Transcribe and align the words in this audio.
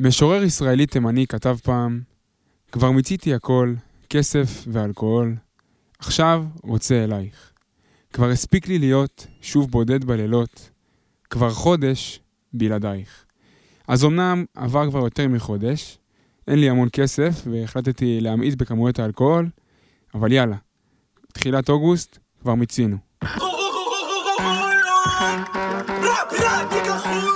משורר 0.00 0.42
ישראלי 0.42 0.86
תימני 0.86 1.26
כתב 1.26 1.56
פעם, 1.62 2.00
כבר 2.72 2.90
מיציתי 2.90 3.34
הכל, 3.34 3.74
כסף 4.10 4.64
ואלכוהול, 4.72 5.34
עכשיו 5.98 6.44
רוצה 6.62 7.04
אלייך. 7.04 7.52
כבר 8.12 8.30
הספיק 8.30 8.68
לי 8.68 8.78
להיות 8.78 9.26
שוב 9.40 9.70
בודד 9.70 10.04
בלילות, 10.04 10.70
כבר 11.30 11.50
חודש 11.50 12.20
בלעדייך. 12.52 13.24
אז 13.88 14.04
אמנם 14.04 14.44
עבר 14.54 14.90
כבר 14.90 15.04
יותר 15.04 15.28
מחודש, 15.28 15.98
אין 16.48 16.58
לי 16.58 16.70
המון 16.70 16.88
כסף 16.92 17.42
והחלטתי 17.50 18.20
להמעיט 18.20 18.54
בכמויות 18.54 18.98
האלכוהול, 18.98 19.48
אבל 20.14 20.32
יאללה, 20.32 20.56
תחילת 21.32 21.68
אוגוסט 21.68 22.18
כבר 22.40 22.54
מיצינו. 22.54 22.96
אני 27.06 27.35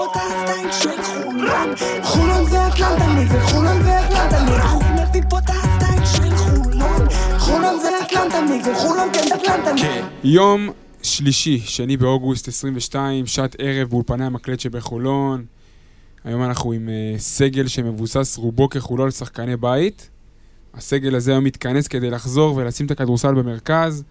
הסטייל 0.00 0.72
של 0.72 1.02
חולון 1.02 1.74
חולון 2.02 2.44
זה 2.50 2.66
אטלנטני 2.66 3.24
וחולון 3.28 3.82
זה 3.82 4.00
אטלנטני 4.00 4.56
של 6.06 6.36
חולון 6.36 7.06
חולון 7.38 7.80
זה 7.82 7.88
אטלנטני 8.02 8.62
וחולון 8.70 9.08
כן 9.12 9.26
אטלנטני 9.34 10.00
יום 10.24 10.70
שלישי, 11.02 11.58
שני 11.58 11.96
באוגוסט 11.96 12.48
22, 12.48 13.26
שעת 13.26 13.56
ערב 13.58 13.88
באולפני 13.88 14.24
המקלט 14.24 14.60
שבחולון. 14.60 15.44
היום 16.24 16.42
אנחנו 16.42 16.72
עם 16.72 16.88
uh, 16.88 17.20
סגל 17.20 17.68
שמבוסס 17.68 18.36
רובו 18.36 18.68
ככולו 18.68 19.04
על 19.04 19.10
שחקני 19.10 19.56
בית. 19.56 20.10
הסגל 20.74 21.14
הזה 21.14 21.30
היום 21.30 21.44
מתכנס 21.44 21.88
כדי 21.88 22.10
לחזור 22.10 22.56
ולשים 22.56 22.86
את 22.86 22.90
הכדורסל 22.90 23.34
במרכז. 23.34 24.04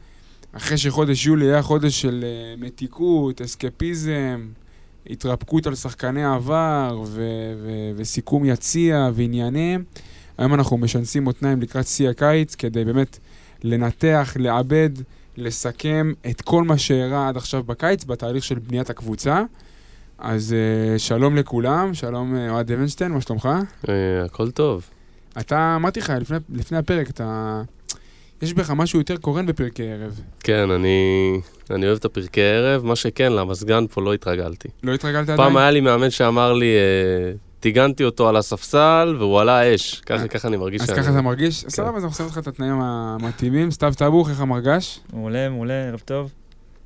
אחרי 0.53 0.77
שחודש 0.77 1.25
יולי 1.25 1.45
היה 1.45 1.61
חודש 1.61 2.01
של 2.01 2.23
uh, 2.23 2.63
מתיקות, 2.63 3.41
אסקפיזם, 3.41 4.47
התרפקות 5.09 5.67
על 5.67 5.75
שחקני 5.75 6.23
העבר 6.23 7.01
ו- 7.05 7.53
ו- 7.63 7.91
וסיכום 7.95 8.45
יציע 8.45 9.09
ועניינים. 9.13 9.83
היום 10.37 10.53
אנחנו 10.53 10.77
משנסים 10.77 11.23
מותניים 11.23 11.61
לקראת 11.61 11.87
שיא 11.87 12.09
הקיץ 12.09 12.55
כדי 12.55 12.85
באמת 12.85 13.19
לנתח, 13.63 14.35
לעבד, 14.39 14.89
לסכם 15.37 16.13
את 16.29 16.41
כל 16.41 16.63
מה 16.63 16.77
שאירע 16.77 17.27
עד 17.27 17.37
עכשיו 17.37 17.63
בקיץ 17.63 18.03
בתהליך 18.03 18.43
של 18.43 18.59
בניית 18.59 18.89
הקבוצה. 18.89 19.43
אז 20.17 20.55
uh, 20.95 20.99
שלום 20.99 21.35
לכולם, 21.35 21.93
שלום 21.93 22.35
uh, 22.35 22.51
אוהד 22.51 22.71
אבנשטיין, 22.71 23.11
מה 23.11 23.21
שלומך? 23.21 23.49
אה, 23.89 24.25
הכל 24.25 24.51
טוב. 24.51 24.89
אתה, 25.39 25.73
אמרתי 25.75 25.99
לך 25.99 26.13
לפני, 26.21 26.37
לפני 26.49 26.77
הפרק, 26.77 27.09
אתה... 27.09 27.61
יש 28.41 28.53
בך 28.53 28.71
משהו 28.71 28.99
יותר 28.99 29.17
קורן 29.17 29.45
בפרקי 29.45 29.91
ערב. 29.91 30.21
כן, 30.39 30.71
אני, 30.71 31.39
אני 31.75 31.85
אוהב 31.85 31.97
את 31.97 32.05
הפרקי 32.05 32.41
ערב, 32.41 32.85
מה 32.85 32.95
שכן, 32.95 33.33
למזגן 33.33 33.85
פה 33.87 34.01
לא 34.01 34.13
התרגלתי. 34.13 34.67
לא 34.83 34.93
התרגלת 34.93 35.23
עדיין? 35.23 35.37
פעם 35.37 35.57
היה 35.57 35.71
לי 35.71 35.81
מאמן 35.81 36.09
שאמר 36.09 36.53
לי, 36.53 36.65
אה, 36.75 37.31
טיגנתי 37.59 38.03
אותו 38.03 38.29
על 38.29 38.35
הספסל 38.37 39.15
והוא 39.19 39.39
עלה 39.39 39.75
אש. 39.75 40.01
ככה, 40.05 40.27
ככה 40.27 40.47
אני 40.47 40.57
מרגיש 40.57 40.81
אז 40.81 40.87
שאני- 40.87 41.01
ככה 41.01 41.11
אתה 41.11 41.21
מרגיש? 41.21 41.65
סבבה, 41.69 41.97
אז 41.97 42.03
אנחנו 42.03 42.17
שמים 42.17 42.29
לך 42.29 42.37
את 42.37 42.47
התנאים 42.47 42.79
המתאימים. 42.81 43.71
סתיו 43.71 43.93
טבוך, 43.97 44.29
איך 44.29 44.41
המרגש? 44.41 44.99
מעולה, 45.13 45.49
מעולה, 45.49 45.73
ערב 45.87 45.99
טוב. 46.05 46.31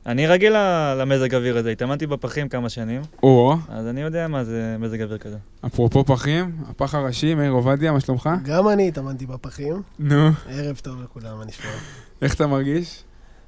אני 0.06 0.28
רגיל 0.28 0.54
ל- 0.58 0.98
למזג 1.02 1.36
אוויר 1.36 1.58
הזה, 1.58 1.70
התאמנתי 1.72 2.08
בפחים 2.08 2.50
כמה 2.50 2.70
שנים, 2.70 3.02
או, 3.24 3.56
אז 3.70 3.88
אני 3.88 4.02
יודע 4.02 4.28
מה 4.28 4.44
זה 4.44 4.76
מזג 4.80 5.02
אוויר 5.02 5.18
כזה. 5.18 5.38
אפרופו 5.66 6.04
פחים, 6.06 6.52
הפח 6.70 6.96
הראשי, 6.96 7.36
מאיר 7.36 7.52
עובדיה, 7.52 7.92
מה 7.92 8.00
שלומך? 8.00 8.30
גם 8.44 8.70
אני 8.70 8.88
התאמנתי 8.88 9.26
בפחים. 9.26 9.82
נו, 10.00 10.30
ערב 10.50 10.80
טוב 10.84 11.04
לכולם, 11.04 11.38
מה 11.38 11.46
נשמע? 11.46 11.72
איך 12.22 12.34
אתה 12.34 12.48
מרגיש? 12.48 13.04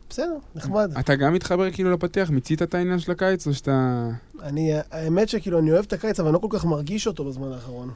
בסדר, 0.10 0.38
נחמד. 0.56 0.92
אתה 1.00 1.16
גם 1.16 1.34
מתחבר 1.34 1.72
כאילו 1.72 1.92
לפתיח? 1.92 2.30
מיצית 2.30 2.62
את 2.62 2.76
העניין 2.76 3.00
של 3.00 3.12
הקיץ, 3.12 3.48
או 3.48 3.54
שאתה... 3.54 4.10
אני, 4.44 4.72
האמת 4.92 5.30
שכאילו, 5.30 5.60
אני 5.60 5.72
אוהב 5.72 5.86
את 5.86 5.94
הקיץ, 5.94 6.20
אבל 6.20 6.28
אני 6.28 6.34
לא 6.34 6.40
כל 6.40 6.48
כך 6.52 6.66
מרגיש 6.66 7.08
אותו 7.08 7.26
בזמן 7.26 7.52
האחרון. 7.52 7.92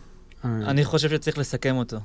אה, 0.45 0.49
אני 0.49 0.85
חושב 0.85 1.09
שצריך 1.09 1.37
לסכם 1.37 1.75
אותו. 1.75 1.97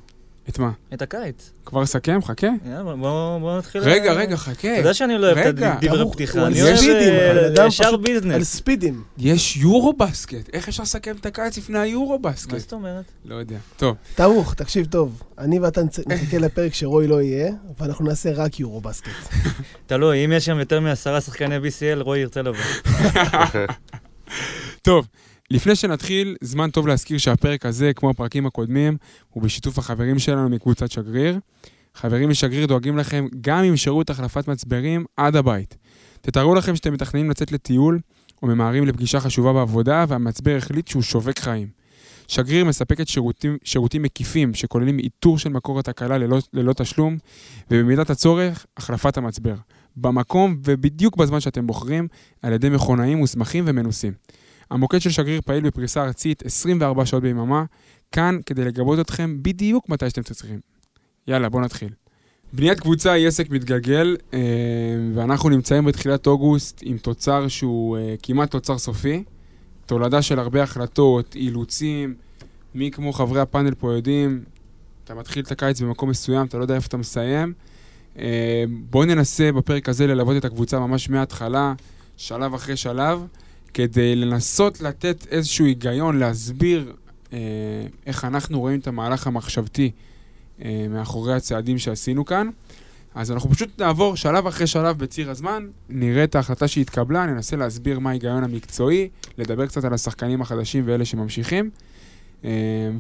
את 0.49 0.59
מה? 0.59 0.71
את 0.95 1.03
הקיץ. 1.03 1.51
כבר 1.65 1.87
סכם? 1.87 2.19
חכה. 2.25 2.47
יאללה, 2.67 2.83
בוא- 2.97 3.39
בוא 3.39 3.59
נתחיל... 3.59 3.81
רגע, 3.83 4.11
אה, 4.11 4.17
רגע, 4.17 4.37
חכה. 4.37 4.73
אתה 4.73 4.81
יודע 4.81 4.95
שאני 4.95 5.19
לא 5.19 5.27
אוהב 5.27 5.39
את 5.39 5.47
רגע. 5.47 5.73
הדברי 5.73 6.01
הוא- 6.03 6.13
פתיחה, 6.13 6.39
הוא 6.39 6.47
אני 6.47 6.63
אוהב 6.63 6.75
אה, 6.75 7.67
ישר 7.67 7.69
פשוט 7.69 7.87
על 7.87 7.97
ביזנס. 7.97 8.57
ספידים. 8.57 9.03
יש 9.19 9.57
יורו 9.57 9.93
בסקט. 9.93 10.51
איך 10.53 10.69
אפשר 10.69 10.83
לסכם 10.83 11.17
את 11.21 11.27
הקיץ 11.27 11.59
לפני 11.59 11.79
היורו 11.79 12.19
מה 12.19 12.31
בסקט? 12.31 12.59
זאת 12.59 12.73
אומרת? 12.73 13.05
לא 13.25 13.35
יודע. 13.35 13.57
טוב, 13.77 13.97
טאוך, 14.15 14.55
תקשיב 14.55 14.87
טוב. 14.87 15.23
אני 15.39 15.59
ואתה 15.59 15.81
נחכה 16.07 16.39
לפרק 16.39 16.75
שרוי 16.75 17.07
לא 17.07 17.23
יהיה, 17.23 17.51
ואנחנו 17.81 18.05
נעשה 18.05 18.33
רק 18.33 18.61
יורו 18.61 18.81
בסקט. 18.81 19.09
תלוי, 19.87 20.25
אם 20.25 20.33
יש 20.33 20.45
שם 20.45 20.59
יותר 20.59 20.81
מעשרה 20.81 21.21
שחקני 21.21 21.57
BCL, 21.57 22.03
רועי 22.03 22.21
ירצה 22.21 22.43
לבוא. 22.43 22.61
טוב. 24.83 25.07
לפני 25.51 25.77
שנתחיל, 25.77 26.37
זמן 26.41 26.71
טוב 26.71 26.87
להזכיר 26.87 27.19
שהפרק 27.19 27.67
הזה, 27.67 27.93
כמו 27.97 28.11
הפרקים 28.11 28.47
הקודמים, 28.47 28.97
הוא 29.31 29.43
בשיתוף 29.43 29.79
החברים 29.79 30.19
שלנו 30.19 30.49
מקבוצת 30.49 30.91
שגריר. 30.91 31.39
חברים 31.95 32.31
משגריר 32.31 32.67
דואגים 32.67 32.99
לכם 32.99 33.27
גם 33.41 33.65
עם 33.65 33.77
שירות 33.77 34.11
החלפת 34.11 34.49
מצברים 34.49 35.05
עד 35.17 35.37
הבית. 35.37 35.77
תתארו 36.21 36.55
לכם 36.55 36.77
שאתם 36.77 36.93
מתכננים 36.93 37.31
לצאת 37.31 37.53
לטיול 37.53 38.01
או 38.43 38.49
ממהרים 38.49 38.87
לפגישה 38.87 39.21
חשובה 39.21 39.53
בעבודה 39.53 40.05
והמצבר 40.09 40.57
החליט 40.57 40.89
שהוא 40.89 41.03
שווק 41.03 41.39
חיים. 41.39 41.69
שגריר 42.29 42.65
מספקת 42.65 43.09
שירותים, 43.09 43.59
שירותים 43.65 44.03
מקיפים 44.03 44.55
שכוללים 44.55 44.99
איתור 44.99 45.39
של 45.39 45.49
מקור 45.49 45.79
התקלה 45.79 46.19
ללא, 46.19 46.39
ללא 46.53 46.73
תשלום 46.73 47.17
ובמידת 47.71 48.11
הצורך, 48.11 48.67
החלפת 48.77 49.17
המצבר. 49.17 49.55
במקום 49.97 50.57
ובדיוק 50.65 51.17
בזמן 51.17 51.41
שאתם 51.41 51.67
בוחרים 51.67 52.09
על 52.43 52.53
ידי 52.53 52.69
מכונאים 52.69 53.19
מוסמכים 53.19 53.65
ומנוסים. 53.67 54.13
המוקד 54.71 54.99
של 55.01 55.11
שגריר 55.11 55.41
פעיל 55.41 55.65
בפריסה 55.65 56.05
ארצית 56.05 56.47
24 56.47 57.07
שעות 57.07 57.23
ביממה, 57.23 57.65
כאן 58.13 58.39
כדי 58.47 58.65
לגבות 58.65 59.01
אתכם 59.01 59.37
בדיוק 59.43 59.89
מתי 59.89 60.11
שאתם 60.11 60.23
צריכים. 60.23 60.61
יאללה, 61.29 61.49
בואו 61.49 61.63
נתחיל. 61.63 61.89
בניית 62.53 62.81
קבוצה 62.81 63.13
היא 63.13 63.29
עסק 63.29 63.51
מתגלגל, 63.51 64.17
אה, 64.35 64.39
ואנחנו 65.15 65.49
נמצאים 65.49 65.85
בתחילת 65.85 66.27
אוגוסט 66.27 66.81
עם 66.83 66.99
תוצר 66.99 67.49
שהוא 67.49 67.99
אה, 67.99 68.15
כמעט 68.23 68.51
תוצר 68.51 68.79
סופי. 68.79 69.25
תולדה 69.87 70.23
של 70.23 70.39
הרבה 70.39 70.63
החלטות, 70.63 71.35
אילוצים, 71.35 72.15
מי 72.75 72.91
כמו 72.91 73.13
חברי 73.13 73.41
הפאנל 73.41 73.75
פה 73.75 73.93
יודעים, 73.93 74.45
אתה 75.05 75.15
מתחיל 75.15 75.45
את 75.45 75.53
הקיץ 75.53 75.81
במקום 75.81 76.11
מסוים, 76.11 76.47
אתה 76.47 76.59
לא 76.59 76.63
יודע 76.63 76.75
איפה 76.75 76.87
אתה 76.87 76.97
מסיים. 76.97 77.53
אה, 78.19 78.65
בואו 78.91 79.05
ננסה 79.05 79.53
בפרק 79.53 79.89
הזה 79.89 80.07
ללוות 80.07 80.37
את 80.37 80.45
הקבוצה 80.45 80.79
ממש 80.79 81.11
מההתחלה, 81.11 81.75
שלב 82.17 82.55
אחרי 82.55 82.77
שלב, 82.77 83.27
כדי 83.77 84.17
לנסות 84.17 84.81
לתת 84.81 85.27
איזשהו 85.31 85.65
היגיון, 85.65 86.19
להסביר 86.19 86.93
אה, 87.33 87.39
איך 88.07 88.25
אנחנו 88.25 88.61
רואים 88.61 88.81
את 88.81 88.87
המהלך 88.87 89.27
המחשבתי 89.27 89.91
אה, 90.65 90.87
מאחורי 90.91 91.35
הצעדים 91.35 91.79
שעשינו 91.79 92.25
כאן. 92.25 92.51
אז 93.15 93.31
אנחנו 93.31 93.51
פשוט 93.51 93.81
נעבור 93.81 94.17
שלב 94.17 94.47
אחרי 94.47 94.67
שלב 94.67 94.99
בציר 94.99 95.31
הזמן, 95.31 95.67
נראה 95.89 96.25
את 96.25 96.35
ההחלטה 96.35 96.69
שהתקבלה, 96.69 97.27
ננסה 97.27 97.57
להסביר 97.57 97.99
מה 97.99 98.11
ההיגיון 98.11 98.45
המקצועי, 98.45 99.09
לדבר 99.39 99.67
קצת 99.67 99.85
על 99.85 99.95
השחקנים 99.95 100.41
החדשים 100.41 100.83
ואלה 100.87 101.05
שממשיכים, 101.05 101.71
אה, 102.45 102.51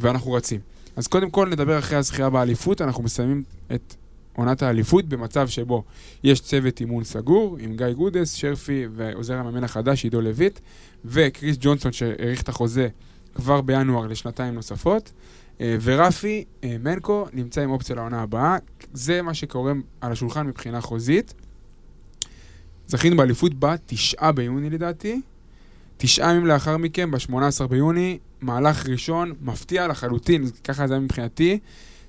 ואנחנו 0.01 0.33
רצים. 0.33 0.61
אז 0.97 1.07
קודם 1.07 1.31
כל 1.31 1.49
נדבר 1.49 1.79
אחרי 1.79 1.99
הזכייה 1.99 2.31
באליפות, 2.31 2.81
אנחנו 2.83 3.03
מסיימים 3.03 3.43
את 3.75 3.95
עונת 4.37 4.63
האליפות 4.63 5.05
במצב 5.05 5.49
שבו 5.49 5.85
יש 6.25 6.41
צוות 6.41 6.81
אימון 6.81 7.05
סגור 7.05 7.57
עם 7.61 7.77
גיא 7.77 7.93
גודס, 7.93 8.33
שרפי 8.33 8.87
ועוזר 8.93 9.35
המאמן 9.35 9.65
החדש 9.65 10.05
עידו 10.05 10.21
לויט, 10.21 10.61
וקריס 11.05 11.57
ג'ונסון 11.61 11.93
שהאריך 11.93 12.43
את 12.43 12.49
החוזה 12.49 12.89
כבר 13.35 13.61
בינואר 13.61 14.07
לשנתיים 14.07 14.55
נוספות. 14.55 15.13
אה, 15.61 15.77
ורפי 15.83 16.45
אה, 16.65 16.77
מנקו 16.81 17.27
נמצא 17.33 17.61
עם 17.61 17.71
אופציה 17.71 17.97
לעונה 17.97 18.23
הבאה. 18.23 18.57
זה 18.93 19.23
מה 19.23 19.35
שקורה 19.35 19.73
על 20.01 20.13
השולחן 20.13 20.47
מבחינה 20.47 20.81
חוזית. 20.81 21.35
זכינו 22.87 23.17
באליפות 23.17 23.53
בתשעה 23.59 24.33
ביוני 24.33 24.71
לדעתי. 24.71 25.21
תשעה 25.97 26.31
ימים 26.31 26.47
לאחר 26.47 26.77
מכן, 26.77 27.11
ב-18 27.11 27.67
ביוני, 27.67 28.19
מהלך 28.41 28.87
ראשון, 28.89 29.33
מפתיע 29.41 29.89
לחלוטין, 29.89 30.45
ככה 30.65 30.87
זה 30.87 30.95
היה 30.95 31.01
מבחינתי. 31.01 31.59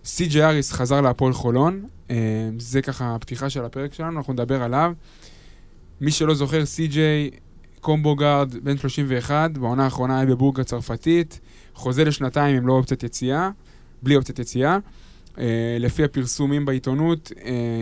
סי.ג'י 0.08 0.44
אריס 0.44 0.72
חזר 0.72 1.02
להפועל 1.02 1.34
חולון, 1.34 1.86
אה, 2.10 2.16
זה 2.60 2.82
ככה 2.82 3.16
הפתיחה 3.16 3.50
של 3.50 3.66
הפרק 3.66 3.94
שלנו, 3.94 4.18
אנחנו 4.18 4.34
נדבר 4.34 4.64
עליו. 4.64 4.94
מי 6.02 6.12
שלא 6.12 6.34
זוכר, 6.34 6.66
סי.ג'יי 6.66 7.30
קומבו 7.82 8.16
גארד, 8.16 8.56
בן 8.64 8.78
31, 8.78 9.52
בעונה 9.52 9.84
האחרונה 9.84 10.18
היה 10.18 10.26
בבורג 10.26 10.60
הצרפתית, 10.60 11.40
חוזה 11.74 12.04
לשנתיים 12.04 12.56
עם 12.56 12.68
לא 12.68 12.74
אופציית 12.74 13.04
יציאה, 13.04 13.50
בלי 14.04 14.16
אופציית 14.16 14.40
יציאה. 14.40 14.78
Uh, 15.36 15.40
לפי 15.80 16.04
הפרסומים 16.04 16.66
בעיתונות, 16.66 17.32
uh, 17.36 17.40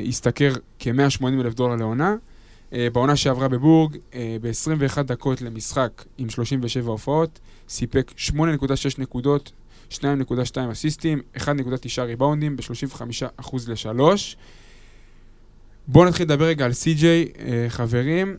השתכר 0.08 0.54
כ-180 0.80 1.26
אלף 1.26 1.54
דולר 1.54 1.76
לעונה. 1.76 2.16
אה, 2.74 2.88
בעונה 2.94 3.16
שעברה 3.16 3.48
בבורג, 3.48 3.98
אה, 4.14 4.38
ב-21 4.42 5.02
דקות 5.02 5.42
למשחק 5.42 6.06
עם 6.18 6.30
37 6.30 6.92
הופעות, 6.92 7.40
סיפק 7.70 8.12
8.6 8.18 9.00
נקודות, 9.00 9.52
2.2 9.92 10.72
אסיסטים, 10.72 11.22
1.9 11.38 12.02
ריבאונדים 12.02 12.56
ב-35% 12.56 13.56
ל-3. 13.68 14.00
בואו 15.88 16.06
נתחיל 16.06 16.26
לדבר 16.26 16.46
רגע 16.46 16.66
על 16.66 16.74
סי.ג'יי, 16.74 17.26
אה, 17.40 17.66
חברים. 17.70 18.38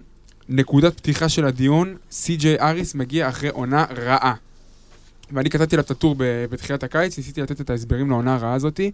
נקודת 0.49 0.97
פתיחה 0.97 1.29
של 1.29 1.45
הדיון, 1.45 1.97
סי.ג'יי 2.11 2.61
אריס 2.61 2.95
מגיע 2.95 3.29
אחרי 3.29 3.49
עונה 3.49 3.85
רעה. 3.97 4.35
ואני 5.31 5.51
כתבתי 5.51 5.77
עליו 5.77 5.85
את 5.85 5.91
הטור 5.91 6.15
בתחילת 6.51 6.83
הקיץ, 6.83 7.19
ניסיתי 7.19 7.43
לתת 7.43 7.61
את 7.61 7.71
ההסברים 7.71 8.11
לעונה 8.11 8.35
הרעה 8.35 8.55
הזאתי. 8.55 8.91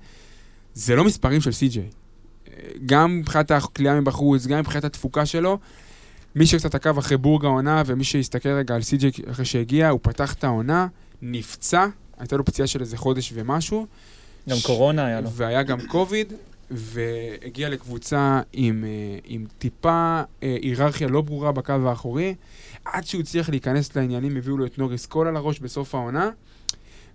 זה 0.75 0.97
לא 0.97 1.05
מספרים 1.05 1.41
של 1.41 1.53
סי.ג'יי. 1.53 1.83
אה, 1.83 2.53
גם 2.87 3.19
מבחינת 3.19 3.51
הכלייה 3.51 4.01
מבחוץ, 4.01 4.47
גם 4.47 4.59
מבחינת 4.59 4.85
התפוקה 4.85 5.27
שלו. 5.27 5.59
מי 6.35 6.47
שקצת 6.47 6.75
עקב 6.75 6.99
אחרי 6.99 7.17
בורג 7.17 7.45
העונה, 7.45 7.83
ומי 7.87 8.05
שהסתכל 8.05 8.49
רגע 8.49 8.75
על 8.75 8.83
סי.ג'יי 8.83 9.11
אחרי 9.31 9.45
שהגיע, 9.45 9.89
הוא 9.89 10.01
פתח 10.03 10.33
את 10.33 10.45
העונה, 10.45 10.87
נפצע, 11.23 11.87
הייתה 12.23 12.37
לו 12.37 12.45
פציעה 12.45 12.67
של 12.69 12.81
איזה 12.81 12.97
חודש 12.97 13.33
ומשהו. 13.35 13.87
גם 14.49 14.57
ש- 14.57 14.67
קורונה 14.67 15.07
היה 15.07 15.21
לו. 15.21 15.31
והיה 15.31 15.63
גם 15.63 15.79
קוביד, 15.87 16.33
והגיע 16.71 17.69
לקבוצה 17.69 18.41
עם, 18.53 18.85
אה, 18.85 19.19
עם 19.25 19.47
טיפה 19.59 20.23
אה, 20.43 20.57
היררכיה 20.63 21.09
לא 21.09 21.21
ברורה 21.21 21.53
בקו 21.53 21.73
האחורי. 21.73 22.35
עד 22.85 23.07
שהוא 23.07 23.21
הצליח 23.21 23.49
להיכנס 23.49 23.97
לעניינים, 23.97 24.37
הביאו 24.37 24.57
לו 24.57 24.67
את 24.67 24.79
נוריס 24.79 25.07
קול 25.07 25.29
על 25.29 25.37
הראש 25.37 25.59
בסוף 25.61 25.95
העונה. 25.95 26.31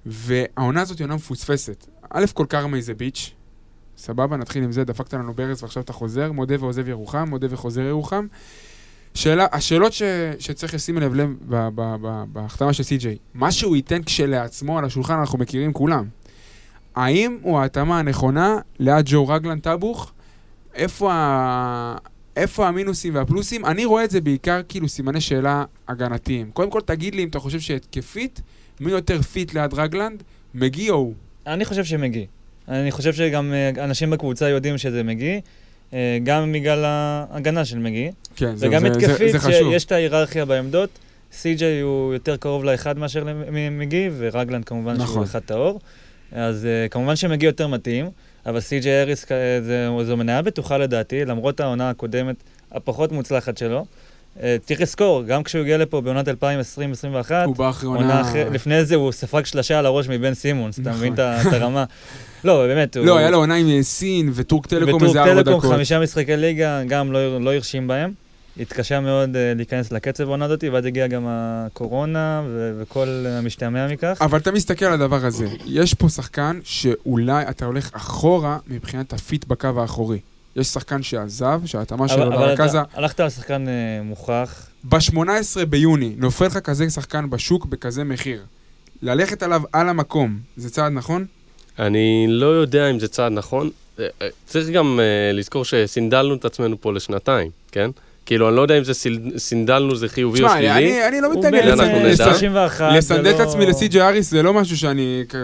והעונה 0.06 0.81
הזאת 0.81 1.00
היא 1.00 1.06
עונה 1.06 1.15
מפוספסת. 1.15 1.88
א' 2.10 2.25
כל 2.33 2.45
קרמי 2.50 2.81
זה 2.81 2.94
ביץ', 2.94 3.31
סבבה, 3.98 4.38
נתחיל 4.38 4.63
עם 4.63 4.71
זה, 4.71 4.83
דפקת 4.83 5.13
לנו 5.13 5.33
ברז 5.33 5.63
ועכשיו 5.63 5.83
אתה 5.83 5.94
חוזר, 5.94 6.31
מודה 6.31 6.56
ועוזב 6.60 6.88
ירוחם, 6.88 7.30
מודה 7.30 7.48
וחוזר 7.50 7.81
ירוחם. 7.81 8.27
שאלה, 9.18 9.48
השאלות 9.52 9.94
ש, 9.94 10.02
שצריך 10.40 10.74
לשים 10.74 10.98
אליו 10.98 11.14
לב 11.14 11.30
ב- 11.50 11.69
ב- 11.75 11.96
ב- 12.02 12.24
בהחתמה 12.34 12.74
של 12.74 12.84
סי.ג'יי, 12.84 13.18
מה 13.34 13.52
שהוא 13.52 13.75
ייתן 13.75 14.04
כשלעצמו 14.04 14.78
על 14.78 14.86
השולחן 14.86 15.14
אנחנו 15.14 15.40
מכירים 15.40 15.74
כולם. 15.74 16.06
האם 16.96 17.38
הוא 17.42 17.60
ההתאמה 17.60 18.00
הנכונה 18.00 18.58
ליד 18.80 19.06
ג'ו 19.06 19.28
רגלן 19.28 19.60
טאבוך? 19.60 20.12
איפה, 20.75 21.14
ה... 21.14 21.96
איפה 22.36 22.68
המינוסים 22.68 23.16
והפלוסים? 23.16 23.66
אני 23.66 23.86
רואה 23.86 24.04
את 24.04 24.12
זה 24.12 24.22
בעיקר 24.22 24.62
כאילו 24.69 24.90
סימני 24.90 25.22
שאלה 25.22 25.63
הגנתיים. 25.88 26.52
קודם 26.52 26.70
כל 26.70 26.81
תגיד 26.81 27.16
לי 27.16 27.24
אם 27.24 27.28
אתה 27.28 27.40
חושב 27.40 27.60
שהתקפית, 27.60 28.42
מי 28.80 28.92
יותר 28.92 29.22
fit 29.22 29.54
ליד 29.54 29.74
רגלנד, 29.74 30.24
מגי 30.54 30.90
או 30.90 30.96
הוא? 30.96 31.13
אני 31.48 31.66
חושב 31.66 31.84
שמגי. 31.84 32.25
אני 32.68 32.92
חושב 32.92 33.13
שגם 33.13 33.54
אה, 33.54 33.84
אנשים 33.84 34.10
בקבוצה 34.10 34.50
יודעים 34.50 34.78
שזה 34.78 35.04
מגי, 35.04 35.42
גם 36.24 36.51
בגלל 36.54 36.86
ההגנה 36.86 37.66
של 37.66 37.78
מגי, 37.80 38.12
כן, 38.36 38.54
וגם 38.57 38.81
זה, 38.81 39.00
זה, 39.00 39.06
התקפית, 39.07 39.42
זה. 39.42 39.51
שיש 39.51 39.86
את 39.86 39.92
ההיררכיה 39.92 40.45
בעמדות. 40.45 40.89
סי.ג'יי 41.31 41.80
הוא 41.81 42.13
יותר 42.13 42.38
קרוב 42.38 42.63
לאחד 42.63 42.98
מאשר 42.98 43.24
למגי, 43.24 44.10
ורגלנד 44.18 44.66
כמובן 44.66 44.94
נכון. 44.94 45.07
שהוא 45.07 45.24
אחד 45.24 45.39
טהור. 45.39 45.80
אז 46.31 46.68
uh, 46.88 46.89
כמובן 46.89 47.16
שמגי 47.16 47.45
יותר 47.45 47.68
מתאים, 47.68 48.10
אבל 48.45 48.60
סי.ג'יי 48.60 49.01
אריס 49.01 49.25
זה, 49.62 49.89
זו 50.04 50.18
מניה 50.18 50.42
בטוחה 50.42 50.78
לדעתי, 50.78 51.25
למרות 51.25 51.60
העונה 51.60 51.89
הקודמת 51.89 52.36
הפחות 52.72 53.12
מוצלחת 53.12 53.57
שלו. 53.57 53.86
Uh, 54.38 54.39
צריך 54.66 54.81
לזכור, 54.81 55.24
גם 55.24 55.44
כשהוא 55.44 55.62
הגיע 55.62 55.78
לפה 55.78 56.01
בעונת 56.01 56.28
2020-2021, 56.28 56.31
הוא 57.45 57.56
בא 57.56 57.69
אחרי 57.69 57.88
עונה. 57.89 58.22
אחרי, 58.22 58.50
לפני 58.50 58.86
זה 58.86 58.95
הוא 58.95 59.12
ספג 59.12 59.45
שלושה 59.45 59.80
על 59.80 59.86
הראש 59.86 60.07
מבן 60.10 60.34
סימונס, 60.34 60.80
אתה 60.80 60.89
נכון. 60.89 61.00
מבין 61.00 61.13
ה- 61.19 61.42
את 61.42 61.54
הרמה? 61.54 61.86
לא, 62.44 62.68
באמת, 62.68 62.98
הוא... 62.98 63.06
לא, 63.06 63.18
היה 63.18 63.30
לו 63.30 63.38
עונה 63.38 63.56
עם 63.56 63.69
אה, 63.69 63.84
סין 63.84 64.31
וטורק 64.34 64.66
טלקום 64.66 64.88
וטורק 64.89 65.04
איזה 65.04 65.22
ארבע 65.22 65.44
טלקום, 65.44 65.60
דקות. 65.60 65.72
חמישה 65.74 66.00
משחקי 66.00 66.38
ליגה, 66.38 66.84
גם 66.88 67.12
לא, 67.12 67.42
לא 67.42 67.54
הרשים 67.54 67.88
בהם. 67.88 68.12
התקשה 68.60 69.00
מאוד 69.00 69.30
uh, 69.30 69.38
להיכנס 69.56 69.92
לקצב 69.92 70.24
בעונה 70.24 70.45
הזאת, 70.45 70.63
ואז 70.72 70.86
הגיעה 70.86 71.07
גם 71.07 71.25
הקורונה 71.28 72.44
ו- 72.48 72.72
וכל 72.81 73.25
המשתמע 73.28 73.88
מכך. 73.88 74.18
אבל 74.22 74.38
אתה 74.38 74.51
מסתכל 74.51 74.86
על 74.86 74.94
הדבר 74.94 75.25
הזה, 75.25 75.48
יש 75.66 75.94
פה 75.94 76.10
שחקן 76.10 76.60
שאולי 76.63 77.50
אתה 77.50 77.66
הולך 77.66 77.89
אחורה 77.94 78.57
מבחינת 78.68 79.13
הפיט 79.13 79.45
בקו 79.45 79.69
האחורי. 79.78 80.19
יש 80.56 80.68
שחקן 80.68 81.04
שעזב, 81.04 81.62
שההתאמה 81.66 82.07
שלו 82.07 82.24
אבל, 82.24 82.34
אבל 82.34 82.56
הלכת 82.94 83.19
על 83.19 83.30
שחקן 83.30 83.66
uh, 83.66 84.04
מוכח. 84.04 84.68
ב-18 84.84 85.66
ביוני 85.69 86.16
נופל 86.18 86.45
לך 86.45 86.57
כזה 86.57 86.89
שחקן 86.89 87.30
בשוק 87.30 87.66
בכזה 87.66 88.04
מחיר. 88.04 88.44
ללכת 89.01 89.44
עליו 89.44 89.62
על 89.74 89.89
המקום, 89.89 90.39
זה 90.57 90.69
צעד 90.69 90.92
נכון? 90.92 91.25
אני 91.79 92.25
לא 92.29 92.45
יודע 92.45 92.89
אם 92.89 93.00
זה 93.00 93.07
צעד 93.07 93.31
נכון. 93.31 93.69
אה, 94.00 94.07
אה, 94.21 94.27
צריך 94.45 94.69
גם 94.69 95.00
אה, 95.00 95.31
לזכור 95.33 95.65
שסינדלנו 95.65 96.35
את 96.35 96.45
עצמנו 96.45 96.81
פה 96.81 96.94
לשנתיים, 96.94 97.50
כן? 97.71 97.89
כאילו, 98.25 98.47
אני 98.47 98.56
לא 98.56 98.62
יודע 98.62 98.77
אם 98.77 98.83
זה 98.83 98.94
סיל- 98.94 99.31
סינדלנו 99.38 99.95
זה 99.95 100.07
חיובי 100.07 100.41
או 100.44 100.47
תשמע, 100.47 100.57
שלילי. 100.57 100.71
אני, 100.71 101.07
אני 101.07 101.21
לא 101.21 101.31
מתנגד 101.33 101.53
אנחנו 101.68 101.83
לסנדל- 101.83 102.00
נדע. 102.00 102.09
לסנדל- 102.12 102.31
31, 102.31 102.91
זה 102.91 102.97
לסנדל 102.97 103.29
את 103.31 103.39
לא- 103.39 103.44
עצמי 103.44 103.65
לסי.ג'י 103.65 104.01
אריס 104.01 104.31
זה 104.31 104.44
לא 104.44 104.53
משהו 104.53 104.77
שאני 104.77 105.24
כ- 105.29 105.35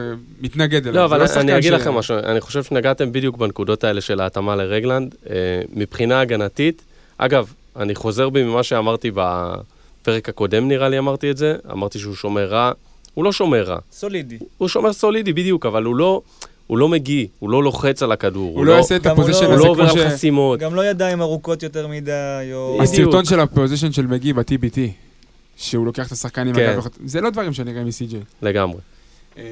מתנגד 0.41 0.88
אליו. 0.88 1.00
לא, 1.01 1.06
אבל 1.06 1.27
שחקן 1.27 1.39
אני 1.39 1.57
אגיד 1.57 1.71
ש- 1.71 1.75
לכם 1.75 1.94
משהו, 1.94 2.15
אני 2.24 2.41
חושב 2.41 2.63
שנגעתם 2.63 3.12
בדיוק 3.12 3.38
בנקודות 3.38 3.83
האלה 3.83 4.01
של 4.01 4.21
ההתאמה 4.21 4.56
לרגלנד. 4.56 5.15
אה, 5.30 5.35
מבחינה 5.74 6.19
הגנתית, 6.21 6.81
אגב, 7.18 7.53
אני 7.80 7.95
חוזר 7.95 8.30
בי 8.30 8.44
ממה 8.44 8.63
שאמרתי 8.63 9.12
בפרק 9.13 10.30
הקודם, 10.30 10.68
נראה 10.68 10.89
לי 10.89 10.97
אמרתי 11.00 11.31
את 11.31 11.38
זה, 11.38 11.56
אמרתי 11.71 12.00
שהוא 12.00 12.15
שומר 12.15 12.45
רע, 12.45 12.71
הוא 13.13 13.24
לא 13.24 13.31
שומר 13.31 13.63
רע, 13.63 13.77
סולידי. 13.92 14.38
הוא 14.57 14.68
שומר 14.68 14.94
סולידי 14.94 15.33
בדיוק, 15.33 15.65
אבל 15.65 15.83
הוא 15.83 15.95
לא, 15.95 16.21
הוא 16.68 16.77
לא 16.77 16.89
מגיע, 16.89 17.25
הוא 17.39 17.50
לא 17.50 17.63
לוחץ 17.63 18.04
על 18.04 18.12
הכדור, 18.12 18.57
הוא 18.57 18.65
לא 18.65 18.71
יעשה 18.71 18.95
את 18.95 19.01
גם 19.04 19.15
הוא 19.15 19.24
הפוזיישן 19.24 19.42
לא- 19.44 19.48
הוא 19.48 19.54
הזה 19.56 19.63
לא 19.63 19.69
עובר 19.69 19.89
כמו 19.89 20.01
על 20.01 20.10
ש... 20.10 20.13
חסימות. 20.13 20.60
גם 20.60 20.75
לא 20.75 20.86
ידיים 20.86 21.21
ארוכות 21.21 21.63
יותר 21.63 21.88
מדי, 21.88 22.12
או... 22.54 22.80
הסרטון 22.83 23.25
של 23.25 23.39
הפוזיישן 23.39 23.92
של 23.92 24.07
מגי 24.07 24.33
ב-TBT, 24.33 24.77
שהוא 25.57 25.86
לוקח 25.86 26.07
את 26.07 26.12
השחקן 26.12 26.48
עם 26.48 26.56
כן. 26.56 26.69
הגב, 26.69 26.88
זה 27.06 27.21
לא 27.21 27.30
דברים 27.30 27.54
שנראה 27.54 27.83
מסי.ג'יי. 27.83 28.19
לגמרי. 28.42 28.80
אה, 29.38 29.44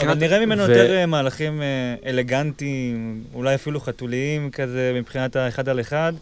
אבל. 0.00 0.14
נראה 0.14 0.46
ממנו 0.46 0.62
ו- 0.62 0.70
יותר 0.70 0.94
אה, 0.94 1.06
מהלכים 1.06 1.62
אה, 1.62 1.66
אלגנטיים, 2.10 3.22
אולי 3.34 3.54
אפילו 3.54 3.80
חתוליים 3.80 4.50
כזה, 4.50 4.92
מבחינת 4.94 5.36
האחד 5.36 5.68
על 5.68 5.80
אחד. 5.80 6.12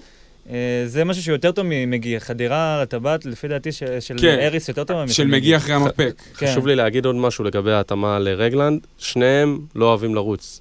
אה, 0.50 0.54
זה 0.86 1.04
משהו 1.04 1.22
שיותר 1.22 1.52
טוב 1.52 1.66
ממגי. 1.68 2.20
חדירה 2.20 2.82
לטבעת, 2.82 3.24
לפי 3.26 3.48
דעתי, 3.48 3.72
של 3.72 4.16
כן. 4.20 4.38
אריס 4.40 4.68
יותר 4.68 4.84
טוב 4.84 5.06
של 5.10 5.26
מגי 5.26 5.56
אחרי 5.56 5.74
המרפק. 5.74 6.22
כן. 6.38 6.46
חשוב 6.46 6.66
לי 6.66 6.74
להגיד 6.76 7.06
עוד 7.06 7.14
משהו 7.16 7.44
לגבי 7.44 7.72
ההתאמה 7.72 8.18
לרגלנד, 8.18 8.86
שניהם 8.98 9.58
לא 9.74 9.84
אוהבים 9.88 10.14
לרוץ. 10.14 10.60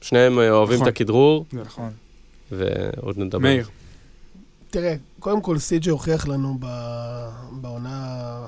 שניהם 0.00 0.38
אה, 0.38 0.50
אוהבים 0.50 0.76
נכון. 0.76 0.88
את 0.88 0.94
הכדרור, 0.94 1.46
נכון. 1.52 1.90
ועוד 2.52 3.18
נדבר. 3.18 3.38
מאיר, 3.38 3.66
תראה, 4.70 4.94
קודם 5.18 5.40
כל 5.40 5.58
סי.ג'י 5.58 5.90
הוכיח 5.90 6.28
לנו 6.28 6.56
ב- 6.60 7.28
בעונה 7.52 7.90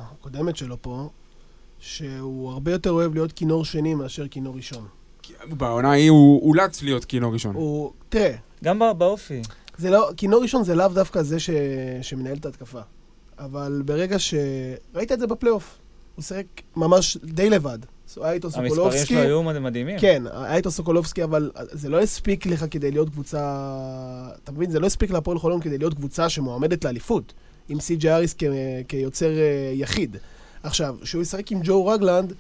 הקודמת 0.01 0.57
שלו 0.57 0.77
פה, 0.83 1.09
שהוא 1.81 2.51
הרבה 2.53 2.73
יותר 2.73 2.91
אוהב 2.91 3.15
להיות 3.15 3.33
כינור 3.33 3.65
שני 3.65 3.95
מאשר 3.95 4.29
כינור 4.29 4.57
ראשון. 4.57 4.85
בעונה 5.49 5.91
ההיא 5.91 6.11
הוא 6.11 6.49
אולץ 6.49 6.83
להיות 6.83 7.05
כינור 7.05 7.33
ראשון. 7.33 7.55
הוא, 7.55 7.93
תראה, 8.09 8.35
גם 8.65 8.79
בא- 8.79 8.93
באופי. 8.93 9.43
זה 9.79 9.91
לא, 9.91 10.11
כינור 10.17 10.43
ראשון 10.43 10.65
זה 10.65 10.75
לאו 10.75 10.89
דווקא 10.89 11.23
זה 11.23 11.41
ש, 11.41 11.51
שמנהל 12.03 12.37
את 12.37 12.47
ההתקפה. 12.47 12.81
אבל 13.39 13.83
ברגע 13.85 14.19
ש... 14.19 14.35
ראית 14.95 15.13
את 15.13 15.21
זה 15.21 15.27
בפלייאוף. 15.27 15.79
הוא 16.17 16.23
שיחק 16.23 16.45
ממש 16.77 17.17
די 17.25 17.51
לבד. 17.51 17.79
היה 18.17 18.33
איתו 18.33 18.47
המספרים 18.49 18.69
סוקולובסקי. 18.71 19.07
שלו 19.07 19.19
היו 19.19 19.43
מד- 19.43 19.59
מדהימים. 19.59 19.99
כן, 19.99 20.23
היה 20.33 20.57
איתו 20.57 20.71
סוקולובסקי, 20.71 21.25
אבל 21.25 21.51
זה 21.73 21.89
לא 21.89 22.01
הספיק 22.01 22.47
לך 22.47 22.65
כדי 22.71 22.91
להיות 22.91 23.11
קבוצה... 23.11 23.41
אתה 24.45 24.53
מבין? 24.53 24.71
זה 24.71 24.81
לא 24.81 24.87
הספיק 24.87 25.11
להפועל 25.11 25.39
חולון 25.39 25.61
כדי 25.61 25.79
להיות 25.79 25.95
קבוצה 25.95 26.29
שמועמדת 26.29 26.85
לאליפות, 26.85 27.33
עם 27.69 27.81
סי.ג'י 27.81 28.11
אריס 28.11 28.35
כ... 28.39 28.45
כיוצר 28.89 29.31
אה, 29.31 29.71
יחיד. 29.75 30.17
עכשיו, 30.63 30.97
כשהוא 31.03 31.23
ישחק 31.23 31.53
עם 31.53 31.61
ג'ו 31.65 31.87
רגלנד, 31.87 32.33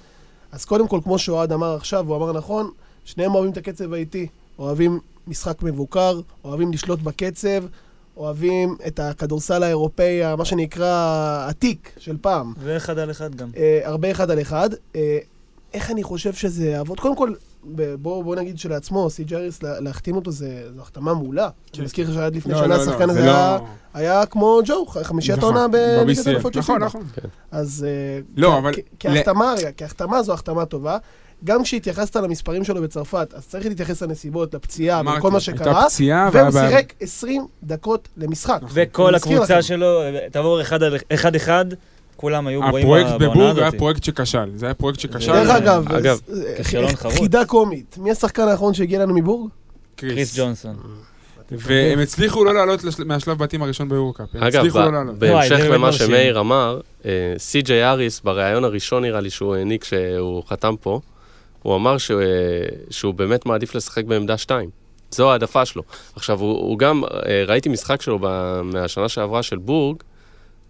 אז 0.52 0.64
קודם 0.64 0.88
כל, 0.88 1.00
כמו 1.04 1.18
שאוהד 1.18 1.52
אמר 1.52 1.74
עכשיו, 1.74 2.06
הוא 2.08 2.16
אמר 2.16 2.32
נכון, 2.32 2.70
שניהם 3.04 3.34
אוהבים 3.34 3.52
את 3.52 3.56
הקצב 3.56 3.92
האיטי. 3.92 4.26
אוהבים 4.58 4.98
משחק 5.26 5.62
מבוקר, 5.62 6.20
אוהבים 6.44 6.72
לשלוט 6.72 7.00
בקצב, 7.02 7.64
אוהבים 8.16 8.76
את 8.86 9.00
הכדורסל 9.00 9.62
האירופאי, 9.62 10.36
מה 10.36 10.44
שנקרא 10.44 10.94
עתיק 11.48 11.92
של 11.98 12.16
פעם. 12.20 12.52
ואחד 12.58 12.98
על 12.98 13.10
אחד 13.10 13.34
גם. 13.34 13.48
אה, 13.56 13.80
הרבה 13.84 14.10
אחד 14.10 14.30
על 14.30 14.40
אחד. 14.40 14.70
אה, 14.96 15.18
איך 15.74 15.90
אני 15.90 16.02
חושב 16.02 16.32
שזה 16.32 16.66
יעבוד? 16.66 17.00
קודם 17.00 17.16
כל, 17.16 17.32
ב- 17.74 17.94
בוא, 17.94 18.24
בוא 18.24 18.36
נגיד 18.36 18.58
שלעצמו, 18.58 19.10
סי 19.10 19.24
ג'ריס, 19.24 19.62
לה- 19.62 19.80
להחתים 19.80 20.16
אותו 20.16 20.30
זה, 20.30 20.62
זו 20.76 20.80
החתמה 20.82 21.14
מעולה. 21.14 21.48
כן. 21.66 21.78
אני 21.78 21.84
מזכיר 21.84 22.08
לך 22.08 22.14
שעד 22.14 22.36
לפני 22.36 22.52
לא, 22.52 22.58
שנה 22.58 22.66
לא, 22.68 22.76
לא, 22.76 22.82
השחקן 22.82 23.06
זה 23.06 23.10
הזה 23.12 23.26
לא- 23.26 23.30
היה, 23.32 23.58
היה 23.94 24.26
כמו 24.26 24.60
ג'ו, 24.66 24.86
חמישיית 24.86 25.38
נכון, 25.38 25.56
העונה 25.56 25.68
בליגת 25.68 26.18
ב-BCL. 26.18 26.28
האלופות 26.30 26.52
של 26.52 26.58
נכון. 26.58 26.82
נכון. 26.82 27.02
אז 27.50 27.86
אה, 27.88 28.20
לא, 28.36 28.58
אבל- 28.58 28.72
כהחתמה, 29.00 29.54
רגע, 29.58 29.70
כהחתמה 29.76 30.22
זו 30.22 30.32
החתמה 30.32 30.64
טובה. 30.64 30.98
גם 31.44 31.62
כשהתייחסת 31.62 32.16
למספרים 32.16 32.64
שלו 32.64 32.82
בצרפת, 32.82 33.34
אז 33.36 33.46
צריך 33.46 33.66
להתייחס 33.66 34.02
לנסיבות, 34.02 34.54
לפציעה 34.54 35.00
וכל 35.00 35.30
מה 35.30 35.38
הייתה 35.38 35.40
שקרה, 35.40 35.84
פציעה, 35.86 36.30
והוא 36.32 36.50
שיחק 36.50 36.92
20 37.00 37.46
דקות 37.62 38.08
למשחק. 38.16 38.60
וכל 38.72 39.14
הקבוצה 39.14 39.58
לכם. 39.58 39.62
שלו, 39.62 40.00
תעבור 40.32 40.60
אחד-אחד, 41.12 41.64
כולם 42.16 42.46
היו 42.46 42.60
גרועים 42.60 42.86
הפרויקט 42.86 43.08
בעונה 43.10 43.28
בבורג 43.34 43.58
היה 43.58 43.66
הזאת. 43.66 43.78
פרויקט 43.78 44.02
שכשל. 44.04 44.50
זה 44.54 44.66
היה 44.66 44.74
פרויקט 44.74 45.00
שכשל. 45.00 45.32
דרך 45.32 45.50
אגב, 45.50 45.92
אגב, 45.92 46.20
כישלון 46.56 46.86
ח- 46.96 47.02
חרוץ. 47.02 47.18
חידה 47.18 47.44
קומית. 47.44 47.96
מי 47.98 48.10
השחקן 48.10 48.42
האחרון 48.48 48.74
שהגיע 48.74 48.98
לנו 49.02 49.14
מבורג? 49.14 49.50
קריס 49.96 50.38
ג'ונסון. 50.38 50.76
והם 51.50 51.98
הצליחו 51.98 52.44
לא 52.44 52.54
לעלות 52.54 52.80
מהשלב 53.06 53.38
בתים 53.38 53.62
הראשון 53.62 53.88
ביורקאפ. 53.88 54.26
אגב, 54.40 54.64
לא 54.76 55.12
בהמשך 55.18 55.56
למה. 55.70 55.92
שמאיר 55.92 56.40
אמר, 56.40 56.80
אה, 57.04 57.10
סי.ג'יי 57.38 57.84
אריס, 57.84 58.20
בריאיון 58.20 58.64
הראשון 58.64 59.02
נראה 59.02 59.20
לי 59.20 59.30
שהוא 59.30 59.54
העניק 59.54 59.84
שהוא 59.84 60.42
חתם 60.48 60.74
פה, 60.80 61.00
הוא 61.62 61.76
אמר 61.76 61.98
שהוא, 61.98 62.20
אה, 62.20 62.26
שהוא 62.90 63.14
באמת 63.14 63.46
מעדיף 63.46 63.74
לשחק 63.74 64.04
בעמדה 64.04 64.36
2. 64.38 64.70
זו 65.10 65.32
העדפה 65.32 65.64
שלו. 65.64 65.82
עכשיו, 66.16 66.40
הוא, 66.40 66.58
הוא 66.58 66.78
גם, 66.78 67.02
אה, 67.04 67.44
ראיתי 67.46 67.68
משחק 67.68 68.02
שלו 68.02 68.18
ב- 68.22 68.60
מהשנה 68.64 69.08
שעברה 69.08 69.42
של 69.42 69.56
בורג, 69.58 69.96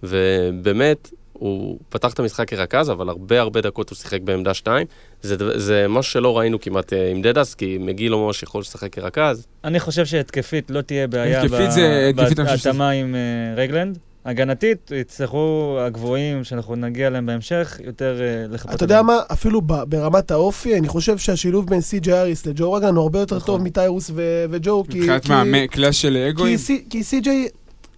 ובאמת, 0.02 1.10
הוא 1.32 1.78
פתח 1.88 2.12
את 2.12 2.18
המשחק 2.18 2.48
כרכז, 2.50 2.90
אבל 2.90 3.08
הרבה 3.08 3.40
הרבה 3.40 3.60
דקות 3.60 3.90
הוא 3.90 3.96
שיחק 3.96 4.20
בעמדה 4.20 4.54
2. 4.54 4.86
זה, 5.22 5.36
זה 5.58 5.86
משהו 5.88 6.12
שלא 6.12 6.38
ראינו 6.38 6.60
כמעט 6.60 6.92
אה, 6.92 7.10
עם 7.10 7.22
דדס, 7.22 7.54
כי 7.54 7.78
מגי 7.80 8.08
לא 8.08 8.18
ממש 8.26 8.42
יכול 8.42 8.60
לשחק 8.60 8.92
כרכז. 8.92 9.46
אני 9.64 9.80
חושב 9.80 10.06
שהתקפית 10.06 10.70
לא 10.70 10.80
תהיה 10.80 11.06
בעיה 11.06 11.42
התקפית 11.42 11.72
זה- 11.72 12.10
התקפית 12.10 12.38
אני 12.38 12.46
חושב 12.48 12.58
שזה- 12.58 12.68
בהתאמה 12.70 12.90
עם 12.90 13.14
רגלנד. 13.56 13.98
הגנתית, 14.28 14.90
יצטרכו 14.94 15.76
הגבוהים, 15.80 16.44
שאנחנו 16.44 16.76
נגיע 16.76 17.06
אליהם 17.06 17.26
בהמשך, 17.26 17.80
יותר 17.84 18.20
אה, 18.20 18.46
לחפות. 18.48 18.74
אתה 18.74 18.84
יודע 18.84 19.02
מה, 19.02 19.18
אפילו 19.32 19.60
ברמת 19.62 20.30
האופי, 20.30 20.78
אני 20.78 20.88
חושב 20.88 21.18
שהשילוב 21.18 21.66
בין 21.66 21.80
סי.ג'י 21.80 22.12
אריס 22.12 22.46
לג'ו 22.46 22.72
רגלן 22.72 22.94
הוא 22.94 23.02
הרבה 23.02 23.18
יותר 23.18 23.36
נכון. 23.36 23.46
טוב 23.46 23.62
מטיירוס 23.62 24.10
וג'ו, 24.50 24.84
כי... 24.90 24.98
מבחינת 24.98 25.22
כי- 25.24 25.28
מאמן, 25.32 25.66
קלאס 25.66 25.94
של 25.94 26.16
אגואים. 26.30 26.56
כי 26.56 26.62
סי- 26.62 26.84
כי 26.90 27.02
סי.ג'יי, 27.04 27.48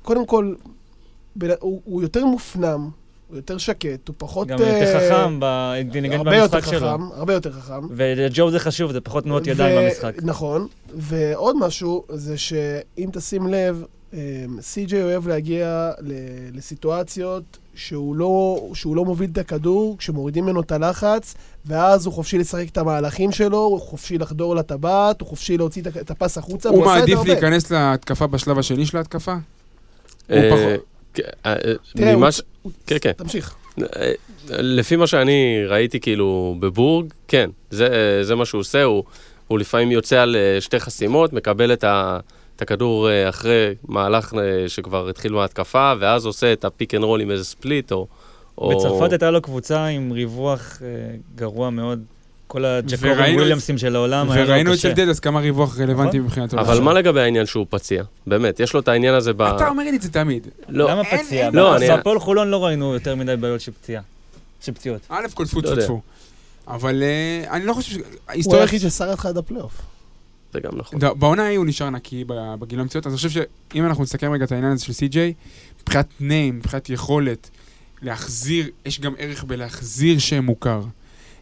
קודם 0.02 0.26
כל, 0.26 0.54
הוא 1.58 2.02
יותר 2.02 2.24
מופנם, 2.26 2.88
הוא 3.28 3.36
יותר 3.36 3.58
שקט, 3.58 4.08
הוא 4.08 4.14
פחות... 4.18 4.48
גם 4.48 4.58
יותר 4.58 4.70
אה, 4.72 5.00
חכם 5.10 5.38
יותר 6.42 6.58
במשחק 6.58 6.70
שלו. 6.70 6.80
חכם, 6.88 7.02
הרבה 7.14 7.32
יותר 7.32 7.52
חכם. 7.52 7.80
ולג'ו 7.90 8.50
זה 8.50 8.58
חשוב, 8.58 8.92
זה 8.92 9.00
פחות 9.00 9.24
תנועות 9.24 9.46
ידיים 9.46 9.88
במשחק. 9.88 10.14
נכון, 10.22 10.66
ועוד 10.94 11.56
משהו, 11.60 12.04
זה 12.08 12.38
שאם 12.38 13.08
תשים 13.12 13.46
לב, 13.46 13.84
סי.ג'יי 14.60 15.02
אוהב 15.02 15.28
להגיע 15.28 15.90
לסיטואציות 16.54 17.58
שהוא 17.74 18.16
לא, 18.16 18.68
שהוא 18.74 18.96
לא 18.96 19.04
מוביל 19.04 19.30
את 19.32 19.38
הכדור, 19.38 19.98
כשמורידים 19.98 20.44
ממנו 20.44 20.60
את 20.60 20.72
הלחץ, 20.72 21.34
ואז 21.66 22.06
הוא 22.06 22.14
חופשי 22.14 22.38
לשחק 22.38 22.68
את 22.72 22.78
המהלכים 22.78 23.32
שלו, 23.32 23.58
הוא 23.58 23.80
חופשי 23.80 24.18
לחדור 24.18 24.56
לטבעת, 24.56 25.20
הוא 25.20 25.28
חופשי 25.28 25.56
להוציא 25.56 25.82
את 26.00 26.10
הפס 26.10 26.38
החוצה, 26.38 26.68
הוא 26.68 26.84
מעדיף. 26.84 27.18
להיכנס 27.24 27.70
להתקפה 27.70 28.26
בשלב 28.26 28.58
השני 28.58 28.86
של 28.86 28.96
ההתקפה? 28.96 29.34
אה, 30.30 30.76
כן, 31.14 31.22
אה, 31.46 31.52
אה, 31.52 31.72
תראה, 31.92 32.30
כן, 32.86 32.96
כן. 33.00 33.12
תמשיך. 33.12 33.54
לפי 34.48 34.96
מה 34.96 35.06
שאני 35.06 35.64
ראיתי 35.66 36.00
כאילו 36.00 36.56
בבורג, 36.60 37.06
כן, 37.28 37.50
זה, 37.70 38.18
זה 38.22 38.34
מה 38.34 38.44
שהוא 38.44 38.60
עושה, 38.60 38.82
הוא, 38.82 39.04
לפעמים 39.58 39.90
יוצא 39.90 40.20
על 40.20 40.36
שתי 40.60 40.80
חסימות, 40.80 41.32
מקבל 41.32 41.72
את, 41.72 41.84
ה, 41.84 42.18
את 42.60 42.72
הכדור 42.72 43.10
אה, 43.10 43.28
אחרי 43.28 43.74
מהלך 43.88 44.34
אה, 44.34 44.68
שכבר 44.68 45.08
התחיל 45.08 45.32
בהתקפה, 45.32 45.92
ואז 46.00 46.26
עושה 46.26 46.52
את 46.52 46.64
ה 46.64 46.70
pick 46.70 46.94
and 46.94 47.04
roll 47.04 47.20
עם 47.20 47.30
איזה 47.30 47.44
split, 47.44 47.92
או... 47.92 48.06
או... 48.58 48.70
בצרפת 48.78 49.12
הייתה 49.12 49.30
לו 49.30 49.42
קבוצה 49.42 49.84
עם 49.86 50.12
ריווח 50.12 50.78
אה, 50.82 50.86
גרוע 51.34 51.70
מאוד. 51.70 52.02
כל 52.46 52.64
הג'קורים 52.64 53.12
וראינו 53.16 53.32
את- 53.34 53.38
וויליאמסים 53.38 53.78
של 53.78 53.96
העולם 53.96 54.30
היה 54.30 54.42
לו 54.44 54.48
וראינו 54.48 54.72
קשה. 54.72 54.92
אצל 54.92 55.04
דדס 55.04 55.18
כמה 55.20 55.40
ריווח 55.40 55.78
רלוונטי 55.80 56.16
נכון. 56.18 56.26
מבחינתו. 56.26 56.60
אבל 56.60 56.80
מה 56.80 56.92
לגבי 56.92 57.20
העניין 57.20 57.46
שהוא 57.46 57.66
פציע? 57.70 58.02
באמת, 58.26 58.60
יש 58.60 58.74
לו 58.74 58.80
את 58.80 58.88
העניין 58.88 59.14
הזה 59.14 59.32
ב... 59.32 59.42
אתה 59.42 59.68
אומר 59.68 59.84
לי 59.84 59.96
את 59.96 60.02
זה 60.02 60.10
תמיד. 60.12 60.48
לא, 60.68 60.90
למה 60.90 61.02
פציע? 61.04 61.50
לא, 61.52 61.68
אבל 61.68 61.76
אני- 61.76 61.88
בהפועל 61.88 62.18
חולון 62.18 62.48
לא 62.50 62.64
ראינו 62.64 62.94
יותר 62.94 63.14
מדי 63.16 63.36
בעיות 63.36 63.60
של 63.60 63.72
פציעה. 63.72 64.02
של 64.60 64.72
פציעות. 64.72 65.00
א' 65.08 65.22
כל 65.34 65.46
טפו 65.46 65.60
לא 65.60 65.68
יודע. 65.68 65.82
טפו. 65.82 66.00
אבל 66.68 67.02
אני 67.50 67.66
לא 67.66 67.72
חושב 67.72 67.92
ש... 67.92 67.98
הוא. 68.44 68.56
היחיד 68.56 68.80
ששרד 68.80 69.08
לך 69.08 69.26
עד 69.26 69.36
הפלייאוף. 69.36 69.72
זה 70.52 70.60
גם 70.60 70.70
נכון. 70.76 70.98
בעונה 71.18 71.42
ההיא 71.42 71.58
הוא 71.58 71.66
נשאר 71.66 71.90
נקי 71.90 72.24
בגיל 72.58 72.80
המציאות, 72.80 73.06
אז 73.06 73.12
אני 73.12 73.16
חושב 73.16 73.30
שאם 73.30 73.86
אנחנו 73.86 74.02
נסכם 74.02 74.32
רגע 74.32 74.44
את 74.44 74.52
העניין 74.52 74.72
הזה 74.72 74.84
של 74.84 74.92
סי.ג'יי, 74.92 75.34
מבחינת 75.82 76.06
ניים, 76.20 76.56
מבחינת 76.56 76.90
יכולת 76.90 77.50
להחזיר, 78.02 78.68
יש 78.86 79.00
גם 79.00 79.14
ערך 79.18 79.44
בלהחזיר 79.44 80.18
שם 80.18 80.44
מוכר, 80.44 80.82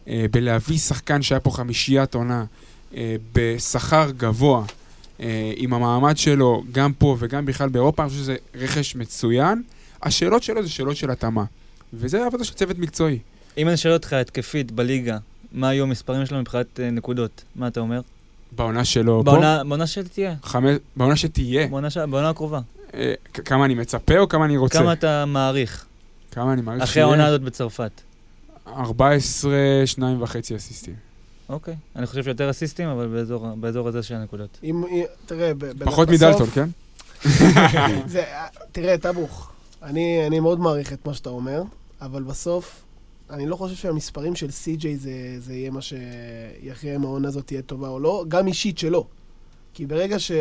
אה, 0.07 0.25
בלהביא 0.31 0.77
שחקן 0.77 1.21
שהיה 1.21 1.39
פה 1.39 1.51
חמישיית 1.51 2.15
עונה, 2.15 2.45
אה, 2.95 3.15
בשכר 3.33 4.11
גבוה, 4.17 4.65
אה, 5.19 5.53
עם 5.55 5.73
המעמד 5.73 6.17
שלו, 6.17 6.63
גם 6.71 6.93
פה 6.93 7.17
וגם 7.19 7.45
בכלל 7.45 7.69
באירופה, 7.69 8.03
אני 8.03 8.09
חושב 8.09 8.21
שזה 8.21 8.35
רכש 8.55 8.95
מצוין. 8.95 9.63
השאלות 10.03 10.43
שלו 10.43 10.63
זה 10.63 10.69
שאלות 10.69 10.95
של 10.95 11.11
התאמה, 11.11 11.43
וזה 11.93 12.25
עבודה 12.25 12.43
של 12.43 12.53
צוות 12.53 12.77
מקצועי. 12.77 13.19
אם 13.57 13.67
אני 13.67 13.77
שואל 13.77 13.93
אותך 13.93 14.13
התקפית 14.13 14.71
בליגה, 14.71 15.17
מה 15.51 15.69
היו 15.69 15.83
המספרים 15.83 16.25
שלו 16.25 16.39
מבחינת 16.39 16.79
נקודות? 16.79 17.43
מה 17.55 17.67
אתה 17.67 17.79
אומר? 17.79 18.01
בעונה 18.51 18.85
שלו 18.85 19.21
פה, 19.25 19.31
בעונה 19.31 19.63
בעונה 19.63 19.87
שתהיה. 19.87 20.35
חמש- 20.43 20.65
בעונה 20.95 21.15
שתהיה, 21.15 21.67
בעונה 21.67 21.89
ש- 21.89 21.97
בעונה 21.97 22.29
הקרובה. 22.29 22.59
אה, 22.93 23.13
כמה 23.45 23.65
אני 23.65 23.75
מצפה 23.75 24.17
או 24.17 24.29
כמה 24.29 24.45
אני 24.45 24.57
רוצה? 24.57 24.79
כמה 24.79 24.93
אתה 24.93 25.25
מעריך? 25.25 25.85
כמה 26.31 26.53
אני 26.53 26.61
מעריך 26.61 26.83
אחרי 26.83 27.01
העונה 27.01 27.25
הזאת 27.25 27.41
בצרפת. 27.41 27.91
14, 28.67 29.51
שניים 29.85 30.21
וחצי 30.21 30.55
אסיסטים. 30.55 30.93
אוקיי. 31.49 31.75
אני 31.95 32.05
חושב 32.07 32.23
שיותר 32.23 32.49
אסיסטים, 32.49 32.87
אבל 32.89 33.07
באזור- 33.07 33.55
באזור 33.55 33.87
הזה 33.87 34.03
של 34.03 34.15
הנקודות. 34.15 34.57
אם, 34.63 34.83
תראה, 35.25 35.53
ב- 35.53 35.65
ב- 35.65 35.85
פחות 35.85 36.07
בסוף- 36.07 36.21
מדלטון, 36.23 36.47
כן? 36.49 36.69
זה, 38.07 38.23
תראה, 38.71 38.97
טבוך, 38.97 39.51
אני, 39.83 40.27
אני 40.27 40.39
מאוד 40.39 40.59
מעריך 40.59 40.93
את 40.93 41.07
מה 41.07 41.13
שאתה 41.13 41.29
אומר, 41.29 41.61
אבל 42.01 42.23
בסוף, 42.23 42.81
אני 43.29 43.45
לא 43.45 43.55
חושב 43.55 43.75
שהמספרים 43.75 44.35
של 44.35 44.51
סי.ג'יי 44.51 44.97
זה, 44.97 45.11
זה 45.39 45.53
יהיה 45.53 45.71
מה 45.71 45.79
שיכריע 45.81 46.95
אם 46.95 47.03
העונה 47.03 47.27
הזאת 47.27 47.47
תהיה 47.47 47.61
טובה 47.61 47.89
או 47.89 47.99
לא, 47.99 48.25
גם 48.27 48.47
אישית 48.47 48.77
שלו. 48.77 49.07
כי 49.73 49.85
ברגע 49.85 50.19
ש... 50.19 50.31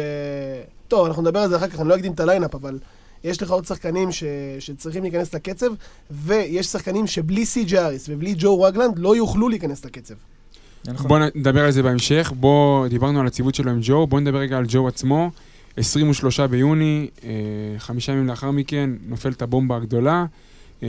טוב, 0.88 1.06
אנחנו 1.06 1.22
נדבר 1.22 1.40
על 1.40 1.48
זה 1.48 1.56
אחר 1.56 1.68
כך, 1.68 1.80
אני 1.80 1.88
לא 1.88 1.96
אקדים 1.96 2.12
את 2.12 2.20
ה 2.20 2.25
lineup, 2.25 2.54
אבל 2.54 2.78
יש 3.24 3.42
לך 3.42 3.50
עוד 3.50 3.64
שחקנים 3.64 4.12
ש... 4.12 4.24
שצריכים 4.58 5.02
להיכנס 5.02 5.34
לקצב, 5.34 5.70
ויש 6.10 6.66
שחקנים 6.66 7.06
שבלי 7.06 7.46
סי.ג'יי 7.46 7.78
אריס 7.78 8.08
ובלי 8.08 8.34
ג'ו 8.38 8.62
רגלנד 8.62 8.98
לא 8.98 9.16
יוכלו 9.16 9.48
להיכנס 9.48 9.84
לקצב. 9.84 10.14
נכון. 10.84 11.08
בואו 11.08 11.20
נדבר 11.34 11.64
על 11.64 11.70
זה 11.70 11.82
בהמשך. 11.82 12.32
בואו, 12.36 12.88
דיברנו 12.88 13.20
על 13.20 13.26
הציוות 13.26 13.54
שלו 13.54 13.70
עם 13.70 13.78
ג'ו, 13.82 14.06
בואו 14.06 14.20
נדבר 14.20 14.38
רגע 14.38 14.58
על 14.58 14.64
ג'ו 14.68 14.88
עצמו. 14.88 15.30
23 15.76 16.40
ביוני, 16.40 17.08
אה, 17.24 17.30
חמישה 17.78 18.12
ימים 18.12 18.26
לאחר 18.26 18.50
מכן, 18.50 18.90
נופלת 19.06 19.42
הבומבה 19.42 19.76
הגדולה. 19.76 20.26
אה, 20.82 20.88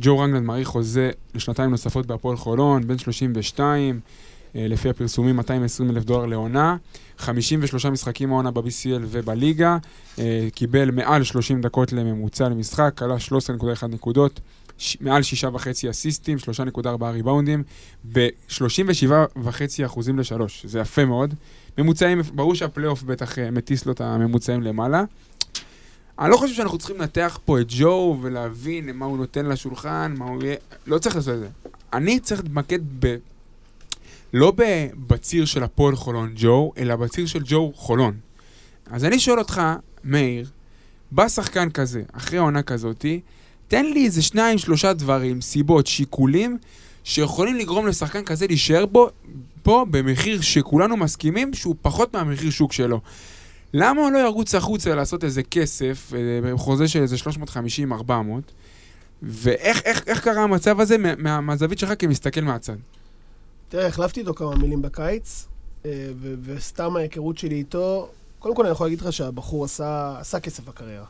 ג'ו 0.00 0.18
רנגלנד 0.18 0.46
מעריך 0.46 0.68
חוזה 0.68 1.10
לשנתיים 1.34 1.70
נוספות 1.70 2.06
בהפועל 2.06 2.36
חולון, 2.36 2.86
בן 2.86 2.98
32, 2.98 4.00
אה, 4.56 4.66
לפי 4.68 4.88
הפרסומים 4.88 5.36
220 5.36 5.90
אלף 5.90 6.04
דולר 6.04 6.26
לעונה. 6.26 6.76
53 7.18 7.86
משחקים 7.86 8.32
העונה 8.32 8.50
ב-BCL 8.50 9.02
ובליגה, 9.10 9.76
אה, 10.18 10.48
קיבל 10.54 10.90
מעל 10.90 11.24
30 11.24 11.60
דקות 11.60 11.92
לממוצע 11.92 12.48
למשחק, 12.48 12.92
כלה 12.96 13.16
13.1 13.18 13.86
נקודות, 13.88 14.40
מעל 15.00 15.22
6.5 15.22 15.90
אסיסטים, 15.90 16.38
3.4 16.38 17.04
ריבאונדים, 17.04 17.62
ב-37.5 18.12 19.86
אחוזים 19.86 20.18
לשלוש, 20.18 20.66
זה 20.66 20.80
יפה 20.80 21.04
מאוד. 21.04 21.34
ממוצעים, 21.78 22.20
ברור 22.34 22.54
שהפלייאוף 22.54 23.02
בטח 23.02 23.38
מטיס 23.38 23.86
לו 23.86 23.92
את 23.92 24.00
הממוצעים 24.00 24.62
למעלה. 24.62 25.04
אני 26.22 26.30
לא 26.30 26.36
חושב 26.36 26.54
שאנחנו 26.54 26.78
צריכים 26.78 26.98
לנתח 26.98 27.38
פה 27.44 27.60
את 27.60 27.66
ג'ו 27.68 28.18
ולהבין 28.22 28.90
מה 28.96 29.06
הוא 29.06 29.16
נותן 29.16 29.46
לשולחן, 29.46 30.14
מה 30.18 30.24
הוא 30.24 30.42
יהיה... 30.42 30.56
לא 30.86 30.98
צריך 30.98 31.16
לעשות 31.16 31.34
את 31.34 31.38
זה. 31.40 31.48
אני 31.92 32.20
צריך 32.20 32.40
להתמקד 32.42 32.78
ב... 32.98 33.16
לא. 34.32 34.52
בציר 35.06 35.44
של 35.44 35.62
הפועל 35.62 35.96
חולון 35.96 36.32
ג'ו, 36.36 36.72
אלא 36.78 36.96
בציר 36.96 37.26
של 37.26 37.42
ג'ו 37.44 37.72
חולון. 37.74 38.14
אז 38.86 39.04
אני 39.04 39.18
שואל 39.18 39.38
אותך, 39.38 39.62
מאיר, 40.04 40.46
בא 41.10 41.28
שחקן 41.28 41.70
כזה, 41.70 42.02
אחרי 42.12 42.38
עונה 42.38 42.62
כזאתי, 42.62 43.20
תן 43.68 43.86
לי 43.86 44.04
איזה 44.04 44.22
שניים, 44.22 44.58
שלושה 44.58 44.92
דברים, 44.92 45.40
סיבות, 45.40 45.86
שיקולים, 45.86 46.58
שיכולים 47.04 47.56
לגרום 47.56 47.86
לשחקן 47.86 48.24
כזה 48.24 48.46
להישאר 48.46 48.86
בו, 48.86 49.10
פה 49.62 49.86
במחיר 49.90 50.40
שכולנו 50.40 50.96
מסכימים 50.96 51.54
שהוא 51.54 51.76
פחות 51.82 52.14
מהמחיר 52.14 52.50
שוק 52.50 52.72
שלו. 52.72 53.00
למה 53.74 54.10
לא 54.10 54.18
ירוץ 54.18 54.54
החוצה 54.54 54.94
לעשות 54.94 55.24
איזה 55.24 55.42
כסף, 55.42 56.12
אה, 56.14 56.56
חוזה 56.56 56.88
של 56.88 57.02
איזה 57.02 57.16
350-400, 57.16 58.10
ואיך 59.22 59.82
איך, 59.84 60.02
איך 60.06 60.20
קרה 60.20 60.42
המצב 60.42 60.80
הזה 60.80 60.98
מה, 60.98 61.14
מה, 61.18 61.40
מהזווית 61.40 61.78
שלך 61.78 61.92
כמסתכל 61.98 62.40
מהצד? 62.40 62.76
תראה, 63.68 63.86
החלפתי 63.86 64.20
איתו 64.20 64.34
כמה 64.34 64.56
מילים 64.56 64.82
בקיץ, 64.82 65.46
אה, 65.86 66.08
ו- 66.16 66.34
וסתם 66.42 66.96
ההיכרות 66.96 67.38
שלי 67.38 67.54
איתו, 67.54 68.08
קודם 68.38 68.54
כל 68.54 68.62
אני 68.62 68.72
יכול 68.72 68.86
להגיד 68.86 69.00
לך 69.00 69.12
שהבחור 69.12 69.64
עשה, 69.64 70.16
עשה 70.20 70.40
כסף 70.40 70.64
בקריירה. 70.64 71.06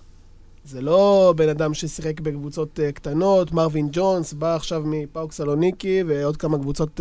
זה 0.65 0.81
לא 0.81 1.35
בן 1.37 1.49
אדם 1.49 1.75
ששיחק 1.75 2.21
בקבוצות 2.21 2.81
אה, 2.81 2.93
קטנות, 2.93 3.53
מרווין 3.53 3.89
ג'ונס, 3.93 4.33
בא 4.33 4.55
עכשיו 4.55 4.83
מפאוק 4.85 5.33
סלוניקי 5.33 6.03
ועוד 6.07 6.37
כמה 6.37 6.59
קבוצות 6.59 7.01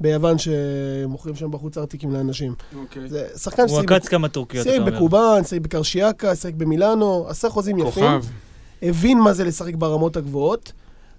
ביוון 0.00 0.36
שמוכרים 0.38 1.36
שם 1.36 1.50
בחוץ 1.50 1.78
ארטיקים 1.78 2.12
לאנשים. 2.12 2.54
אוקיי. 2.76 3.08
זה 3.08 3.26
שחקן 3.36 3.62
הוא 3.68 3.80
עקץ 3.80 4.08
כמה 4.08 4.28
טורקיות, 4.28 4.66
אתה 4.66 4.74
שיחק 4.74 4.86
אומר. 4.86 4.96
בקובאן, 4.96 5.44
שיחק 5.44 5.60
בקרשיאקה, 5.60 6.34
שיחק 6.36 6.54
במילאנו, 6.54 7.26
עשה 7.28 7.50
חוזים 7.50 7.78
יפים. 7.78 7.90
כוכב. 7.92 8.24
הבין 8.82 9.18
מה 9.18 9.32
זה 9.32 9.44
לשחק 9.44 9.74
ברמות 9.74 10.16
הגבוהות, 10.16 10.72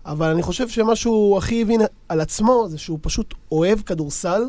אבל 0.06 0.30
אני 0.30 0.42
חושב 0.42 0.70
שמה 0.70 0.96
שהוא 0.96 1.38
הכי 1.38 1.62
הבין 1.62 1.82
על 2.10 2.22
עצמו 2.22 2.66
זה 2.70 2.78
שהוא 2.78 3.00
פשוט 3.02 3.34
אוהב 3.52 3.80
כדורסל 3.80 4.42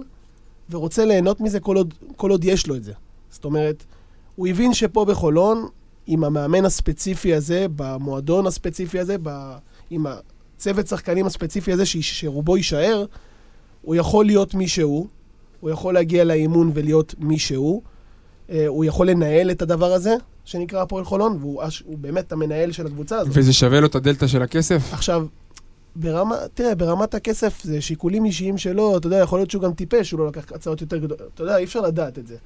ורוצה 0.71 1.05
ליהנות 1.05 1.41
מזה 1.41 1.61
כל 1.61 1.77
עוד, 1.77 1.95
כל 2.17 2.31
עוד 2.31 2.45
יש 2.45 2.67
לו 2.67 2.77
את 2.77 2.85
זה. 2.85 2.93
זאת 3.31 3.45
אומרת, 3.45 3.85
הוא 4.37 4.47
הבין 4.47 4.75
שפה 4.75 5.05
בחולון, 5.05 5.67
עם 6.07 6.25
המאמן 6.25 6.65
הספציפי 6.65 7.35
הזה, 7.35 7.67
במועדון 7.77 8.47
הספציפי 8.47 8.99
הזה, 8.99 9.17
ב... 9.23 9.57
עם 9.91 10.07
הצוות 10.07 10.87
שחקנים 10.87 11.27
הספציפי 11.27 11.73
הזה, 11.73 11.87
ש... 11.87 11.97
שרובו 11.97 12.57
יישאר, 12.57 13.05
הוא 13.89 13.95
יכול 13.95 14.27
להיות 14.27 14.55
מי 14.55 14.69
שהוא, 14.69 15.07
הוא 15.61 15.71
יכול 15.71 15.95
להגיע 15.95 16.25
לאימון 16.25 16.71
ולהיות 16.75 17.15
מי 17.19 17.39
שהוא, 17.39 17.83
אה, 18.51 18.67
הוא 18.67 18.85
יכול 18.85 19.11
לנהל 19.11 19.51
את 19.51 19.63
הדבר 19.63 19.93
הזה, 19.93 20.15
שנקרא 20.45 20.83
הפועל 20.83 21.05
חולון, 21.05 21.37
והוא 21.41 21.63
אש- 21.63 21.83
באמת 21.87 22.33
המנהל 22.33 22.73
של 22.73 22.87
הקבוצה 22.87 23.19
הזאת. 23.19 23.33
וזה 23.37 23.53
שווה 23.53 23.81
לו 23.81 23.87
את 23.87 23.95
הדלתא 23.95 24.27
של 24.27 24.43
הכסף? 24.43 24.93
עכשיו, 24.93 25.27
ברמה, 25.97 26.37
תראה, 26.55 26.75
ברמת 26.75 27.15
הכסף 27.15 27.63
זה 27.65 27.81
שיקולים 27.81 28.25
אישיים 28.25 28.59
שלו, 28.59 28.97
אתה 28.97 29.07
יודע, 29.07 29.17
יכול 29.19 29.39
להיות 29.39 29.51
שהוא 29.51 29.63
גם 29.63 29.73
טיפש, 29.73 30.11
הוא 30.11 30.21
לא 30.21 30.27
לקח 30.29 30.53
הצעות 30.53 30.81
יותר 30.81 30.97
גדולות, 30.97 31.21
אתה 31.35 31.43
יודע, 31.43 31.57
אי 31.57 31.65
אפשר 31.65 31.81
לדעת 31.81 32.19
את 32.19 32.27
זה. 32.27 32.37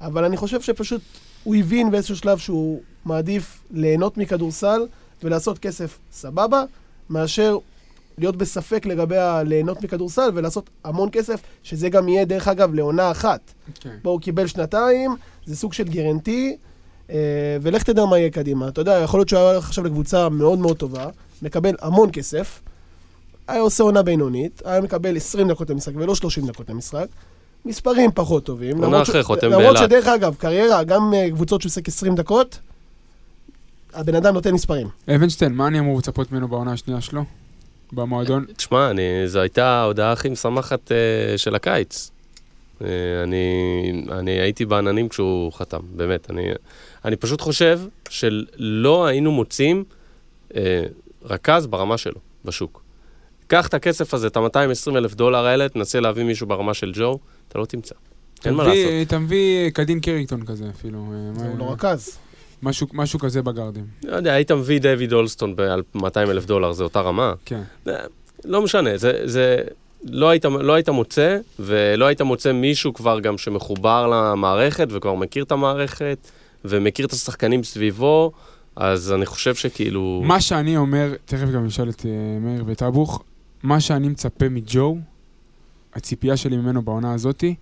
אבל 0.00 0.24
אני 0.24 0.36
חושב 0.36 0.60
שפשוט 0.60 1.00
הוא 1.44 1.56
הבין 1.56 1.90
באיזשהו 1.90 2.16
שלב 2.16 2.38
שהוא 2.38 2.80
מעדיף 3.04 3.62
ליהנות 3.70 4.18
מכדורסל 4.18 4.80
ולעשות 5.22 5.58
כסף 5.58 5.98
סבבה, 6.12 6.64
מאשר 7.10 7.58
להיות 8.20 8.36
בספק 8.36 8.86
לגבי 8.86 9.16
הליהנות 9.16 9.82
מכדורסל 9.82 10.30
ולעשות 10.34 10.70
המון 10.84 11.08
כסף, 11.12 11.40
שזה 11.62 11.88
גם 11.88 12.08
יהיה, 12.08 12.24
דרך 12.24 12.48
אגב, 12.48 12.74
לעונה 12.74 13.10
אחת. 13.10 13.40
כן. 13.80 13.96
בו 14.02 14.10
הוא 14.10 14.20
קיבל 14.20 14.46
שנתיים, 14.46 15.16
זה 15.46 15.56
סוג 15.56 15.72
של 15.72 15.84
גרנטי, 15.84 16.56
אה, 17.10 17.16
ולך 17.62 17.82
תדע 17.82 18.04
מה 18.04 18.18
יהיה 18.18 18.30
קדימה. 18.30 18.68
אתה 18.68 18.80
יודע, 18.80 19.00
יכול 19.04 19.20
להיות 19.20 19.28
שהוא 19.28 19.40
היה 19.40 19.50
הולך 19.50 19.66
עכשיו 19.66 19.84
לקבוצה 19.84 20.28
מאוד 20.28 20.58
מאוד 20.58 20.76
טובה, 20.76 21.08
מקבל 21.42 21.74
המון 21.80 22.08
כסף, 22.12 22.60
היה 23.48 23.60
עושה 23.60 23.82
עונה 23.82 24.02
בינונית, 24.02 24.62
היה 24.64 24.80
מקבל 24.80 25.16
20 25.16 25.48
דקות 25.48 25.70
למשחק 25.70 25.92
ולא 25.96 26.14
30 26.14 26.46
דקות 26.46 26.70
למשחק, 26.70 27.06
מספרים 27.64 28.10
פחות 28.14 28.44
טובים. 28.44 28.84
עונה 28.84 29.02
אחרי, 29.02 29.22
חותם 29.22 29.50
למרות. 29.50 29.76
שדרך 29.76 30.06
אגב, 30.06 30.34
קריירה, 30.38 30.84
גם 30.84 31.14
אה, 31.14 31.30
קבוצות 31.30 31.60
שהוא 31.60 31.70
עוסק 31.70 31.88
20 31.88 32.14
דקות, 32.14 32.58
הבן 33.94 34.14
אדם 34.14 34.34
נותן 34.34 34.54
מספרים. 34.54 34.88
אבנשטיין, 35.14 35.52
מה 35.52 35.66
אני 35.66 35.78
אמור 35.78 35.98
לצפות 35.98 36.32
ממנו 36.32 36.48
בעונה 36.48 36.72
השנייה 36.72 37.00
שלו? 37.00 37.24
במועדון? 37.92 38.44
תשמע, 38.56 38.90
אני, 38.90 39.02
זו 39.26 39.40
הייתה 39.40 39.66
ההודעה 39.66 40.12
הכי 40.12 40.28
משמחת 40.28 40.88
uh, 40.88 41.38
של 41.38 41.54
הקיץ. 41.54 42.10
Uh, 42.78 42.84
אני, 43.22 44.04
אני 44.10 44.30
הייתי 44.30 44.64
בעננים 44.64 45.08
כשהוא 45.08 45.52
חתם, 45.52 45.80
באמת. 45.96 46.30
אני, 46.30 46.48
אני 47.04 47.16
פשוט 47.16 47.40
חושב 47.40 47.80
שלא 48.08 49.06
היינו 49.06 49.32
מוצאים 49.32 49.84
uh, 50.48 50.54
רכז 51.24 51.66
ברמה 51.66 51.98
שלו 51.98 52.20
בשוק. 52.44 52.82
קח 53.46 53.66
את 53.66 53.74
הכסף 53.74 54.14
הזה, 54.14 54.26
את 54.26 54.36
ה-220 54.36 54.96
אלף 54.96 55.14
דולר 55.14 55.46
האלה, 55.46 55.68
תנסה 55.68 56.00
להביא 56.00 56.24
מישהו 56.24 56.46
ברמה 56.46 56.74
של 56.74 56.92
ג'ו, 56.94 57.18
אתה 57.48 57.58
לא 57.58 57.64
תמצא. 57.64 57.94
אין 58.44 58.54
מה 58.54 58.64
לעשות. 58.64 58.90
אתה 59.02 59.18
מביא 59.18 59.70
קדין 59.70 60.00
קרינגטון 60.00 60.46
כזה 60.46 60.70
אפילו. 60.70 61.12
אה, 61.38 61.46
הוא 61.46 61.58
לא 61.58 61.72
רכז. 61.72 62.18
משהו- 62.62 62.86
משהו 62.92 63.18
כזה 63.18 63.42
בגארדים. 63.42 63.84
לא 64.04 64.16
יודע, 64.16 64.32
היית 64.32 64.50
מביא 64.52 64.80
דיוויד 64.80 65.12
אולסטון 65.12 65.56
ב-200 65.56 66.02
אלף 66.16 66.46
דולר, 66.46 66.72
זה 66.72 66.84
אותה 66.84 67.00
רמה. 67.00 67.34
כן. 67.44 67.62
לא 68.44 68.62
משנה, 68.62 68.96
זה, 68.96 69.20
זה 69.24 69.56
לא, 70.04 70.28
היית, 70.28 70.44
לא 70.44 70.72
היית 70.72 70.88
מוצא, 70.88 71.38
ולא 71.58 72.04
היית 72.06 72.20
מוצא 72.22 72.52
מישהו 72.52 72.94
כבר 72.94 73.20
גם 73.20 73.38
שמחובר 73.38 74.06
למערכת, 74.06 74.88
וכבר 74.90 75.14
מכיר 75.14 75.44
את 75.44 75.52
המערכת, 75.52 76.18
ומכיר 76.64 77.06
את 77.06 77.12
השחקנים 77.12 77.64
סביבו, 77.64 78.32
אז 78.76 79.12
אני 79.12 79.26
חושב 79.26 79.54
שכאילו... 79.54 80.22
מה 80.24 80.40
שאני 80.40 80.76
אומר, 80.76 81.12
תכף 81.24 81.48
גם 81.48 81.64
נשאל 81.66 81.88
את 81.90 82.06
אה, 82.06 82.10
מאיר 82.40 82.64
וטבוך, 82.66 83.22
מה 83.62 83.80
שאני 83.80 84.08
מצפה 84.08 84.48
מג'ו, 84.48 84.96
הציפייה 85.94 86.36
שלי 86.36 86.56
ממנו 86.56 86.82
בעונה 86.82 87.14
הזאתי, 87.14 87.54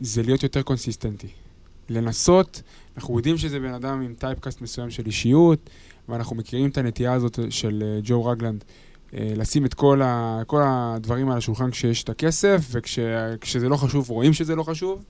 זה 0.00 0.22
להיות 0.22 0.42
יותר 0.42 0.62
קונסיסטנטי. 0.62 1.28
לנסות, 1.88 2.62
אנחנו 2.96 3.16
יודעים 3.16 3.38
שזה 3.38 3.60
בן 3.60 3.74
אדם 3.74 4.00
עם 4.02 4.14
typecast 4.18 4.60
מסוים 4.60 4.90
של 4.90 5.06
אישיות, 5.06 5.70
ואנחנו 6.08 6.36
מכירים 6.36 6.68
את 6.70 6.78
הנטייה 6.78 7.12
הזאת 7.12 7.38
של 7.50 7.82
אה, 7.86 8.00
ג'ו 8.02 8.24
רגלנד, 8.24 8.64
אה, 9.14 9.32
לשים 9.36 9.64
את 9.66 9.74
כל, 9.74 10.02
ה, 10.04 10.42
כל 10.46 10.60
הדברים 10.64 11.30
על 11.30 11.38
השולחן 11.38 11.70
כשיש 11.70 12.02
את 12.02 12.08
הכסף, 12.08 12.60
וכשזה 12.70 13.68
לא 13.68 13.76
חשוב, 13.76 14.10
רואים 14.10 14.32
שזה 14.32 14.56
לא 14.56 14.62
חשוב. 14.62 15.04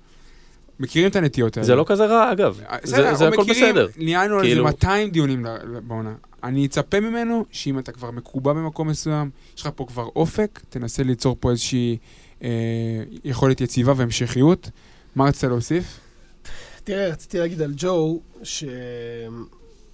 מכירים 0.81 1.09
את 1.09 1.17
הנטיות 1.17 1.57
האלה. 1.57 1.67
זה 1.67 1.75
לא 1.75 1.85
כזה 1.87 2.07
רע, 2.07 2.33
אגב. 2.33 2.61
אה, 2.71 2.77
זה, 2.83 2.97
זה 2.97 3.09
אנחנו 3.09 3.27
הכל 3.27 3.43
מכירים, 3.43 3.75
בסדר. 3.75 3.87
ניהלנו 3.97 4.35
על 4.35 4.41
זה 4.41 4.47
כאילו- 4.47 4.65
200 4.65 5.11
דיונים 5.11 5.45
ל- 5.45 5.49
ל- 5.49 5.81
בעונה. 5.81 6.15
אני 6.45 6.67
אצפה 6.67 7.01
ממנו 7.01 7.45
שאם 7.51 7.79
אתה 7.79 7.93
כבר 7.93 8.11
מקובע 8.11 8.53
במקום 8.53 8.89
מסוים, 8.89 9.31
יש 9.57 9.63
לך 9.63 9.69
פה 9.77 9.85
כבר 9.87 10.09
אופק, 10.17 10.61
תנסה 10.69 11.03
ליצור 11.03 11.37
פה 11.41 11.51
איזושהי 11.51 11.97
אה, 12.43 12.49
יכולת 13.25 13.61
יציבה 13.61 13.93
והמשכיות. 13.97 14.71
מה 15.17 15.25
רצית 15.25 15.45
להוסיף? 15.45 16.01
תראה, 16.87 17.09
רציתי 17.09 17.39
להגיד 17.39 17.63
על 17.63 17.73
ג'ו, 17.77 18.21
ש... 18.43 18.65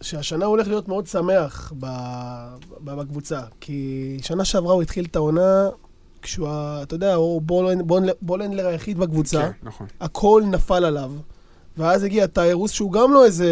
שהשנה 0.01 0.45
הולך 0.45 0.69
להיות 0.69 0.89
מאוד 0.89 1.07
שמח 1.07 1.73
ב... 1.81 1.87
בקבוצה. 2.85 3.41
כי 3.61 4.19
שנה 4.23 4.45
שעברה 4.45 4.73
הוא 4.75 4.83
התחיל 4.83 5.05
את 5.05 5.17
העונה 5.17 5.69
כשהוא, 6.23 6.49
אתה 6.83 6.95
יודע, 6.95 7.15
הוא 7.15 7.43
בולנד- 7.43 7.83
בולנד- 7.83 8.15
בולנדלר 8.23 8.67
היחיד 8.67 8.99
בקבוצה. 8.99 9.43
כן, 9.43 9.51
נכון. 9.63 9.87
הכל 10.01 10.43
נפל 10.51 10.85
עליו. 10.85 11.13
ואז 11.77 12.03
הגיע 12.05 12.27
טיירוס, 12.27 12.71
שהוא 12.71 12.93
גם 12.93 13.13
לא 13.13 13.25
איזה, 13.25 13.49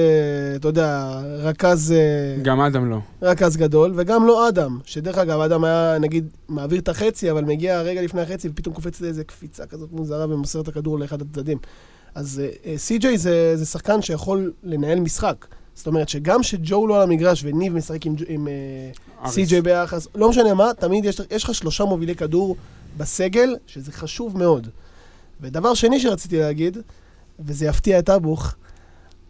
אתה 0.57 0.69
יודע, 0.69 1.21
רכז, 1.39 1.93
אה, 1.93 2.43
גם 2.43 2.61
אדם 2.61 2.91
לא. 2.91 2.99
רכז 3.23 3.57
גדול, 3.57 3.93
וגם 3.97 4.27
לא 4.27 4.49
אדם, 4.49 4.79
שדרך 4.85 5.19
אגב, 5.19 5.41
אדם 5.41 5.65
היה, 5.65 5.99
נגיד, 6.01 6.27
מעביר 6.49 6.81
את 6.81 6.89
החצי, 6.89 7.31
אבל 7.31 7.45
מגיע 7.45 7.81
רגע 7.83 8.03
לפני 8.03 8.21
החצי, 8.23 8.49
ופתאום 8.49 8.75
קופץ 8.75 9.01
לאיזה 9.01 9.25
קפיצה 9.25 9.67
כזאת 9.67 9.93
מוזרה 9.93 10.25
ומוסר 10.35 10.61
את 10.61 10.69
הכדור 10.69 10.99
לאחד 10.99 11.23
הצדדים. 11.23 11.59
אז 12.15 12.43
אה, 12.65 12.79
סי.ג'יי 12.79 13.19
זה, 13.19 13.57
זה 13.57 13.67
שחקן 13.67 14.03
שיכול 14.03 14.53
לנהל 14.63 15.01
משחק. 15.01 15.47
זאת 15.75 15.87
אומרת 15.87 16.09
שגם 16.09 16.43
שג'ו 16.43 16.87
לא 16.87 16.97
על 16.97 17.03
המגרש 17.03 17.45
וניב 17.45 17.75
משחק 17.75 18.07
עם, 18.07 18.15
עם 18.29 18.49
אה. 18.49 19.31
סי.ג'יי 19.31 19.63
ביחס, 19.63 20.09
לא 20.15 20.31
משנה 20.31 20.55
מה, 20.55 20.71
תמיד 20.79 21.05
יש, 21.05 21.21
יש 21.31 21.45
לך 21.45 21.55
שלושה 21.55 21.85
מובילי 21.85 22.15
כדור 22.15 22.57
בסגל, 22.97 23.57
שזה 23.67 23.93
חשוב 23.93 24.39
מאוד. 24.39 24.69
ודבר 25.41 25.75
שני 25.75 26.01
שרציתי 26.01 26.39
להגיד, 26.39 26.79
וזה 27.41 27.67
יפתיע 27.67 27.99
את 27.99 28.11
אבוך, 28.11 28.55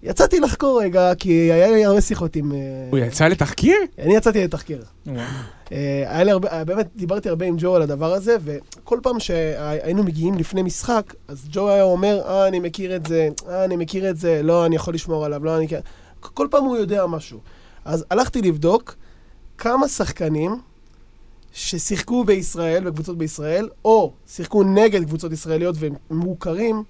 יצאתי 0.03 0.41
לחקור 0.41 0.83
רגע, 0.83 1.15
כי 1.15 1.33
היה 1.53 1.71
לי 1.71 1.85
הרבה 1.85 2.01
שיחות 2.01 2.37
עם... 2.37 2.53
אה, 2.53 2.59
הוא 2.91 2.99
יצא 2.99 3.29
לתחקיר? 3.29 3.77
אני 3.99 4.17
יצאתי 4.17 4.45
לתחקיר. 4.45 4.85
אה, 5.73 6.05
היה 6.07 6.25
לי 6.25 6.31
הרבה, 6.31 6.49
אה, 6.49 6.65
באמת, 6.65 6.89
דיברתי 6.97 7.29
הרבה 7.29 7.47
עם 7.47 7.55
ג'ו 7.59 7.77
על 7.77 7.83
הדבר 7.83 8.13
הזה, 8.13 8.37
וכל 8.45 8.99
פעם 9.03 9.21
שהיינו 9.21 10.03
מגיעים 10.03 10.35
לפני 10.35 10.63
משחק, 10.63 11.15
אז 11.29 11.49
ג'ו 11.51 11.69
היה 11.69 11.83
אומר, 11.83 12.21
אה, 12.27 12.49
אני 12.49 12.61
מכיר 12.61 12.97
את 12.97 13.07
זה, 13.07 13.29
אה, 13.49 13.65
אני 13.65 13.77
מכיר 13.77 14.11
את 14.11 14.17
זה, 14.17 14.41
לא, 14.43 14.67
אני 14.67 14.77
יכול 14.77 14.95
לשמור 14.95 15.25
עליו, 15.25 15.45
לא, 15.45 15.57
אני... 15.57 15.69
כן." 15.69 15.81
כל 16.21 16.49
פעם 16.51 16.65
הוא 16.65 16.77
יודע 16.77 17.07
משהו. 17.07 17.39
אז 17.85 18.05
הלכתי 18.11 18.43
לבדוק 18.43 18.95
כמה 19.59 19.89
שחקנים 19.89 20.57
ששיחקו 21.53 22.25
בישראל, 22.25 22.85
בקבוצות 22.85 23.19
בישראל, 23.19 23.69
או 23.85 24.13
שיחקו 24.27 24.63
נגד 24.63 25.05
קבוצות 25.05 25.33
ישראליות 25.33 25.77
והם 25.79 25.95
מוכרים, 26.11 26.83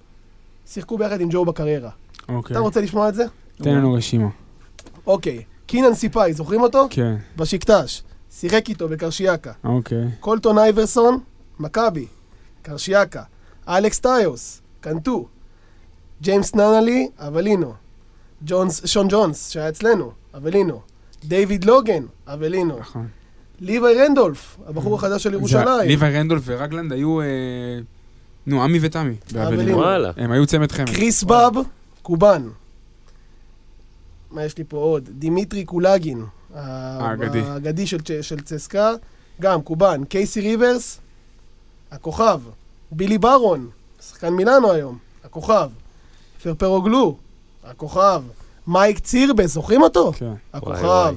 שיחקו 0.67 0.97
ביחד 0.97 1.21
עם 1.21 1.29
ג'ו 1.31 1.45
בקריירה. 1.45 1.89
אוקיי. 2.35 2.53
אתה 2.53 2.59
רוצה 2.59 2.81
לשמוע 2.81 3.09
את 3.09 3.15
זה? 3.15 3.25
תן 3.57 3.75
לנו 3.75 3.93
רשימה. 3.93 4.27
אוקיי. 5.07 5.43
קינן 5.65 5.93
סיפאי, 5.93 6.33
זוכרים 6.33 6.61
אותו? 6.61 6.87
כן, 6.89 7.15
בשקטש. 7.37 8.01
שיחק 8.31 8.69
איתו 8.69 8.89
בקרשיאקה. 8.89 9.51
אוקיי. 9.63 10.07
קולטון 10.19 10.57
אייברסון, 10.57 11.19
מכבי, 11.59 12.05
קרשיאקה, 12.61 13.23
אלכס 13.67 13.99
טיוס, 13.99 14.61
קנטו, 14.81 15.27
ג'יימס 16.21 16.55
ננלי, 16.55 17.09
אבלינו, 17.17 17.73
ג'ונס, 18.45 18.85
שון 18.85 19.07
ג'ונס, 19.09 19.49
שהיה 19.49 19.69
אצלנו, 19.69 20.11
אבלינו, 20.37 20.81
דיוויד 21.25 21.65
לוגן, 21.65 22.03
אבלינו, 22.27 22.79
נכון. 22.79 23.07
ליווי 23.59 23.93
רנדולף, 23.95 24.57
הבחור 24.67 24.95
החדש 24.95 25.23
של 25.23 25.33
ירושלים, 25.33 25.87
ליווי 25.87 26.09
רנדולף 26.09 26.41
ורגלנד 26.45 26.93
היו, 26.93 27.21
אה, 27.21 27.25
נו, 28.47 28.63
עמי 28.63 28.79
ותמי. 28.81 29.15
וואלה. 29.73 30.11
הם 30.17 30.31
היו 30.31 30.45
צמד 30.45 30.71
חמד. 30.71 30.89
קריס 30.89 31.23
באב, 31.23 31.53
קובן. 32.01 32.49
מה 34.31 34.43
יש 34.43 34.57
לי 34.57 34.63
פה 34.63 34.77
עוד? 34.77 35.09
דימיטרי 35.19 35.65
קולגין, 35.65 36.25
האגדי. 36.53 37.41
האגדי 37.41 37.87
של, 37.87 37.97
של 38.21 38.41
צסקה, 38.41 38.93
גם 39.41 39.61
קובן. 39.61 40.03
קייסי 40.03 40.41
ריברס, 40.41 40.99
הכוכב. 41.91 42.39
בילי 42.91 43.17
ברון, 43.17 43.69
שחקן 44.01 44.29
מילאנו 44.29 44.71
היום, 44.71 44.97
הכוכב. 45.23 45.69
פרפרוגלו, 46.43 47.17
הכוכב. 47.63 48.23
מייק 48.67 48.99
צירבס, 48.99 49.53
זוכרים 49.53 49.81
אותו? 49.81 50.11
כן. 50.13 50.33
הכוכב. 50.53 51.15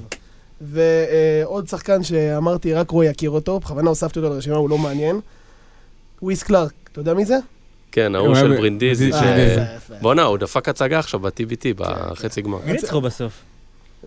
ועוד 0.60 1.68
שחקן 1.68 2.02
שאמרתי, 2.02 2.74
רק 2.74 2.90
רועי 2.90 3.08
יכיר 3.08 3.30
אותו, 3.30 3.60
בכוונה 3.60 3.88
הוספתי 3.88 4.18
אותו 4.18 4.34
לרשימה, 4.34 4.56
הוא 4.56 4.70
לא 4.70 4.78
מעניין. 4.78 5.20
וויס 6.22 6.42
קלארק, 6.42 6.72
אתה 6.92 7.00
יודע 7.00 7.14
מי 7.14 7.24
זה? 7.24 7.38
כן, 7.94 8.14
ההוא 8.14 8.28
הוא 8.28 8.36
של 8.36 8.56
ברינדיזי. 8.56 9.12
אה. 9.12 9.76
בואנה, 10.00 10.22
הוא 10.22 10.38
דפק 10.38 10.68
הצגה 10.68 10.98
עכשיו 10.98 11.20
ב-TBT, 11.20 11.64
בחצי 11.76 12.42
גמר. 12.42 12.58
מי 12.66 12.72
ניצחו 12.72 13.00
בסוף? 13.00 13.32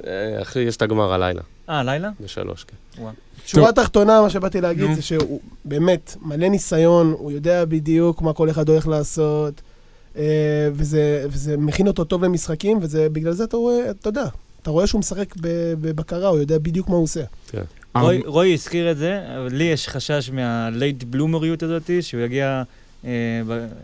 אה, 0.07 0.41
אחי, 0.41 0.59
יש 0.59 0.75
את 0.77 0.81
הגמר 0.81 1.13
הלילה, 1.13 1.41
אה, 1.69 1.83
לילה? 1.83 2.09
בשלוש, 2.23 2.63
כן. 2.63 3.01
שורה 3.45 3.71
תחתונה, 3.71 4.21
מה 4.21 4.29
שבאתי 4.29 4.61
להגיד. 4.61 4.93
זה 4.95 5.01
שהוא 5.01 5.39
באמת 5.65 6.15
מלא 6.21 6.47
ניסיון, 6.47 7.15
הוא 7.17 7.31
יודע 7.31 7.65
בדיוק 7.65 8.21
מה 8.21 8.33
כל 8.33 8.49
אחד 8.49 8.69
הולך 8.69 8.87
לעשות. 8.87 9.61
אה, 10.17 10.23
וזה, 10.73 11.25
וזה 11.29 11.57
מכין 11.57 11.87
אותו 11.87 12.03
טוב 12.03 12.23
למשחקים, 12.25 12.79
ובגלל 12.81 13.31
זה 13.33 13.43
אתה 13.43 13.57
רואה, 13.57 13.89
אתה 13.89 14.09
יודע, 14.09 14.25
אתה 14.61 14.69
רואה 14.71 14.87
שהוא 14.87 14.99
משחק 14.99 15.35
ב- 15.41 15.73
בבקרה, 15.81 16.27
הוא 16.29 16.39
יודע 16.39 16.57
בדיוק 16.57 16.89
מה 16.89 16.95
הוא 16.95 17.03
עושה. 17.03 17.21
רוי- 17.95 18.23
רוי 18.25 18.53
הזכיר 18.53 18.91
את 18.91 18.97
זה, 18.97 19.21
אבל 19.37 19.53
לי 19.53 19.63
יש 19.63 19.87
חשש 19.89 20.29
מה 20.33 20.56
late 20.56 21.03
bloomer 21.03 21.45
יות 21.45 21.63
הזאת, 21.63 21.89
שהוא 22.01 22.21
יגיע... 22.21 22.63
אה, 23.05 23.11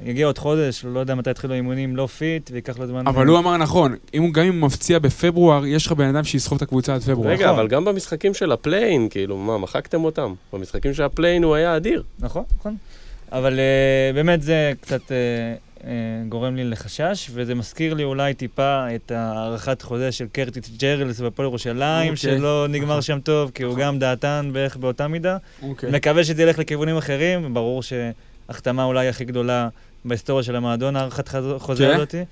יגיע 0.05 0.25
עוד 0.25 0.37
חודש, 0.37 0.85
לא 0.85 0.99
יודע 0.99 1.15
מתי 1.15 1.29
יתחילו 1.29 1.53
האימונים, 1.53 1.95
לא 1.95 2.07
fit, 2.07 2.49
וייקח 2.53 2.79
לו 2.79 2.87
זמן... 2.87 3.07
אבל 3.07 3.27
הוא 3.27 3.39
אמר 3.39 3.57
נכון, 3.57 3.95
אם 4.13 4.23
הוא- 4.23 4.33
גם 4.33 4.45
אם 4.45 4.59
הוא 4.59 4.67
מפציע 4.67 4.99
בפברואר, 4.99 5.65
יש 5.65 5.85
לך 5.85 5.91
בן 5.91 6.15
אדם 6.15 6.23
שיסחוב 6.23 6.55
את 6.55 6.61
הקבוצה 6.61 6.95
עד 6.95 7.01
פברואר. 7.01 7.27
רגע, 7.29 7.45
נכון. 7.45 7.59
אבל 7.59 7.67
גם 7.67 7.85
במשחקים 7.85 8.33
של 8.33 8.51
ה 8.51 8.58
play-in, 8.58 9.09
כאילו, 9.09 9.37
מה, 9.37 9.57
מחקתם 9.57 10.03
אותם? 10.03 10.33
במשחקים 10.53 10.93
של 10.93 11.03
ה 11.03 11.08
play-in 11.08 11.43
הוא 11.43 11.55
היה 11.55 11.75
אדיר. 11.77 12.03
נכון, 12.19 12.43
נכון. 12.59 12.75
אבל 13.31 13.53
אה, 13.53 14.15
באמת 14.15 14.41
זה 14.41 14.71
קצת 14.81 15.01
אה, 15.07 15.81
גורם 16.29 16.55
לי 16.55 16.63
לחשש, 16.63 17.29
וזה 17.33 17.55
מזכיר 17.55 17.93
לי 17.93 18.03
אולי 18.03 18.33
טיפה 18.33 18.95
את 18.95 19.11
הארכת 19.11 19.81
חוזה 19.81 20.11
של 20.11 20.25
קרטיס 20.31 20.69
ג'רלס 20.77 21.19
בהפועל 21.19 21.47
ירושלים, 21.47 22.13
אוקיי. 22.13 22.15
שלא 22.15 22.65
נגמר 22.69 22.85
נכון. 22.87 23.01
שם 23.01 23.19
טוב, 23.19 23.51
כי 23.53 23.63
הוא 23.63 23.75
גם 23.77 23.99
דעתן 23.99 24.49
בערך 24.53 24.77
באותה 24.77 25.07
מידה. 25.07 25.37
אוקיי. 25.61 25.91
מקווה 25.91 26.23
שזה 26.23 26.43
ילך 26.43 26.59
לכיוונים 26.59 26.97
אחרים, 26.97 27.53
ברור 27.53 27.83
שהחתמה 28.53 28.83
אולי 28.83 29.07
הכי 29.07 29.25
גדולה 29.25 29.67
בהיסטוריה 30.05 30.43
של 30.43 30.55
המועדון, 30.55 30.95
הארכת 30.95 31.29
חוזה 31.57 31.83
כן? 31.87 31.95
הזאתי. 31.95 32.23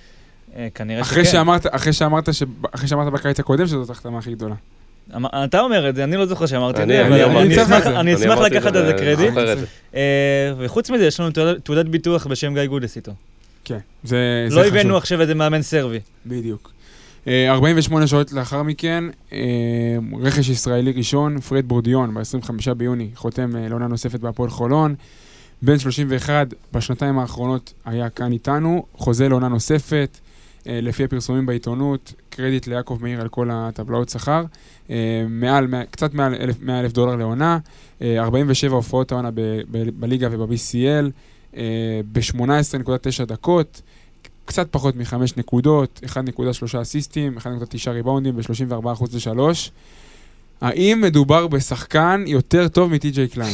אה, 0.55 0.67
כנראה 0.75 1.01
אחרי 1.01 1.25
שכן. 1.25 1.31
שאמרת, 1.33 1.65
אחרי 1.69 1.93
שאמרת, 1.93 2.33
ש- 2.33 2.43
אחרי 2.71 2.87
שאמרת 2.87 3.13
בקיץ 3.13 3.39
הקודם 3.39 3.67
שזאת 3.67 3.89
ההחתמה 3.89 4.17
הכי 4.17 4.31
גדולה. 4.31 4.55
אמ- 5.15 5.25
אתה 5.25 5.59
אומר 5.59 5.89
את 5.89 5.95
זה, 5.95 6.03
אני 6.03 6.15
לא 6.17 6.25
זוכר 6.25 6.45
שאמרתי 6.45 6.77
את 6.77 6.83
אני- 6.83 6.93
זה, 6.93 7.05
אני 7.07 7.25
אבל 7.25 7.41
אני 7.97 8.15
אשמח- 8.15 8.37
לקחת 8.39 8.75
על 8.75 8.85
זה 8.85 8.93
קרדיט. 8.93 9.33
אה, 9.95 10.01
וחוץ 10.57 10.89
מזה, 10.89 11.05
יש 11.05 11.19
לנו 11.19 11.29
תעודת- 11.63 11.85
ביטוח 11.85 12.27
בשם 12.27 12.53
גיא 12.53 12.65
גודס 12.65 12.95
איתו. 12.95 13.11
כן, 13.65 13.77
זה 14.03 14.17
לא 14.51 14.61
חשוב. 14.61 14.73
הבאנו 14.75 14.97
עכשיו 14.97 15.21
איזה 15.21 15.35
מאמן 15.35 15.61
סרבי. 15.61 15.99
בדיוק. 16.25 16.71
אה, 17.27 17.51
48 17.51 18.07
שעות 18.07 18.31
לאחר 18.33 18.63
מכן, 18.63 19.03
אה, 19.33 19.37
רכש 20.21 20.49
ישראלי 20.49 20.91
ראשון, 20.91 21.39
פרד 21.39 21.65
בורדיון, 21.67 22.13
ב-25 22.13 22.73
ביוני, 22.73 23.09
חותם 23.15 23.55
אה, 23.55 23.67
לעונה 23.69 23.87
נוספת 23.87 24.19
בהפועל 24.19 24.49
חולון. 24.49 24.95
בן 25.61 25.79
31, 25.79 26.47
בשנתיים 26.73 27.19
האחרונות 27.19 27.73
היה 27.85 28.09
כאן 28.09 28.31
איתנו, 28.31 28.85
חוזה 28.93 29.29
לעונה 29.29 29.47
נוספת, 29.47 30.19
אה, 30.67 30.79
לפי 30.81 31.03
הפרסומים 31.03 31.45
בעיתונות, 31.45 32.13
קרדיט 32.29 32.67
ליעקב 32.67 32.97
מאיר 33.01 33.21
על 33.21 33.27
כל 33.27 33.49
הטבלאות 33.51 34.09
שכר. 34.09 34.43
אה, 34.89 35.25
מעל, 35.29 35.67
קצת 35.91 36.13
מעל 36.13 36.35
100 36.61 36.79
אלף 36.79 36.91
דולר 36.91 37.15
לעונה, 37.15 37.57
אה, 38.01 38.23
47 38.23 38.75
הופעות 38.75 39.11
העונה 39.11 39.29
בליגה 39.99 40.27
וב-BCL, 40.31 41.09
אה, 41.57 42.01
ב-18.9 42.11 43.25
דקות. 43.25 43.81
קצת 44.45 44.67
פחות 44.71 44.95
מחמש 44.95 45.37
נקודות, 45.37 46.01
1.3 46.05 46.81
אסיסטים, 46.81 47.37
1.9 47.37 47.91
ריבאונדים 47.91 48.35
ב-34% 48.35 49.03
ל-3. 49.13 49.71
האם 50.61 51.01
מדובר 51.01 51.47
בשחקן 51.47 52.23
יותר 52.27 52.67
טוב 52.67 52.91
מטי.ג'יי 52.91 53.27
קליין? 53.27 53.53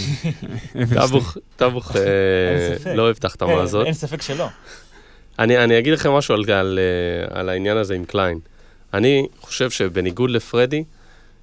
טאבוך, 0.93 1.37
טאבוך 1.55 1.95
אה. 1.95 2.93
לא 2.95 3.01
אוהב 3.01 3.15
את 3.19 3.23
ההחתמה 3.23 3.61
הזאת. 3.61 3.85
אין 3.85 3.93
ספק 3.93 4.21
שלא. 4.21 4.47
אני, 5.39 5.57
אני 5.57 5.79
אגיד 5.79 5.93
לכם 5.93 6.11
משהו 6.11 6.35
על, 6.35 6.51
על, 6.51 6.79
אה, 6.79 7.39
על 7.39 7.49
העניין 7.49 7.77
הזה 7.77 7.95
עם 7.95 8.05
קליין. 8.05 8.39
אני 8.93 9.27
חושב 9.41 9.69
שבניגוד 9.69 10.29
לפרדי, 10.29 10.83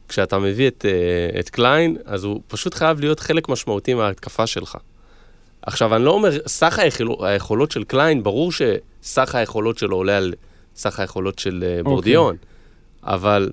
כשאתה 0.08 0.38
מביא 0.38 0.68
את, 0.68 0.84
אה, 0.88 1.40
את 1.40 1.50
קליין, 1.50 1.96
אז 2.04 2.24
הוא 2.24 2.40
פשוט 2.48 2.74
חייב 2.74 3.00
להיות 3.00 3.20
חלק 3.20 3.48
משמעותי 3.48 3.94
מההתקפה 3.94 4.46
שלך. 4.46 4.76
עכשיו, 5.62 5.96
אני 5.96 6.04
לא 6.04 6.10
אומר, 6.10 6.30
סך 6.46 6.78
היכול, 6.78 7.16
היכולות 7.20 7.70
של 7.70 7.84
קליין, 7.84 8.22
ברור 8.22 8.52
שסך 8.52 9.34
היכולות 9.34 9.78
שלו 9.78 9.96
עולה 9.96 10.16
על 10.16 10.34
סך 10.76 11.00
היכולות 11.00 11.38
של 11.38 11.64
אה, 11.66 11.82
בורדיון, 11.82 12.36
אבל, 13.02 13.50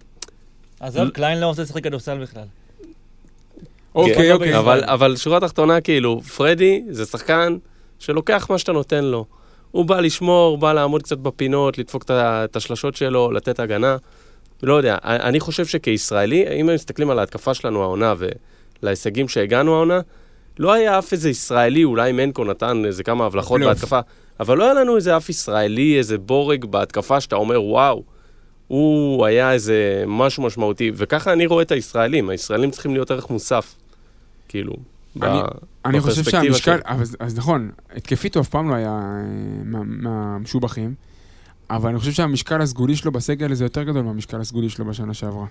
עזוב, 0.82 1.10
קליין 1.10 1.40
לא 1.40 1.46
רוצה 1.46 1.62
לשחק 1.62 1.84
כדורסל 1.84 2.18
בכלל. 2.18 2.44
אוקיי, 3.96 4.16
כן, 4.16 4.32
אוקיי. 4.32 4.58
אבל, 4.58 4.84
אבל 4.84 5.16
שורה 5.16 5.40
תחתונה, 5.40 5.82
כאילו, 5.82 6.22
פרדי 6.22 6.84
זה 6.90 7.06
שחקן 7.06 7.58
שלוקח 8.00 8.48
מה 8.50 8.58
שאתה 8.58 8.72
נותן 8.72 9.04
לו. 9.04 9.26
הוא 9.72 9.86
בא 9.86 10.00
לשמור, 10.00 10.58
בא 10.58 10.74
לעמוד 10.74 11.04
קצת 11.04 11.18
בפינות, 11.18 11.78
לדפוק 11.78 12.06
את 12.12 12.56
השלשות 12.56 12.96
שלו, 12.96 13.32
לתת 13.32 13.60
הגנה. 13.60 13.98
לא 14.64 14.74
יודע, 14.74 14.98
אני 15.04 15.40
חושב 15.40 15.66
שכישראלי, 15.66 16.60
אם 16.60 16.70
הם 16.70 16.76
מסתכלים 16.76 17.10
על 17.10 17.20
ההתקפה 17.20 17.54
שלנו 17.54 17.84
העונה 17.84 18.14
ולהישגים 18.84 19.28
שהגענו 19.28 19.76
העונה, 19.76 20.00
לא 20.60 20.74
היה 20.74 21.00
אף 21.00 21.14
איזה 21.14 21.30
ישראלי, 21.30 21.84
אולי 21.84 22.12
מנקו 22.12 22.44
נתן 22.44 22.86
איזה 22.86 23.04
כמה 23.04 23.26
הבלחות. 23.26 23.62
בהתקפה, 23.62 24.00
אבל 24.40 24.58
לא 24.58 24.64
היה 24.64 24.74
לנו 24.74 24.96
איזה 24.96 25.18
אף 25.18 25.30
ישראלי, 25.30 25.98
איזה 25.98 26.18
בורג 26.18 26.66
בהתקפה 26.66 27.22
שאתה 27.22 27.36
אומר, 27.36 27.64
וואו, 27.64 28.04
הוא 28.72 29.26
היה 29.26 29.52
איזה 29.54 30.04
משהו 30.08 30.44
משמעותי, 30.44 30.92
וככה 30.96 31.34
אני 31.34 31.46
רואה 31.46 31.62
את 31.62 31.72
הישראלים, 31.72 32.30
הישראלים 32.30 32.72
צריכים 32.72 32.94
להיות 32.94 33.12
ערך 33.12 33.30
מוסף, 33.30 33.76
כאילו, 34.48 34.74
אני- 35.22 35.40
אני 35.86 35.98
חושב 36.02 36.24
שהמשקל. 36.44 36.80
אבל, 36.86 37.04
אז 37.20 37.38
נכון, 37.38 37.72
התקפית 37.96 38.36
הוא 38.36 38.42
אף 38.42 38.50
פעם 38.50 38.70
לא 38.70 38.76
היה 38.76 38.90
אה, 38.90 39.24
מה- 39.64 39.84
מהמשובחים, 39.84 40.94
אבל 41.70 41.90
אני 41.90 42.00
חושב 42.00 42.12
שהמשקל 42.12 42.62
הסגולי 42.62 42.96
שלו 42.96 43.12
בסגל 43.12 43.52
הזה 43.52 43.66
יותר 43.66 43.84
גדול 43.84 44.02
מהמשקל 44.02 44.42
הסגולי 44.42 44.70
שלו 44.70 44.86
בשנה 44.86 45.14
שעברה. 45.14 45.46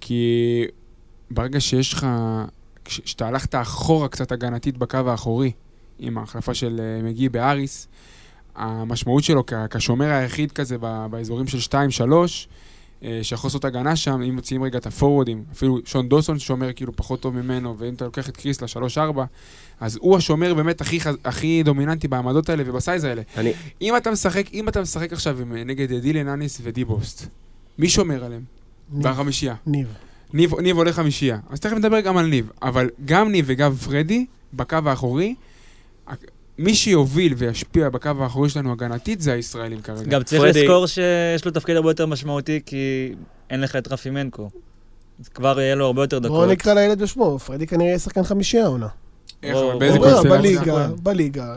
כי 0.00 0.64
ברגע 1.30 1.60
שיש 1.60 1.92
לך, 1.92 2.06
כש- 2.84 3.00
כשאתה 3.00 3.28
הלכת 3.28 3.54
אחורה 3.54 4.08
קצת 4.08 4.32
הגנתית 4.32 4.78
בקו 4.78 4.98
האחורי, 5.06 5.52
עם 5.98 6.18
ההחלפה 6.18 6.54
של 6.54 6.80
אה, 6.80 7.02
מגי 7.08 7.28
באריס, 7.28 7.88
המשמעות 8.56 9.24
שלו 9.24 9.46
כ- 9.46 9.52
כשומר 9.70 10.06
היחיד 10.10 10.52
כזה 10.52 10.76
ב- 10.80 11.06
באזורים 11.10 11.46
של 11.46 11.58
2-3, 11.58 11.72
אה, 13.02 13.18
שיכול 13.22 13.48
לעשות 13.48 13.64
הגנה 13.64 13.96
שם, 13.96 14.22
אם 14.22 14.34
מוציאים 14.34 14.62
רגע 14.62 14.78
את 14.78 14.86
הפורוורדים, 14.86 15.44
אפילו 15.52 15.78
שון 15.84 16.08
דוסון 16.08 16.38
שומר 16.38 16.72
כאילו 16.72 16.96
פחות 16.96 17.20
טוב 17.20 17.34
ממנו, 17.36 17.78
ואם 17.78 17.94
אתה 17.94 18.04
לוקח 18.04 18.28
את 18.28 18.36
קריס 18.36 18.62
ל-3-4, 18.62 19.18
אז 19.80 19.98
הוא 20.00 20.16
השומר 20.16 20.54
באמת 20.54 20.80
הכי, 20.80 20.98
הכי 21.24 21.62
דומיננטי 21.62 22.08
בעמדות 22.08 22.48
האלה 22.48 22.62
ובסייז 22.66 23.04
האלה. 23.04 23.22
אני, 23.36 23.52
אם 23.82 23.96
אתה 23.96 24.10
משחק, 24.10 24.54
אם 24.54 24.68
אתה 24.68 24.80
משחק 24.82 25.12
עכשיו 25.12 25.40
עם, 25.40 25.52
נגד 25.56 25.92
דילן 25.92 26.28
אניס 26.28 26.60
ודיבוסט, 26.62 27.26
מי 27.78 27.88
שומר 27.88 28.24
עליהם? 28.24 28.42
ניב. 28.92 29.08
בחמישייה. 29.08 29.54
ניב. 29.66 29.86
ניב, 30.32 30.60
ניב 30.60 30.76
עולה 30.76 30.92
חמישייה. 30.92 31.38
אז 31.50 31.60
תכף 31.60 31.76
נדבר 31.76 32.00
גם 32.00 32.16
על 32.16 32.26
ניב. 32.26 32.50
אבל 32.62 32.90
גם 33.04 33.32
ניב 33.32 33.44
וגם 33.48 33.74
פרדי, 33.74 34.26
בקו 34.54 34.76
האחורי, 34.86 35.34
מי 36.58 36.74
שיוביל 36.74 37.34
וישפיע 37.36 37.88
בקו 37.88 38.10
האחורי 38.20 38.48
שלנו 38.48 38.72
הגנתית 38.72 39.20
זה 39.20 39.32
הישראלים 39.32 39.80
כרגע. 39.82 40.02
גם 40.02 40.22
צריך 40.22 40.42
פרדי- 40.42 40.62
לזכור 40.62 40.86
שיש 40.86 41.44
לו 41.44 41.50
תפקיד 41.50 41.76
הרבה 41.76 41.90
יותר 41.90 42.06
משמעותי, 42.06 42.60
כי 42.66 43.12
אין 43.50 43.60
לך 43.60 43.76
את 43.76 43.92
רפי 43.92 44.10
מנקו. 44.10 44.50
אז 45.20 45.28
כבר 45.28 45.60
יהיה 45.60 45.74
לו 45.74 45.86
הרבה 45.86 46.02
יותר 46.02 46.18
דקות. 46.18 46.30
בואו 46.30 46.50
נקרא 46.50 46.74
לילד 46.74 47.02
בשמו, 47.02 47.38
פרדי 47.38 47.66
כנראה 47.66 47.86
יהיה 47.88 47.98
שחקן 47.98 48.22
חמישייה 48.24 48.64
העונה. 48.64 48.88
איך, 49.42 49.56
באיזה 49.78 49.98
קונסטלציה? 49.98 50.30
בליגה, 50.30 50.88
בליגה. 51.02 51.56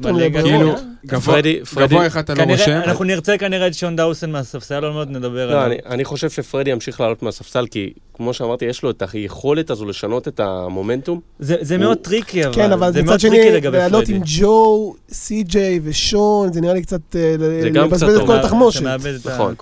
בליגה. 0.00 0.42
כאילו. 0.42 0.74
גבוה, 1.06 1.34
פרדי, 1.34 1.64
פרדי, 1.64 1.86
גבוה 1.94 2.06
אחד 2.06 2.20
אתה 2.20 2.34
לא 2.34 2.42
רושם. 2.42 2.80
אנחנו 2.84 3.04
נרצה 3.04 3.38
כנראה 3.38 3.66
את 3.66 3.74
שון 3.74 3.96
דאוסן 3.96 4.30
מהספסל, 4.30 4.84
עוד 4.84 4.94
מעט 4.94 5.08
נדבר 5.08 5.50
לא, 5.50 5.52
עליו. 5.52 5.66
אני, 5.66 5.76
אני 5.86 6.04
חושב 6.04 6.30
שפרדי 6.30 6.70
ימשיך 6.70 7.00
לעלות 7.00 7.22
מהספסל, 7.22 7.66
כי 7.66 7.92
כמו 8.14 8.34
שאמרתי, 8.34 8.64
יש 8.64 8.82
לו 8.82 8.90
את 8.90 9.02
היכולת 9.12 9.70
הזו 9.70 9.86
לשנות 9.86 10.28
את 10.28 10.40
המומנטום. 10.40 11.20
זה 11.38 11.78
מאוד 11.78 11.98
טריקי, 11.98 12.44
אבל. 12.44 12.54
כן, 12.54 12.72
אבל 12.72 12.92
זה 12.92 13.02
מצד 13.02 13.08
מאוד 13.08 13.20
שני, 13.20 13.60
לעלות. 13.60 14.08
עם 14.08 14.20
ג'ו, 14.24 14.94
סי.ג'יי 15.12 15.80
ושון, 15.82 16.52
זה 16.52 16.60
נראה 16.60 16.74
לי 16.74 16.82
קצת 16.82 17.16
אה, 17.16 17.34
ל- 17.38 17.62
זה 17.62 17.70
גם 17.70 17.84
לבזבז 17.84 18.16
את. 18.16 18.26
כל 18.26 18.36
התחמושת. 18.36 18.82
נכון. 19.24 19.54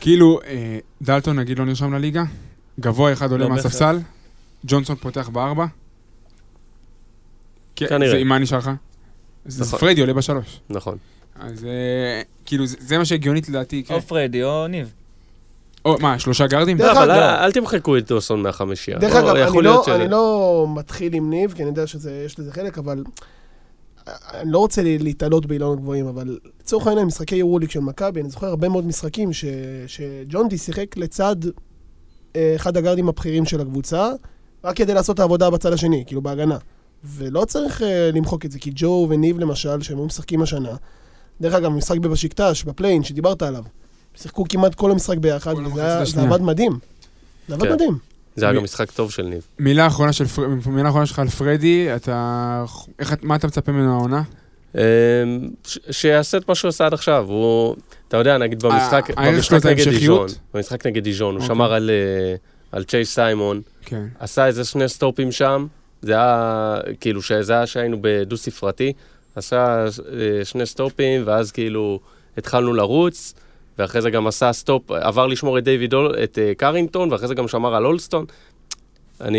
כאילו, 0.00 0.40
אה, 0.46 0.78
דלטון 1.02 1.38
נגיד 1.38 1.58
לא 1.58 1.64
נרשם 1.64 1.94
לליגה, 1.94 2.24
גבוה 2.80 3.12
אחד 3.12 3.32
עולה 3.32 3.44
לא 3.44 3.50
מהספסל, 3.50 3.98
ג'ונסון 4.66 4.96
פותח 4.96 5.28
בארבע. 5.28 5.66
כן, 7.76 7.86
כנראה. 7.88 8.10
זה- 8.18 8.24
מה 8.24 8.38
נשאר 8.38 8.58
לך? 8.58 8.70
נכון. 9.58 9.78
פרדי 9.78 10.00
עולה 10.00 10.12
בשלוש. 10.12 10.60
נכון. 10.70 10.96
אז 11.40 11.64
אה, 11.64 11.70
כאילו, 12.46 12.66
זה- 12.66 12.76
זה 12.80 12.98
מה 12.98 13.04
שהגיונית 13.04 13.48
לדעתי 13.48 13.76
יקרה. 13.76 13.96
או 13.96 14.02
פרדי 14.02 14.44
או 14.44 14.66
ניב. 14.66 14.92
או, 15.84 15.96
מה, 16.00 16.18
שלושה 16.18 16.46
גארדים? 16.46 16.76
דרך 16.78 16.96
לא, 16.96 17.02
אבל 17.02 17.10
אגב- 17.10 17.22
אל, 17.40 17.52
תמחקו 17.52 17.96
את 17.98 18.06
דוסון 18.08 18.42
מהחמישייה. 18.42 18.98
דרך 18.98 19.14
אגב, 19.14 19.26
אני 19.36 19.62
לא- 19.62 19.84
אני 19.94 20.08
לא 20.10 20.66
מתחיל 20.76 21.14
עם 21.14 21.30
ניב, 21.30 21.52
כי 21.52 21.62
אני 21.62 21.70
יודע 21.70 21.86
שיש 21.86 22.38
לזה 22.38 22.52
חלק, 22.52 22.78
אבל... 22.78 23.04
אני 24.06 24.52
לא 24.52 24.58
רוצה 24.58 24.82
להתעלות 24.84 25.46
באילנות 25.46 25.78
גבוהים, 25.80 26.06
אבל 26.06 26.38
לצורך 26.60 26.86
העניין, 26.86 27.06
משחקי 27.06 27.36
יורוליג 27.36 27.70
של 27.70 27.80
מכבי, 27.80 28.20
אני 28.20 28.30
זוכר 28.30 28.46
הרבה 28.46 28.68
מאוד 28.68 28.86
משחקים 28.86 29.32
ש- 29.32 29.44
שג'ון 29.86 30.48
די 30.48 30.58
שיחק 30.58 30.96
לצד 30.96 31.36
אה, 32.36 32.52
אחד 32.56 32.76
הגארדים 32.76 33.08
הבכירים 33.08 33.44
של 33.44 33.60
הקבוצה, 33.60 34.10
רק 34.64 34.76
כדי 34.76 34.94
לעשות 34.94 35.14
את 35.14 35.20
העבודה 35.20 35.50
בצד 35.50 35.72
השני, 35.72 36.04
כאילו 36.06 36.22
בהגנה. 36.22 36.58
ולא 37.04 37.44
צריך 37.44 37.82
אה, 37.82 38.10
למחוק 38.14 38.44
את 38.44 38.50
זה, 38.50 38.58
כי 38.58 38.70
ג'ו 38.74 39.06
וניב 39.10 39.38
למשל, 39.38 39.82
שהם 39.82 39.96
היו 39.98 40.06
משחקים 40.06 40.42
השנה, 40.42 40.70
דרך 41.40 41.54
אגב, 41.54 41.70
משחק 41.72 41.98
בבשיקטש, 41.98 42.64
בפליין, 42.64 43.04
שדיברת 43.04 43.42
עליו, 43.42 43.64
שיחקו 44.14 44.44
כמעט 44.48 44.74
כל 44.74 44.90
המשחק 44.90 45.16
ביחד, 45.18 45.54
כל 45.54 45.66
וזה 45.66 45.82
היה- 45.96 46.04
זה. 46.04 46.20
עבד 46.20 46.40
מדהים. 46.42 46.78
זה 47.48 47.54
עבד 47.54 47.66
כן. 47.66 47.72
מדהים. 47.72 47.98
זה 48.36 48.46
היה 48.46 48.54
גם 48.54 48.64
משחק 48.64 48.90
טוב 48.90 49.10
של 49.10 49.22
ניב. 49.22 49.46
מילה 49.58 49.86
אחרונה 49.86 50.12
של 50.12 50.24
פר- 50.26 50.48
מילה 50.66 50.88
אחרונה 50.88 51.06
שלך 51.06 51.18
על 51.18 51.28
פרדי, 51.28 51.94
אתה... 51.96 52.64
איך, 52.98 53.14
מה 53.22 53.36
אתה 53.36 53.46
מצפה 53.46 53.72
ממנו 53.72 53.92
העונה? 53.94 54.22
אמ, 54.74 54.80
ש- 55.66 55.78
שיעשה 55.90 56.38
את 56.38 56.48
מה 56.48 56.54
שהוא 56.54 56.68
עשה 56.68 56.86
עד 56.86 56.92
עכשיו. 56.94 57.24
הוא, 57.28 57.76
אתה 58.08 58.16
יודע, 58.16 58.38
נגיד 58.38 58.62
במשחק, 58.62 59.10
ה- 59.16 59.20
הערך 59.22 59.44
שלו 59.44 59.56
במשחק 59.60 59.78
זה 59.78 59.90
נגד 59.90 59.98
דיז'ון? 59.98 60.26
במשחק 60.54 60.86
נגד 60.86 61.04
דיז'ון, 61.04 61.34
הוא 61.34 61.42
אוקיי. 61.42 61.56
שמר 61.56 61.72
על, 61.72 61.90
אה, 61.90 62.34
על 62.72 62.84
צ'ייס 62.84 63.14
סיימון, 63.14 63.60
כן. 63.84 64.06
עשה 64.18 64.46
איזה 64.46 64.64
שני 64.64 64.88
סטופים 64.88 65.32
שם, 65.32 65.66
זה 66.04 66.12
היה, 66.12 66.76
כאילו, 67.00 67.22
שזה 67.22 67.52
היה 67.52 67.66
שהיינו 67.66 67.96
בדו-ספרתי, 68.00 68.92
עשה 69.36 69.84
אה, 69.84 70.44
שני 70.44 70.66
stop 70.66 70.98
ים, 70.98 71.22
ואז 71.24 71.52
כאילו 71.52 72.00
התחלנו 72.38 72.74
לרוץ, 72.74 73.34
ואחרי 73.78 74.02
זה 74.02 74.10
גם 74.10 74.26
עשה 74.26 74.52
stop, 74.52 74.90
עבר 74.90 75.26
לשמור 75.26 75.58
את 75.58 75.64
דיוויד, 75.64 75.94
אול- 75.94 76.14
את 76.24 76.38
אה, 76.38 76.52
קרינגטון, 76.56 77.12
ואחרי 77.12 77.28
זה 77.28 77.34
גם 77.34 77.48
שמר 77.48 77.74
על 77.74 77.86
אולסטון. 77.86 78.24
אני, 79.20 79.38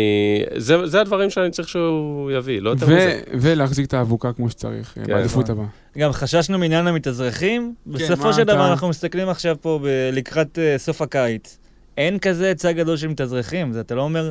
זה, 0.56 0.86
זה 0.86 1.00
הדברים 1.00 1.30
שאני 1.30 1.50
צריך 1.50 1.68
שהוא 1.68 2.30
יביא, 2.30 2.60
לא 2.62 2.70
יותר 2.70 2.86
מזה. 2.86 3.20
ולהחזיק 3.40 3.86
את 3.86 3.94
האבוקה 3.94 4.32
כמו 4.32 4.50
שצריך, 4.50 4.92
כן, 4.94 5.02
בעדיפות. 5.06 5.50
הבאה. 5.50 5.64
גם 5.98 6.12
חששנו 6.12 6.58
מעניין 6.58 6.86
המתאזרחים, 6.86 7.74
בסופו 7.86 8.24
מה 8.24 8.32
של 8.32 8.42
דבר 8.44 8.54
אתה- 8.54 8.70
אנחנו 8.70 8.88
מסתכלים 8.88 9.28
עכשיו 9.28 9.56
פה 9.60 9.80
ב- 9.82 10.10
לקראת 10.12 10.58
אה, 10.58 10.78
סוף 10.78 11.02
הקיץ. 11.02 11.58
אין 11.96 12.18
כזה 12.18 12.46
היצע 12.46 12.72
גדול 12.72 12.96
של 12.96 13.08
מתאזרחים, 13.08 13.72
זה 13.72 13.80
אתה 13.80 13.94
לא 13.94 14.02
אומר, 14.02 14.30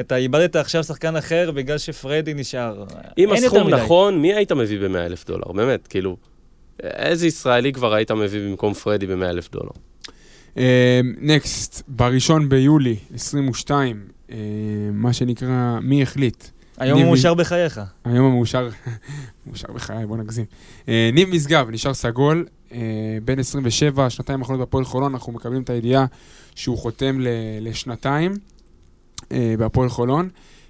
אתה 0.00 0.16
איבדת 0.16 0.56
עכשיו 0.56 0.84
שחקן 0.84 1.16
אחר 1.16 1.50
בגלל 1.50 1.78
שפרדי 1.78 2.34
נשאר. 2.34 2.84
אם 3.18 3.32
הסכום. 3.32 3.68
נכון, 3.68 4.22
מי 4.22 4.34
היית 4.34 4.52
מביא 4.52 4.78
ב-100 4.88 4.98
אלף 4.98 5.26
דולר? 5.26 5.52
באמת, 5.54 5.86
כאילו, 5.86 6.16
איזה 6.82 7.26
ישראלי 7.26 7.72
כבר 7.72 7.94
היית 7.94 8.10
מביא 8.10 8.40
במקום 8.48 8.74
פרדי 8.74 9.06
ב-100 9.06 9.24
אלף 9.24 9.48
דולר? 9.50 9.70
נקסט, 11.20 11.82
בראשון 11.88 12.48
ביולי 12.48 12.96
22, 13.14 14.04
אה, 14.30 14.36
מה 14.92 15.12
שנקרא, 15.12 15.78
מי 15.82 16.02
החליט? 16.02 16.44
היום 16.78 16.98
הוא 16.98 17.06
מאושר 17.08 17.34
בחייך. 17.34 17.80
היום 18.04 18.26
המאושר, 18.26 18.68
מאושר 19.46 19.72
בחיי, 19.74 20.06
בוא 20.06 20.16
נגזים. 20.16 20.44
אה, 20.88 21.10
ניב 21.12 21.28
משגב 21.34 21.70
נשאר 21.70 21.94
סגול, 21.94 22.46
אה, 22.72 22.78
בן 23.24 23.38
27, 23.38 24.10
שנתיים 24.10 24.40
האחרונות 24.40 24.66
בהפועל 24.66 24.84
חולון, 24.84 25.12
אנחנו 25.12 25.32
מקבלים 25.32 25.62
את 25.62 25.70
הידיעה 25.70 26.06
שהוא 26.54 26.78
חותם 26.78 27.20
ל- 27.20 27.28
לשנתיים 27.60 28.32
אה, 29.32 29.54
בהפועל 29.58 29.88
חולון. 29.88 30.28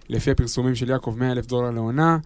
לפי 0.09 0.31
הפרסומים 0.31 0.75
של 0.75 0.91
יעקב, 0.91 1.15
100 1.19 1.33
אלף 1.33 1.47
דולר 1.47 1.71
לעונה. 1.71 2.19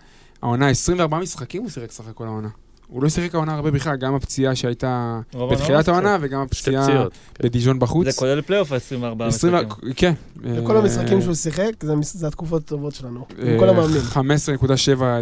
העונה, 0.43 0.69
24 0.69 1.19
משחקים 1.19 1.63
הוא 1.63 1.71
שיחק 1.71 1.91
סך 1.93 2.09
הכל 2.09 2.27
העונה. 2.27 2.49
הוא 2.87 3.03
לא 3.03 3.09
שיחק 3.09 3.35
העונה 3.35 3.55
הרבה 3.55 3.71
בכלל, 3.71 3.97
גם 3.97 4.15
הפציעה 4.15 4.55
שהייתה 4.55 5.21
בתחילת 5.53 5.89
לא 5.89 5.93
העונה 5.93 6.17
וגם 6.21 6.41
הפציעה. 6.41 6.87
כן. 6.87 6.97
בדיז'ון 7.43 7.79
בחוץ. 7.79 8.07
זה 8.07 8.13
כולל 8.13 8.41
פלייאוף 8.43 8.73
ה-24 8.73 8.79
20 9.25 9.55
משחקים. 9.55 9.93
כן. 9.97 10.13
וכל 10.43 10.77
אה, 10.77 10.83
המשחקים 10.83 11.23
שהוא 11.23 11.35
שיחק, 11.35 11.71
זה 12.03 12.27
התקופות 12.27 12.63
הטובות 12.63 12.95
שלנו. 12.95 13.25
אה, 13.43 13.53
עם 13.53 13.59
כל 13.59 13.69
המאמנים. 13.69 14.01
15.7 14.13 14.73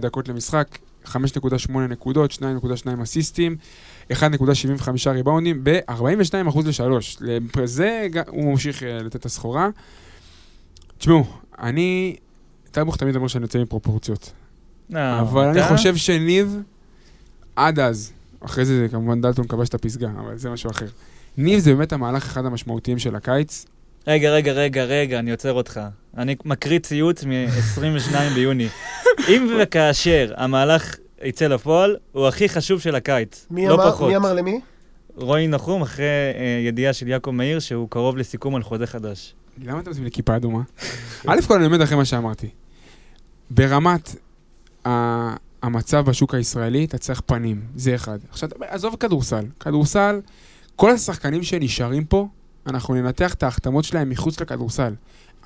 דקות 0.00 0.28
למשחק, 0.28 0.78
5.8 1.06 1.16
נקודות, 1.88 2.32
2.2 2.32 2.42
אסיסטים, 3.02 3.56
1.75 4.12 4.16
ריבאונדים, 5.12 5.60
ב-42% 5.64 6.58
ל-3. 6.64 7.22
זה 7.64 8.06
ג- 8.10 8.28
הוא 8.28 8.50
ממשיך 8.50 8.82
אה, 8.82 8.98
לתת 9.02 9.16
את 9.16 9.26
הסחורה. 9.26 9.68
תשמעו, 11.00 11.24
אני... 11.58 12.16
טלבוך 12.70 12.96
תמיד 12.96 13.16
אומר 13.16 13.28
שאני 13.28 13.44
יוצא 13.44 13.58
מפרופורציות. 13.58 14.32
אה, 14.94 15.20
אבל 15.20 15.44
אני? 15.44 15.62
חושב 15.62 15.96
שניב, 15.96 16.56
עד 17.56 17.78
אז, 17.78 18.12
אחרי 18.40 18.64
זה 18.64 18.86
כמובן 18.90 19.20
דלטון 19.20 19.46
כבש 19.46 19.68
את 19.68 19.74
הפסגה, 19.74 20.08
אבל 20.20 20.38
זה 20.38 20.50
משהו 20.50 20.70
אחר. 20.70 20.86
ניב 21.36 21.58
זה 21.58 21.74
באמת 21.74 21.92
המהלך 21.92 22.24
אחד 22.24 22.44
המשמעותיים 22.46 22.98
של 22.98 23.16
הקיץ. 23.16 23.66
רגע, 24.06 24.30
רגע, 24.30 24.52
רגע, 24.52 24.84
רגע, 24.84 25.18
אני 25.18 25.30
עוצר 25.30 25.52
אותך. 25.52 25.80
אני 26.16 26.36
מקריא 26.44 26.78
ציוץ 26.78 27.24
מ-22 27.24 28.14
ביוני. 28.34 28.68
אם 29.28 29.48
וכאשר 29.62 30.32
המהלך 30.36 30.96
יצא 31.24 31.46
לפועל, 31.46 31.96
הוא 32.12 32.26
הכי 32.26 32.48
חשוב 32.48 32.80
של 32.80 32.94
הקיץ. 32.94 33.46
מי 33.50 33.66
לא 33.68 33.74
אמר- 33.74 33.90
פחות. 33.92 34.08
מי 34.08 34.16
אמר 34.16 34.34
למי? 34.34 34.60
רועי 35.16 35.46
נחום, 35.48 35.82
אחרי 35.82 36.04
אה, 36.04 36.62
ידיעה 36.68 36.92
של 36.92 37.08
יעקב 37.08 37.30
מאיר, 37.30 37.58
שהוא 37.58 37.90
קרוב 37.90 38.16
לסיכום 38.16 38.54
על 38.56 38.62
חוזה 38.62 38.86
חדש. 38.86 39.34
למה 39.62 39.80
אתה 39.80 39.90
עושים 39.90 40.04
לי 40.04 40.10
כיפה 40.10 40.36
אדומה? 40.36 40.62
א' 41.26 41.40
כל 41.46 41.54
אני 41.54 41.64
לומד 41.64 41.80
אחרי 41.80 41.96
מה 41.96 42.04
שאמרתי. 42.04 42.48
ברמת 43.50 44.16
המצב 45.62 46.04
בשוק 46.04 46.34
הישראלי, 46.34 46.84
אתה 46.84 46.98
צריך 46.98 47.22
פנים, 47.26 47.62
זה 47.76 47.94
אחד. 47.94 48.18
עכשיו, 48.30 48.48
עזוב 48.60 48.96
כדורסל. 49.00 49.44
כדורסל, 49.60 50.20
כל 50.76 50.90
השחקנים 50.90 51.42
שנשארים 51.42 52.04
פה, 52.04 52.28
אנחנו 52.66 52.94
ננתח 52.94 53.34
את 53.34 53.42
ההחתמות 53.42 53.84
שלהם 53.84 54.10
מחוץ 54.10 54.40
לכדורסל. 54.40 54.94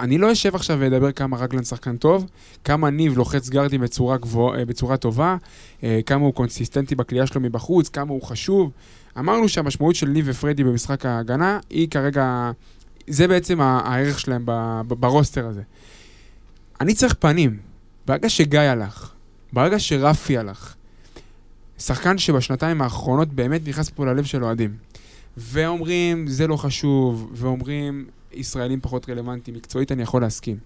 אני 0.01 0.19
לא 0.19 0.33
אשב 0.33 0.55
עכשיו 0.55 0.77
ואדבר 0.81 1.13
כמה 1.13 1.37
רגלן 1.37 1.65
שחקן 1.65 1.97
טוב, 1.97 2.27
כמה 2.65 2.91
ניב 2.91 3.17
לוחץ 3.17 3.49
גרדים 3.49 3.81
בצורה, 3.81 4.17
גבוה, 4.17 4.59
אה, 4.59 4.65
בצורה 4.65 4.97
טובה, 4.97 5.37
אה, 5.83 6.01
כמה 6.07 6.25
הוא 6.25 6.35
קונסיסטנטי 6.35 6.95
בקליעה 6.95 7.27
שלו 7.27 7.41
מבחוץ, 7.41 7.89
כמה 7.89 8.13
הוא 8.13 8.23
חשוב. 8.23 8.71
אמרנו 9.19 9.49
שהמשמעות 9.49 9.95
של 9.95 10.09
ניב 10.09 10.25
ופרדי 10.29 10.65
במשחק 10.65 11.07
ההגנה 11.07 11.59
היא 11.71 11.89
כרגע 11.89 12.51
זה 13.07 13.29
בעצם 13.29 13.61
הערך 13.61 14.21
שלהם 14.21 14.47
ברוסטר 14.89 15.47
הזה. 15.47 15.63
אני 16.81 16.95
צריך 16.95 17.15
פנים. 17.19 17.59
ברגע 18.07 18.29
שגיא 18.29 18.61
הלך, 18.61 19.13
ברגע 19.53 19.79
שרפי 19.79 20.39
הלך, 20.39 20.75
שחקן 21.79 22.19
שבשנתיים 22.19 22.83
האחרונות 22.83 23.29
באמת 23.29 23.69
נכנס 23.69 23.91
פה 23.91 24.07
ללב 24.07 24.25
של 24.25 24.45
אוהדים. 24.45 24.77
ואומרים, 25.37 26.27
זה 26.27 26.47
לא 26.47 26.57
חשוב, 26.57 27.31
ואומרים, 27.33 28.07
ישראלים 28.33 28.81
פחות 28.81 29.09
רלוונטיים. 29.09 29.57
מקצועית 29.57 29.93
אני 29.93 30.03
יכול 30.03 30.23
להסכים. 30.23 30.57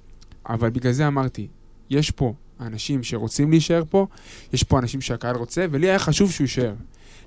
אבל 0.48 0.70
בגלל 0.70 0.92
זה 0.92 1.06
אמרתי, 1.06 1.46
יש 1.90 2.10
פה 2.10 2.34
אנשים 2.60 3.02
שרוצים 3.02 3.50
להישאר 3.50 3.82
פה, 3.90 4.06
יש 4.52 4.62
פה 4.62 4.78
אנשים 4.78 5.00
שהקהל 5.00 5.36
רוצה, 5.36 5.66
ולי 5.70 5.88
היה 5.88 5.98
חשוב 5.98 6.30
שהוא 6.30 6.44
יישאר. 6.44 6.74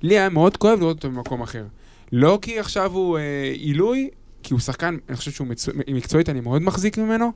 לי 0.02 0.20
היה 0.20 0.30
מאוד 0.30 0.58
כואב 0.58 0.80
לראות 0.80 0.96
אותו 0.96 1.10
במקום 1.10 1.42
אחר. 1.42 1.66
לא 2.12 2.40
כי 2.42 2.60
עכשיו 2.60 2.92
הוא 2.92 3.18
אה, 3.18 3.52
עילוי, 3.56 4.10
כי 4.44 4.54
הוא 4.54 4.60
שחקן, 4.62 4.98
אני 5.10 5.18
חושב 5.18 5.32
שהוא 5.32 5.48
מצו... 5.48 5.72
מקצועית, 5.88 6.30
אני 6.30 6.40
מאוד 6.42 6.62
מחזיק 6.62 6.98
ממנו. 6.98 7.32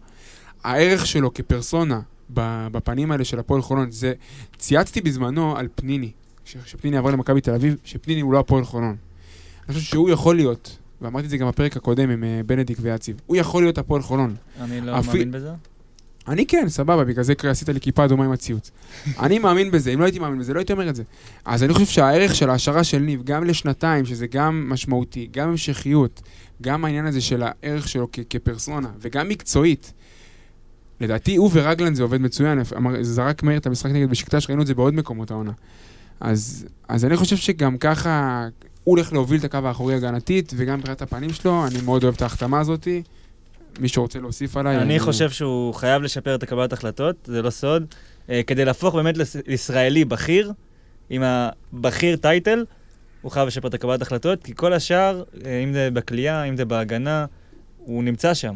הערך 0.64 1.06
שלו 1.06 1.34
כפרסונה 1.34 2.00
בפנים 2.30 3.12
האלה 3.12 3.26
של 3.26 3.40
הפועל 3.40 3.62
חולון, 3.62 3.92
זה... 3.92 4.14
צייצתי 4.58 5.02
בזמנו 5.02 5.58
על 5.58 5.68
פניני, 5.76 6.12
כש- 6.46 6.58
כשפניני 6.58 6.98
עבר 6.98 7.12
למכבי 7.12 7.42
תל 7.42 7.54
אביב, 7.54 7.76
שפניני 7.84 8.22
הוא 8.22 8.34
לא 8.34 8.40
הפועל 8.40 8.64
חולון. 8.64 8.96
אני 9.68 9.74
חושב 9.76 9.86
שהוא 9.86 10.10
יכול 10.10 10.36
להיות, 10.36 10.78
ואמרתי 11.02 11.26
את 11.26 11.30
זה 11.30 11.38
גם 11.38 11.48
בפרק 11.48 11.78
הקודם 11.78 12.10
עם 12.10 12.24
אה, 12.24 12.42
בנדיק 12.46 12.78
ויציב, 12.82 13.16
הוא 13.26 13.38
יכול 13.38 13.64
להיות 13.64 13.78
הפועל 13.78 14.02
חולון. 14.02 14.36
אני 14.62 14.82
לא 14.82 15.00
אפי- 15.00 15.08
מאמין 15.08 15.32
בזה. 15.32 15.52
אני 16.28 16.46
כן, 16.46 16.70
סבבה, 16.70 17.04
בגלל 17.04 17.24
זה 17.24 17.34
עשית 17.44 17.70
לי 17.70 17.80
כיפה 17.80 18.06
אדומה 18.06 18.26
עם 18.26 18.32
הציוץ. 18.32 18.72
אני 19.20 19.40
מאמין 19.40 19.72
בזה, 19.72 19.92
אם 19.92 20.00
לא 20.00 20.06
הייתי 20.06 20.20
מאמין 20.20 20.40
בזה, 20.40 20.54
לא 20.54 20.60
הייתי 20.60 20.74
אומר 20.74 20.90
את 20.90 20.96
זה. 20.96 21.04
אז 21.46 21.64
אני 21.64 21.74
חושב 21.74 21.86
שהערך 21.86 22.36
של 22.36 22.50
ההשערה 22.50 22.84
של 22.84 23.00
ניב, 23.00 23.24
גם 23.24 23.44
לשנתיים, 23.44 24.06
שזה 24.06 24.28
גם 24.28 24.70
משמעותי, 24.70 25.30
גם 25.32 25.50
המשכיות, 25.50 26.22
גם 26.62 26.86
העניין 26.86 27.06
הזה 27.06 27.22
של 27.22 27.44
הערך 27.46 27.88
שלו 27.88 28.08
כ- 28.12 28.20
כפרסונה, 28.30 28.90
וגם 29.02 29.30
מקצועית. 29.30 29.94
לדעתי, 31.02 31.36
הוא 31.36 31.50
ורגלן 31.54 31.94
זה 31.94 32.04
עובד 32.04 32.22
מצוין, 32.22 32.60
זרק 33.02 33.44
מאיר 33.44 33.58
את 33.58 33.66
המשחק 33.66 33.92
נגד 33.92 34.10
בשקטש, 34.10 34.50
ראינו 34.50 34.62
את 34.62 34.68
זה 34.68 34.74
בעוד 34.74 34.94
מקומות 34.94 35.32
העונה. 35.32 35.52
אז, 36.20 36.66
אז 36.88 37.06
אני 37.06 37.18
חושב 37.18 37.36
שגם 37.38 37.78
ככה, 37.78 38.48
הוא 38.84 38.96
הולך 38.98 39.14
להוביל 39.14 39.40
את 39.40 39.44
הקו 39.44 39.58
האחורי 39.64 39.96
הגנתית, 39.96 40.54
וגם 40.56 40.80
מבחינת 40.80 41.02
הפנים 41.02 41.34
שלו, 41.34 41.68
אני 41.68 41.82
מאוד 41.82 42.04
אוהב 42.04 42.16
את 42.16 42.22
ההחתמה 42.22 42.60
הזאתי. 42.60 43.04
מי 43.80 43.88
שרוצה 43.88 44.20
להוסיף 44.20 44.58
עליי... 44.58 44.78
אני 44.78 45.00
חושב 45.00 45.30
שהוא 45.30 45.74
חייב 45.74 46.02
לשפר 46.02 46.36
את 46.36 46.44
הקבלת 46.44 46.74
החלטות, 46.74 47.16
זה 47.26 47.42
לא 47.42 47.50
סוד. 47.50 47.86
אה, 48.30 48.42
כדי 48.48 48.66
להפוך 48.66 48.96
באמת 48.96 49.16
לישראלי 49.48 50.06
בכיר, 50.06 50.52
עם 51.10 51.24
הבכיר 51.24 52.16
טייטל, 52.16 52.66
הוא 53.22 53.32
חייב 53.32 53.48
לשפר 53.48 53.68
את 53.68 53.74
הקבלת 53.74 54.02
החלטות, 54.02 54.44
כי 54.44 54.54
כל 54.56 54.74
השאר, 54.74 55.24
אה, 55.46 55.60
אם 55.64 55.74
זה 55.74 55.90
בכלייה, 55.94 56.44
אם 56.44 56.58
זה 56.58 56.66
בהגנה, 56.66 57.26
הוא 57.78 58.04
נמצא 58.04 58.34
שם. 58.34 58.56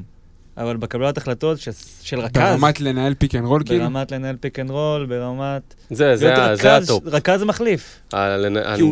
אבל 0.58 0.77
בקבלת 0.77 1.17
החלטות 1.17 1.60
של, 1.60 1.71
של 2.01 2.19
רכז, 2.19 2.36
ברמת 2.60 2.82
לנהל 2.82 3.13
pick 3.13 3.36
and 3.36 3.45
roll, 3.45 3.63
כאילו? 3.65 3.84
ברמת 3.84 4.12
לנהל 4.12 4.36
pick 4.39 4.60
and 4.60 4.69
roll, 4.69 5.06
ברמת... 5.05 5.73
זה, 5.91 6.15
זה, 6.15 6.53
רכז- 6.53 6.65
הטופ. 6.84 7.03
רכז 7.05 7.43
מחליף. 7.43 7.99
הוא- 8.13 8.19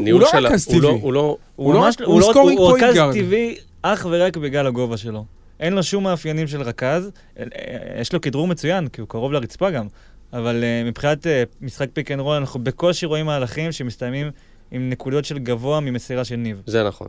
הניהול 0.02 0.22
לא 0.22 0.28
של 0.32 0.46
רכז 0.48 0.68
הוא 0.68 0.82
לא- 0.82 0.88
טבעי. 0.90 1.02
הוא 1.02 1.14
לא... 1.14 1.38
הוא 1.56 1.74
ממש- 1.74 1.96
הוא 2.06 2.22
scoring 2.22 2.36
הוא 2.38 2.78
point 2.78 2.84
רכז. 2.84 3.14
טבעי 3.14 3.56
אך 3.82 4.08
ורק 4.10 4.38
בגלל 4.38 4.68
הגובה 4.68 4.98
שלו. 4.98 5.26
אין 5.60 5.74
לו 5.74 5.84
שום 5.84 6.04
מאפיינים 6.04 6.48
של 6.48 6.62
רכז, 6.62 7.12
אה, 7.40 7.44
אה, 7.56 8.02
יש 8.02 8.14
לו 8.14 8.22
כדרור 8.22 8.48
מצוין, 8.48 8.88
כי 8.88 9.02
הוא 9.02 9.10
קרוב 9.10 9.32
לרצפה 9.32 9.70
גם, 9.72 9.88
אבל 10.34 10.64
אה, 10.64 10.84
מבחינת 10.86 11.28
אה, 11.28 11.44
משחק 11.62 11.88
pick 11.94 12.12
and 12.12 12.20
roll, 12.20 12.36
אנחנו 12.36 12.60
בקושי 12.64 13.06
רואים 13.06 13.26
מהלכים 13.26 13.72
שמסתיימים 13.72 14.32
עם 14.72 14.90
נקודות 14.90 15.26
של 15.26 15.40
גבוה 15.40 15.80
ממסירה 15.80 16.24
של 16.24 16.36
ניב. 16.36 16.62
זה 16.66 16.84
נכון. 16.84 17.08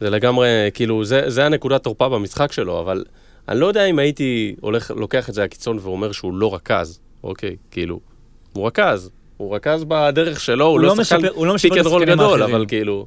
זה 0.00 0.10
לגמרי, 0.10 0.48
כאילו, 0.74 1.04
זה, 1.04 1.30
זה 1.30 1.46
הנקודת 1.46 1.82
תורפה 1.84 2.08
במשחק 2.08 2.52
שלו, 2.52 2.80
אבל 2.80 3.04
אני 3.48 3.60
לא 3.60 3.66
יודע 3.66 3.84
אם 3.84 3.98
הייתי 3.98 4.56
הולך, 4.60 4.90
לוקח 4.90 5.28
את 5.28 5.34
זה 5.34 5.42
לקיצון 5.42 5.78
ואומר 5.82 6.12
שהוא 6.12 6.34
לא 6.34 6.54
רכז, 6.54 7.00
אוקיי, 7.24 7.56
כאילו, 7.70 8.00
הוא 8.52 8.66
רכז. 8.66 9.10
הוא 9.36 9.56
רכז 9.56 9.84
בדרך 9.88 10.40
שלו, 10.40 10.64
הוא, 10.64 10.72
הוא 10.72 10.80
לא 10.80 10.88
לא 10.88 11.04
שחקן 11.04 11.16
משפר- 11.22 11.34
הוא 11.34 11.46
לא 11.46 11.56
pick 11.58 11.72
and 11.72 11.86
roll 11.86 12.04
גדול, 12.04 12.42
האחרים. 12.42 12.56
אבל 12.56 12.64
כאילו... 12.68 13.06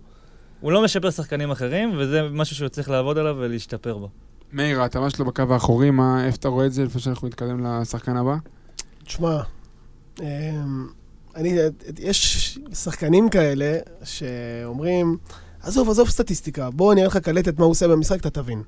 הוא 0.61 0.71
לא 0.71 0.81
משפר 0.83 1.09
שחקנים 1.09 1.51
אחרים, 1.51 1.91
וזה 1.97 2.21
משהו 2.31 2.55
שהוא 2.55 2.67
צריך 2.67 2.89
לעבוד 2.89 3.17
עליו 3.17 3.35
ולהשתפר 3.39 3.97
בו. 3.97 4.09
מאיר, 4.53 4.81
ההתאמה 4.81 5.09
שלו 5.09 5.25
בקו 5.25 5.43
האחורי, 5.49 5.91
מה, 5.91 6.25
איפה 6.25 6.37
אתה 6.37 6.47
רואה 6.47 6.65
את 6.65 6.73
זה 6.73 6.83
לפני 6.83 7.01
שאנחנו 7.01 7.27
נתקדם 7.27 7.65
לשחקן 7.65 8.17
הבא? 8.17 8.35
תשמע, 9.05 9.41
אמ, 10.21 10.87
אני, 11.35 11.57
יש 11.99 12.59
שחקנים 12.73 13.29
כאלה 13.29 13.77
שאומרים, 14.03 15.17
עזוב, 15.61 15.89
עזוב 15.89 16.09
סטטיסטיקה, 16.09 16.69
בוא 16.69 16.93
אני 16.93 17.01
אראה 17.01 17.07
לך 17.07 17.17
קלטת 17.17 17.59
מה 17.59 17.65
הוא 17.65 17.71
עושה 17.71 17.87
במשחק, 17.87 18.19
אתה 18.19 18.29
תבין. 18.29 18.61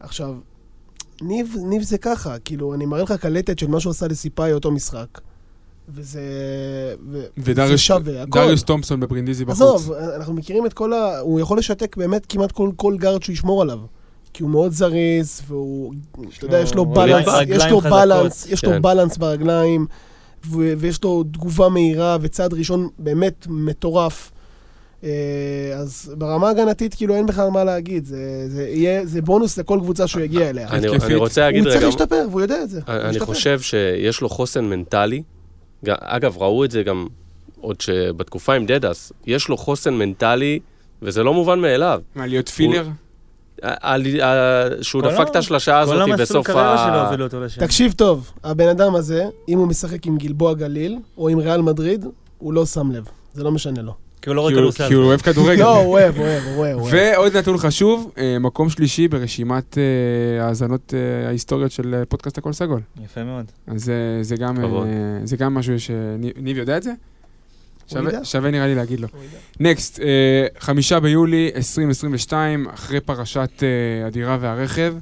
עכשיו, 0.00 0.34
ניב, 1.22 1.56
ניב 1.64 1.82
זה 1.82 1.98
ככה, 1.98 2.38
כאילו, 2.38 2.74
אני 2.74 2.86
מראה 2.86 3.02
לך 3.02 3.12
קלטת 3.12 3.58
של 3.58 3.68
מה 3.68 3.80
שהוא 3.80 3.90
עשה 3.90 4.08
לסיפאי 4.08 4.52
אותו 4.52 4.70
משחק. 4.70 5.20
וזה... 5.88 6.20
ו- 7.10 7.24
ודריוס 7.38 7.80
שווה, 7.80 8.22
הכל. 8.22 8.38
דריוס 8.38 8.62
תומפסון 8.62 9.00
בברינדיזי 9.00 9.44
בחוץ. 9.44 9.60
עזוב, 9.60 9.92
אנחנו 9.92 10.34
מכירים 10.34 10.66
את 10.66 10.72
כל 10.72 10.92
ה... 10.92 11.18
הוא 11.18 11.40
יכול 11.40 11.58
לשתק 11.58 11.96
באמת 11.96 12.26
כמעט 12.28 12.52
כל, 12.52 12.70
כל 12.76 12.96
גארד 12.98 13.22
שהוא 13.22 13.32
ישמור 13.32 13.62
עליו. 13.62 13.78
כי 14.32 14.42
הוא 14.42 14.50
מאוד 14.50 14.72
זריז, 14.72 15.42
והוא, 15.48 15.94
אתה 16.38 16.44
יודע, 16.46 16.58
יש 16.60 16.74
לו 16.74 16.82
הוא 16.82 16.94
בלנס, 16.94 17.26
יש 17.48 17.64
לו 17.70 17.80
חזקות. 17.80 17.92
בלנס, 17.92 18.46
יש 18.46 18.64
לו. 18.64 18.82
בלנס 18.82 19.16
ברגליים, 19.16 19.86
ויש 20.50 21.04
לו 21.04 21.24
תגובה 21.24 21.68
מהירה 21.68 22.16
וצעד 22.20 22.54
ראשון 22.54 22.88
באמת 22.98 23.46
מטורף. 23.50 24.30
אה, 25.04 25.08
אז 25.76 26.14
ברמה 26.18 26.48
ההגנתית, 26.48 26.94
כאילו, 26.94 27.14
אין 27.14 27.26
בכלל 27.26 27.48
מה 27.50 27.64
להגיד. 27.64 28.04
זה, 28.04 28.16
זה, 28.48 28.68
יהיה, 28.68 29.06
זה 29.06 29.22
בונוס 29.22 29.58
לכל 29.58 29.78
קבוצה 29.82 30.06
שהוא 30.06 30.22
יגיע 30.22 30.50
אליה. 30.50 30.68
אני. 30.68 30.88
אני 30.88 31.14
רוצה 31.14 31.40
להגיד 31.40 31.60
הוא 31.60 31.66
צריך 31.68 31.76
רגע, 31.76 31.86
להשתפר, 31.86 32.24
והוא 32.30 32.40
יודע 32.40 32.62
את 32.62 32.70
זה. 32.70 32.80
הוא 32.86 32.94
אני 32.94 33.10
ישתפר. 33.10 33.24
חושב 33.26 33.60
שיש 33.60 34.20
לו 34.20 34.28
חוסן 34.28 34.64
מנטלי. 34.64 35.22
אגב, 35.88 36.36
ראו 36.38 36.64
את 36.64 36.70
זה 36.70 36.82
גם 36.82 37.06
עוד 37.60 37.80
שבתקופה 37.80 38.54
עם 38.54 38.66
דדס, 38.66 39.12
יש 39.26 39.48
לו 39.48 39.56
חוסן 39.56 39.94
מנטלי, 39.94 40.58
וזה 41.02 41.22
לא 41.22 41.34
מובן 41.34 41.58
מאליו. 41.60 42.00
מה, 42.14 42.26
להיות 42.26 42.48
פילר? 42.48 42.80
ה- 42.80 42.88
ה- 42.88 42.90
ה- 42.90 43.09
שהוא 44.82 45.02
דפק 45.02 45.18
ה- 45.18 45.22
את 45.22 45.36
השלשה 45.36 45.78
הזאת 45.78 45.94
כל 45.94 46.00
המסלול 46.02 46.22
בסוף 46.22 46.46
קריירה 46.46 46.78
שלו 46.78 46.94
ה... 46.94 47.04
הובילו 47.04 47.24
אותו 47.24 47.40
לשם. 47.40 47.60
תקשיב 47.60 47.92
טוב, 47.92 48.30
הבן 48.44 48.68
אדם 48.68 48.94
הזה, 48.94 49.24
אם 49.48 49.58
הוא 49.58 49.66
משחק 49.66 50.06
עם 50.06 50.16
גלבוע 50.16 50.54
גליל, 50.54 50.98
או 51.18 51.28
עם 51.28 51.38
ריאל 51.38 51.62
מדריד, 51.62 52.04
הוא 52.38 52.52
לא 52.52 52.66
שם 52.66 52.90
לב. 52.92 53.04
זה 53.34 53.44
לא 53.44 53.52
משנה 53.52 53.82
לו. 53.82 53.94
כי 54.22 54.30
הוא 54.30 54.36
לא 54.36 54.40
רואה 54.40 54.52
כדורסל. 54.52 54.88
כי 54.88 54.94
הוא 54.94 55.04
אוהב 55.04 55.20
כדורגל. 55.20 55.62
לא, 55.62 55.76
הוא 55.76 55.92
אוהב, 55.92 56.16
הוא 56.16 56.24
אוהב, 56.26 56.42
הוא 56.44 56.56
אוהב. 56.56 56.78
ועוד 56.92 57.36
נתון 57.36 57.58
חשוב, 57.58 58.12
אה, 58.18 58.38
מקום 58.38 58.70
שלישי 58.70 59.08
ברשימת 59.08 59.78
אה, 59.78 60.46
האזנות 60.46 60.94
אה, 60.94 61.28
ההיסטוריות 61.28 61.72
של 61.72 62.02
פודקאסט 62.08 62.38
הכל 62.38 62.52
סגול. 62.52 62.80
יפה 63.04 63.24
מאוד. 63.24 63.44
אז 63.66 63.92
זה 64.22 64.36
גם, 64.36 64.56
כבוד. 64.56 64.86
זה 65.24 65.36
גם 65.36 65.54
משהו 65.54 65.80
שניב 65.80 66.56
יודע 66.58 66.76
את 66.76 66.82
זה? 66.82 66.92
שווה-. 67.92 68.24
שווה 68.24 68.50
נראה 68.50 68.66
לי 68.66 68.74
להגיד 68.74 69.00
לו. 69.00 69.08
נקסט, 69.60 70.00
חמישה 70.58 71.00
ביולי 71.00 71.50
2022, 71.56 72.68
אחרי 72.68 73.00
פרשת 73.00 73.62
אה, 73.62 74.06
הדירה 74.06 74.38
והרכב, 74.40 74.94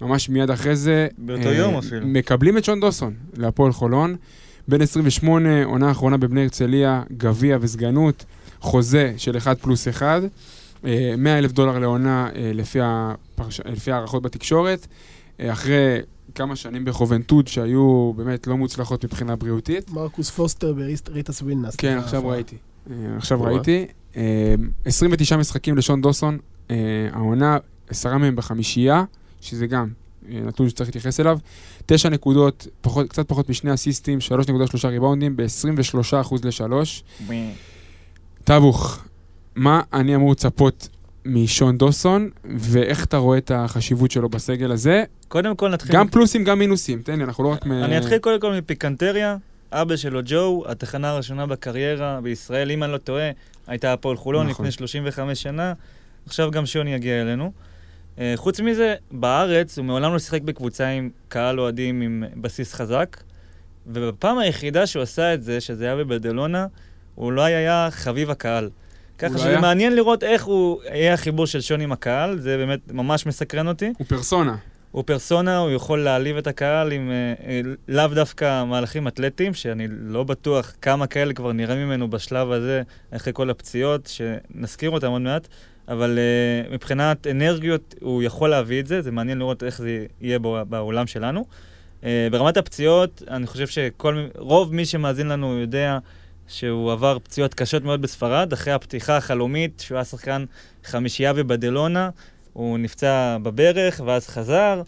ממש 0.00 0.28
מיד 0.28 0.50
אחרי 0.50 0.76
זה, 0.76 1.08
באותו 1.18 1.48
אה, 1.48 1.54
יום 1.54 1.76
אפילו. 1.76 2.06
מקבלים 2.06 2.58
את 2.58 2.64
שון 2.64 2.80
דוסון 2.80 3.14
להפועל 3.36 3.72
חולון. 3.72 4.16
בן 4.68 4.80
28, 4.82 5.64
עונה 5.64 5.90
אחרונה 5.90 6.16
בבני 6.16 6.42
הרצליה, 6.42 7.02
גביע 7.16 7.58
וסגנות, 7.60 8.24
חוזה 8.60 9.12
של 9.16 9.36
1 9.36 9.58
פלוס 9.60 9.88
1, 9.88 10.22
100 11.18 11.38
אלף 11.38 11.52
דולר 11.52 11.78
לעונה 11.78 12.28
אה, 12.36 12.50
לפי, 12.54 12.78
הפרש... 12.82 13.60
לפי 13.64 13.92
הערכות 13.92 14.22
בתקשורת, 14.22 14.86
אה, 15.40 15.52
אחרי 15.52 15.98
כמה 16.34 16.56
שנים 16.56 16.84
בחובנטוד 16.84 17.48
שהיו 17.48 18.12
באמת 18.16 18.46
לא 18.46 18.56
מוצלחות 18.56 19.04
מבחינה 19.04 19.36
בריאותית. 19.36 19.90
מרקוס 19.90 20.30
פוסטר 20.30 20.74
וריטס 20.76 21.42
וילנס. 21.42 21.76
כן, 21.76 21.98
עכשיו 21.98 22.28
ראיתי. 22.28 22.56
אה, 22.90 22.96
עכשיו 23.16 23.38
וואלה. 23.38 23.54
ראיתי. 23.54 23.86
אה, 24.16 24.54
29 24.84 25.36
משחקים 25.36 25.76
לשון 25.76 26.00
דוסון, 26.00 26.38
אה, 26.70 26.76
העונה, 27.12 27.58
עשרה 27.88 28.18
מהם 28.18 28.36
בחמישייה, 28.36 29.04
שזה 29.40 29.66
גם 29.66 29.88
אה, 30.28 30.40
נתון 30.40 30.68
שצריך 30.68 30.88
להתייחס 30.88 31.20
אליו. 31.20 31.38
תשע 31.86 32.08
נקודות, 32.08 32.66
פחות, 32.80 33.08
קצת 33.08 33.28
פחות 33.28 33.48
משני 33.48 33.74
אסיסטים, 33.74 34.18
3.3 34.20 34.88
ריבאונדים, 34.88 35.36
ב-23% 35.36 36.34
ל-3. 36.44 36.72
טאבוך, 38.44 39.04
מה 39.54 39.80
אני 39.92 40.14
אמור 40.14 40.32
לצפות 40.32 40.88
משון 41.24 41.78
דוסון, 41.78 42.30
ואיך 42.44 43.04
אתה 43.04 43.16
רואה 43.16 43.38
את 43.38 43.50
החשיבות 43.54 44.10
שלו 44.10 44.28
בסגל 44.28 44.72
הזה? 44.72 45.04
קודם 45.28 45.56
כל 45.56 45.68
נתחיל... 45.68 45.94
גם 45.94 46.08
פלוסים, 46.08 46.44
גם 46.44 46.58
מינוסים. 46.58 47.02
תן 47.02 47.18
לי, 47.18 47.24
אנחנו 47.24 47.44
לא 47.44 47.48
רק... 47.48 47.66
מ- 47.66 47.72
אני 47.72 47.98
אתחיל 47.98 48.18
קודם 48.18 48.40
כל 48.40 48.52
מפיקנטריה. 48.52 49.36
אבא 49.72 49.96
שלו 49.96 50.20
ג'ו, 50.24 50.64
התחנה 50.68 51.10
הראשונה 51.10 51.46
בקריירה 51.46 52.20
בישראל, 52.22 52.70
אם 52.70 52.82
אני 52.82 52.92
לא 52.92 52.96
טועה, 52.98 53.30
הייתה 53.66 53.92
הפועל 53.92 54.16
חולון 54.16 54.46
נכון. 54.46 54.66
לפני 54.66 54.72
35 54.72 55.42
שנה. 55.42 55.72
עכשיו 56.26 56.50
גם 56.50 56.66
שוני 56.66 56.94
יגיע 56.94 57.20
אלינו. 57.22 57.52
אה, 58.18 58.32
חוץ 58.36 58.60
מזה, 58.60 58.94
בארץ 59.10 59.78
הוא 59.78 59.84
מעולם 59.86 60.12
לא 60.12 60.18
שיחק 60.18 60.42
בקבוצה 60.42 60.88
עם 60.88 61.10
קהל 61.28 61.60
אוהדים 61.60 62.00
עם 62.00 62.24
בסיס 62.36 62.74
חזק, 62.74 63.16
ובפעם 63.86 64.38
היחידה 64.38 64.86
שהוא 64.86 65.02
עשה 65.02 65.34
את 65.34 65.42
זה, 65.42 65.60
שזה 65.60 65.84
היה 65.84 65.96
בברדלונה, 65.96 66.66
הוא 67.14 67.26
אולי 67.26 67.54
היה 67.54 67.88
חביב 67.90 68.30
הקהל. 68.30 68.70
ככה 69.18 69.38
שזה 69.38 69.48
היה? 69.48 69.60
מעניין 69.60 69.96
לראות 69.96 70.22
איך 70.24 70.44
הוא 70.44 70.80
יהיה 70.92 71.14
החיבור 71.14 71.46
של 71.46 71.60
שוני 71.60 71.84
עם 71.84 71.92
הקהל, 71.92 72.38
זה 72.38 72.56
באמת 72.56 72.80
ממש 72.92 73.26
מסקרן 73.26 73.68
אותי. 73.68 73.92
הוא 73.98 74.06
פרסונה. 74.06 74.56
הוא 74.90 75.04
פרסונה, 75.06 75.58
הוא 75.58 75.70
יכול 75.70 75.98
להעליב 76.04 76.36
את 76.36 76.46
הקהל 76.46 76.92
עם 76.92 77.10
אה, 77.10 77.14
אה, 77.48 77.60
לאו 77.88 78.06
דווקא 78.14 78.64
מהלכים 78.64 79.08
אתלטיים, 79.08 79.54
שאני 79.54 79.86
לא 79.90 80.24
בטוח 80.24 80.72
כמה 80.82 81.06
כאלה 81.06 81.32
כבר 81.34 81.52
נראה 81.52 81.74
ממנו 81.76 82.10
בשלב 82.10 82.50
הזה, 82.52 82.82
אחרי 83.16 83.32
כל 83.32 83.50
הפציעות, 83.50 84.06
שנזכיר 84.12 84.90
אותם 84.90 85.10
עוד 85.10 85.22
מעט, 85.22 85.48
אבל 85.88 86.18
אה, 86.18 86.72
מבחינת 86.74 87.26
אנרגיות 87.26 87.94
הוא 88.00 88.22
יכול 88.22 88.50
להביא 88.50 88.80
את 88.80 88.86
זה, 88.86 89.02
זה 89.02 89.10
מעניין 89.10 89.38
לראות 89.38 89.62
איך 89.62 89.78
זה 89.78 90.06
יהיה 90.20 90.38
בו- 90.38 90.58
בעולם 90.68 91.06
שלנו. 91.06 91.44
אה, 92.04 92.28
ברמת 92.30 92.56
הפציעות, 92.56 93.22
אני 93.30 93.46
חושב 93.46 93.66
שרוב 93.66 94.74
מי 94.74 94.84
שמאזין 94.86 95.28
לנו 95.28 95.58
יודע 95.58 95.98
שהוא 96.48 96.92
עבר 96.92 97.18
פציעות 97.18 97.54
קשות 97.54 97.84
מאוד 97.84 98.02
בספרד, 98.02 98.52
אחרי 98.52 98.72
הפתיחה 98.72 99.16
החלומית, 99.16 99.82
שהוא 99.86 99.96
היה 99.96 100.04
שחקן 100.04 100.44
חמישייה 100.84 101.32
ובדלונה, 101.36 102.10
הוא 102.52 102.78
נפצע 102.78 103.36
בברך, 103.42 104.00
ואז 104.04 104.28
חזר. 104.28 104.82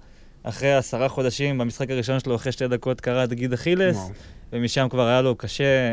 אחרי 0.48 0.74
עשרה 0.74 1.08
חודשים, 1.08 1.58
במשחק 1.58 1.90
הראשון 1.90 2.20
שלו, 2.20 2.36
אחרי 2.36 2.52
שתי 2.52 2.68
דקות 2.68 3.00
קרע 3.00 3.26
גיד 3.26 3.52
אכילס, 3.52 3.96
וואו. 3.96 4.10
ומשם 4.52 4.86
כבר 4.90 5.06
היה 5.06 5.22
לו 5.22 5.34
קשה 5.34 5.64
אה, 5.64 5.92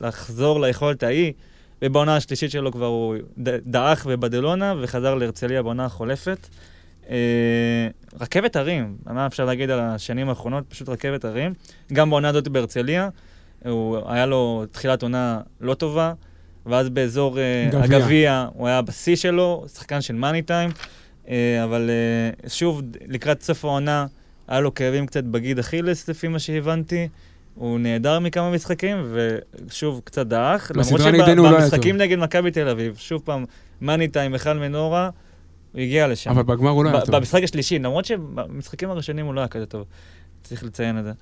לחזור 0.00 0.60
ליכולת 0.60 1.02
ההיא, 1.02 1.32
ובעונה 1.82 2.16
השלישית 2.16 2.50
שלו 2.50 2.72
כבר 2.72 2.86
הוא 2.86 3.16
דעך 3.66 4.06
בבדלונה, 4.06 4.74
וחזר 4.80 5.14
להרצליה 5.14 5.62
בעונה 5.62 5.84
החולפת. 5.84 6.48
אה, 7.10 7.16
רכבת 8.20 8.56
הרים, 8.56 8.96
מה 9.06 9.26
אפשר 9.26 9.44
להגיד 9.44 9.70
על 9.70 9.80
השנים 9.80 10.28
האחרונות? 10.28 10.64
פשוט 10.68 10.88
רכבת 10.88 11.24
הרים. 11.24 11.54
גם 11.92 12.10
בעונה 12.10 12.28
הזאת 12.28 12.48
בהרצליה, 12.48 13.08
הוא, 13.64 13.98
היה 14.06 14.26
לו 14.26 14.64
תחילת 14.70 15.02
עונה 15.02 15.40
לא 15.60 15.74
טובה, 15.74 16.12
ואז 16.66 16.88
באזור 16.88 17.38
אה, 17.38 17.68
גביע. 17.72 17.98
הגביע 17.98 18.46
הוא 18.52 18.68
היה 18.68 18.82
בשיא 18.82 19.16
שלו, 19.16 19.64
שחקן 19.74 20.00
של 20.00 20.14
מאני 20.14 20.42
טיים, 20.42 20.70
אה, 21.28 21.64
אבל 21.64 21.90
אה, 21.90 22.48
שוב, 22.48 22.82
לקראת 23.08 23.42
סוף 23.42 23.64
העונה, 23.64 24.06
היה 24.48 24.60
לו 24.60 24.74
כאבים 24.74 25.06
קצת 25.06 25.24
בגיד 25.24 25.58
אכילס, 25.58 26.08
לפי 26.08 26.28
מה 26.28 26.38
שהבנתי. 26.38 27.08
הוא 27.54 27.78
נעדר 27.78 28.18
מכמה 28.18 28.50
משחקים, 28.50 29.14
ושוב 29.66 30.00
קצת 30.04 30.26
דעך. 30.26 30.72
בסדרה 30.76 31.10
נגדנו 31.10 31.42
הוא 31.42 31.52
לא 31.52 31.60
שבמשחקים 31.60 31.96
נגד 31.96 32.18
מכבי 32.18 32.50
תל 32.50 32.68
אביב, 32.68 32.96
שוב 32.98 33.22
פעם, 33.24 33.44
מאני 33.80 34.08
טיים, 34.08 34.32
מיכל 34.32 34.52
מנורה, 34.52 35.10
הוא 35.72 35.80
הגיע 35.80 36.06
לשם. 36.06 36.30
אבל 36.30 36.42
בגמר 36.42 36.70
הוא 36.70 36.84
לא 36.84 36.90
היה 36.90 37.00
טוב. 37.00 37.16
במשחק 37.16 37.42
השלישי, 37.42 37.78
למרות 37.78 38.04
שבמשחקים 38.04 38.90
הראשונים 38.90 39.26
הוא 39.26 39.34
לא 39.34 39.40
היה 39.40 39.48
כזה 39.48 39.66
טוב. 39.66 39.84
צריך 40.42 40.64
לציין 40.64 40.98
את 40.98 41.04
זה. 41.04 41.12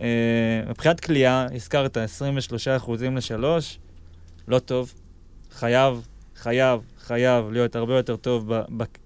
אה, 0.00 0.06
מבחינת 0.68 1.00
כליאה, 1.00 1.46
הזכרת 1.54 1.96
23 1.96 2.68
אחוזים 2.68 3.16
לשלוש, 3.16 3.78
לא 4.48 4.58
טוב. 4.58 4.92
חייב, 5.52 6.06
חייב, 6.36 6.80
חייב 7.06 7.50
להיות 7.52 7.76
הרבה 7.76 7.96
יותר 7.96 8.16
טוב 8.16 8.52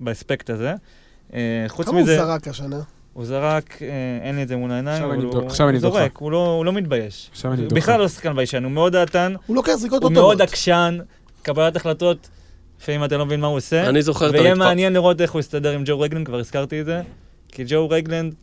באספקט 0.00 0.50
הזה. 0.50 0.74
אה, 1.34 1.64
חוץ 1.68 1.86
כמה 1.86 1.94
הוא 1.94 2.02
מזה, 2.02 2.16
זרק 2.16 2.48
השנה? 2.48 2.80
הוא 3.12 3.24
זרק, 3.24 3.82
אה, 3.82 3.88
אין 4.22 4.36
לי 4.36 4.42
את 4.42 4.48
זה 4.48 4.56
מול 4.56 4.70
העיניים, 4.70 5.04
עכשיו 5.04 5.66
אבל 5.66 5.68
אני 5.68 5.78
הוא 5.78 5.90
זורק, 5.90 6.16
הוא 6.16 6.32
לא 6.32 6.46
הוא 6.46 6.64
לא 6.64 6.72
מתבייש. 6.72 7.28
עכשיו 7.32 7.52
אני 7.52 7.62
אבדוק 7.62 7.78
לך. 7.78 7.84
בכלל 7.84 8.00
לא 8.00 8.08
שחקן 8.08 8.36
ביישן, 8.36 8.64
הוא 8.64 8.72
מאוד 8.72 8.92
דעתן, 8.92 9.34
הוא 9.46 9.56
לוקח 9.56 9.74
זריקות 9.74 10.02
לא 10.02 10.08
הוא. 10.08 10.14
מאוד 10.14 10.42
עקשן, 10.42 10.98
קבלת 11.42 11.76
החלטות, 11.76 12.28
לפעמים 12.80 13.04
אתה 13.04 13.16
לא 13.16 13.26
מבין 13.26 13.40
מה 13.40 13.46
הוא 13.46 13.56
עושה. 13.56 13.88
אני 13.88 14.02
זוכר 14.02 14.28
את 14.28 14.32
ויהיה 14.32 14.50
המתפ... 14.50 14.64
מעניין 14.64 14.92
לראות 14.92 15.20
איך 15.20 15.32
הוא 15.32 15.40
יסתדר 15.40 15.72
עם 15.72 15.82
ג'ו 15.86 16.00
רגלנד, 16.00 16.26
כבר 16.26 16.38
הזכרתי 16.38 16.80
את 16.80 16.86
זה. 16.86 17.02
כי 17.48 17.64
ג'ו 17.66 17.90
רגלנד 17.90 18.34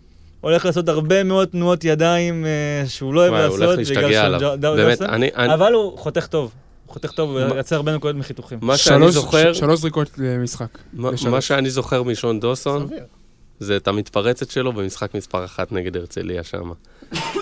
הולך 0.42 0.66
לעשות 0.66 0.90
הרבה 0.90 1.24
מאוד 1.24 1.48
תנועות 1.48 1.84
ידיים 1.84 2.46
אה, 2.46 2.50
שהוא 2.88 3.14
לא 3.14 3.22
אוהב 3.22 3.34
הוא 3.34 3.40
לעשות, 3.42 3.62
הולך 3.62 3.78
להשתגע 3.78 4.02
שהוא 4.12 4.20
עליו. 4.20 4.40
ג'ו- 4.40 4.56
דאו 4.56 4.76
באמת. 4.76 5.02
אני... 5.02 5.30
אני- 5.36 5.54
אבל 5.54 5.74
הוא 5.74 5.98
חותך 5.98 6.28
טוב. 6.28 6.52
הוא 6.86 6.94
חותך 6.94 7.12
טוב, 7.12 7.30
הוא 7.38 7.56
יוצא 7.58 7.76
הרבה 7.76 7.96
נקודות 7.96 8.16
מחיתוכים. 8.16 8.60
מה 8.62 8.78
שאני 8.78 9.00
שלוש- 9.00 9.14
זוכר, 9.14 9.54
ש- 9.54 9.60
שלוש 9.60 9.80
זריקות 9.80 10.10
למשחק. 10.18 10.78
מה- 10.94 11.42
שאני 11.42 11.70
זוכר 11.70 12.04
משון 12.04 12.40
דוסון, 12.40 12.88
סביר. 12.88 13.04
זה 13.60 13.78
את 13.78 13.88
המתפרצת 13.88 14.50
שלו 14.52 14.74
במשחק 14.74 15.16
מספר 15.16 15.46
אחת 15.46 15.72
נגד 15.72 15.98
הרצליה 15.98 16.44
שם. 16.44 16.72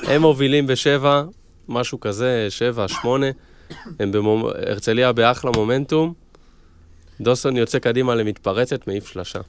הם 0.03 0.21
מובילים 0.21 0.67
בשבע, 0.67 1.23
משהו 1.67 1.99
כזה, 1.99 2.47
שבע, 2.49 2.87
שמונה. 2.87 3.25
הם 3.99 4.11
במומ... 4.11 4.45
הרצליה 4.67 5.11
באחלה 5.11 5.51
מומנטום. 5.55 6.13
דוסון 7.21 7.57
יוצא 7.57 7.79
קדימה 7.79 8.15
למתפרצת, 8.15 8.87
מעיף 8.87 9.07
שלשה. 9.07 9.39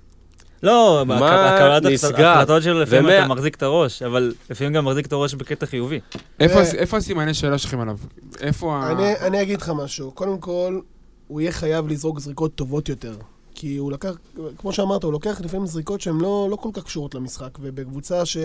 לא, 0.66 1.02
מה 1.06 1.16
הקבלת? 1.54 1.82
ההחלטות 2.18 2.62
שלו 2.62 2.80
לפעמים 2.80 3.08
אתה 3.08 3.28
מחזיק 3.28 3.54
את 3.54 3.62
הראש, 3.62 4.02
אבל 4.02 4.34
לפעמים 4.50 4.72
גם 4.72 4.84
מחזיק 4.84 5.06
את 5.06 5.12
הראש 5.12 5.34
בקטע 5.34 5.66
חיובי. 5.66 6.00
איפה- 6.40 6.58
אה, 6.58 6.70
איפה 6.74 6.96
הסימני 6.96 7.34
שאלה 7.34 7.58
שלכם 7.58 7.80
עליו? 7.80 7.96
איפה 8.40 8.76
ה... 8.76 8.90
אני, 8.92 9.12
אני 9.20 9.42
אגיד 9.42 9.60
לך 9.60 9.72
משהו. 9.76 10.10
קודם 10.10 10.38
כל, 10.38 10.80
הוא 11.28 11.40
יהיה 11.40 11.52
חייב 11.52 11.88
לזרוק 11.88 12.18
זריקות 12.20 12.54
טובות 12.54 12.88
יותר. 12.88 13.14
כי 13.54 13.76
הוא 13.76 13.92
לקח, 13.92 14.10
כמו 14.58 14.72
שאמרת, 14.72 15.02
הוא 15.04 15.12
לוקח 15.12 15.40
לפעמים 15.44 15.66
זריקות 15.66 16.00
שהן 16.00 16.18
לא, 16.20 16.48
לא 16.50 16.56
כל 16.56 16.68
כך 16.72 16.84
קשורות 16.84 17.14
למשחק. 17.14 17.58
ובקבוצה 17.60 18.26
ש... 18.26 18.36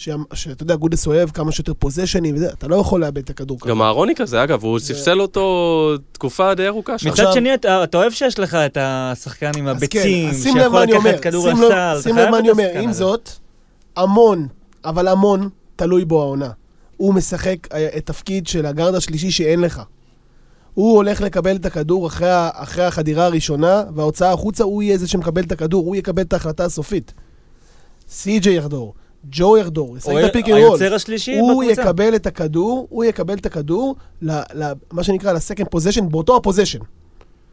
ש... 0.00 0.08
שאתה 0.34 0.62
יודע, 0.62 0.76
גודס 0.76 1.06
אוהב 1.06 1.30
כמה 1.30 1.52
שיותר 1.52 1.72
פוזיישנים 1.74 2.34
וזה, 2.34 2.52
אתה 2.52 2.68
לא 2.68 2.76
יכול 2.76 3.00
לאבד 3.00 3.18
את 3.18 3.30
הכדור 3.30 3.60
ככה. 3.60 3.68
גם 3.70 3.82
אהרוני 3.82 4.14
כזה, 4.14 4.44
אגב, 4.44 4.64
הוא 4.64 4.78
ספסל 4.78 5.20
אותו 5.20 5.94
תקופה 6.12 6.54
די 6.54 6.66
ארוכה 6.66 6.98
שם. 6.98 7.08
מצד 7.08 7.32
שני, 7.32 7.54
אתה 7.54 7.86
אוהב 7.94 8.12
שיש 8.12 8.38
לך 8.38 8.54
את 8.54 8.78
השחקן 8.80 9.50
עם 9.58 9.66
הביצים, 9.66 10.30
כן, 10.30 10.36
לב 10.36 10.42
שיכול 10.42 10.82
לקחת 10.82 10.94
אומר, 10.94 11.18
כדור 11.18 11.48
לסל. 11.48 12.00
שים 12.02 12.16
לב 12.16 12.28
מה 12.30 12.38
אני 12.38 12.50
אומר, 12.50 12.68
עם. 12.74 12.92
זאת, 12.92 13.30
המון, 13.96 14.48
אבל 14.84 15.08
המון, 15.08 15.48
תלוי 15.76 16.04
בו 16.04 16.22
העונה. 16.22 16.50
הוא 16.96 17.14
משחק 17.14 17.56
אה, 17.72 17.88
את 17.96 18.06
תפקיד 18.06 18.46
של 18.46 18.66
הגארד 18.66 18.94
השלישי 18.94 19.30
שאין 19.30 19.60
לך. 19.60 19.82
הוא 20.74 20.96
הולך 20.96 21.20
לקבל 21.20 21.56
את 21.56 21.66
הכדור 21.66 22.06
אחרי, 22.06 22.28
אחרי 22.52 22.84
החדירה 22.84 23.24
הראשונה, 23.24 23.82
וההוצאה 23.94 24.32
החוצה, 24.32 24.64
הוא 24.64 24.82
יהיה 24.82 24.98
זה 24.98 25.08
שמקבל 25.08 25.42
את 25.42 25.52
הכדור, 25.52 25.86
הוא 25.86 25.96
יקבל 25.96 26.22
את 26.22 26.32
ההחלטה 26.32 26.64
הסופית. 26.64 27.12
סי.ג'יי 28.08 28.54
יחדור, 28.54 28.94
ג'ו 29.24 29.58
יחדור, 29.58 29.96
ישחק 29.96 30.10
הוא 30.10 30.20
את 30.20 30.24
ה 30.24 30.28
pick 30.28 30.46
and 30.48 30.54
roll. 30.54 30.62
היוצר 30.80 30.94
השלישי 30.94 31.38
הוא 31.38 31.62
בקבוצה. 31.64 31.82
יקבל 31.82 32.14
את 32.14 32.26
הכדור, 32.26 32.86
הוא 32.90 33.04
יקבל 33.04 33.34
את 33.34 33.46
הכדור, 33.46 33.96
מה 34.22 35.02
שנקרא, 35.02 35.32
ל 35.32 35.37
second 35.37 35.66
possession, 35.68 36.08
באותו 36.08 36.36
ה 36.36 36.39
possession. 36.39 36.78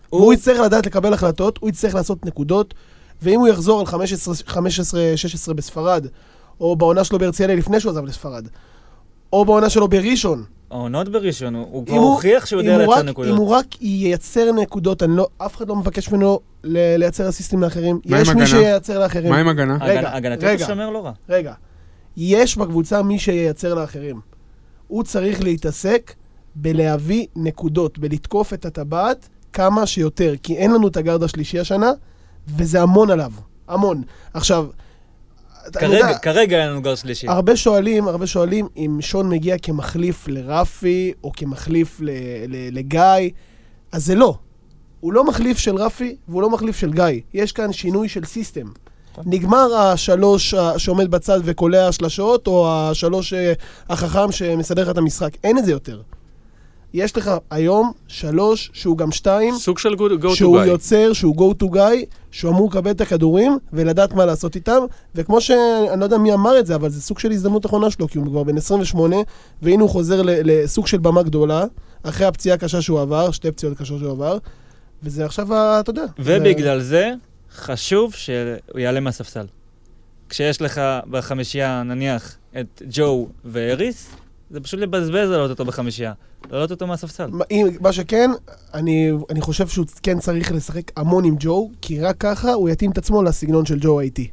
הוא- 0.09 0.21
הוא 0.21 0.33
יצטרך 0.33 0.59
לדעת 0.59 0.85
לקבל 0.85 1.13
החלטות, 1.13 1.57
הוא 1.61 1.69
יצטרך 1.69 1.95
לעשות 1.95 2.25
נקודות, 2.25 2.73
ואם 3.21 3.39
הוא 3.39 3.47
יחזור 3.47 3.79
על 3.79 3.85
15-16 3.85 5.53
בספרד, 5.53 6.07
או 6.59 6.75
בעונה 6.75 7.03
שלו 7.03 7.19
בהרצליה 7.19 7.55
לפני 7.55 7.79
שהוא 7.79 7.89
עזב 7.91 8.05
לספרד, 8.05 8.47
או 9.33 9.45
בעונה 9.45 9.69
שלו 9.69 9.87
בראשון, 9.87 10.43
העונות 10.71 11.09
בראשון, 11.09 11.55
הוא 11.55 11.85
כבר 11.85 11.95
הוכיח 11.95 12.45
שהוא 12.45 12.61
יודע 12.61 12.77
לייצר 12.77 13.03
נקודות. 13.03 13.31
אם 13.31 13.37
הוא 13.37 13.49
רק 13.49 13.65
ייצר 13.81 14.51
נקודות, 14.51 15.03
לא, 15.07 15.27
אף 15.37 15.55
אחד 15.55 15.67
לא 15.67 15.75
מבקש 15.75 16.11
ממנו 16.11 16.39
לייצר 16.63 17.29
אסיסטים 17.29 17.61
לאחרים. 17.61 17.99
מה 18.05 18.17
עם 18.17 18.21
יש 18.21 18.29
מי? 18.29 18.47
שייצר 18.47 18.99
לאחרים. 18.99 19.29
מה 19.29 19.37
עם 19.37 19.47
הגנה? 19.47 19.77
הוא 20.51 20.67
שומר 20.67 20.89
לא 20.89 21.05
רע. 21.05 21.11
רגע, 21.29 21.53
יש 22.17 22.57
בקבוצה 22.57 23.03
מי 23.03 23.19
שייצר 23.19 23.73
לאחרים. 23.73 24.19
הוא 24.87 25.03
צריך 25.03 25.43
להתעסק 25.43 26.13
בלהביא 26.55 27.27
נקודות, 27.35 27.99
בלתקוף 27.99 28.53
את 28.53 28.65
הטבעת 28.65 29.29
כמה 29.53 29.85
שיותר, 29.85 30.33
כי 30.43 30.55
אין 30.55 30.73
לנו 30.73 30.87
את 30.87 30.97
הגארד 30.97 31.23
השלישי 31.23 31.59
השנה, 31.59 31.91
וזה 32.47 32.81
המון 32.81 33.09
עליו, 33.09 33.31
המון. 33.67 34.01
עכשיו, 34.33 34.65
כרגע, 35.73 35.97
יודע, 35.97 36.17
כרגע 36.17 36.61
אין 36.61 36.69
לנו 36.69 36.81
גר 36.81 36.95
שלישי. 36.95 37.27
הרבה 37.27 37.55
שואלים, 37.55 38.07
הרבה 38.07 38.27
שואלים 38.27 38.67
אם 38.77 38.97
שון 39.01 39.29
מגיע 39.29 39.57
כמחליף 39.57 40.27
לרפי, 40.27 41.13
או 41.23 41.31
כמחליף 41.31 41.97
ל- 42.01 42.09
ל- 42.47 42.77
לגיא, 42.77 43.29
אז 43.91 44.05
זה 44.05 44.15
לא. 44.15 44.37
הוא 44.99 45.13
לא 45.13 45.23
מחליף 45.23 45.57
של 45.57 45.75
רפי, 45.75 46.15
והוא 46.27 46.41
לא 46.41 46.49
מחליף 46.49 46.77
של 46.77 46.93
גיא. 46.93 47.21
יש 47.33 47.51
כאן 47.51 47.73
שינוי 47.73 48.09
של 48.09 48.25
סיסטם. 48.25 48.65
נגמר 49.25 49.75
השלוש 49.75 50.55
שעומד 50.77 51.11
בצד 51.11 51.39
וקולע 51.43 51.91
שלשות, 51.91 52.47
או 52.47 52.69
השלוש 52.71 53.33
אה, 53.33 53.53
החכם 53.89 54.31
שמסדר 54.31 54.81
לך 54.83 54.89
את 54.89 54.97
המשחק. 54.97 55.29
אין 55.43 55.57
את 55.57 55.65
זה 55.65 55.71
יותר. 55.71 56.01
יש 56.93 57.17
לך 57.17 57.31
היום 57.51 57.91
שלוש, 58.07 58.69
שהוא 58.73 58.97
גם 58.97 59.11
שתיים, 59.11 59.55
סוג 59.55 59.77
של 59.77 59.93
go 59.93 60.01
to 60.23 60.35
שהוא 60.35 60.59
guy. 60.61 60.65
יוצר, 60.65 61.13
שהוא 61.13 61.35
go 61.53 61.63
to 61.63 61.67
guy, 61.75 62.05
שהוא 62.31 62.51
אמור 62.51 62.69
לקבל 62.69 62.91
את 62.91 63.01
הכדורים 63.01 63.57
ולדעת 63.73 64.13
מה 64.13 64.25
לעשות 64.25 64.55
איתם, 64.55 64.79
וכמו 65.15 65.41
ש... 65.41 65.51
אני 65.91 65.99
לא 65.99 66.05
יודע 66.05 66.17
מי 66.17 66.33
אמר 66.33 66.59
את 66.59 66.65
זה, 66.65 66.75
אבל 66.75 66.89
זה 66.89 67.01
סוג 67.01 67.19
של 67.19 67.31
הזדמנות 67.31 67.65
אחרונה 67.65 67.91
שלו, 67.91 68.07
כי 68.07 68.17
הוא 68.17 68.25
כבר 68.27 68.43
בן 68.43 68.57
28, 68.57 69.15
והנה 69.61 69.81
הוא 69.81 69.89
חוזר 69.89 70.21
ל- 70.21 70.29
לסוג 70.43 70.87
של 70.87 70.97
במה 70.97 71.23
גדולה, 71.23 71.65
אחרי 72.03 72.27
הפציעה 72.27 72.55
הקשה 72.55 72.81
שהוא 72.81 72.99
עבר, 73.01 73.31
שתי 73.31 73.51
פציעות 73.51 73.77
קשות 73.77 73.99
שהוא 73.99 74.11
עבר, 74.11 74.37
וזה 75.03 75.25
עכשיו, 75.25 75.53
ה- 75.53 75.79
אתה 75.79 75.89
יודע. 75.89 76.05
זה- 76.05 76.37
ובגלל 76.41 76.79
זה, 76.81 77.11
חשוב 77.55 78.13
שהוא 78.13 78.45
יעלה 78.75 78.99
מהספסל. 78.99 79.45
כשיש 80.29 80.61
לך 80.61 80.81
בחמישייה, 81.09 81.83
נניח, 81.83 82.35
את 82.59 82.81
ג'ו 82.89 83.27
והריס, 83.45 84.09
זה 84.49 84.59
פשוט 84.59 84.79
לבזבז 84.79 85.29
להעלות 85.29 85.49
אותו 85.49 85.65
בחמישייה. 85.65 86.13
להעלות 86.51 86.71
אותו 86.71 86.87
מהספסל. 86.87 87.27
מה- 87.31 87.45
אם- 87.51 87.67
מה 87.81 87.91
שכן, 87.93 88.31
אני, 88.73 89.11
אני 89.29 89.41
חושב 89.41 89.67
שהוא 89.67 89.85
כן 90.03 90.19
צריך 90.19 90.51
לשחק 90.51 90.91
המון 90.95 91.23
עם 91.25 91.35
ג'ו, 91.39 91.69
כי 91.81 91.99
רק 91.99 92.15
ככה 92.19 92.53
הוא 92.53 92.69
יתאים 92.69 92.91
את 92.91 92.97
עצמו 92.97 93.23
לסגנון 93.23 93.65
של 93.65 93.77
ג'ו 93.81 93.99
האיטי. 93.99 94.27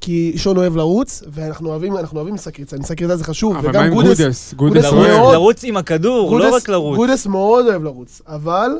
כי 0.00 0.32
שון 0.36 0.56
אוהב 0.56 0.76
לרוץ, 0.76 1.22
ואנחנו 1.28 1.68
אוהבים, 1.68 1.96
אנחנו 1.96 2.16
אוהבים 2.18 2.34
משחק 2.34 2.58
ריצה, 2.58 2.76
משחק 2.78 3.02
ריצה 3.02 3.16
זה 3.16 3.24
חשוב, 3.24 3.56
אבל 3.56 3.62
מה 3.64 3.70
וגם 3.70 3.84
עם 3.84 3.94
גודס, 3.94 4.08
גודס? 4.20 4.54
גודס 4.54 4.74
גודס 4.82 4.92
מאוד- 4.92 5.10
אוהב. 5.10 5.32
לרוץ- 5.34 5.64
עם 5.64 5.76
הכדור, 5.76 6.38
לא 6.38 6.54
רק 6.56 6.68
לרוץ. 6.68 6.96
גודס 6.96 7.26
מאוד 7.26 7.66
אוהב 7.66 7.82
לרוץ, 7.82 8.22
אבל 8.26 8.70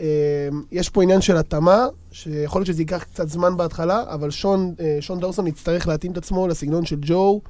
אה, 0.00 0.06
יש 0.72 0.88
פה 0.88 1.02
עניין 1.02 1.20
של 1.20 1.36
התאמה, 1.36 1.86
שיכול 2.12 2.60
להיות 2.60 2.66
שזה 2.66 2.82
ייקח 2.82 3.02
קצת 3.02 3.28
זמן 3.28 3.56
בהתחלה, 3.56 4.02
אבל 4.08 4.30
שון, 4.30 4.74
אה, 4.80 4.96
שון 5.00 5.20
דאוסון 5.20 5.46
יצטרך 5.46 5.88
להתאים 5.88 6.12
את 6.12 6.16
עצמו 6.16 6.48
לסגנון 6.48 6.84
של 6.84 6.96
ג'ו. 7.00 7.40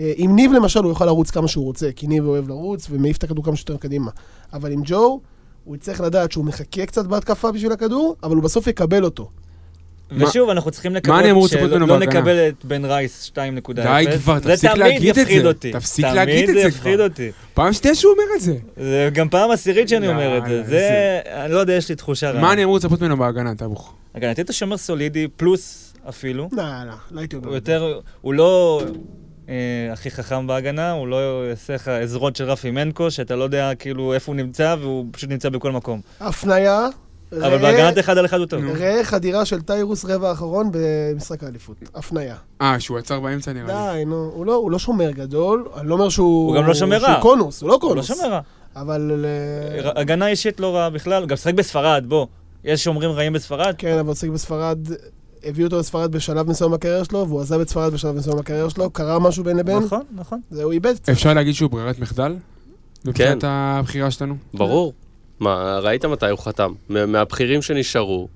אה, 0.00 0.12
עם 0.16 0.36
ניב 0.36 0.52
למשל 0.52 0.80
הוא 0.80 0.88
יוכל 0.88 1.04
לרוץ 1.04 1.30
כמה 1.30 1.48
שהוא 1.48 1.64
רוצה, 1.64 1.92
כי 1.96 2.06
ניב 2.06 2.26
אוהב 2.26 2.48
לרוץ 2.48 2.86
ומעיף 2.90 3.16
את 3.16 3.24
הכדור 3.24 3.44
כמה 3.44 3.56
שיותר 3.56 3.76
קדימה. 3.76 4.10
אבל 4.52 4.72
עם 4.72 4.82
ג'ו, 4.84 5.20
הוא 5.64 5.76
יצטרך 5.76 6.00
לדעת 6.00 6.32
שהוא 6.32 6.44
מחכה 6.44 6.86
קצת 6.86 7.06
בהתקפה 7.06 7.52
בשביל 7.52 7.72
הכדור, 7.72 8.16
אבל 8.22 8.36
הוא 8.36 8.42
בסוף 8.42 8.66
יקבל 8.66 9.04
אותו. 9.04 9.30
ושוב, 10.16 10.50
אנחנו 10.50 10.70
צריכים 10.70 10.92
מה 10.92 10.98
לקוות 10.98 11.24
לצפות 11.24 11.70
ממנו 11.70 11.86
שלא 11.86 11.98
בהגנה? 11.98 12.20
נקבל 12.20 12.48
את 12.48 12.64
בן 12.64 12.84
רייס 12.84 13.30
2.0. 13.34 13.72
די 13.72 14.04
כבר, 14.18 14.38
זה 14.40 14.56
תפסיק 14.56 14.70
תמיד 14.70 14.78
להגיד 14.78 15.18
את 15.18 15.26
זה. 15.26 15.48
אותי. 15.48 15.72
תפסיק 15.72 16.04
להגיד 16.04 16.38
את 16.42 16.46
זה 16.46 16.52
תמיד 16.52 16.62
זה 16.62 16.68
יפחיד 16.68 16.94
כבר. 16.94 17.04
אותי. 17.04 17.30
פעם 17.54 17.72
שנייה 17.72 17.94
שהוא 17.94 18.12
אומר 18.12 18.24
את 18.36 18.40
זה. 18.40 18.54
זה 18.76 19.08
גם 19.12 19.28
פעם 19.28 19.50
עשירית 19.50 19.88
שאני 19.88 20.08
אומר 20.08 20.38
את 20.38 20.42
זה. 20.48 20.62
זה, 20.66 21.20
אני 21.26 21.52
לא 21.52 21.58
יודע, 21.58 21.72
יש 21.72 21.88
לי 21.88 21.94
תחושה 21.94 22.30
רעה. 22.30 22.42
מה 22.42 22.52
אני 22.52 22.64
אמור 22.64 22.76
לצפות 22.76 23.00
ממנו 23.00 23.16
בהגנה, 23.16 23.54
טבוך? 23.54 23.94
הגנתית 24.14 24.48
הוא 24.48 24.54
שומר 24.54 24.76
סולידי, 24.76 25.28
פלוס 25.36 25.94
אפילו. 26.08 26.48
לא, 26.52 26.62
לא, 26.62 26.92
לא 27.10 27.20
הייתי 27.20 27.36
אומר. 27.36 27.48
הוא 27.48 27.54
יותר, 27.54 28.00
הוא 28.20 28.34
לא 28.34 28.82
הכי 29.92 30.10
חכם 30.10 30.46
בהגנה, 30.46 30.92
הוא 30.92 31.08
לא 31.08 31.46
יעשה 31.48 31.74
לך 31.74 31.88
עזרות 31.88 32.36
של 32.36 32.44
רפי 32.44 32.70
מנקו, 32.70 33.10
שאתה 33.10 33.36
לא 33.36 33.44
יודע 33.44 33.74
כאילו 33.74 34.14
איפה 34.14 34.32
הוא 34.32 34.36
נמצא, 34.36 34.76
והוא 34.80 35.06
פשוט 35.10 35.30
נמצא 35.30 35.48
בכל 35.48 35.72
מקום. 35.72 36.00
הפנייה. 36.20 36.88
אבל 37.32 37.58
בהגנת 37.58 37.98
אחד 37.98 38.18
על 38.18 38.24
אחד 38.24 38.38
הוא 38.38 38.46
טוב. 38.46 38.60
ראה 38.64 39.04
חדירה 39.04 39.44
של 39.44 39.60
טיירוס 39.60 40.04
רבע 40.04 40.28
האחרון 40.28 40.70
במשחק 40.72 41.44
האליפות. 41.44 41.76
הפנייה. 41.94 42.36
אה, 42.60 42.80
שהוא 42.80 42.98
עצר 42.98 43.20
באמצע 43.20 43.52
נראה 43.52 43.92
לי. 43.92 43.98
די, 43.98 44.04
נו, 44.04 44.30
הוא 44.34 44.46
לא, 44.46 44.54
הוא 44.54 44.70
לא 44.70 44.78
שומר 44.78 45.10
גדול, 45.10 45.68
אני 45.76 45.88
לא 45.88 45.94
אומר 45.94 46.08
שהוא... 46.08 46.48
הוא 46.48 46.56
גם 46.56 46.66
לא 46.66 46.74
שומר 46.74 46.96
רע. 46.96 47.08
שהוא 47.08 47.22
קונוס, 47.22 47.62
הוא 47.62 47.68
לא 47.68 47.74
הוא 47.74 47.80
לא 47.82 47.88
קונוס. 47.88 48.06
שומר 48.06 48.30
רע. 48.30 48.40
אבל... 48.76 49.24
אה, 49.84 50.00
הגנה 50.00 50.28
אישית 50.28 50.60
לא 50.60 50.76
רעה 50.76 50.90
בכלל, 50.90 51.26
גם 51.26 51.36
שחק 51.36 51.54
בספרד, 51.54 52.04
בוא. 52.08 52.26
יש 52.64 52.84
שומרים 52.84 53.10
רעים 53.10 53.32
בספרד? 53.32 53.74
כן, 53.78 53.98
אבל 53.98 54.14
שיחק 54.14 54.32
בספרד, 54.32 54.78
הביאו 55.44 55.66
אותו 55.66 55.78
לספרד 55.78 56.12
בשלב 56.12 56.50
מסוים 56.50 56.70
בקריירה 56.70 57.04
שלו, 57.04 57.28
והוא 57.28 57.40
עזב 57.40 57.60
את 57.60 57.68
ספרד 57.68 57.92
בשלב 57.92 58.14
מסוים 58.16 58.36
בקריירה 58.38 58.70
שלו, 58.70 58.90
קרה 58.90 59.18
משהו 59.18 59.44
בין 59.44 59.56
לבין, 59.56 59.76
נכון, 59.78 60.02
נכון. 60.14 60.40
זה 60.50 60.62
הוא 60.64 60.72
איבד 60.72 60.94
קצת. 60.96 61.08
אפשר 61.08 61.34
להגיד 61.34 61.54
שהוא 61.54 61.70
ברירת 61.70 61.98
מחדל? 61.98 62.36
כן. 63.04 63.08
מבחינת 63.10 63.44
הבחירה 63.46 64.10
שלנו? 64.10 64.34
ברור. 64.54 64.92
מה, 65.40 65.78
ראית 65.82 66.04
מתי 66.04 66.30
הוא 66.30 66.38
חתם? 66.38 66.72
מה- 66.88 67.06
מהבכירים 67.06 67.62
שנשארו, 67.62 68.28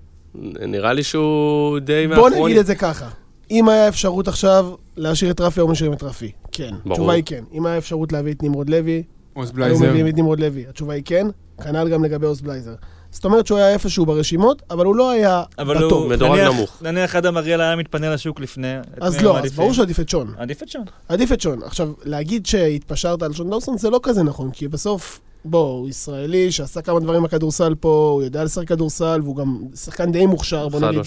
נראה 0.69 0.93
לי 0.93 1.03
שהוא 1.03 1.79
די 1.79 2.07
בוא 2.09 2.17
מהאחרונים. 2.17 2.45
נגיד 2.45 2.59
את 2.59 2.67
זה 2.67 2.75
ככה, 2.75 3.09
אם 3.51 3.69
היה 3.69 3.89
אפשרות 3.89 4.29
עכשיו 4.29 4.67
להשאיר 4.97 5.31
את 5.31 5.41
רפי, 5.41 5.61
היו 5.61 5.69
משאירים 5.69 5.95
את 5.97 6.03
רפי. 6.03 6.33
כן. 6.53 6.71
ברור. 6.85 6.93
התשובה 6.93 7.13
היא 7.13 7.23
כן. 7.27 7.45
אם 7.53 7.67
היה 7.67 7.79
אפשרות 7.79 8.13
להביא 8.13 8.33
את 8.33 8.43
נמרוד 8.43 8.71
לוי, 8.71 9.03
עוז 9.33 9.49
היו 9.49 9.57
בלייזר. 9.57 9.89
מביאים 9.91 10.07
את 10.09 10.17
נמרוד 10.17 10.41
לוי. 10.41 10.67
התשובה 10.69 10.95
היא 10.95 11.03
כן, 11.05 11.27
כנ"ל 11.65 11.89
גם 11.89 12.05
לגבי 12.05 12.27
אוס 12.27 12.41
בלייזר. 12.41 12.75
זאת 13.15 13.25
אומרת 13.25 13.47
שהוא 13.47 13.59
היה 13.59 13.71
איפשהו 13.71 14.07
ברשימות, 14.07 14.63
אבל 14.71 14.85
הוא 14.87 14.97
לא 14.97 15.11
היה 15.11 15.43
אבל 15.59 15.77
בטופ. 15.77 15.93
הוא, 15.93 16.11
מדורג 16.11 16.41
נמוך. 16.41 16.83
נניח 16.83 17.17
אדם 17.17 17.37
אריאל 17.37 17.61
היה 17.61 17.77
מתפנה 17.77 18.15
לשוק 18.15 18.41
לפני. 18.41 18.75
אז 19.01 19.23
לא, 19.23 19.39
אז? 19.39 19.53
ברור 19.53 19.73
שעדיף 19.73 20.01
את 20.01 20.09
שון. 20.09 20.35
עדיף 20.39 20.63
את 20.63 20.69
שון. 20.69 20.85
עדיף 21.09 21.33
את 21.33 21.41
שון. 21.41 21.63
עכשיו, 21.63 21.89
להגיד 22.05 22.47
שהתפשרת 22.47 23.23
על 23.23 23.33
שון 23.33 23.51
דאוסון 23.51 23.79
זה 23.79 23.91
לא 23.91 24.01
כזה 24.03 24.23
נכון, 24.23 24.51
כי 24.51 24.69
בסוף, 24.69 25.21
בוא, 25.45 25.79
הוא 25.79 25.89
ישראלי 25.89 26.53
שעשה 26.53 26.83
כמה 26.83 27.01
דברים 27.01 27.23
בכדורסל 27.23 27.75
פה, 27.81 28.11
הוא 28.15 28.23
יודע 28.23 28.45
לשחק 28.45 28.69
כדורסל, 28.69 29.21
והוא 29.23 29.37
גם 29.37 29.59
שחקן 29.75 30.13
די 30.13 30.27
מוכשר, 30.27 30.69
בוא 30.69 30.81
נגיד. 30.81 31.01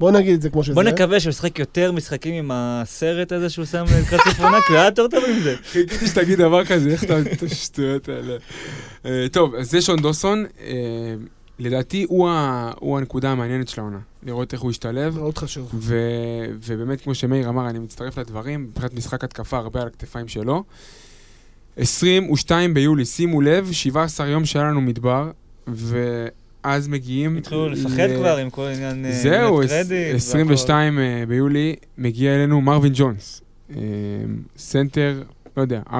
בוא 0.00 0.10
נגיד 0.10 0.34
את 0.34 0.42
זה 0.42 0.50
כמו 0.50 0.64
שזה. 0.64 0.74
בוא 0.74 0.82
נקווה 0.82 1.20
שהוא 1.20 1.30
ישחק 1.30 1.58
יותר 1.58 1.92
משחקים 1.92 2.34
עם 2.34 2.50
הסרט 2.54 3.32
הזה 3.32 3.50
שהוא 3.50 3.64
שם 3.64 3.84
לקראת 4.02 4.20
סוף 4.24 4.40
עונה, 4.40 4.58
כי 4.66 4.72
הוא 4.72 4.78
היה 4.78 4.86
יותר 4.86 5.08
טוב 5.08 5.24
עם 5.28 5.40
זה. 5.40 5.56
חיכיתי 5.64 6.06
שתגיד 6.12 6.38
דבר 6.38 6.64
כזה, 6.64 6.90
איך 6.90 7.04
אתה... 7.04 7.18
את 7.32 7.42
השטויות 7.42 8.08
האלה. 8.08 8.36
אה, 9.06 9.26
טוב, 9.32 9.54
אז 9.54 9.70
זה 9.70 9.80
שון 9.80 10.02
דוסון. 10.02 10.44
לדעתי 11.60 12.06
הוא 12.08 12.28
ה- 12.28 12.70
הוא 12.80 12.98
הנקודה 12.98 13.30
המעניינת 13.30 13.68
של 13.68 13.80
העונה. 13.80 13.98
לראות 14.26 14.52
איך 14.52 14.60
הוא 14.60 14.70
ישתלב. 14.70 15.18
מאוד 15.18 15.38
חשוב. 15.38 15.70
ו- 15.74 15.96
ובאמת, 16.66 17.00
כמו 17.00 17.14
שמאיר 17.14 17.48
אמר, 17.48 17.70
אני 17.70 17.78
מצטרף 17.78 18.18
לדברים, 18.18 18.62
מבחינת 18.64 18.94
משחק 18.94 19.24
התקפה, 19.24 19.58
הרבה 19.58 19.80
על 19.80 19.86
הכתפיים 19.86 20.28
שלו. 20.28 20.64
22 21.76 22.74
ביולי, 22.74 23.04
שימו 23.04 23.40
לב, 23.40 23.72
17 23.72 24.26
יום 24.28 24.44
שהיה 24.44 24.64
לנו 24.64 24.80
מדבר, 24.80 25.30
אז 26.62 26.88
מגיעים... 26.88 27.36
התחילו 27.36 27.68
לפחד 27.68 28.00
ל- 28.00 28.16
כבר 28.16 28.36
עם 28.36 28.50
כל 28.50 28.66
עניין 28.66 29.04
אה, 29.04 29.12
זהו, 29.12 29.62
net 29.62 29.64
עש- 29.64 29.70
credit 29.70 29.86
והכל. 29.90 30.16
22 30.16 30.98
אה, 30.98 31.24
ביולי 31.28 31.76
מגיע 31.98 32.34
אלינו 32.34 32.60
מרווין 32.60 32.92
ג'ונס. 32.96 33.40
אה, 33.70 33.76
סנטר, 34.58 35.22
לא 35.56 35.62
יודע, 35.62 35.80
4.5, 35.90 35.92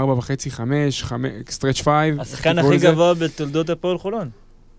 5, 0.50 1.04
stretch 1.50 1.80
5. 1.82 1.86
השחקן 2.18 2.58
הכי 2.58 2.76
גבוה 2.78 3.14
בתולדות 3.14 3.70
הפועל 3.70 3.98
חולון. 3.98 4.30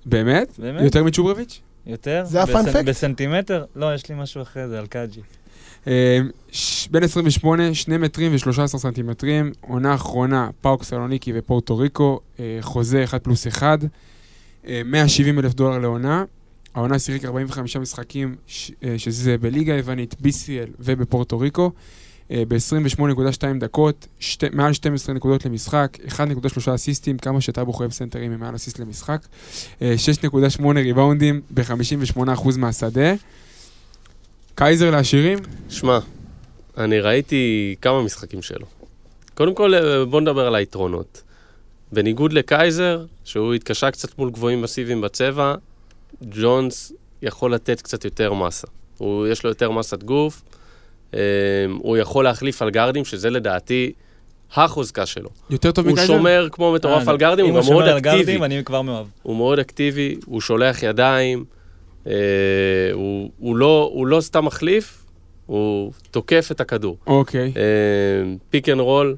באמת? 0.05 0.59
באמת? 0.59 0.81
יותר 0.81 1.03
מצ'וברביץ'? 1.03 1.61
יותר? 1.87 2.23
זה 2.25 2.43
ה 2.43 2.48
fun 2.48 2.62
fact? 2.62 2.85
בסנטימטר? 2.85 3.65
לא, 3.75 3.93
יש 3.95 4.09
לי 4.09 4.15
משהו 4.17 4.41
אחר, 4.41 4.67
זה 4.67 4.79
על 4.79 4.87
קאג'י. 4.87 5.21
אה, 5.87 6.19
ש- 6.51 6.87
בן 6.87 7.03
28, 7.03 7.73
2 7.73 8.01
מטרים 8.01 8.31
ו-13 8.31 8.67
סנטימטרים, 8.67 9.51
עונה 9.61 9.93
אחרונה, 9.95 10.49
פאוק 10.61 10.83
סלוניקי 10.83 11.31
ופורטו 11.35 11.77
ריקו, 11.77 12.19
אה, 12.39 12.57
חוזה 12.61 13.03
1 13.03 13.23
פלוס 13.23 13.47
1, 13.47 13.79
אה, 14.67 14.81
170 14.85 15.39
אלף 15.39 15.53
דולר 15.53 15.77
לעונה. 15.79 16.23
העונה 16.75 16.99
שיחק 16.99 17.25
45 17.25 17.77
משחקים, 17.77 18.35
ש- 18.47 18.71
אה, 18.83 18.93
שזה 18.97 19.37
בליגה 19.37 19.73
היוונית, 19.73 20.13
BCL 20.13 20.69
ובפורטו 20.79 21.39
ריקו, 21.39 21.65
אה, 21.65 21.71
ב-28.2 22.47 23.59
דקות, 23.59 24.07
שתי, 24.19 24.45
מעל 24.53 24.73
12 24.73 25.15
נקודות 25.15 25.45
למשחק, 25.45 25.97
1.3 26.07 26.75
אסיסטים, 26.75 27.17
כמה 27.17 27.41
שטאבו 27.41 27.73
חייב 27.73 27.91
סנטרים 27.91 28.31
עם 28.31 28.39
מעל 28.39 28.55
אסיסט 28.55 28.79
למשחק, 28.79 29.21
אה, 29.81 29.95
6.8 29.97 30.63
ריבאונדים 30.75 31.41
ב-58% 31.51 32.57
מהשדה. 32.57 33.13
קייזר 34.55 34.91
לעשירים, 34.91 35.39
שמע, 35.69 35.99
אני 36.77 36.99
ראיתי 36.99 37.75
כמה 37.81 38.03
משחקים 38.03 38.41
שלו. 38.41 38.65
קודם 39.33 39.55
כל, 39.55 39.75
אה, 39.75 40.05
בוא 40.05 40.21
נדבר 40.21 40.47
על 40.47 40.55
היתרונות. 40.55 41.21
בניגוד 41.91 42.33
לקייזר, 42.33 43.05
שהוא 43.23 43.53
התקשה 43.53 43.91
קצת 43.91 44.17
מול 44.17 44.31
גבוהים 44.31 44.61
מסיביים 44.61 45.01
בצבע, 45.01 45.55
ג'ונס 46.23 46.93
יכול 47.21 47.53
לתת 47.53 47.81
קצת 47.81 48.05
יותר 48.05 48.33
מסה. 48.33 48.67
הוא, 48.97 49.27
יש 49.27 49.43
לו 49.43 49.49
יותר 49.49 49.71
מסת 49.71 50.03
גוף, 50.03 50.41
אה, 50.45 50.50
הוא 51.77 51.97
יכול 51.97 52.23
להחליף 52.23 52.61
על 52.61 52.69
גארדים, 52.69 53.05
שזה 53.05 53.29
לדעתי 53.29 53.91
החוזקה 54.55 55.05
שלו. 55.05 55.29
יותר 55.49 55.71
טוב 55.71 55.85
הוא 55.85 55.93
מקייזר? 55.93 56.13
שומר 56.13 56.47
כמו 56.51 56.71
מטורף 56.71 57.07
אה, 57.07 57.11
על 57.11 57.17
גארדים, 57.17 57.45
אם 57.45 57.51
הוא 57.51 57.61
גם 57.61 57.67
מאוד 57.67 57.83
שומר 57.83 57.91
על 57.91 57.97
אקטיבי. 57.97 58.17
גארדים, 58.17 58.43
אני 58.43 58.63
כבר 58.63 58.81
מאוהב. 58.81 59.05
הוא 59.23 59.35
מאוד 59.35 59.59
אקטיבי, 59.59 60.15
הוא 60.25 60.41
שולח 60.41 60.83
ידיים, 60.83 61.45
אה, 62.07 62.13
הוא, 62.93 63.29
הוא, 63.37 63.55
לא, 63.55 63.89
הוא 63.93 64.07
לא 64.07 64.21
סתם 64.21 64.45
מחליף, 64.45 65.05
הוא 65.45 65.91
תוקף 66.11 66.47
את 66.51 66.61
הכדור. 66.61 66.97
אוקיי. 67.07 67.53
pick 68.49 68.69
and 68.69 68.79
roll, 68.79 69.15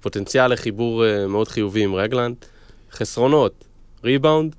פוטנציאל 0.00 0.52
לחיבור 0.52 1.06
אה, 1.06 1.26
מאוד 1.26 1.48
חיובי 1.48 1.84
עם 1.84 1.94
רגלנד. 1.94 2.36
חסרונות, 2.92 3.64
ריבאונד, 4.04 4.54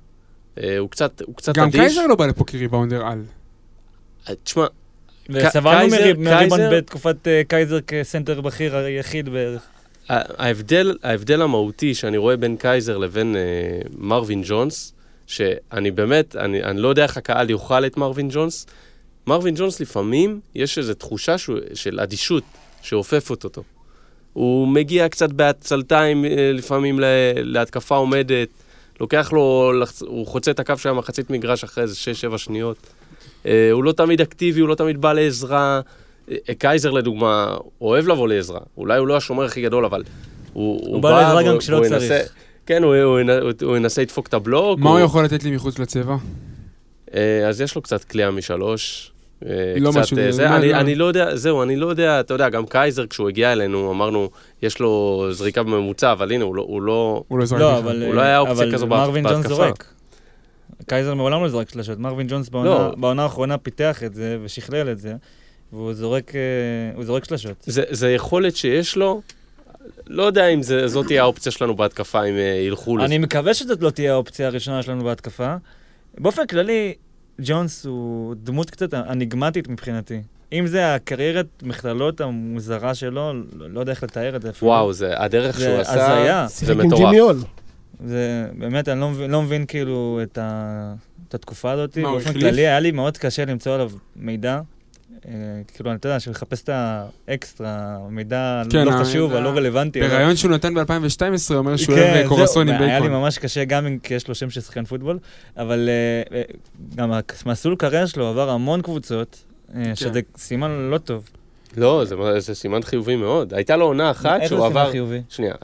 הוא 0.78 0.90
קצת, 0.90 1.22
הוא 1.26 1.34
קצת 1.34 1.56
גם 1.56 1.68
אדיש. 1.68 1.80
קייזר 1.80 2.06
לא 2.06 2.14
בא 2.14 2.26
לפה 2.26 2.44
כריבאונדר 2.44 3.06
על. 3.06 3.22
תשמע, 4.44 4.66
וסבלנו 5.30 5.78
קייזר- 5.90 5.96
מריב- 6.02 6.20
מהריבאונד 6.20 6.62
קייזר- 6.62 6.76
בתקופת 6.76 7.28
אה, 7.28 7.42
קייזר 7.48 7.80
כסנטר 7.80 8.40
בכיר 8.40 8.76
היחיד 8.76 9.28
בערך. 9.28 9.62
ההבדל, 10.08 10.96
ההבדל 11.02 11.42
המהותי 11.42 11.94
שאני 11.94 12.16
רואה 12.16 12.36
בין 12.36 12.56
קייזר 12.56 12.98
לבין 12.98 13.36
אה, 13.36 13.40
מרווין 13.98 14.42
ג'ונס, 14.46 14.92
שאני 15.26 15.90
באמת, 15.90 16.36
אני, 16.36 16.62
אני 16.64 16.80
לא 16.80 16.88
יודע 16.88 17.02
איך 17.02 17.16
הקהל 17.16 17.50
יאכל 17.50 17.86
את 17.86 17.96
מרווין 17.96 18.28
ג'ונס. 18.32 18.66
מרווין 19.26 19.54
ג'ונס 19.54 19.80
לפעמים 19.80 20.40
יש 20.54 20.78
איזו 20.78 20.94
תחושה 20.94 21.38
שהוא, 21.38 21.58
של 21.74 22.00
אדישות 22.00 22.42
שאופפת 22.82 23.44
אותו. 23.44 23.62
הוא 24.32 24.68
מגיע 24.68 25.08
קצת 25.08 25.30
בעצלתיים 25.32 26.24
אה, 26.24 26.30
לפעמים 26.54 27.00
ל- 27.00 27.04
להתקפה 27.36 27.96
עומדת, 27.96 28.48
לוקח 29.00 29.32
לו. 29.32 29.72
הוא 30.00 30.26
חוצה 30.26 30.50
את 30.50 30.60
הקו 30.60 30.74
של 30.78 30.88
המחצית 30.88 31.30
מגרש 31.30 31.64
אחרי 31.64 31.82
איזה 31.84 31.94
6-7 32.34 32.38
שניות. 32.38 32.76
אה, 33.46 33.68
הוא 33.72 33.84
לא 33.84 33.92
תמיד 33.92 34.20
אקטיבי, 34.20 34.60
הוא 34.60 34.68
לא 34.68 34.74
תמיד 34.74 35.00
בא 35.00 35.12
לעזרה. 35.12 35.80
אה, 36.30 36.36
קייזר 36.58 36.90
לדוגמה, 36.90 37.56
אוהב 37.80 38.08
לבוא 38.08 38.28
לעזרה. 38.28 38.60
אולי 38.76 38.98
הוא 38.98 39.06
לא 39.06 39.16
השומר 39.16 39.44
הכי 39.44 39.62
גדול, 39.62 39.84
אבל 39.84 40.02
הוא, 40.52 40.80
הוא 40.86 41.02
בא 41.02 41.10
לעזרה 41.10 41.42
גם 41.42 41.58
כשלא 41.58 41.80
צריך. 41.88 42.02
ינסה- 42.02 42.24
כן, 42.66 42.82
הוא, 42.82 42.96
הוא, 42.96 43.20
הוא, 43.40 43.52
הוא 43.62 43.76
ינסה 43.76 44.02
לדפוק 44.02 44.26
את 44.26 44.34
הבלוק. 44.34 44.78
מה 44.80 44.90
הוא 44.90 44.98
יכול 45.00 45.24
לתת 45.24 45.44
לי 45.44 45.50
מחוץ 45.50 45.78
לצבע? 45.78 46.16
אה, 47.14 47.48
אז 47.48 47.60
יש 47.60 47.74
לו 47.74 47.82
קצת 47.82 48.04
קליעה 48.04 48.30
משלוש. 48.30 49.10
לא 49.80 49.90
קצת, 49.90 50.00
משהו- 50.00 50.16
זה, 50.30 50.48
מה, 50.48 50.56
אני, 50.56 50.72
לא. 50.72 50.76
אני 50.80 50.94
לא 50.94 51.04
יודע, 51.04 51.36
זהו, 51.36 51.62
אני 51.62 51.76
לא 51.76 51.86
יודע, 51.86 52.20
אתה 52.20 52.34
יודע, 52.34 52.48
גם 52.48 52.66
קייזר 52.66 53.06
כשהוא 53.06 53.28
הגיע 53.28 53.52
אלינו, 53.52 53.90
אמרנו, 53.92 54.30
יש 54.62 54.78
לו 54.80 55.24
זריקה 55.30 55.62
בממוצע, 55.62 56.12
אבל 56.12 56.32
הנה, 56.32 56.44
הוא 56.44 56.54
לא, 56.54 56.62
הוא 56.62 56.82
לא, 56.82 57.22
הוא 57.28 57.38
לא 57.38 57.44
לא. 57.58 57.78
אבל... 57.78 58.02
הוא 58.02 58.14
לא 58.14 58.20
היה 58.20 58.38
אופציה 58.38 58.56
אבל 58.64 58.72
כזו 58.72 58.86
מרווין 58.86 59.24
ג'ונס 59.24 59.36
בהתקפה. 59.36 59.54
זורק. 59.54 59.93
קייזר 60.86 61.14
מעולם 61.14 61.42
לא 61.42 61.48
זרק 61.48 61.70
שלשות. 61.70 61.98
מרווין 61.98 62.26
ג'ונס 62.26 62.48
בעונה- 62.48 62.68
לא. 62.70 62.94
בעונה 62.96 63.22
האחרונה 63.22 63.58
פיתח 63.58 64.02
את 64.06 64.14
זה 64.14 64.38
ושכלל 64.44 64.90
את 64.92 64.98
זה, 64.98 65.14
והוא 65.72 65.92
זורק, 65.94 66.34
אה, 66.34 66.40
הוא 66.96 67.04
זורק 67.04 67.24
שלשות. 67.24 67.56
זה, 67.66 67.82
זה 67.90 68.10
יכולת 68.12 68.56
שיש 68.56 68.96
לו, 68.96 69.20
לא 70.06 70.22
יודע 70.22 70.48
אם 70.48 70.62
זה, 70.62 70.88
זאת 70.88 71.06
תהיה 71.06 71.22
האופציה 71.22 71.52
שלנו 71.52 71.76
בהתקפה, 71.76 72.24
אם 72.24 72.34
אה, 72.34 72.40
ילכו 72.66 72.96
לזה. 72.96 73.06
אני 73.06 73.18
מקווה 73.18 73.54
שזאת 73.54 73.82
לא 73.82 73.90
תהיה 73.90 74.12
האופציה 74.12 74.46
הראשונה 74.46 74.82
שלנו 74.82 75.04
בהתקפה. 75.04 75.56
באופן 76.18 76.46
כללי, 76.46 76.94
ג'ונס 77.40 77.86
הוא 77.86 78.34
דמות 78.42 78.70
קצת 78.70 78.94
אניגמטית 78.94 79.68
מבחינתי. 79.68 80.20
אם 80.52 80.66
זה 80.66 80.94
הקריירת 80.94 81.46
מכללות 81.62 82.20
המוזרה 82.20 82.94
שלו, 82.94 83.32
לא, 83.32 83.70
לא 83.70 83.80
יודע 83.80 83.92
איך 83.92 84.02
לתאר 84.02 84.36
את 84.36 84.42
זה 84.42 84.50
אפילו. 84.50 84.70
וואו, 84.70 84.92
זה, 84.92 85.20
הדרך 85.22 85.58
זה 85.58 85.64
שהוא 85.64 85.78
עשה. 85.80 86.46
זה 86.48 86.74
מטורף. 86.74 87.36
זה 88.06 88.46
באמת, 88.58 88.88
אני 88.88 89.00
לא 89.00 89.10
מבין, 89.10 89.30
לא 89.30 89.42
מבין 89.42 89.66
כאילו 89.66 90.20
את, 90.22 90.38
ה, 90.38 90.94
את 91.28 91.34
התקופה 91.34 91.70
הזאת. 91.70 91.98
מה, 91.98 92.08
הוא 92.08 92.12
באופן 92.16 92.30
החליף? 92.30 92.42
כללי, 92.44 92.66
היה 92.66 92.80
לי 92.80 92.90
מאוד 92.90 93.18
קשה 93.18 93.44
למצוא 93.44 93.74
עליו 93.74 93.90
מידע. 94.16 94.60
אה, 95.28 95.30
כאילו, 95.74 95.90
אני 95.90 95.98
אתה 95.98 96.08
יודע, 96.08 96.20
שמחפש 96.20 96.62
את 96.62 96.70
האקסטרה, 97.28 97.98
מידע 98.10 98.62
כן, 98.70 98.84
לא 98.84 98.92
ה- 98.92 99.00
חשוב, 99.04 99.32
הלא 99.34 99.48
רלוונטי. 99.48 100.00
אבל- 100.00 100.08
בראיון 100.08 100.36
שהוא 100.36 100.50
נתן 100.50 100.74
ב-2012, 100.74 101.54
אומר 101.54 101.76
שהוא 101.76 101.96
כן, 101.96 102.02
אוהב 102.02 102.26
זהו, 102.26 102.28
קורסון 102.28 102.68
עם 102.68 102.74
היה 102.74 102.84
לי 102.84 103.00
בייקון. 103.00 103.12
ממש 103.20 103.38
קשה, 103.38 103.64
גם 103.64 103.86
אם 103.86 103.98
כי 103.98 104.14
יש 104.14 104.28
לו 104.28 104.34
שם 104.34 104.50
של 104.50 104.60
שחקן 104.60 104.84
פוטבול, 104.84 105.18
אבל 105.56 105.88
אה, 105.88 106.36
אה, 106.38 106.42
גם 106.96 107.12
המסלול 107.46 107.76
קריירה 107.76 108.06
שלו 108.06 108.26
עבר 108.28 108.50
המון 108.50 108.82
קבוצות, 108.82 109.44
כן. 109.72 109.82
אה, 109.88 109.96
שזה 109.96 110.20
סימן 110.36 110.70
לא 110.90 110.98
טוב. 110.98 111.28
לא, 111.76 112.04
זה, 112.04 112.14
זה 112.40 112.54
סימן 112.54 112.82
חיובי 112.82 113.16
מאוד. 113.16 113.54
הייתה 113.54 113.76
לו 113.76 113.86
עונה 113.86 114.10
אחת 114.10 114.40
שהוא 114.46 114.60
זה 114.60 114.66
סימן 114.68 114.80
עבר... 114.80 114.90
חיובי? 114.90 115.20
שנייה, 115.28 115.54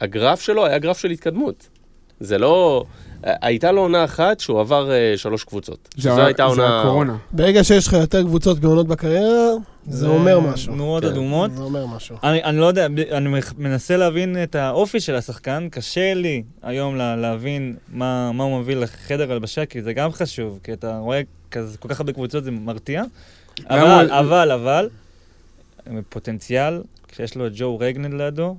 הגרף 0.00 0.40
שלו 0.40 0.66
היה 0.66 0.78
גרף 0.78 0.98
של 0.98 1.10
התקדמות. 1.10 1.68
זה 2.20 2.38
לא... 2.38 2.84
הייתה 3.22 3.72
לו 3.72 3.80
עונה 3.82 4.04
אחת 4.04 4.40
שהוא 4.40 4.60
עבר 4.60 4.90
אה, 4.92 5.12
שלוש 5.16 5.44
קבוצות. 5.44 5.88
זה 5.96 6.12
ה- 6.12 6.24
הייתה 6.24 6.42
זה 6.42 6.48
עונה... 6.48 6.80
הקורונה. 6.80 7.16
ברגע 7.32 7.64
שיש 7.64 7.86
לך 7.86 7.92
יותר 7.92 8.22
קבוצות 8.22 8.58
בעונות 8.58 8.86
בקריירה, 8.86 9.50
זה 9.88 10.06
אומר 10.06 10.40
משהו. 10.40 10.72
תנועות 10.74 11.02
כן. 11.02 11.08
אדומות. 11.08 11.50
זה 11.56 11.62
אומר 11.62 11.86
משהו. 11.86 12.16
אני, 12.24 12.44
אני 12.44 12.58
לא 12.58 12.66
יודע, 12.66 12.86
אני 13.12 13.28
מנסה 13.58 13.96
להבין 13.96 14.42
את 14.42 14.54
האופי 14.54 15.00
של 15.00 15.14
השחקן, 15.14 15.68
קשה 15.70 16.14
לי 16.14 16.42
היום 16.62 16.96
לה, 16.96 17.16
להבין 17.16 17.76
מה, 17.92 18.32
מה 18.32 18.44
הוא 18.44 18.58
מביא 18.60 18.76
לחדר 18.76 19.32
הלבשה, 19.32 19.66
כי 19.66 19.82
זה 19.82 19.92
גם 19.92 20.12
חשוב, 20.12 20.58
כי 20.64 20.72
אתה 20.72 20.98
רואה 20.98 21.20
כזה, 21.50 21.78
כל 21.78 21.88
כך 21.88 22.00
הרבה 22.00 22.12
קבוצות, 22.12 22.44
זה 22.44 22.50
מרתיע. 22.50 23.02
אבל, 23.70 23.80
הוא- 24.08 24.18
אבל, 24.18 24.50
אבל, 24.52 24.88
פוטנציאל, 26.08 26.82
כשיש 27.08 27.36
לו 27.36 27.46
את 27.46 27.52
ג'ו 27.54 27.78
רגנד 27.78 28.14
לידו, 28.14 28.56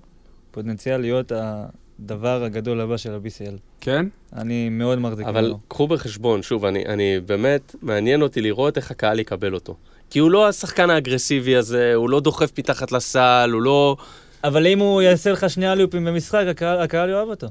פוטנציאל 0.52 1.02
להיות 1.02 1.32
הדבר 1.36 2.44
הגדול 2.44 2.82
הבא 2.82 2.98
של 2.98 3.14
ה-BCL. 3.14 3.58
כן? 3.82 4.06
אני 4.34 4.70
מאוד 4.70 5.00
מחזיק 5.00 5.28
אבל 5.28 5.42
ממנו. 5.42 5.60
קחו 5.68 5.88
בחשבון, 5.88 6.42
שוב, 6.42 6.66
אני, 6.66 6.86
אני 6.86 7.20
באמת, 7.26 7.76
מעניין 7.82 8.22
אותי 8.22 8.42
לראות 8.42 8.78
איך 8.78 8.92
הקהל 8.92 9.20
יקבל 9.20 9.54
אותו. 9.54 9.76
כי 10.10 10.20
הוא 10.20 10.32
לא 10.32 10.48
השחקן 10.48 10.90
האגרסיבי 10.90 11.56
הזה, 11.56 11.94
הוא 11.96 12.10
לא 12.10 12.20
דוחף 12.20 12.60
מתחת 12.60 12.92
לסל, 12.92 13.50
הוא 13.54 13.62
לא... 13.62 13.98
אבל 14.44 14.68
אם 14.68 14.80
הוא 14.80 15.02
יעשה 15.02 15.32
לך 15.32 15.50
שני 15.50 15.72
אליופים 15.72 16.06
במשחק, 16.06 16.46
הקהל, 16.50 16.80
הקהל 16.80 17.10
יאהב 17.10 17.28
אותו. 17.28 17.48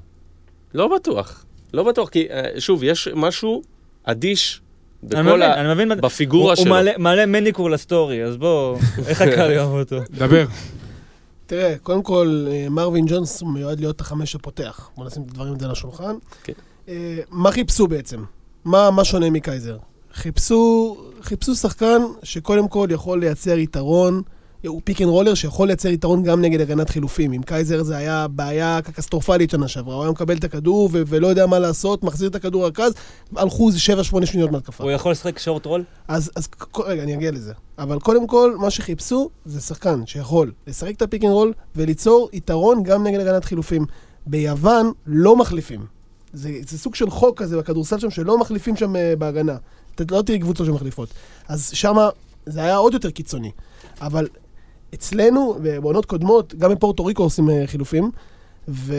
לא 0.74 0.97
בטוח. 0.97 1.45
לא 1.74 1.83
בטוח, 1.83 2.09
כי 2.09 2.27
אה, 2.31 2.61
שוב, 2.61 2.85
יש 2.85 3.09
משהו 3.14 3.62
אדיש 4.05 4.61
אני 5.13 5.23
מבין, 5.23 5.43
ה... 5.43 5.61
אני 5.61 5.75
מבין. 5.75 5.89
בפיגורה 6.01 6.49
הוא, 6.49 6.55
שלו. 6.55 6.65
הוא 6.65 6.71
מעלה, 6.71 6.91
מעלה 6.99 7.27
מניקור 7.27 7.71
לסטורי, 7.71 8.25
אז 8.25 8.37
בוא, 8.37 8.79
איך 9.09 9.21
הקהל 9.21 9.51
יאהב 9.51 9.69
אותו? 9.69 9.97
דבר. 10.11 10.45
תראה, 11.47 11.75
קודם 11.83 12.03
כל, 12.03 12.47
אה, 12.51 12.67
מרווין 12.71 13.07
ג'ונס 13.09 13.43
מיועד 13.43 13.81
להיות 13.81 14.01
החמש 14.01 14.35
הפותח. 14.35 14.91
בוא 14.97 15.07
נשים 15.07 15.23
את 15.23 15.29
הדברים 15.29 15.59
זה 15.59 15.65
על 15.67 15.73
השולחן. 15.73 16.15
כן. 16.45 16.53
אה, 16.89 17.19
מה 17.31 17.53
חיפשו 17.53 17.87
בעצם? 17.87 18.25
מה, 18.65 18.91
מה 18.91 19.05
שונה 19.05 19.31
מקייזר? 19.31 19.77
חיפשו, 20.15 20.97
חיפשו 21.23 21.55
שחקן 21.55 22.03
שקודם 22.23 22.69
כל 22.69 22.89
יכול 22.91 23.21
לייצר 23.21 23.59
יתרון, 23.59 24.23
הוא 24.67 24.81
pick 24.85 25.03
and 25.03 25.09
roller 25.09 25.35
שיכול 25.35 25.67
לייצר 25.67 25.89
יתרון 25.89 26.23
גם 26.23 26.41
נגד 26.41 26.61
הגנת 26.61 26.91
חילופים. 26.91 27.33
עם 27.33 27.43
קייזר 27.43 27.83
זה 27.83 27.97
היה 27.97 28.29
בעיה 28.29 28.79
קטסטרופלית 28.85 29.51
שנה 29.51 29.69
שעברה, 29.69 29.95
הוא 29.95 30.03
היה 30.03 30.11
מקבל 30.11 30.37
את 30.37 30.45
הכדור 30.45 30.89
ו- 30.93 31.03
ולא 31.07 31.27
יודע 31.27 31.47
מה 31.47 31.59
לעשות, 31.59 32.03
מחזיר 32.03 32.29
את 32.29 32.35
הכדור 32.35 32.67
רכז, 32.67 32.93
הלכו 33.37 33.71
7-8 34.23 34.27
שניות 34.27 34.51
מהתקפה. 34.51 34.85
הוא 34.85 34.91
יכול 34.91 35.13
לשחק 35.13 35.39
short 35.39 35.67
roll? 35.67 35.85
אז, 36.09 36.31
אז 36.37 36.49
רגע, 36.87 37.03
אני 37.03 37.15
אגיע 37.15 37.31
לזה. 37.31 37.53
אבל 37.79 37.99
קודם 37.99 38.27
כל, 38.27 38.57
מה 38.59 38.71
שחיפשו 38.71 39.31
זה 39.47 39.61
שחקן 39.61 40.07
שיכול 40.07 40.53
לשחק 40.67 40.97
את 40.97 41.03
ה 41.03 41.07
pick 41.07 41.25
and 41.25 41.33
roll 41.33 41.53
וליצור 41.77 42.29
יתרון 42.33 42.83
גם 42.83 43.07
נגד 43.07 43.21
הגנת 43.21 43.45
חילופים. 43.45 43.87
ביוון 44.27 44.93
לא 45.07 45.37
מחליפים. 45.37 45.87
זה, 46.33 46.51
זה 46.69 46.79
סוג 46.79 46.95
של 46.95 47.11
חוק 47.11 47.43
כזה 47.43 47.59
בכדורסל 47.59 47.99
שם, 47.99 48.11
שלא 48.11 48.39
מחליפים 48.39 48.77
שם 48.77 48.97
אה, 48.97 49.15
בהגנה. 49.19 49.57
לא 50.11 50.23
תראי 50.23 50.39
קבוצות 50.39 50.67
שמחליפות. 50.67 51.09
אז 51.49 51.71
שמה 51.75 52.09
זה 52.47 52.63
היה 52.63 52.77
עוד 52.77 52.95
יותר 52.95 53.11
קיצוני. 53.11 53.51
אבל 54.01 54.29
אצלנו, 54.97 55.57
בעונות 55.83 56.07
קודמות, 56.07 56.55
גם 56.55 56.71
בפורטו 56.71 57.05
ריקו 57.05 57.23
עושים 57.23 57.51
אה, 57.51 57.63
חילופים, 57.67 58.11
ואני 58.69 58.95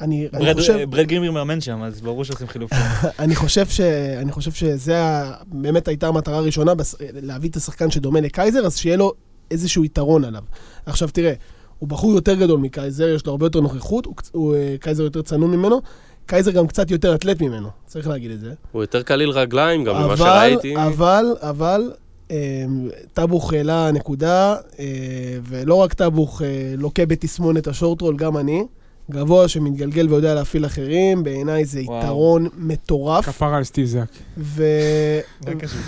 אני 0.00 0.28
ברד- 0.32 0.56
חושב... 0.56 0.90
ברד 0.90 1.06
גרימר 1.06 1.30
מאמן 1.30 1.60
שם, 1.60 1.82
אז 1.82 2.00
ברור 2.00 2.24
שעושים 2.24 2.46
חילופים. 2.48 2.78
אני 3.18 3.34
חושב, 3.36 3.66
ש... 3.66 3.80
אני 4.20 4.32
חושב 4.32 4.50
שזה. 4.50 5.02
באמת 5.46 5.88
הייתה 5.88 6.08
המטרה 6.08 6.36
הראשונה, 6.36 6.74
בס... 6.74 6.94
להביא 7.14 7.50
את 7.50 7.56
השחקן 7.56 7.90
שדומה 7.90 8.20
לקייזר, 8.20 8.66
אז 8.66 8.76
שיהיה 8.76 8.96
לו 8.96 9.12
איזשהו 9.50 9.84
יתרון 9.84 10.24
עליו. 10.24 10.42
עכשיו 10.86 11.08
תראה, 11.12 11.32
הוא 11.78 11.88
בחור 11.88 12.12
יותר 12.12 12.34
גדול 12.34 12.60
מקייזר, 12.60 13.08
יש 13.08 13.26
לו 13.26 13.32
הרבה 13.32 13.46
יותר 13.46 13.60
נוכחות, 13.60 14.06
הוא... 14.06 14.14
הוא... 14.32 14.54
אה, 14.54 14.76
קייזר 14.80 15.02
יותר 15.02 15.22
צנום 15.22 15.50
ממנו, 15.50 15.80
קייזר 16.26 16.50
גם 16.50 16.66
קצת 16.66 16.90
יותר 16.90 17.14
אתלט 17.14 17.40
ממנו, 17.42 17.68
צריך 17.86 18.08
להגיד 18.08 18.30
את 18.30 18.40
זה. 18.40 18.52
הוא 18.72 18.82
יותר 18.82 19.02
קליל 19.02 19.30
רגליים, 19.30 19.84
גם 19.84 19.94
ממה 19.94 20.04
אבל, 20.04 20.16
שראיתי. 20.16 20.76
אבל, 20.76 21.24
אבל, 21.40 21.90
טאבוך 23.12 23.52
העלה 23.52 23.90
נקודה, 23.92 24.56
אה, 24.78 24.84
ולא 25.42 25.74
רק 25.74 25.92
טאבוך 25.92 26.42
אה, 26.42 26.74
לוקה 26.78 27.06
בתסמונת 27.06 27.66
השורטרול, 27.66 28.16
גם 28.16 28.36
אני. 28.36 28.64
גבוה 29.10 29.48
שמתגלגל 29.48 30.06
ויודע 30.08 30.34
להפעיל 30.34 30.66
אחרים, 30.66 31.24
בעיניי 31.24 31.64
זה 31.64 31.80
וואו. 31.84 31.98
יתרון 31.98 32.48
מטורף. 32.56 33.26
כפרה 33.26 33.56
על 33.56 33.64
סטיב 33.64 33.86
זאק. 33.86 34.08
ו... 34.38 34.64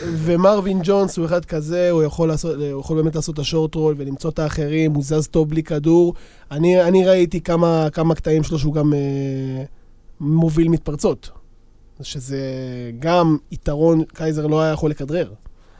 ומרווין 0.02 0.80
ג'ונס 0.82 1.16
הוא 1.16 1.26
אחד 1.26 1.44
כזה, 1.44 1.90
הוא 1.90 2.02
יכול, 2.02 2.28
לעשות, 2.28 2.54
הוא 2.56 2.80
יכול 2.80 3.02
באמת 3.02 3.14
לעשות 3.14 3.34
את 3.34 3.38
השורט 3.38 3.74
רול 3.74 3.94
ולמצוא 3.98 4.30
את 4.30 4.38
האחרים, 4.38 4.94
הוא 4.94 5.02
זז 5.02 5.28
טוב 5.28 5.48
בלי 5.48 5.62
כדור. 5.62 6.14
אני, 6.50 6.82
אני 6.82 7.06
ראיתי 7.06 7.40
כמה, 7.40 7.88
כמה 7.92 8.14
קטעים 8.14 8.42
שלו 8.42 8.58
שהוא 8.58 8.74
גם 8.74 8.94
אה, 8.94 9.64
מוביל 10.20 10.68
מתפרצות. 10.68 11.30
שזה 12.02 12.40
גם 12.98 13.36
יתרון, 13.52 14.04
קייזר 14.04 14.46
לא 14.46 14.60
היה 14.60 14.72
יכול 14.72 14.90
לכדרר. 14.90 15.32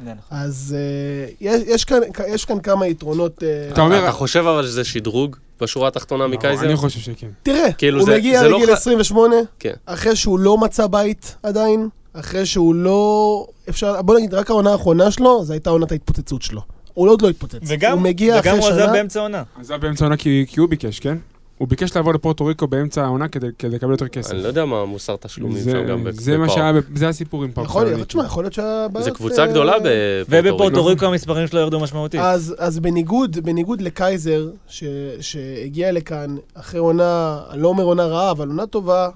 נכון. 0.05 0.39
אז 0.39 0.77
אה, 0.79 1.33
יש, 1.41 1.63
יש, 1.67 1.85
כאן, 1.85 1.99
יש 2.29 2.45
כאן 2.45 2.61
כמה 2.61 2.87
יתרונות. 2.87 3.43
אה, 3.43 3.69
אתה 3.73 3.81
אומר- 3.81 4.03
אתה 4.05 4.13
חושב 4.13 4.47
אבל 4.47 4.67
שזה 4.67 4.85
שדרוג 4.85 5.37
בשורה 5.61 5.89
התחתונה 5.89 6.27
מקייזר? 6.27 6.65
אני 6.67 6.77
חושב 6.77 7.01
שכן. 7.01 7.27
תראה, 7.43 7.73
כאילו 7.73 7.99
הוא 7.99 8.07
זה- 8.07 8.17
מגיע 8.17 8.41
זה 8.41 8.49
לא 8.49 8.57
לגיל 8.59 8.75
ח- 8.75 8.79
28, 8.79 9.37
כן. 9.59 9.73
אחרי 9.87 10.17
שהוא 10.17 10.39
לא 10.39 10.59
מצא 10.59 10.87
בית 10.87 11.37
עדיין, 11.43 11.89
אחרי 12.13 12.47
שהוא 12.47 12.75
לא... 12.75 13.47
אפשר, 13.69 14.03
בוא 14.03 14.17
נגיד, 14.19 14.35
רק 14.35 14.51
העונה 14.51 14.73
האחרונה 14.73 15.11
שלו, 15.11 15.45
זו 15.45 15.53
הייתה 15.53 15.71
עונת 15.71 15.93
ההתפוצצות 15.93 16.43
שלו. 16.43 16.61
הוא 16.95 17.09
עוד 17.11 17.23
לא 17.23 17.29
התפוצץ. 17.29 17.59
וגם, 17.67 17.93
הוא 17.93 18.01
מגיע 18.01 18.35
וגם 18.41 18.55
אחרי 18.55 18.67
הוא 18.67 18.71
שנה... 18.75 18.85
עזב 18.85 18.93
באמצע 18.93 19.19
העונה. 19.21 19.43
עזב 19.61 19.75
באמצע 19.81 20.05
העונה 20.05 20.17
כי 20.17 20.45
כי 20.49 20.61
הוא 20.61 20.69
ביקש, 20.69 21.01
כן? 21.01 21.19
הוא 21.63 21.69
ביקש 21.69 21.97
לעבור 21.97 22.15
לפורטו 22.15 22.47
ריקו 22.47 22.67
באמצע 22.67 23.05
העונה 23.05 23.29
כדי 23.29 23.47
כדי 23.59 23.75
לקבל 23.75 23.91
יותר 23.91 24.09
כסף. 24.09 24.31
אני 24.33 24.43
לא 24.43 24.49
יודע 24.49 24.65
מה 24.65 24.81
המוסר 24.81 25.17
תשלומים 25.17 25.59
זה- 25.59 25.71
שם 25.71 25.87
גם 25.87 26.05
בפאור. 26.05 26.21
זה 26.23 26.39
מה 26.39 26.49
שהיה, 26.49 26.73
זה 26.95 27.09
הסיפור 27.09 27.45
עם 27.45 27.53
פאור 27.53 27.67
יכול 27.67 27.85
להיות. 27.85 28.09
תשמע, 28.09 28.25
יכול 28.25 28.45
להיות 28.45 28.53
שהבעיות... 28.55 29.05
זה 29.05 29.11
קבוצה 29.11 29.43
אה, 29.43 29.47
גדולה 29.47 29.73
בפורטו 29.79 30.27
ובפורטו 30.31 30.65
ריקו. 30.77 30.87
ריקו 30.87 31.07
המספרים 31.07 31.47
שלו 31.47 31.61
ירדו 31.61 31.81
משמעותית. 31.81 32.21
אז, 32.25 32.55
אז 32.59 32.79
בניגוד, 32.79 33.39
בניגוד 33.43 33.81
לקייזר, 33.81 34.49
ש, 34.69 34.85
שהגיע 35.21 35.93
לכאן 35.93 36.37
אחרי 36.55 36.81
עונה, 36.81 37.41
אני 37.51 37.63
לא 37.63 37.69
אומר 37.69 37.85
עונה 37.85 38.07
רעה, 38.07 38.31
אבל 38.31 38.49
עונה 38.49 38.67
טובה, 38.67 39.09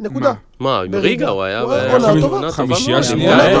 נקודה. 0.00 0.32
מה? 0.60 0.80
בריגה. 0.90 0.98
ריגה 0.98 1.28
הוא 1.28 1.42
היה... 1.42 1.60
היה 1.70 1.92
עונה 1.92 2.20
טובה. 2.20 2.50
חמישייה 2.50 3.02
שנייה. 3.02 3.54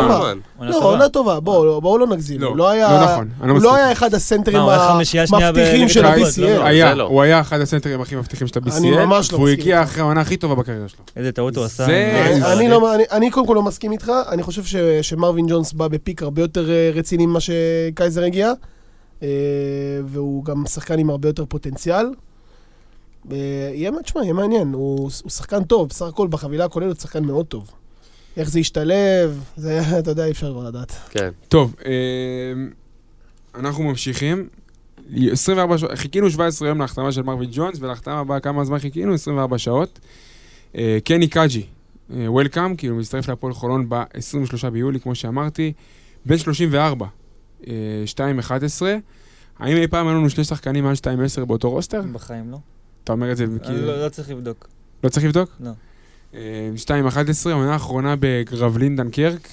לא. 0.60 0.82
עונה 0.82 1.08
טובה, 1.08 1.40
בואו 1.40 1.80
בוא 1.80 1.98
לא 1.98 2.06
נגזים. 2.06 2.40
לא, 2.40 2.56
לא 2.56 2.68
היה... 2.70 2.88
לא 2.92 3.04
נכון, 3.04 3.28
לא. 3.42 3.60
לא 3.60 3.74
היה 3.74 3.92
אחד 3.92 4.14
הסנטרים 4.14 4.60
המבטיחים 4.60 5.88
של 5.88 6.02
לא, 6.02 6.08
ה-BCL. 6.08 6.40
לא. 6.40 6.92
לא. 6.92 7.04
הוא 7.04 7.22
היה 7.22 7.40
אחד 7.40 7.60
הסנטרים 7.60 8.00
הכי 8.00 8.16
מבטיחים 8.16 8.46
של 8.46 8.60
ה-BCL, 8.64 8.76
אני 8.76 8.90
ממש 8.90 9.32
לא 9.32 9.36
והוא 9.38 9.48
הגיע. 9.48 9.82
אחרי 9.82 10.00
העונה 10.02 10.20
הכי 10.20 10.36
טובה 10.36 10.54
בקריירה 10.54 10.88
שלו. 10.88 11.00
איזה 11.16 11.32
טעות 11.32 11.56
הוא 11.56 11.64
עשה. 11.64 11.86
אני- 12.52 12.68
לא, 12.68 12.80
קודם 13.30 13.46
כל 13.46 13.54
לא 13.54 13.62
מסכים 13.62 13.92
איתך, 13.92 14.12
אני 14.28 14.42
חושב 14.42 14.64
ש, 14.64 14.76
שמרווין 15.02 15.46
ג'ונס 15.48 15.72
בא 15.72 15.88
בפיק 15.88 16.22
הרבה 16.22 16.42
יותר 16.42 16.70
אה, 16.70 16.90
רציני 16.94 17.26
ממה 17.26 17.38
שקייזר 17.40 18.22
הגיע, 18.24 18.52
אה, 19.22 19.28
והוא 20.06 20.44
גם 20.44 20.66
שחקן 20.66 20.98
עם 20.98 21.10
הרבה 21.10 21.28
יותר 21.28 21.44
פוטנציאל. 21.48 22.06
אה, 23.32 23.36
יהיה, 23.74 23.90
תשמע, 24.04 24.22
יהיה 24.22 24.32
מעניין, 24.32 24.72
הוא, 24.72 24.98
הוא 25.22 25.30
שחקן 25.30 25.64
טוב, 25.64 25.88
בסך 25.88 26.06
הכל 26.06 26.28
בחבילה 26.28 26.64
הכוללת 26.64 26.96
הוא 26.96 27.00
שחקן 27.00 27.24
מאוד 27.24 27.46
טוב. 27.46 27.70
איך 28.36 28.50
זה 28.50 28.60
ישתלב, 28.60 29.44
זה, 29.56 29.80
אתה 29.98 30.10
יודע, 30.10 30.24
אי 30.24 30.30
אפשר 30.30 30.52
כבר 30.52 30.68
לדעת. 30.68 30.92
כן. 31.10 31.30
טוב, 31.48 31.74
אה, 31.84 31.90
אנחנו 33.54 33.84
ממשיכים. 33.84 34.48
24 35.32 35.78
שעות, 35.78 35.90
חיכינו 35.94 36.30
17 36.30 36.68
יום 36.68 36.78
להחתמה 36.78 37.12
של 37.12 37.22
מרווין 37.22 37.50
ג'ונס, 37.52 37.78
ולהחתמה 37.80 38.18
הבאה 38.18 38.40
כמה 38.40 38.64
זמן 38.64 38.78
חיכינו? 38.78 39.14
24 39.14 39.58
שעות. 39.58 39.98
אה, 40.76 40.98
קני 41.04 41.28
קאג'י, 41.28 41.66
welcome, 42.10 42.76
כאילו 42.76 42.96
מצטרף 42.96 43.28
להפועל 43.28 43.52
חולון 43.52 43.88
ב-23 43.88 44.70
ביולי, 44.70 45.00
כמו 45.00 45.14
שאמרתי, 45.14 45.72
בן 46.26 46.38
34, 46.38 47.06
אה, 47.66 47.72
2-11. 48.06 48.82
האם 49.58 49.76
אי 49.76 49.86
פעם 49.86 50.08
היו 50.08 50.16
לנו 50.16 50.30
שני 50.30 50.44
שחקנים 50.44 50.84
מעל 50.84 50.94
2-10 50.94 51.44
באותו 51.44 51.70
רוסטר? 51.70 52.02
בחיים 52.12 52.50
לא. 52.50 52.58
אתה 53.04 53.12
אומר 53.12 53.32
את 53.32 53.36
זה 53.36 53.44
כאילו... 53.62 53.86
לא 53.86 54.04
לא 54.04 54.08
צריך 54.08 54.30
לבדוק. 54.30 54.68
לא 55.04 55.08
צריך 55.08 55.26
לבדוק? 55.26 55.50
לא. 55.60 55.70
אה, 56.34 56.70
2-11, 56.86 56.90
העונה 57.50 57.72
האחרונה 57.72 58.14
בגרבלין 58.20 58.96
דנקרק, 58.96 59.48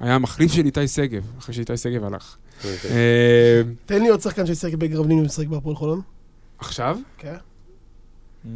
היה 0.00 0.14
המחליף 0.14 0.52
של 0.52 0.66
איתי 0.66 0.88
שגב, 0.88 1.22
אחרי 1.38 1.54
שאיתי 1.54 1.76
שגב 1.76 2.04
הלך. 2.04 2.36
אוקיי. 2.56 2.90
אה, 2.90 3.62
תן 3.86 4.02
לי 4.02 4.08
עוד 4.08 4.20
שחקן 4.20 4.46
שישחק 4.46 4.74
בגרבלין 4.74 5.18
ומשחק 5.18 5.46
בהפועל 5.46 5.76
חולון. 5.76 6.00
עכשיו? 6.58 6.98
כן. 7.18 7.34
Mm. 8.44 8.48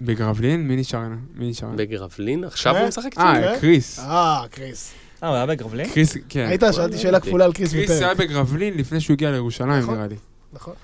בגרבלין? 0.00 0.68
מי 0.68 0.76
נשאר? 0.76 1.08
מי 1.34 1.50
נשאר? 1.50 1.68
בגרבלין? 1.76 2.44
עכשיו 2.44 2.74
אה? 2.74 2.80
הוא 2.80 2.88
משחק 2.88 3.18
אה? 3.18 3.34
כן? 3.34 3.60
קריס. 3.60 3.98
אה, 3.98 4.44
קריס. 4.50 4.92
אה, 5.22 5.28
הוא 5.28 5.36
היה 5.36 5.46
בגרבלין? 5.46 5.88
קריס, 5.88 6.16
כן. 6.28 6.46
היית, 6.48 6.62
שאלתי 6.72 6.98
שאלה 6.98 7.20
כפולה 7.20 7.44
על 7.44 7.52
קריס 7.52 7.72
קריס 7.72 7.90
היה. 7.90 8.14
בגרבלין 8.14 8.74
לפני 8.78 9.00
שהוא 9.00 9.14
הגיע 9.14 9.30
לירושלים, 9.30 9.82
נכון. 9.82 9.94
נראה 9.94 10.06
לי. 10.06 10.16
נכון. 10.52 10.74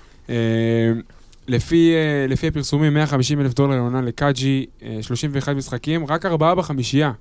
אה, 1.49 1.55
לפי, 1.55 1.93
אה, 1.93 2.25
לפי 2.27 2.47
הפרסומים, 2.47 2.93
150 2.93 3.41
אלף 3.41 3.53
דולר 3.53 3.75
לעונה 3.75 4.01
לקאג'י, 4.01 4.65
אה, 4.83 4.97
31 5.01 5.55
משחקים, 5.55 6.05
רק 6.05 6.25
ארבעה 6.25 6.55
בחמישייה. 6.55 7.11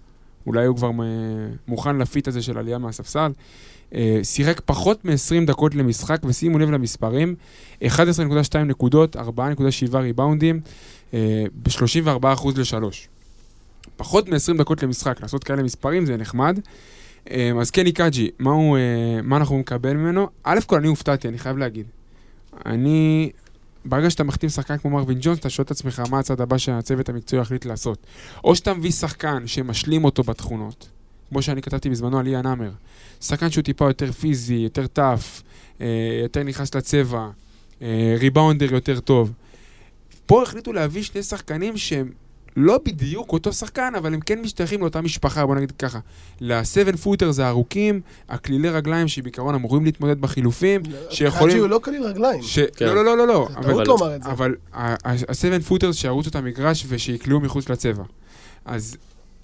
אולי 0.46 0.66
הוא 0.66 0.76
כבר 0.76 0.90
מ- 0.90 1.00
מוכן 1.68 1.96
לפיט 1.98 2.28
הזה 2.28 2.42
של 2.42 2.58
עלייה 2.58 2.78
מהספסל. 2.78 3.32
אה, 3.94 4.20
שיחק 4.22 4.60
פחות 4.64 5.04
מ-20 5.04 5.46
דקות 5.46 5.74
למשחק, 5.74 6.20
ושימו 6.24 6.58
לב 6.58 6.70
למספרים, 6.70 7.34
11.2 7.82 7.88
נקודות, 8.64 9.16
4.7 9.16 9.98
ריבאונדים, 10.00 10.60
אה, 11.14 11.44
ב-34% 11.62 12.58
ל-3. 12.58 12.94
פחות 13.96 14.28
מ-20 14.28 14.58
דקות 14.58 14.82
למשחק, 14.82 15.18
לעשות 15.22 15.44
כאלה 15.44 15.62
מספרים 15.62 16.06
זה 16.06 16.16
נחמד. 16.16 16.58
אה, 17.30 17.50
אז 17.60 17.70
קני 17.70 17.92
קאג'י, 17.92 18.30
מה, 18.38 18.50
הוא, 18.50 18.76
אה, 18.76 18.82
מה 19.22 19.36
אנחנו 19.36 19.58
נקבל 19.58 19.92
ממנו? 19.92 20.28
א' 20.44 20.58
כל 20.66 20.76
אני 20.76 20.88
הופתעתי, 20.88 21.28
אני 21.28 21.38
חייב 21.38 21.56
להגיד. 21.56 21.86
אני, 22.66 23.30
ברגע 23.84 24.10
שאתה 24.10 24.24
מחתים 24.24 24.48
שחקן 24.48 24.78
כמו 24.78 24.90
מרווין 24.90 25.18
ג'ונס, 25.20 25.38
אתה 25.38 25.50
שואל 25.50 25.64
את 25.64 25.70
עצמך 25.70 26.02
מה 26.10 26.18
הצעד 26.18 26.40
הבא 26.40 26.58
שהצוות 26.58 27.08
המקצועי 27.08 27.42
יחליט 27.42 27.64
לעשות. 27.64 28.06
או 28.44 28.56
שאתה 28.56 28.74
מביא 28.74 28.90
שחקן 28.90 29.46
שמשלים 29.46 30.04
אותו 30.04 30.22
בתכונות, 30.22 30.88
כמו 31.28 31.42
שאני 31.42 31.62
כתבתי 31.62 31.90
בזמנו 31.90 32.18
על 32.18 32.24
ליאן 32.24 32.46
עמר. 32.46 32.70
שחקן 33.20 33.50
שהוא 33.50 33.62
טיפה 33.62 33.84
יותר 33.84 34.12
פיזי, 34.12 34.54
יותר 34.54 34.86
tough, 34.86 35.42
אה, 35.80 35.86
יותר 36.22 36.42
נכנס 36.42 36.74
לצבע, 36.74 37.28
אה, 37.82 38.14
ריבאונדר 38.18 38.74
יותר 38.74 39.00
טוב. 39.00 39.32
פה 40.26 40.42
החליטו 40.42 40.72
להביא 40.72 41.02
שני 41.02 41.22
שחקנים 41.22 41.76
שהם 41.76 42.12
לא 42.56 42.78
בדיוק 42.84 43.32
אותו 43.32 43.52
שחקן, 43.52 43.92
אבל 43.98 44.14
הם 44.14 44.20
כן 44.20 44.40
משתייכים 44.40 44.80
לאותה 44.80 45.00
משפחה, 45.00 45.46
בוא 45.46 45.54
נגיד 45.54 45.72
ככה. 45.78 45.98
ל 46.40 46.50
seven 46.50 46.96
footer 46.96 47.30
זה 47.30 47.46
הארוכים, 47.46 48.00
הקלילי 48.28 48.68
רגליים 48.68 49.08
שבעיקרון 49.08 49.54
אמורים 49.54 49.84
להתמודד 49.84 50.20
בחילופים, 50.20 50.82
שיכולים... 51.10 51.48
קאג'י 51.48 51.60
הוא 51.60 51.68
לא 51.68 51.80
קליל 51.82 52.02
רגליים. 52.02 52.42
ש... 52.42 52.58
כן. 52.58 52.86
לא, 52.86 52.94
לא, 52.94 53.04
לא, 53.04 53.16
לא, 53.16 53.26
לא. 53.26 53.48
זה 53.50 53.58
אבל, 53.58 53.84
טעות 53.84 54.00
לומר 54.00 54.16
את 54.16 54.22
זה. 54.22 54.30
אבל 54.30 54.54
ה 55.28 55.34
seven 55.34 55.60
footers 55.60 55.96
שירוצו 55.96 56.30
את 56.30 56.36
המגרש 56.36 56.84
ושיקלעו 56.88 57.40
מחוץ 57.40 57.68
לצבע. 57.68 58.04
אז 58.64 58.96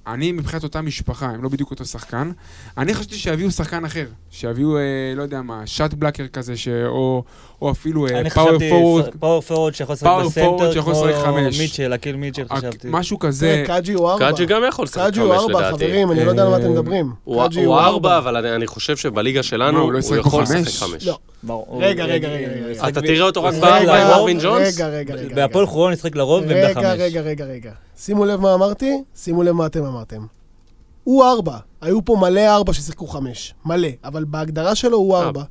אני 0.07 0.32
מבחינת 0.32 0.64
אותה 0.64 0.82
משפחה, 0.82 1.26
הם 1.26 1.42
לא 1.42 1.48
בדיוק 1.48 1.70
אותו 1.70 1.84
שחקן. 1.84 2.30
אני 2.78 2.94
חשבתי 2.94 3.14
שיביאו 3.14 3.50
שחקן 3.50 3.84
אחר. 3.84 4.07
שיביאו, 4.30 4.76
אה, 4.76 4.82
לא 5.16 5.22
יודע 5.22 5.42
מה, 5.42 5.62
shot 5.66 5.95
blocker 5.95 6.26
כזה, 6.26 6.57
ש... 6.57 6.68
או, 6.68 7.24
או 7.62 7.70
אפילו 7.70 8.07
אני 8.07 8.30
power 8.30 8.49
חשבתי 8.48 8.70
forward, 8.70 9.14
power 9.20 9.41
forward 9.41 9.74
שיכול 9.74 9.94
לשחק 9.94 10.07
בסנטר, 10.26 10.72
שיכול 10.72 10.94
כמו 10.94 11.07
לשחק 11.07 11.24
חמש. 11.24 11.61
מיטשל, 11.61 11.92
אקיל 11.93 12.16
מיטשל 12.16 12.48
חשבתי. 12.48 12.88
משהו 12.90 13.18
זה, 13.20 13.26
כזה. 13.26 13.64
קאג'י 13.66 13.92
הוא 13.92 14.11
ארבע. 14.11 14.30
קאג'י 14.30 14.46
גם 14.46 14.62
יכול 14.68 14.84
לשחק 14.84 14.96
קאג'י 14.98 15.20
הוא 15.20 15.34
חמש 15.34 15.40
ארבע, 15.40 15.61
לדעתי. 15.61 15.84
חברים, 15.84 16.11
אני 16.11 16.24
לא 16.24 16.30
יודע 16.30 16.42
על 16.42 16.48
מה 16.48 16.57
אתם 16.57 16.64
אה, 16.64 16.70
מדברים. 16.70 17.12
הוא 17.24 17.42
קאג'י 17.42 17.64
הוא 17.64 17.78
ארבע, 17.78 18.18
אבל 18.18 18.46
אני 18.46 18.66
חושב 18.66 18.96
שבליגה 18.96 19.42
שלנו 19.42 19.78
מה, 19.78 19.84
הוא 19.84 19.92
לא 19.92 19.98
יכול 19.98 20.42
לשחק 20.42 20.88
חמש? 20.88 21.09
ברור. 21.47 21.82
רגע, 21.82 22.05
רגע, 22.05 22.28
רגע, 22.28 22.88
אתה 22.88 23.01
תראה 23.01 23.20
אותו 23.22 23.44
רק 23.44 23.55
הוא 23.55 23.61
ב- 23.62 23.64
ישחק 23.64 23.80
רגע, 23.82 24.05
ב- 24.05 24.11
במרווין 24.11 24.38
ג'ונס? 24.42 24.74
רגע, 24.74 24.88
רגע, 24.88 25.14
רגע. 25.14 25.34
בהפועל 25.34 25.64
רגע. 25.64 25.72
חולון 25.72 25.92
ישחק 25.92 26.16
לרוב 26.16 26.44
בעמדה 26.44 26.74
חמש. 26.74 26.84
רגע, 26.84 26.92
רגע, 27.05 27.20
רגע, 27.20 27.44
רגע. 27.44 27.72
שימו 27.97 28.24
לב 28.24 28.40
מה 28.40 28.55
אמרתי, 28.55 29.03
שימו 29.16 29.42
לב 29.42 29.53
מה 29.53 29.66
אתם 29.66 29.84
אמרתם. 29.84 30.26
הוא 31.05 31.24
ארבע. 31.24 31.57
היו 31.80 32.05
פה 32.05 32.16
מלא 32.20 32.40
ארבע 32.55 32.72
ששיחקו 32.72 33.07
חמש. 33.07 33.55
מלא. 33.64 33.88
אבל 34.05 34.24
בהגדרה 34.24 34.74
שלו 34.74 34.99
הוא. 34.99 35.16
ארבע. 35.16 35.42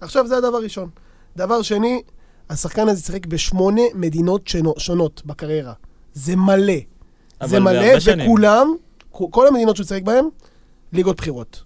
עכשיו 0.00 0.26
זה 0.26 0.36
הדבר 0.36 0.58
ראשון. 0.62 0.88
דבר 1.36 1.62
שני, 1.62 2.02
השחקן 2.50 2.88
הזה 2.88 3.02
שיחק 3.02 3.26
בשמונה 3.26 3.82
מדינות 3.94 4.48
שונו- 4.48 4.74
שונות 4.78 5.22
בקריירה. 5.26 5.72
זה 6.14 6.36
מלא. 6.36 6.72
זה 7.44 7.60
מלא. 7.60 7.86
וכולם, 8.24 8.74
כל 9.10 9.48
המדינות 9.48 9.76
שהוא 9.76 9.86
שיחק 9.86 10.02
בהן, 10.02 10.24
ליגות 10.92 11.16
בחירות. 11.16 11.62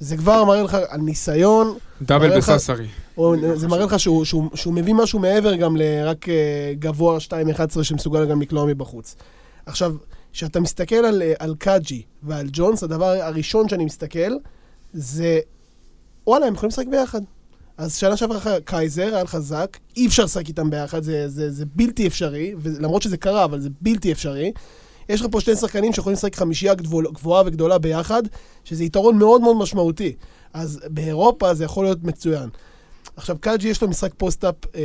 זה 0.00 0.16
כבר 0.16 0.44
מראה 0.44 0.62
לך 0.62 0.76
על 0.88 1.00
ניסיון, 1.00 1.76
דאבל 2.02 2.36
בססרי. 2.36 2.86
זה 3.54 3.68
מראה 3.68 3.84
לך 3.84 4.00
שהוא, 4.00 4.24
שהוא, 4.24 4.50
שהוא 4.54 4.74
מביא 4.74 4.94
משהו 4.94 5.18
מעבר 5.18 5.54
גם 5.54 5.76
לרק 5.76 6.28
אה, 6.28 6.72
גבוה 6.78 7.18
2.11 7.18 7.82
שמסוגל 7.82 8.26
גם 8.26 8.42
לקלוע 8.42 8.66
מבחוץ. 8.66 9.16
עכשיו, 9.66 9.94
כשאתה 10.32 10.60
מסתכל 10.60 10.94
על, 10.94 11.22
אה, 11.22 11.32
על 11.38 11.54
קאג'י 11.58 12.02
ועל 12.22 12.46
ג'ונס, 12.52 12.82
הדבר 12.82 13.06
הראשון 13.06 13.68
שאני 13.68 13.84
מסתכל 13.84 14.32
זה, 14.92 15.40
וואלה, 16.26 16.46
הם 16.46 16.54
יכולים 16.54 16.68
לשחק 16.68 16.86
ביחד. 16.86 17.20
אז 17.78 17.96
שנה 17.96 18.16
שעברה 18.16 18.36
לך 18.36 18.50
קייזר, 18.64 19.14
היה 19.14 19.22
לך 19.22 19.38
זאק, 19.38 19.78
אי 19.96 20.06
אפשר 20.06 20.24
לשחק 20.24 20.48
איתם 20.48 20.70
ביחד, 20.70 21.02
זה, 21.02 21.28
זה, 21.28 21.50
זה 21.50 21.64
בלתי 21.74 22.06
אפשרי, 22.06 22.54
למרות 22.80 23.02
שזה 23.02 23.16
קרה, 23.16 23.44
אבל 23.44 23.60
זה 23.60 23.68
בלתי 23.80 24.12
אפשרי. 24.12 24.52
יש 25.08 25.20
לך 25.20 25.26
פה 25.30 25.40
שני 25.40 25.56
שחקנים 25.56 25.92
שיכולים 25.92 26.14
לשחק 26.14 26.36
חמישייה 26.36 26.74
גבוה, 26.74 27.02
גבוהה 27.12 27.42
וגדולה 27.46 27.78
ביחד, 27.78 28.22
שזה 28.64 28.84
יתרון 28.84 29.18
מאוד 29.18 29.40
מאוד 29.40 29.56
משמעותי. 29.56 30.16
אז 30.52 30.80
באירופה 30.88 31.54
זה 31.54 31.64
יכול 31.64 31.84
להיות 31.84 32.04
מצוין. 32.04 32.48
עכשיו, 33.16 33.36
קאג'י 33.40 33.68
יש 33.68 33.82
לו 33.82 33.88
משחק 33.88 34.10
post-up 34.16 34.54
אה, 34.74 34.80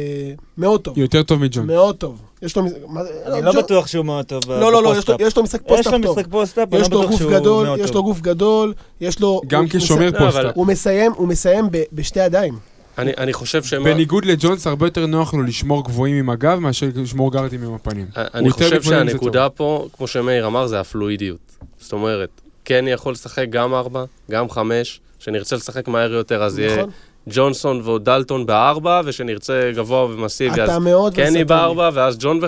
מאוד 0.58 0.82
טוב. 0.82 0.98
יותר 0.98 1.24
טוב 1.24 1.42
מג'ונס. 1.42 1.68
מאוד 1.68 1.96
טוב. 1.96 2.22
יש 2.42 2.56
לו... 2.58 2.64
מה 2.88 3.02
אני 3.26 3.46
לא 3.46 3.52
ג'ו- 3.54 3.58
בטוח 3.60 3.88
שהוא 3.88 4.06
מאוד 4.06 4.26
טוב 4.26 4.44
לא, 4.52 4.72
לא, 4.72 4.84
לא, 4.84 4.90
יש 4.98 5.08
לו- 5.08 5.16
ב 5.16 5.16
post-up. 5.16 5.22
יש 5.28 5.38
לו 5.38 5.44
משחק 5.44 5.62
יש 5.62 5.68
post-up 5.68 5.94
לו 5.94 6.02
טוב. 6.04 6.18
משחק 6.20 6.32
post-up, 6.32 6.74
אני 6.74 6.82
יש 6.82 6.88
לא 6.92 6.94
לו 6.94 7.00
בטוח 7.00 7.12
גוף 7.12 7.20
שהוא 7.20 7.32
גדול, 7.32 7.66
מאוד 7.66 7.80
יש 7.80 7.88
טוב. 7.88 7.96
לו 7.96 8.04
גוף 8.04 8.22
גדול, 8.22 8.74
יש 9.02 9.20
לו... 9.20 9.42
גם 9.48 9.66
כשומר 9.70 10.10
לא, 10.10 10.20
post-up. 10.20 10.52
הוא 10.56 10.68
מסיים, 10.68 11.12
הוא 11.16 11.28
מסיים 11.28 11.68
ב- 11.72 11.84
בשתי 11.94 12.20
ידיים. 12.20 12.60
אני, 12.98 13.12
אני 13.18 13.34
חושב 13.34 13.64
שמה... 13.64 13.84
בניגוד 13.84 14.26
לג'ונס, 14.26 14.68
הרבה 14.68 14.86
יותר 14.86 15.06
נוח 15.06 15.34
לו 15.34 15.44
לשמור 15.44 15.84
גבוהים 15.84 16.16
עם 16.16 16.30
הגב 16.30 16.60
מאשר 16.60 16.88
לשמור 16.96 17.32
גארדים 17.32 17.64
עם 17.64 17.74
הפנים. 17.74 18.06
אני 18.16 18.28
הוא 18.40 18.48
יותר 18.48 18.68
חושב 18.80 18.82
שהנקודה 18.82 19.50
פה, 19.50 19.88
כמו 19.98 20.08
שמאיר 20.08 20.48
אמר, 20.48 20.68
זה 20.68 20.80
הפלואידיות. 20.80 21.40
זאת 21.80 21.94
אומרת, 21.94 22.30
כן 22.66 22.86
יכול 22.88 23.14
לשחק 23.14 23.46
גם 23.50 23.74
ארבע, 23.74 24.04
גם 24.32 24.50
חמש, 24.50 25.00
שנרצה 25.20 25.56
לשחק 25.56 25.88
מהר 25.88 26.12
יותר, 26.14 26.44
אז 26.44 26.60
יהיה 26.60 26.78
נכון? 26.78 26.90
ג'ונסון 27.30 27.90
ודלטון 27.90 28.46
בארבע, 28.46 29.02
ושנרצה 29.06 29.72
גבוה 29.76 30.06
ומסיבי, 30.06 30.62
אז 30.62 30.70
קני. 31.14 31.44
בארבע, 31.44 31.90
ואז 31.94 32.18
ג'ון 32.20 32.40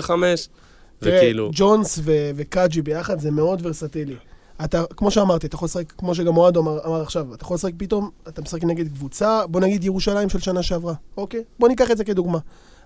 תראה, 0.98 1.16
וכאילו... 1.16 1.50
ג'ונס 1.52 1.98
ו- 2.02 2.30
וקאג'י 2.36 2.82
ביחד 2.82 3.20
זה 3.20 3.30
מאוד 3.30 3.66
ורסטילי. 3.66 4.14
אתה, 4.64 4.84
כמו 4.96 5.10
שאמרתי, 5.10 5.46
אתה 5.46 5.54
יכול 5.54 5.66
לשחק, 5.66 5.92
כמו 5.92 6.14
שגם 6.14 6.36
אוהד 6.36 6.56
אמר, 6.56 6.78
אמר 6.86 7.02
עכשיו, 7.02 7.34
אתה 7.34 7.44
יכול 7.44 7.54
לשחק 7.54 7.72
פתאום, 7.76 8.10
אתה 8.28 8.42
משחק 8.42 8.64
נגד 8.64 8.88
קבוצה, 8.88 9.46
בוא 9.46 9.60
נגיד 9.60 9.84
ירושלים 9.84 10.28
של 10.28 10.40
שנה 10.40 10.62
שעברה, 10.62 10.94
אוקיי? 11.16 11.44
בוא 11.58 11.68
ניקח 11.68 11.90
את 11.90 11.96
זה 11.96 12.04
כדוגמה. 12.04 12.38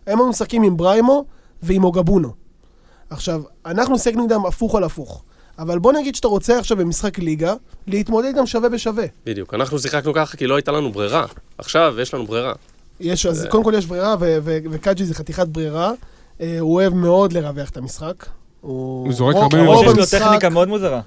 הם 0.06 0.18
היו 0.18 0.28
משחקים 0.28 0.62
עם 0.62 0.76
בריימו 0.76 1.24
ועם 1.62 1.84
אוגבונו. 1.84 2.32
עכשיו, 3.10 3.42
אנחנו 3.66 3.98
שיחקנו 3.98 4.24
איתם 4.24 4.46
הפוך 4.46 4.74
על 4.74 4.84
הפוך. 4.84 5.22
אבל 5.58 5.78
בוא 5.78 5.92
נגיד 5.92 6.14
שאתה 6.14 6.28
רוצה 6.28 6.58
עכשיו 6.58 6.76
במשחק 6.76 7.18
ליגה, 7.18 7.54
להתמודד 7.86 8.26
איתם 8.26 8.46
שווה 8.46 8.68
בשווה. 8.68 9.04
בדיוק. 9.26 9.54
אנחנו 9.54 9.78
שיחקנו 9.78 10.14
ככה 10.14 10.36
כי 10.36 10.46
לא 10.46 10.56
הייתה 10.56 10.72
לנו 10.72 10.92
ברירה. 10.92 11.26
עכשיו 11.58 11.94
יש 12.00 12.14
לנו 12.14 12.26
ברירה. 12.26 12.52
יש, 13.00 13.26
אז 13.26 13.46
קודם 13.50 13.64
כל 13.64 13.72
יש 13.76 13.86
ברירה, 13.86 14.16
ו- 14.20 14.38
ו- 14.42 14.58
וקאג'י 14.70 15.04
זה 15.04 15.14
חתיכת 15.14 15.48
ברירה. 15.48 15.92
אה, 16.40 16.56
הוא 16.60 16.74
אוהב 16.74 16.94
מאוד 16.94 17.32
לרווח 17.32 17.68
את 17.68 17.76
המשחק. 17.76 18.26
הוא 18.60 19.12
זורק 19.12 19.34
הרבה 19.36 19.58
רוב 19.58 19.66
למרות 19.66 19.84
שיש 19.84 19.94
לו 19.94 20.00
המשחק, 20.02 20.18
טכניקה 20.18 20.48
מאוד 20.48 20.68
מוזרה. 20.68 21.00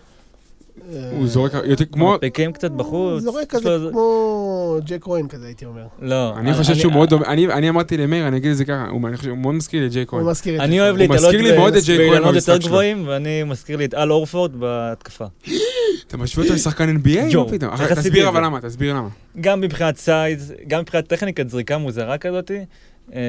אה, 0.94 1.10
הוא 1.18 1.28
זורק 1.28 1.52
יותר 1.64 1.86
כמו... 1.92 2.18
פיקים 2.22 2.54
קצת 2.54 2.72
הוא 2.72 2.78
בחוץ. 2.78 3.24
זורק 3.24 3.50
כזה 3.50 3.78
כמו 3.92 4.78
ג'ק 4.86 5.04
רוין 5.04 5.28
כזה, 5.28 5.46
הייתי 5.46 5.66
אומר. 5.66 5.84
לא. 6.02 6.38
אני 6.38 6.54
חושב 6.54 6.76
שהוא 6.76 6.94
מאוד 6.94 7.10
דומה, 7.10 7.26
אני 7.26 7.48
אני 7.48 7.70
אמרתי 7.70 7.98
למאיר, 7.98 8.28
אני 8.28 8.38
אגיד 8.38 8.52
את 8.52 8.58
זה 8.58 8.66
ככה, 8.66 8.88
הוא 8.90 9.08
אני 9.08 9.32
מאוד 9.36 9.56
מזכיר 9.56 9.82
לי 9.82 9.88
את 9.88 9.92
ג'יי 9.92 10.06
כהן. 10.08 10.22
הוא 10.22 10.32
מזכיר 10.32 10.56
את 10.56 10.60
אני 10.60 10.76
ג'ק 10.76 10.82
אוהב 10.82 10.96
רוין. 10.96 11.12
להתעלות 11.12 11.34
לי 11.34 11.80
את 11.80 11.84
ג'יי 11.86 11.98
כהן 11.98 12.10
באילנות 12.10 12.36
יותר. 12.36 12.58
גבוהים, 12.58 13.04
ואני 13.08 13.44
מזכיר 13.44 13.78
לי 13.78 13.86
את 13.86 13.94
אל 13.94 14.12
אורפורד 14.12 14.60
בהתקפה. 14.60 15.26
אתה 16.08 16.18
משווה 16.18 16.44
אותו 16.44 16.56
לשחקן 16.56 16.96
NBA? 16.96 17.36
מה 17.36 17.50
פתאום? 17.50 17.72
תסביר 17.96 18.24
את 18.24 18.28
אבל? 18.28 18.44
למה, 18.44 18.62
תסביר 18.62 18.94
למה. 18.94 19.10
גם 19.42 19.62
מבחינת 19.62 19.98
סייז, 19.98 20.54
גם 20.68 20.82
מבחינת 20.82 21.08
טכניקת 21.08 21.50
זריקה 21.50 21.78
מוזרה 21.78 22.18
כזאתי, 22.18 22.60
אה, 23.14 23.20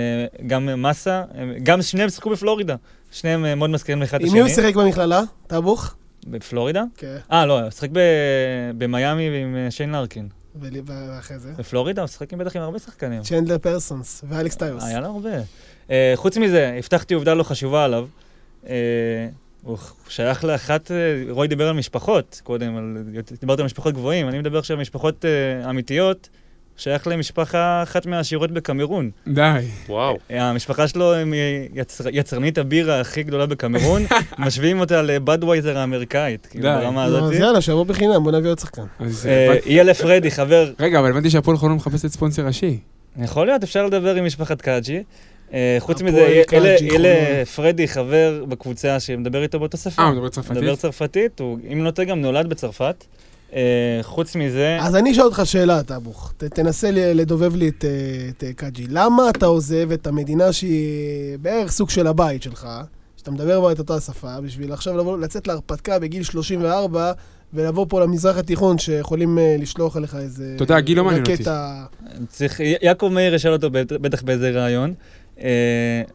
גם 0.47 0.83
מסה, 0.83 1.23
אה, 1.39 1.45
גם 1.63 1.83
שניהם 1.83 2.09
שיחקו 2.09 2.31
בפלורידה. 2.31 2.77
שניהם 3.13 3.59
מאוד 3.59 3.71
מזכירים 3.71 4.03
אחד 4.03 4.21
את 4.21 4.27
עם 4.27 4.33
מי 4.33 4.41
הוא 4.41 4.49
השני. 4.49 4.63
שיחק 4.63 4.77
במכללה? 4.77 5.23
טאבוך? 5.47 5.95
בפלורידה? 6.27 6.83
כן. 6.97 7.17
אה, 7.33 7.47
לא, 7.47 7.61
הוא 7.61 7.71
שיחק 7.71 7.89
במיאמי 8.79 9.43
עם 9.43 9.57
אה, 9.57 9.71
שיין 9.71 9.91
לארקין. 9.91 10.29
ואחרי 10.61 11.39
זה? 11.39 11.53
בפלורידה 11.59 12.03
הוא 12.03 12.09
שיחק 12.09 12.33
עם 12.33 12.39
בטח 12.39 12.57
עם 12.57 12.63
הרבה 12.63 12.79
שחקנים. 12.79 13.23
צ'נדלר 13.23 13.59
פרסונס 13.59 14.25
ואלכס 14.29 14.57
טיוס. 14.57 14.85
היה 14.85 15.01
לו 15.01 15.07
הרבה. 15.07 15.31
אה, 15.91 16.13
חוץ 16.15 16.37
מזה, 16.37 16.75
הבטחתי 16.79 17.15
עובדה 17.15 17.35
לא 17.35 17.43
חשובה 17.43 17.85
עליו. 17.85 18.07
אה, 18.67 19.29
הוא 19.63 19.79
שייך 20.09 20.45
לאחת, 20.45 20.91
אה, 20.91 20.97
רוי 21.31 21.49
דיבר 21.49 21.69
על 21.69 21.75
משפחות 21.75 22.41
קודם, 22.45 22.97
דיברת 23.41 23.59
על 23.59 23.65
משפחות 23.65 23.95
גבוהים, 23.95 24.29
אני 24.29 24.39
מדבר 24.39 24.59
עכשיו 24.59 24.77
על 24.77 24.81
משפחות 24.81 25.25
אה, 25.25 25.71
אמיתיות, 25.71 26.29
שייך 26.83 27.07
למשפחה 27.07 27.83
אחת 27.83 28.07
מהעשירות 28.07 28.51
בקמרון. 28.51 29.11
די. 29.27 29.61
וואו. 29.89 30.19
אה, 30.31 30.51
המשפחה 30.51 30.89
שלו 30.89 31.15
הם 31.15 31.35
אה, 31.35 31.67
יצר, 31.75 32.05
יצרנית 32.13 32.59
הבירה 32.59 33.01
הכי 33.01 33.23
גדולה 33.23 33.47
בקמרון, 33.47 34.03
משווים 34.39 34.81
אותה 34.81 35.03
לבדווייזר 35.03 35.79
האמריקאית, 35.79 36.47
כאילו. 36.47 36.65
ברמה 36.65 37.09
נו, 37.09 37.17
הזאת. 37.17 37.33
אז 37.33 37.41
יאללה, 37.41 37.61
שיבוא 37.61 37.85
בחינם, 37.85 38.25
בוא 38.25 38.33
נביא 38.33 38.51
עוד 38.51 38.59
שחקן. 38.59 38.83
אז 38.99 39.29
אה, 39.67 39.95
פרדי, 39.95 40.31
חבר, 40.31 40.73
רגע, 40.81 40.99
אבל 40.99 41.11
הבנתי 41.11 41.31
שהפועל 41.31 41.57
חולון 41.57 41.77
מחפשת 41.77 42.09
ספונסר 42.09 42.47
ראשי. 42.47 42.79
יכול 43.23 43.47
להיות, 43.47 43.63
אפשר 43.63 43.87
לדבר 43.87 44.15
עם 44.15 44.25
משפחת 44.25 44.61
קאג'י. 44.61 45.03
חוץ 45.79 46.03
מזה, 46.03 46.43
אלה-. 46.53 47.45
פרדי 47.45 47.89
חבר 47.89 48.45
בקבוצה 48.49 49.01
שמדבר 49.01 49.43
איתו 49.43 49.59
באותה 49.59 49.77
שפה. 49.77 50.03
אה, 50.03 50.07
הוא 50.07 50.15
מדבר 50.15 50.29
צרפתית? 50.29 50.57
מדבר 50.57 50.77
צרפתית, 50.77 51.41
הוא, 51.41 51.59
אם 51.69 51.77
אני 51.77 51.85
לא 51.85 51.91
טועה, 51.91 52.09
גם 52.09 52.21
נולד 52.21 52.49
בצרפת. 52.49 53.05
אה, 53.55 53.99
חוץ 54.03 54.37
מזה, 54.37 54.79
אז 54.81 54.97
אני 54.97 55.13
אשאל 55.13 55.23
אותך 55.23 55.43
שאלה, 55.45 55.83
טאבוך. 55.83 56.33
תנסה 56.37 56.91
לדובב 56.93 57.57
לי 57.57 57.69
את, 57.69 57.85
אה, 57.85 57.91
את 58.29 58.45
אה, 58.45 58.53
קאג'י. 58.53 58.87
למה 58.89 59.31
אתה 59.31 59.47
עוזב 59.47 59.93
את 59.93 60.07
המדינה 60.07 60.53
שהיא 60.53 61.39
בערך 61.41 61.73
סוג 61.73 61.91
של 61.91 62.07
הבית 62.07 62.43
שלך, 62.43 62.69
שאתה 63.17 63.31
מדבר 63.31 63.61
בה 63.61 63.73
את 63.73 63.79
אותה 63.79 64.01
שפה, 64.01 64.41
בשביל 64.41 64.73
עכשיו 64.73 64.97
לבוא, 64.97 65.19
לצאת 65.19 65.47
להרפתקה 65.47 65.99
בגיל 65.99 66.23
34, 66.23 67.13
ולבוא 67.55 67.87
פה 67.89 68.01
למזרח 68.01 68.37
התיכון, 68.39 68.79
שיכולים 68.79 69.39
לשלוח 69.59 69.97
עליך 69.97 70.15
איזה... 70.15 70.53
אתה 70.57 70.63
יודע, 70.63 70.77
הגיל 70.77 70.99
לא 70.99 71.05
מעניין 71.05 71.23
אותי. 71.23 71.43
צריך, 72.29 72.61
יעקב 72.83 73.09
מאיר 73.09 73.35
ישאל 73.35 73.53
אותו 73.53 73.71
בט- 73.71 73.93
בטח 73.93 74.23
באיזה 74.23 74.51
ראיון. 74.51 74.95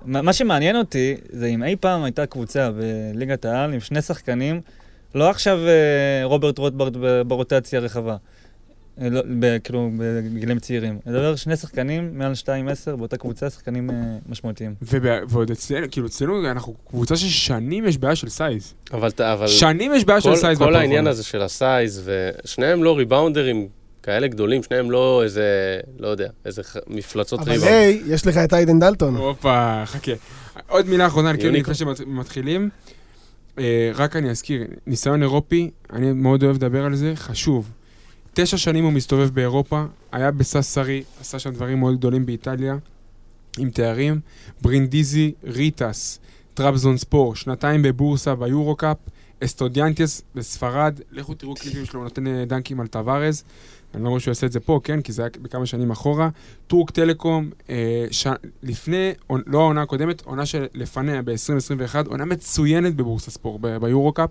מה 0.05 0.21
מה 0.21 0.33
שמעניין 0.33 0.75
אותי, 0.75 1.15
זה 1.29 1.45
אם 1.45 1.63
אי 1.63 1.75
פעם 1.79 2.03
הייתה 2.03 2.25
קבוצה 2.25 2.69
בליגת 2.71 3.45
העל 3.45 3.73
עם 3.73 3.79
שני 3.79 4.01
שחקנים, 4.01 4.61
לא 5.15 5.29
עכשיו 5.29 5.59
אה, 5.67 5.71
רוברט 6.23 6.57
רוטברט 6.57 6.93
ברוטציה 7.27 7.79
הרחבה. 7.79 8.15
אה, 9.01 9.09
לא, 9.09 9.21
ב- 9.39 9.57
כאילו, 9.63 9.89
בגילים 10.33 10.59
צעירים. 10.59 10.99
אני 11.05 11.13
מדבר 11.15 11.35
שני 11.35 11.55
שחקנים 11.57 12.17
מעל 12.19 12.31
2-10 12.43 12.45
באותה 12.95 13.17
קבוצה, 13.17 13.49
שחקנים 13.49 13.89
אה, 13.89 13.95
משמעותיים. 14.29 14.73
ועוד 15.29 15.51
אצלנו, 15.51 15.87
כאילו 15.91 16.07
אצלנו 16.07 16.49
אנחנו 16.51 16.73
קבוצה 16.89 17.15
ששנים 17.17 17.87
יש 17.87 17.97
בעיה 17.97 18.15
של 18.15 18.29
size. 18.29 18.73
אבל, 18.93 19.09
אבל 19.19 19.47
שנים 19.47 19.93
יש 19.95 20.05
בעיה 20.05 20.21
של 20.21 20.35
size 20.35 20.57
כל 20.57 20.75
העניין. 20.75 21.07
הזה 21.07 21.23
של 21.23 21.41
ה 21.41 21.53
size, 21.53 22.09
ושניהם 22.45 22.83
לא 22.83 22.97
ריבאונדרים 22.97 23.67
כאלה 24.03 24.27
גדולים, 24.27 24.63
שניהם 24.63 24.91
לא 24.91 25.23
איזה, 25.23 25.43
לא 25.99 26.07
יודע, 26.07 26.27
איזה 26.45 26.63
ח- 26.63 26.75
מפלצות 26.87 27.39
אבל 27.39 27.51
ריבאונד. 27.51 27.71
היי, 27.73 28.01
יש 28.07 28.27
לך 28.27 28.37
את 28.37 28.53
איידן 28.53 28.79
דלטון. 28.79 29.15
הופה, 29.15 29.83
חכה. 29.85 30.11
עוד 30.69 30.87
מילה 30.87 31.07
אחרונה, 31.07 31.33
כאילו 31.33 31.45
יוניקורן. 31.49 31.71
לפני 31.71 31.95
שמתחילים. 31.95 32.69
אה, 33.59 33.91
רק 33.95 34.15
אני 34.15 34.29
אזכיר, 34.29 34.63
ניסיון 34.87 35.21
אירופי, 35.21 35.69
אני 35.93 36.13
מאוד 36.13 36.43
אוהב 36.43 36.55
לדבר 36.55 36.85
על 36.85 36.95
זה, 36.95 37.13
חשוב. 37.15 37.71
תשע 38.33 38.57
שנים 38.57 38.83
הוא 38.83 38.93
מסתובב 38.93 39.29
באירופה, 39.29 39.83
היה 40.11 40.31
בסאסרי, 40.31 41.03
עשה 41.21 41.39
שם 41.39 41.53
דברים 41.53 41.79
מאוד 41.79 41.97
גדולים 41.97 42.25
באיטליה, 42.25 42.77
עם 43.57 43.69
תארים. 43.69 44.19
ברינדיזי, 44.61 45.31
ריטס, 45.43 46.19
טרבזון 46.53 46.97
ספור, 46.97 47.35
שנתיים 47.35 47.81
בבורסה 47.81 48.35
ביורו 48.35 48.75
קאפ, 48.75 48.97
אסטודיאנטס 49.43 50.21
בספרד, 50.35 50.99
לכו 51.11 51.33
תראו 51.33 51.55
קליפים 51.55 51.85
שלו, 51.85 51.99
הוא 51.99 52.03
נותן 52.03 52.27
אה, 52.27 52.45
דנקים 52.45 52.79
על 52.79 52.87
towers. 52.87 53.43
אני 53.95 54.03
לא 54.03 54.07
אומר 54.07 54.19
שהוא 54.19 54.31
יעשה 54.31 54.47
את 54.47 54.51
זה 54.51 54.59
פה, 54.59 54.79
כן? 54.83 55.01
כי 55.01 55.11
זה 55.11 55.21
היה 55.21 55.29
בכמה 55.41 55.65
שנים 55.65 55.91
אחורה. 55.91 56.29
טורק 56.67 56.91
טלקום, 56.91 57.49
אה, 57.69 58.05
ש... 58.11 58.27
לפני, 58.63 59.11
לא 59.45 59.59
העונה 59.59 59.81
הקודמת, 59.81 60.21
עונה 60.25 60.45
שלפניה 60.45 61.21
ב-2021, 61.21 61.95
עונה 62.07 62.25
מצוינת 62.25 62.95
בבורסה 62.95 63.31
ספורט, 63.31 63.61
ב- 63.61 63.77
ביורו 63.77 64.13
קאפ, 64.13 64.29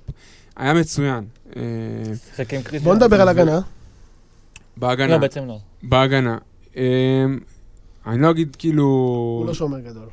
היה 0.57 0.75
מצוין. 0.75 1.25
אה. 1.57 1.63
בוא 2.83 2.95
נדבר 2.95 3.21
על 3.21 3.29
הגנה. 3.29 3.61
בהגנה, 4.77 5.13
לא, 5.13 5.19
בעצם 5.19 5.47
לא. 5.47 5.59
בהגנה. 5.83 6.39
אה, 6.77 7.25
אני 8.07 8.23
לא 8.23 8.31
אגיד 8.31 8.57
כאילו... 8.59 8.85
הוא 9.41 9.47
לא 9.47 9.55
שומר 9.55 9.81
גדול. 9.81 10.09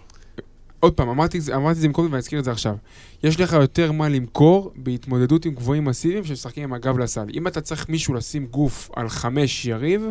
עוד 0.83 0.93
פעם, 0.93 1.09
אמרתי, 1.09 1.37
את 1.37 1.43
זה- 1.43 1.55
אמרתי 1.55 1.71
את 1.77 1.81
זה 1.81 1.87
מקודם 1.87 2.07
ואני 2.07 2.17
אזכיר 2.17 2.39
את 2.39 2.43
זה 2.43 2.51
עכשיו. 2.51 2.75
יש 3.23 3.39
לך 3.39 3.53
יותר 3.53 3.91
מה 3.91 4.09
למכור 4.09 4.71
בהתמודדות 4.75 5.45
עם 5.45 5.53
גבוהים 5.53 5.85
מסיביים 5.85 6.23
שמשחקים 6.23 6.63
עם 6.63 6.73
הגב 6.73 6.97
לסל. 6.97 7.25
אם 7.33 7.47
אתה 7.47 7.61
צריך 7.61 7.89
מישהו 7.89 8.13
לשים 8.13 8.45
גוף 8.45 8.89
על 8.95 9.09
חמש 9.09 9.65
יריב, 9.65 10.05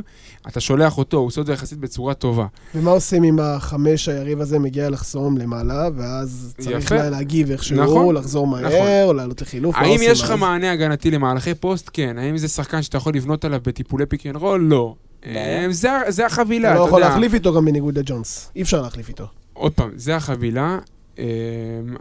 אתה 0.48 0.60
שולח 0.60 0.98
אותו, 0.98 1.16
הוא 1.16 1.26
עושה 1.26 1.40
את 1.40 1.46
זה 1.46 1.52
יחסית 1.52 1.78
בצורה 1.78 2.14
טובה. 2.14 2.46
ומה 2.74 2.90
עושים 2.90 3.24
אם 3.24 3.38
החמש 3.40 4.08
היריב 4.08 4.40
הזה 4.40 4.58
מגיע 4.58 4.90
לחסום 4.90 5.38
למעלה, 5.38 5.88
ואז 5.96 6.54
צריך 6.58 6.84
יפה. 6.86 6.94
לה- 6.96 7.10
להגיב 7.10 7.50
איכשהו, 7.50 7.76
נכון, 7.76 8.14
לחזור 8.14 8.46
מהר, 8.46 8.66
נכון. 8.66 8.86
או 9.04 9.12
לעלות 9.12 9.42
לחילוף? 9.42 9.74
האם 9.78 10.00
יש 10.02 10.22
לך 10.22 10.30
אז? 10.30 10.38
מענה 10.38 10.72
הגנתי 10.72 11.10
למהלכי 11.10 11.54
פוסט? 11.54 11.90
כן. 11.92 12.16
האם 12.18 12.36
זה 12.38 12.48
שחקן 12.48 12.82
שאתה 12.82 12.96
יכול 12.96 13.14
לבנות 13.14 13.44
עליו 13.44 13.60
בטיפולי 13.66 14.06
pick 14.06 14.26
and 14.26 14.36
roll? 14.36 14.60
לא. 14.60 14.94
בעיה. 15.24 15.64
אה, 15.66 15.72
זה- 15.72 15.88
זה 16.08 16.26
החבילה, 16.26 16.68
אתה 16.68 16.74
אתה 16.76 16.80
לא 16.82 16.86
יכול 16.88 16.98
יודע. 17.00 17.08
להחליף 17.10 17.34
איתו 17.34 17.54
גם 17.54 17.64
בניגוד 17.64 17.98
לג'ונס. 17.98 18.50
אי 18.56 18.62
אפשר 18.62 18.82
להחליף 18.82 19.08
איתו. 19.08 19.26
עוד 19.62 19.72
פעם, 19.72 19.90
זה 19.96 20.16
החבילה. 20.16 20.78
אה, 21.18 21.24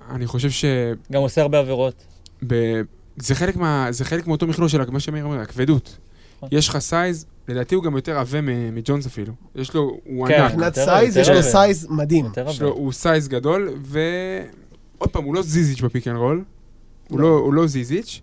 אני 0.10 0.28
חושב 0.28 0.50
ש... 0.50 0.66
גם 1.12 1.22
עושה 1.22 1.42
הרבה 1.42 1.60
עבירות. 1.60 2.04
ב... 2.48 2.82
זה 3.18 3.36
חלק, 3.36 3.56
מה... 3.56 3.88
זה 3.90 4.06
חלק 4.06 4.28
מאותו 4.28 4.48
מכלול 4.48 4.68
של 4.68 4.92
מה 4.92 5.00
שמאיר 5.00 5.26
אומר, 5.26 5.40
הכבדות. 5.40 5.98
נכון. 6.38 6.50
יש 6.52 6.70
לך 6.70 6.78
size, 6.78 7.26
לדעתי 7.48 7.76
הוא 7.76 7.84
גם 7.84 7.96
יותר 7.96 8.18
עבה 8.18 8.42
מ- 8.42 8.76
מג'ונס 8.76 9.06
אפילו. 9.06 9.34
יש 9.56 9.74
לו, 9.74 10.00
הוא 10.06 10.28
כן. 10.28 10.42
ענק, 10.42 10.52
מבחינת 10.52 10.76
size, 10.76 11.18
יש 11.18 11.30
לו. 11.30 11.44
size 11.44 11.88
מדהים. 11.90 12.26
הוא 12.62 12.92
size 12.92 13.28
גדול, 13.28 13.70
ועוד 13.82 15.10
פעם, 15.10 15.24
הוא 15.24 15.36
לא 15.36 15.42
זיזיץ' 15.42 15.82
ב 15.82 15.87
pick 15.87 16.08
and 16.08 16.18
roll. 16.18 16.44
הוא 17.10 17.20
לא, 17.20 17.28
הוא 17.28 17.54
לא 17.54 17.68
זיזיץ', 17.68 18.22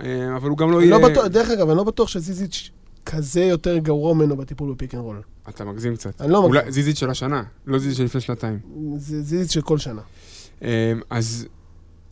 אה, 0.00 0.36
אבל 0.36 0.48
הוא 0.48 0.58
גם 0.58 0.70
לא 0.70 0.82
יהיה... 0.82 0.98
לא 0.98 1.08
בטוח, 1.08 1.26
דרך 1.26 1.50
אגב, 1.50 1.68
אני 1.68 1.76
לא 1.76 1.84
בטוח 1.84 2.08
שזיזיץ' 2.08 2.70
כזה 3.06 3.44
יותר 3.44 3.78
גרוע 3.78 4.14
ממנו 4.14 4.36
בטיפול 4.36 4.72
ב 4.72 4.76
pick 4.76 4.94
and 4.94 5.02
roll. 5.02 5.20
אתה 5.48 5.64
מגזים 5.64 5.96
קצת. 5.96 6.20
אני 6.20 6.32
לא 6.32 6.38
אולי 6.38 6.58
מגזים. 6.58 6.72
זיזיץ' 6.72 6.98
של 6.98 7.10
השנה, 7.10 7.42
לא 7.66 7.78
זיזיץ' 7.78 7.96
של 7.96 8.04
לפני 8.04 8.20
שנתיים. 8.20 8.58
זה 8.96 9.22
זיזיץ' 9.22 9.52
של 9.52 9.62
כל 9.62 9.78
שנה. 9.78 10.02
אה, 10.62 10.92
אז 11.10 11.46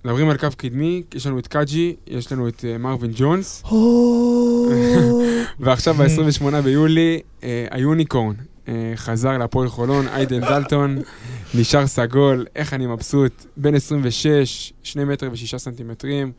מדברים 0.05 0.31
על 0.31 0.37
קו 0.37 0.47
קדמי, 0.57 1.03
יש 1.15 1.27
לנו 1.27 1.39
את 1.39 1.47
קאג'י, 1.47 1.97
יש 2.07 2.33
לנו 2.33 2.49
את 2.49 2.65
אה, 2.65 2.79
מרווין 2.79 3.13
ג'ונס, 3.15 3.63
ועכשיו 5.61 5.95
ב-28 5.95 6.61
ביולי, 6.65 7.21
אה, 7.43 7.67
היוניקורן 7.71 8.35
אה, 8.69 8.93
חזר 8.97 9.39
להפועל 9.39 9.69
חולון, 9.69 10.09
איידן 10.09 10.41
דלטון, 10.41 10.99
נשאר 11.55 11.87
סגול, 11.87 12.47
איך 12.57 12.75
אני 12.75 12.87
מבסוט, 12.87 13.47
בן 13.57 13.75
26, 13.75 14.73
2 14.83 15.09
מטר 15.09 15.29
ו-6 15.31 15.59
סנטימטרים. 15.59 16.33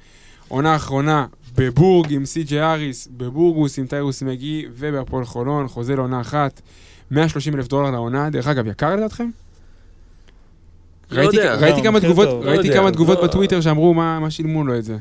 עונה 0.50 0.76
אחרונה 0.76 1.26
בבורג 1.56 2.14
עם 2.14 2.26
סי.ג'י 2.26 2.62
אריס, 2.62 3.08
בבורגוס 3.18 3.80
עם 3.80 3.88
טיירוס 3.88 4.22
מגי 4.22 4.66
ובהפועל 4.78 5.26
חולון, 5.26 5.68
חוזה 5.68 5.96
לעונה 5.96 6.22
אחת, 6.22 6.62
130 7.12 7.56
אלף 7.56 7.68
דולר 7.68 7.92
לעונה. 7.92 8.30
דרך 8.30 8.48
אגב, 8.48 8.68
יקר 8.68 8.96
לדעתכם? 8.96 9.30
לא 11.12 11.22
ראיתי, 11.22 11.36
יודע. 11.36 11.56
ראיתי 11.56 11.80
לא, 11.80 11.84
כמה 11.84 12.00
מחיר 12.00 12.00
תגובות. 12.00 12.28
לא 12.28 12.50
ראיתי 12.50 12.68
יודע. 12.68 12.80
כמה 12.80 12.92
תגובות 12.92 13.18
לא- 13.18 13.24
בטוויטר 13.24 13.62
שאמרו 13.62 13.94
מה 13.94 14.32
שילמו 14.32 14.64
לו 14.64 14.78
את 14.78 14.84
זה. 14.84 14.98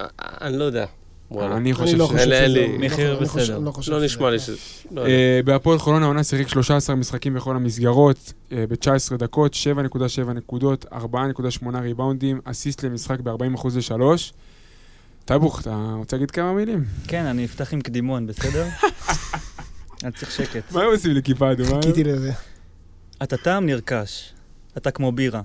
אה, 0.00 0.06
אני 0.20 0.58
לא 0.58 0.64
יודע. 0.64 0.86
אני 1.32 1.74
חושב 1.74 1.96
לא 1.96 2.08
שזה... 2.08 2.48
לא 2.48 2.78
מחיר 2.78 3.18
בסדר. 3.20 3.58
לא 3.58 3.64
לא 3.66 3.82
שזה 3.82 4.04
נשמע 4.04 4.30
לי 4.30 4.38
יקר. 4.38 4.56
ש... 4.56 4.86
לא 4.90 5.00
יודע. 5.00 5.12
אה, 5.12 5.40
בהפועל 5.44 5.78
חולון 5.78 6.02
העונה 6.02 6.24
שיחק 6.24 6.48
13 6.48 6.96
משחקים 6.96 7.34
בכל 7.34 7.56
המסגרות, 7.56 8.32
אה, 8.52 8.64
ב-19 8.68 9.16
דקות, 9.16 9.54
7.7 9.54 10.32
נקודות, 10.32 10.84
4.8 10.92 11.78
ריבאונדים, 11.82 12.40
אסיסט 12.44 12.84
למשחק 12.84 13.20
ב-40% 13.20 13.68
ל-3. 13.74 14.02
טבוך, 15.26 15.60
אתה 15.60 15.94
רוצה 15.96 16.16
להגיד 16.16 16.30
כמה 16.30 16.52
מילים? 16.52 16.84
כן, 17.08 17.26
אני 17.26 17.44
אפתח 17.44 17.72
עם 17.72 17.80
קדימון, 17.80 18.26
בסדר? 18.26 18.68
אני 20.04 20.12
צריך 20.12 20.30
שקט. 20.30 20.72
מה 20.72 20.82
הם 20.82 20.90
עושים 20.90 21.10
לי 21.12 21.22
כיפה 21.22 21.52
אדומה? 21.52 21.82
חיכיתי 21.82 22.04
לזה. 22.04 22.32
אתה 23.22 23.36
טעם 23.36 23.66
נרכש, 23.66 24.32
אתה 24.76 24.90
כמו 24.90 25.12
בירה, 25.12 25.42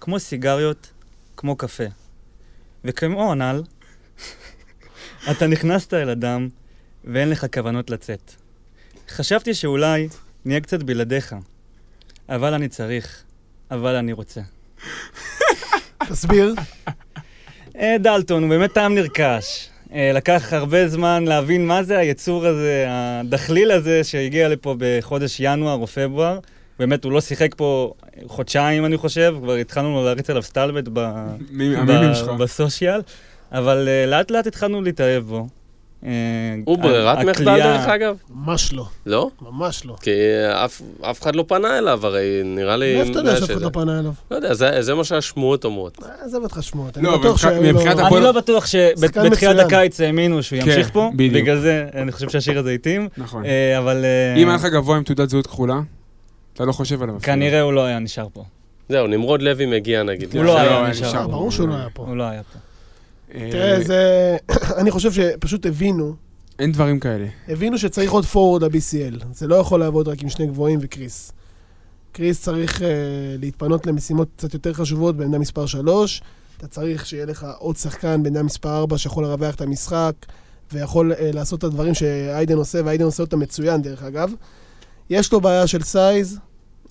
כמו 0.00 0.18
סיגריות, 0.20 0.90
כמו 1.36 1.56
קפה. 1.56 1.84
וכמו 2.84 3.32
הנ"ל, 3.32 3.62
אתה 5.30 5.46
נכנסת 5.46 5.94
אל 5.94 6.10
אדם 6.10 6.48
ואין 7.04 7.30
לך 7.30 7.46
כוונות 7.54 7.90
לצאת. 7.90 8.32
חשבתי 9.08 9.54
שאולי 9.54 10.08
נהיה 10.44 10.60
קצת 10.60 10.82
בלעדיך, 10.82 11.34
אבל 12.28 12.54
אני 12.54 12.68
צריך, 12.68 13.22
אבל 13.70 13.96
אני 13.96 14.12
רוצה. 14.12 14.40
תסביר. 16.08 16.54
אה, 17.80 17.96
דלטון, 18.00 18.42
הוא 18.42 18.50
באמת 18.50 18.72
טעם 18.72 18.94
נרכש. 18.94 19.68
אה, 19.94 20.12
לקח 20.14 20.52
הרבה 20.52 20.88
זמן 20.88 21.24
להבין 21.24 21.66
מה 21.66 21.82
זה 21.82 21.98
היצור 21.98 22.46
הזה, 22.46 22.84
הדחליל 22.88 23.70
הזה 23.70 24.04
שהגיע 24.04 24.48
לפה 24.48 24.74
בחודש 24.78 25.36
ינואר 25.40 25.74
או 25.74 25.86
פברואר. 25.86 26.38
באמת, 26.78 27.04
הוא 27.04 27.12
לא 27.12 27.20
שיחק 27.20 27.54
פה 27.54 27.92
חודשיים, 28.26 28.84
אני 28.84 28.96
חושב, 28.96 29.34
כבר 29.42 29.54
התחלנו 29.54 30.04
להריץ 30.04 30.30
עליו 30.30 30.42
סטלבט 30.42 30.88
ב- 30.92 31.00
ב-. 31.86 32.38
בסושיאל, 32.38 33.00
אבל 33.52 33.88
אה, 33.88 34.06
לאט 34.06 34.30
לאט 34.30 34.46
התחלנו 34.46 34.82
להתאהב 34.82 35.22
בו. 35.22 35.46
אה, 36.04 36.10
הוא 36.64 36.78
ברירת 36.78 37.24
מחדל 37.24 37.44
דרך 37.44 37.86
אגב? 37.88 38.16
ממש 38.34 38.72
לא. 38.72 38.84
לא? 39.06 39.30
ממש 39.42 39.84
לא. 39.86 39.96
כי 40.00 40.10
אף- 40.64 40.82
אף 41.02 41.22
אחד 41.22 41.36
לא 41.36 41.44
פנה 41.48 41.78
אליו, 41.78 42.06
הרי 42.06 42.40
נראה 42.44 42.76
לי... 42.76 42.96
מאיפה 42.96 43.10
אתה 43.10 43.18
יודע 43.18 43.36
שאף 43.36 43.50
אחד 43.50 43.60
לא 43.62 43.68
פנה 43.72 43.98
אליו? 43.98 44.12
לא 44.30 44.36
יודע, 44.36 44.54
זה 44.54 44.82
זה 44.82 44.94
מה 44.94 45.04
שהשמועות 45.04 45.64
אומרות. 45.64 45.98
אה, 46.02 46.08
עזוב 46.24 46.42
אותך 46.42 46.58
שמועות. 46.62 46.98
אני 46.98 47.06
לא, 47.06 47.18
בטוח 47.18 47.36
שהיו 47.38 47.72
לו... 47.72 47.80
אני 47.82 48.20
לא 48.20 48.32
בטוח 48.32 48.66
שבתחילת 48.66 49.32
מצוין. 49.32 49.58
הקיץ 49.60 50.00
האמינו 50.00 50.42
שהוא 50.42 50.60
כן, 50.60 50.66
ימשיך 50.68 50.90
פה. 50.92 51.10
בגלל 51.16 51.58
זה 51.58 51.86
אני 51.94 52.12
חושב 52.12 52.28
שהשיר 52.28 52.58
הזה 52.58 52.70
התאים, 52.70 53.08
נכון. 53.16 53.44
אה, 53.44 53.78
אבל 53.78 54.04
אם 54.36 54.48
היה 54.48 54.56
לך 54.56 54.64
גבוה 54.64 54.96
עם 54.96 55.02
תעודת 55.02 55.28
זהות 55.30 55.46
כחולה, 55.46 55.80
אתה 56.54 56.64
לא 56.64 56.72
חושב 56.72 57.02
עליו. 57.02 57.14
כנראה 57.22 57.60
הוא 57.60 57.72
לא 57.72 57.84
היה 57.84 57.98
נשאר 57.98 58.26
פה. 58.32 58.44
זהו, 58.88 59.06
נמרוד 59.06 59.42
לוי 59.42 59.66
מגיע 59.66 60.02
נגיד. 60.02 60.36
הוא 60.36 60.44
לא 60.44 60.60
היה 60.60 60.70
לא, 60.82 60.88
נשאר. 60.88 61.16
אה, 61.16 61.26
ברור 61.26 61.50
שהוא 61.50 61.68
לא 61.68 61.74
היה 61.74 61.86
פה. 61.94 62.02
הוא 62.02 62.16
לא 62.16 62.22
היה 62.24 62.42
פה. 62.42 62.58
אה, 63.34 63.48
תראה, 63.52 63.84
זה... 63.84 64.36
אני 64.80 64.90
חושב 64.90 65.12
שפשוט 65.12 65.66
הבינו, 65.66 66.14
אין 66.60 66.72
דברים 66.72 67.00
כאלה. 67.00 67.26
הבינו 67.48 67.78
שצריך 67.78 68.12
עוד 68.12 68.24
פורוד 68.24 68.64
ה-BCL. 68.64 69.24
זה 69.32 69.46
לא 69.46 69.54
יכול 69.54 69.80
לעבוד 69.80 70.08
רק 70.08 70.22
עם 70.22 70.28
שני 70.28 70.46
גבוהים 70.46 70.78
וקריס. 70.82 71.32
קריס 72.12 72.42
צריך 72.42 72.78
uh, 72.78 72.82
להתפנות 73.38 73.86
למשימות 73.86 74.28
קצת 74.36 74.54
יותר 74.54 74.72
חשובות 74.72 75.16
בעמדה 75.16 75.38
מספר 75.38 75.66
3. 75.66 76.22
אתה 76.56 76.66
צריך 76.66 77.06
שיהיה 77.06 77.26
לך 77.26 77.46
עוד 77.58 77.76
שחקן 77.76 78.22
בעמדה 78.22 78.42
מספר 78.42 78.78
4 78.78 78.98
שיכול 78.98 79.24
לרווח 79.24 79.54
את 79.54 79.60
המשחק, 79.60 80.12
ויכול 80.72 81.12
uh, 81.12 81.16
לעשות 81.20 81.58
את 81.58 81.64
הדברים 81.64 81.94
שאיידן 81.94 82.56
עושה, 82.56 82.80
ואיידן 82.84 83.04
עושה 83.04 83.22
אותם 83.22 83.38
מצוין 83.38 83.82
דרך 83.82 84.02
אגב. 84.02 84.32
יש 85.10 85.32
לו 85.32 85.40
בעיה 85.40 85.66
של 85.66 85.82
size, 85.82 86.38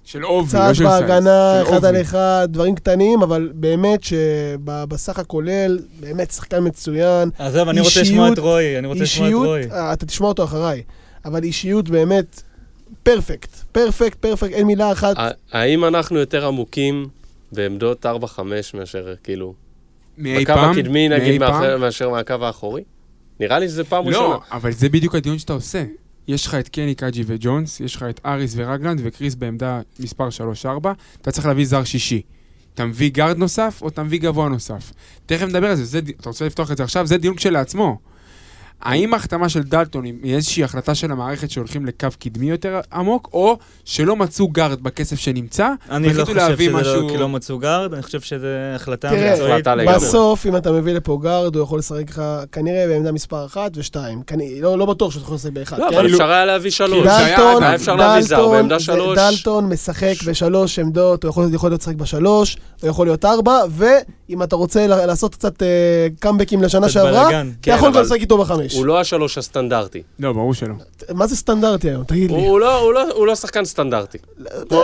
של 0.10 0.24
עובי, 0.24 0.49
קצת 0.49 0.68
לא 0.68 0.74
של 0.74 0.84
size. 0.84 1.02
בהגנה, 1.01 1.62
של 1.66 1.70
אחד 1.70 1.86
על. 1.86 2.01
אחד, 2.01 2.47
דברים 2.51 2.76
קטנים, 2.76 3.22
אבל 3.22 3.51
באמת 3.53 4.03
שבסך 4.03 5.20
הכולל, 5.20 5.80
באמת 5.99 6.32
שחקן 6.32 6.68
מצוין. 6.68 7.30
עזוב, 7.38 7.70
אני 7.70 7.80
רוצה 7.80 8.01
לשמוע 8.01 8.34
את 8.34 8.39
רועי, 8.39 8.80
אני 8.80 8.88
רוצה 8.88 9.03
לשמוע 9.03 9.30
את 9.30 9.34
רועי. 9.34 9.72
אה, 9.72 9.93
אתה 9.93 10.05
תשמע 10.05 10.28
אותו 10.28 10.43
אחריי, 10.43 10.84
אבל 11.26 11.43
אישיות 11.43 11.89
באמת 11.89 12.41
perfect, 13.04 13.50
perfect, 13.72 14.18
perfect, 14.18 14.52
אין 14.51 14.68
מילה 14.68 14.91
אחת. 14.91 15.16
האם 15.51 15.86
אנחנו 15.86 16.20
יותר 16.20 16.47
עמוקים 16.47 17.07
בעמדות 17.51 18.05
4-5 18.05 18.10
מאשר 18.74 19.14
כאילו... 19.24 19.53
מאי 20.18 20.43
בקו 20.43 20.53
פעם? 20.53 20.72
הקדמי 20.72 21.07
מאי 21.07 21.20
נגיד 21.20 21.41
מאשר 21.80 22.10
מהקו 22.10 22.34
האחורי? 22.41 22.84
נראה 23.39 23.60
לי 23.60 23.68
שזה 23.68 23.84
פעם 23.84 24.07
ראשונה. 24.07 24.28
לא, 24.28 24.39
אבל 24.51 24.72
זה 24.72 24.89
בדיוק 24.89 25.16
הדיון 25.16 25.39
שאתה 25.39 25.53
עושה. 25.53 25.84
יש 26.30 26.46
לך 26.48 26.56
את 26.56 26.70
קני, 26.70 26.96
קאג'י 26.96 27.24
וג'ונס, 27.26 27.80
יש 27.80 27.96
לך 27.96 28.04
את 28.04 28.20
אריס 28.26 28.54
ורגלנד 28.56 29.02
וקריס 29.04 29.36
בעמדה 29.36 29.82
מספר 30.00 30.30
3-4, 30.64 30.68
אתה 31.22 31.32
צריך 31.32 31.46
להביא 31.46 31.66
זר 31.66 31.84
שישי. 31.84 32.22
אתה 32.74 32.86
מביא 32.86 33.12
גארד 33.12 33.38
נוסף 33.38 33.80
או 33.82 33.88
אתה 33.88 34.04
מביא 34.04 34.20
גבוה 34.20 34.50
נוסף. 34.50 34.92
תכף 35.26 35.46
נדבר 35.46 35.70
על 35.70 35.76
זה, 35.76 35.86
זה 35.86 36.00
אתה 36.20 36.30
רוצה 36.30 36.46
לפתוח 36.46 36.72
את 36.72 36.78
זה 36.78 36.84
עכשיו? 36.84 37.08
זה 37.08 37.18
דיון 37.18 37.36
כשלעצמו. 37.36 38.00
האם 38.82 39.14
ההחתמה 39.14 39.50
של 39.50 39.64
דלטון 39.64 40.04
היא 40.04 40.36
איזושהי 40.36 40.64
החלטה 40.64 40.96
של 40.96 41.12
המערכת 41.12 41.50
שהולכים 41.50 41.86
לקו 41.86 42.08
קדמי 42.20 42.50
יותר 42.50 42.80
עמוק, 42.94 43.30
או 43.34 43.58
שלא 43.86 44.16
מצאו 44.16 44.48
גארד 44.48 44.84
בכסף 44.84 45.20
שנמצא, 45.20 45.70
אני 45.92 46.14
לא 46.14 46.26
חושב 46.26 46.38
להביא 46.38 46.70
שזה 46.70 46.76
לא 46.76 46.82
משהו- 46.82 47.10
כי 47.10 47.18
לא 47.18 47.30
מצאו 47.30 47.58
גארד, 47.60 47.94
אני 47.94 48.02
חושב 48.02 48.22
שזו 48.22 48.48
החלטה 48.76 49.10
תראה, 49.10 49.32
מקצועית. 49.34 49.68
לגמרי. 49.68 49.96
בסוף, 49.96 50.46
אם 50.46 50.58
אתה 50.58 50.72
מביא 50.72 50.94
לפה 50.94 51.20
גארד, 51.24 51.56
הוא 51.56 51.64
יכול 51.64 51.80
לשחק 51.80 52.10
לך 52.10 52.22
כנראה 52.52 52.88
בעמדה 52.88 53.12
מספר 53.12 53.46
1 53.46 53.72
ו-2. 53.76 53.96
לא 54.62 54.78
לא 54.78 54.86
בטוח 54.86 55.12
שהוא 55.12 55.24
יכול 55.24 55.36
לשחק 55.36 55.52
באחד. 55.52 55.80
לא, 55.80 55.84
כן? 55.90 55.96
אבל 55.96 56.04
כאילו- 56.04 56.18
אפשר 56.18 56.32
היה 56.32 56.46
להביא 56.46 56.72
שלוש. 56.72 56.92
כאילו 56.92 57.06
שהיה 57.06 57.38
דלטון, 57.38 57.64
היה 57.64 57.76
אפשר 57.76 57.96
להביא 57.96 58.22
זר 58.22 58.36
דלטון, 58.36 58.52
בעמדה 58.52 58.78
זה- 58.80 58.84
שלוש. 58.86 59.18
דלטון 59.18 59.66
משחק 59.70 60.14
בשלוש 60.28 60.80
עמדות, 60.80 61.24
הוא 61.24 61.30
יכול 61.30 61.50
יכול 61.54 61.70
להיות 61.70 61.82
לשחק 61.82 61.96
בשלוש, 61.96 62.58
הוא 62.82 62.90
יכול 62.90 63.08
להיות 63.08 63.26
ארבע, 63.26 63.58
ואם 63.70 64.44
אתה 64.44 64.56
רוצה 64.56 64.88
לעשות 64.88 65.36
קצת 65.36 65.64
אה, 65.64 65.68
קאמבקים 66.20 66.64
לשנה 66.64 66.82
קצת 66.86 66.94
שעברה. 66.94 67.22
אתה 67.30 67.30
כן, 67.62 67.72
יכול 67.76 67.88
גם 67.90 67.94
אבל 67.96 68.02
לשחק 68.06 68.20
איתו 68.20 68.38
בחמש. 68.38 68.68
הוא 68.76 68.86
לא 68.86 68.99
השלוש 68.99 69.38
הסטנדרטי. 69.38 70.03
לא, 70.20 70.34
ברור 70.34 70.53
שלא. 70.53 70.74
מה 71.13 71.28
זה 71.28 71.36
סטנדרטי 71.36 71.89
היום? 71.89 72.03
תגיד 72.03 72.32
לי. 72.32 72.38
הוא 72.47 72.59
לא- 72.59 72.80
הוא 72.82 72.93
לא- 72.93 73.11
הוא 73.13 73.28
לא 73.28 73.36
שחקן 73.36 73.65
סטנדרטי. 73.65 74.17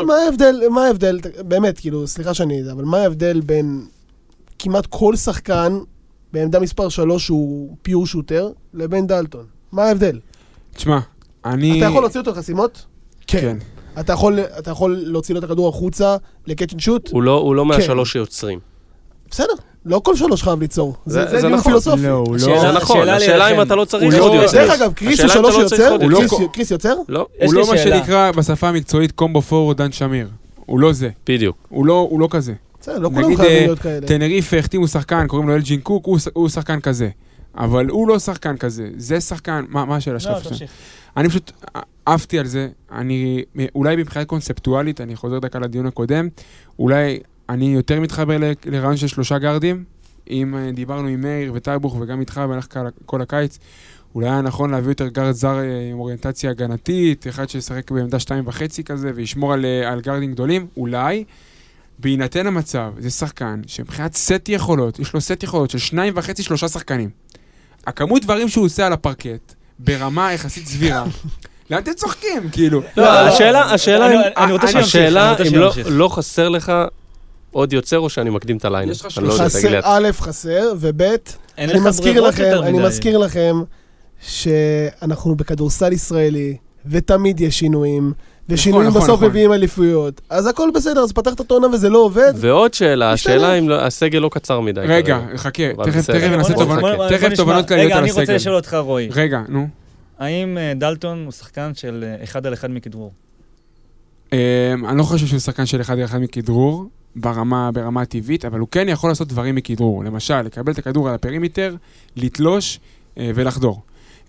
מה 0.05 0.15
ההבדל, 0.25 0.61
מה 0.71 0.86
ההבדל, 0.86 1.19
באמת, 1.39 1.79
כאילו, 1.79 2.07
סליחה 2.07 2.33
שאני, 2.33 2.71
אבל 2.71 2.83
מה 2.83 2.97
ההבדל 2.97 3.41
בין 3.41 3.86
כמעט 4.59 4.86
כל 4.89 5.15
שחקן 5.15 5.79
בעמדה 6.33 6.59
מספר 6.59 6.89
3 6.89 7.25
שהוא 7.25 7.75
pure 7.82 8.07
shooter, 8.07 8.49
לבין 8.73 9.07
דלטון? 9.07 9.45
מה 9.71 9.83
ההבדל? 9.83 10.19
תשמע, 10.73 10.99
אני... 11.45 11.77
אתה 11.79 11.89
יכול 11.89 12.01
להוציא 12.03 12.19
אותו 12.19 12.31
לחסימות? 12.31 12.86
כן. 13.27 13.57
אתה 13.99 14.13
יכול, 14.13 14.39
אתה 14.39 14.71
יכול 14.71 14.97
להוציא 15.05 15.33
לו 15.36 15.39
את 15.39 15.43
הכדור 15.43 15.69
החוצה 15.69 16.17
ל 16.47 16.52
catch 16.52 16.74
and 16.74 16.80
shoot? 16.80 17.09
הוא 17.11 17.23
לא- 17.23 17.39
הוא 17.39 17.55
לא 17.55 17.61
כן. 17.61 17.67
מהשלוש 17.67 18.11
שיוצרים. 18.11 18.59
בסדר, 19.31 19.53
לא 19.86 20.01
כל 20.03 20.15
שלוש 20.15 20.43
חייב 20.43 20.59
ליצור. 20.61 20.95
זה- 21.05 21.25
דיון 21.25 21.51
נכון. 21.53 21.63
פילוסופי. 21.71 22.01
לא, 22.03 22.09
הוא 22.09 22.33
לא... 22.33 22.39
זה 22.61 22.71
נכון, 22.71 23.09
השאלה 23.09 23.47
אם. 23.47 23.61
אתה 23.61 23.75
לא 23.75 23.86
צריך 23.86 24.15
עוד 24.19 24.33
לא- 24.36 24.41
יוצר. 24.41 24.57
דרך 24.57 24.71
אגב, 24.81 24.93
קריס 24.93 25.19
הוא 25.19 25.27
שלוש 25.29 25.36
לא 25.36 25.63
לא 25.63 25.67
קריס- 26.49 26.71
יוצר? 26.71 26.95
לא, 27.07 27.27
הוא 27.43 27.53
לא 27.53 27.67
מה. 27.71 27.77
שנקרא 27.77 28.31
בשפה 28.31 28.69
המקצועית 28.69 29.11
קומבו 29.11 29.41
פורוורד 29.41 29.77
דן 29.77 29.91
שמיר. 29.91 30.27
הוא 30.65 30.79
לא 30.79 30.93
זה. 30.93 31.09
בדיוק. 31.29 31.57
הוא 31.69 31.86
לא 31.86 32.09
לא 32.19 32.27
כזה. 32.31 32.53
בסדר, 32.81 32.99
לא 32.99 33.09
כולם 33.09 33.25
נגיד, 33.25 33.38
חייבים 33.38 33.55
אה, 33.57 33.65
להיות 33.65 33.79
כאלה. 33.79 34.07
טנריף 34.07 34.53
החתימו 34.53 34.88
שחקן, 34.88 35.27
קוראים 35.27 35.47
לו 35.49 35.55
אלג'ין 35.55 35.79
קוק, 35.79 36.05
הוא 36.33 36.49
שחקן 36.49 36.79
כזה. 36.79 37.09
אבל 37.57 37.86
הוא 37.89 38.07
לא 38.07 38.19
שחקן 38.19 38.57
כזה. 38.57 38.88
זה 38.97 39.21
שחקן... 39.21 39.65
מה 39.69 39.86
מה 39.86 39.95
השאלה 39.95 40.19
שלך? 40.19 40.31
לא? 40.45 40.49
תמשיך. 40.49 40.71
אני 41.17 41.29
פשוט 41.29 41.51
עפתי 42.05 42.39
על 42.39 42.45
זה. 42.45 42.67
אני, 42.91 43.43
אולי 43.75 43.95
מבחינה 43.95 44.25
קונספטואלית, 44.25 45.01
אני 45.01 45.15
חוזר 45.15 45.39
דקה 45.39 45.59
לדיון 45.59 45.86
הקודם, 45.86 46.27
אולי 46.79 47.19
אני 47.50 47.66
יותר 47.66 48.00
מתחבר 48.00 48.38
לרעיון 48.66 48.98
של 48.98 49.08
שלושה 49.08 49.38
גארדים. 49.38 49.84
אם 50.30 50.56
אה, 50.56 50.72
דיברנו 50.72 51.08
עם 51.08 51.22
מאיר 51.22 51.52
וטייבוך 51.56 51.98
וגם 52.00 52.20
איתך 52.20 52.38
במהלך 52.38 52.68
כל- 53.06 53.22
הקיץ, 53.22 53.60
אולי 54.16 54.30
היה 54.30 54.41
נכון 54.41 54.70
להביא 54.72 54.89
יותר 54.91 55.08
גארד 55.08 55.32
זר 55.32 55.58
אה, 55.60 55.89
עם 55.91 56.00
אוריינטציה 56.00 56.50
הגנתית, 56.52 57.28
אחד 57.28 57.50
שישחק 57.50 57.91
בעמדה 57.91 58.20
שתיים 58.20 58.43
וחצי 58.48 58.84
כזה 58.84 59.12
וישמור 59.16 59.54
על, 59.54 59.66
אה, 59.66 59.91
על 59.91 60.02
גארדים 60.02 60.32
גדולים, 60.32 60.68
אולי. 60.78 61.24
בהינתן 62.00 62.48
המצב, 62.48 62.91
זה 62.98 63.10
שחקן 63.10 63.62
שמבחינת 63.68 64.14
סט 64.16 64.50
יכולות, 64.50 65.00
יש 65.00 65.14
לו 65.14 65.22
סט 65.22 65.43
יכולות 65.43 65.70
של 65.70 65.78
שניים 65.78 66.14
וחצי, 66.18 66.43
שלושה 66.43 66.68
שחקנים. 66.68 67.10
הכמות 67.88 68.22
דברים 68.22 68.50
שהוא 68.50 68.66
עושה 68.66 68.86
על 68.88 68.93
הפרקט, 68.93 69.54
ברמה 69.80 70.34
יחסית 70.34 70.68
סבירה. 70.68 71.06
לאן 71.70 71.80
אתם 71.84 71.93
צוחקים, 71.93 72.50
כאילו? 72.52 72.82
לא, 72.98 73.10
השאלה, 73.10 73.74
השאלה 73.74 74.06
אני- 74.38 74.52
רוצה 74.54 74.68
שימשיך, 74.68 74.88
השאלה 74.88 75.36
אם 75.48 75.56
לא-. 75.56 75.72
לא 75.89 76.08
חסר 76.08 76.50
לך 76.50 76.72
עוד 77.56 77.74
יוצר 77.74 77.99
או 77.99 78.10
שאני 78.10 78.30
מקדים 78.30 78.58
את 78.58 78.66
הליינר. 78.66 78.91
יש 78.91 79.06
לך 79.06 79.18
אני 79.18 79.28
לא 79.28 79.34
לי 79.34 79.39
חסר. 79.39 79.80
א', 79.84 80.08
חסר, 80.12 80.74
וב', 80.80 81.01
אני 81.58 81.80
מזכיר 81.80 82.22
לכם, 82.22 82.51
אני. 82.64 82.80
מזכיר 82.80 83.18
לכם 83.18 83.56
שאנחנו 84.22 85.36
בכדורסל 85.36 85.93
ישראלי, 85.93 86.58
ותמיד 86.86 87.41
יש 87.41 87.60
שינויים, 87.60 88.14
ושינויים 88.49 88.89
נכון, 88.89 89.01
בסוף 89.01 89.16
נכון. 89.16 89.30
מביאים 89.30 89.53
אליפויות. 89.53 90.22
אז 90.30 90.47
הכל 90.47 90.70
בסדר, 90.76 90.99
אז 91.01 91.12
פתחת 91.14 91.41
את 91.41 91.51
העונה 91.51 91.68
וזה 91.68 91.89
לא 91.89 91.97
עובד. 91.97 92.34
ועוד 92.36 92.74
שאלה. 92.74 93.12
השאלה 93.12 93.53
אם 93.53 93.70
לא- 93.70 93.82
הסגל 93.82 94.20
לא 94.20 94.30
קצר 94.30 94.60
מדי. 94.60 94.82
רגע. 94.82 95.20
חכה, 95.38 95.64
תכף 95.84 96.10
נעשה. 96.10 96.53
תובנות, 96.53 97.01
תכף. 97.10 97.36
תובנות 97.36 97.68
כלליות 97.68 97.86
רגע, 97.86 97.95
על 97.95 98.01
אני 98.03 98.12
רוצה 98.12 98.22
הסגל. 98.22 98.36
לשאול 98.36 98.56
אותך, 98.56 98.78
רועי. 98.80 99.10
רגע, 99.12 99.41
נו. 99.49 99.68
האם 100.20 100.58
אה, 100.58 100.74
דלטון 100.76 101.24
הוא 101.26 101.32
שחקן 101.32 101.72
של 101.76 102.03
אה, 102.08 102.24
אחד 102.24 102.45
על 102.45 102.53
אחד 102.53 102.72
מכדרור? 102.72 103.12
אמ, 104.34 104.38
אני 104.88 104.97
לא 104.97 105.03
חושב 105.03 105.28
שהוא 105.28 105.39
שחקן 105.39 105.66
של 105.66 105.82
אחד 105.82 105.97
על 105.99 106.06
אחד 106.06 106.22
מכדרור, 106.22 106.86
ברמה, 107.16 107.72
ברמה 107.72 108.01
הטבעית, 108.01 108.45
אבל 108.45 108.59
הוא 108.59 108.68
כן 108.72 108.89
יכול 108.89 109.09
לעשות 109.09 109.28
דברים 109.28 109.55
מכדרור. 109.55 110.03
למשל, 110.03 110.41
לקבל 110.41 110.72
את 110.74 110.78
הכדור 110.78 111.09
על 111.09 111.16
ה 111.16 111.21
perimeter, 111.21 111.76
לתלוש 112.16 112.80
אה, 113.18 113.32
ולחדור. 113.36 113.82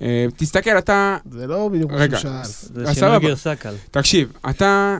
אה, 0.02 0.26
תסתכל, 0.36 0.78
אתה... 0.78 1.16
זה 1.30 1.46
לא 1.46 1.68
בדיוק 1.72 1.90
מה 1.90 1.96
רגע, 1.96 2.18
שהוא 2.18 2.32
שאל. 2.44 2.84
זה 2.84 2.94
שינוי. 2.94 3.18
גרסה 3.18 3.56
קל. 3.56 3.74
תקשיב, 3.90 4.32
אתה... 4.50 4.98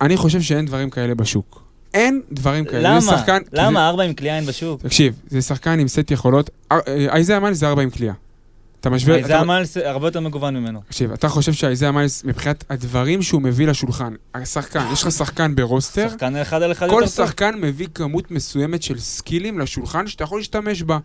אני 0.00 0.16
חושב 0.16 0.40
שאין 0.40 0.66
דברים 0.66 0.90
כאלה 0.90 1.14
בשוק. 1.14 1.62
אין 1.94 2.20
דברים 2.32 2.64
כאלה. 2.64 2.88
למה? 2.94 3.00
שחקן- 3.18 3.42
למה 3.52 3.88
ארבע 3.88 4.02
עם 4.02 4.12
קליעה 4.12 4.36
אין 4.36 4.46
בשוק? 4.46 4.82
תקשיב, 4.82 5.14
זה 5.28 5.42
שחקן 5.42 5.78
עם 5.80 5.88
סט 5.88 6.10
יכולות. 6.10 6.50
אה, 6.72 6.78
אה, 6.88 7.06
אייזאה 7.14 7.40
מיילס 7.40 7.58
זה 7.58 7.68
ארבע 7.68 7.82
עם 7.82 7.90
קליעה. 7.90 8.14
אתה 8.86 8.90
משווה... 8.92 9.14
זה 9.22 9.26
אתה- 9.26 9.38
מיילס 9.40 9.76
הרבה 9.76 10.08
יותר 10.08 10.20
מגוון 10.20 10.56
ממנו. 10.56 10.80
תקשיב, 10.88 11.12
אתה 11.12 11.28
חושב 11.28 11.52
שאייזאה 11.52 11.92
מיילס, 11.92 12.24
מבחינת 12.24 12.64
הדברים 12.70 13.22
שהוא 13.22 13.42
מביא 13.42 13.66
לשולחן, 13.66 14.14
השחקן, 14.34 14.86
יש 14.92 15.02
לך 15.02 15.10
שחקן 15.10 15.54
ב 15.54 15.61
roster, 15.61 16.08
שחקן 16.08 16.36
אחד 16.36 16.62
על 16.62 16.72
אחד 16.72 16.88
כל. 16.88 17.06
שחקן 17.06 17.54
מביא 17.60 17.86
כמות 17.94 18.30
מסוימת 18.30 18.82
של 18.82 18.98
סקילים 19.00 19.58
לשולחן 19.58 20.06
שאתה 20.06 20.24
יכול 20.24 20.38
להשתמש 20.38 20.82
בה. 20.82 20.98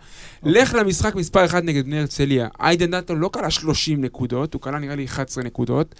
לך 0.43 0.73
למשחק 0.73 1.15
מספר 1.15 1.45
1 1.45 1.63
נגד 1.63 1.85
בני 1.85 1.99
הרצליה. 1.99 2.47
איידן 2.61 2.91
דלטון 2.91 3.19
לא 3.19 3.29
קלע 3.33 3.49
30 3.51 4.01
נקודות, 4.03 4.53
הוא 4.53 4.61
קלע 4.61 4.79
נראה 4.79 4.95
לי 4.95 5.05
11 5.05 5.43
נקודות. 5.43 5.95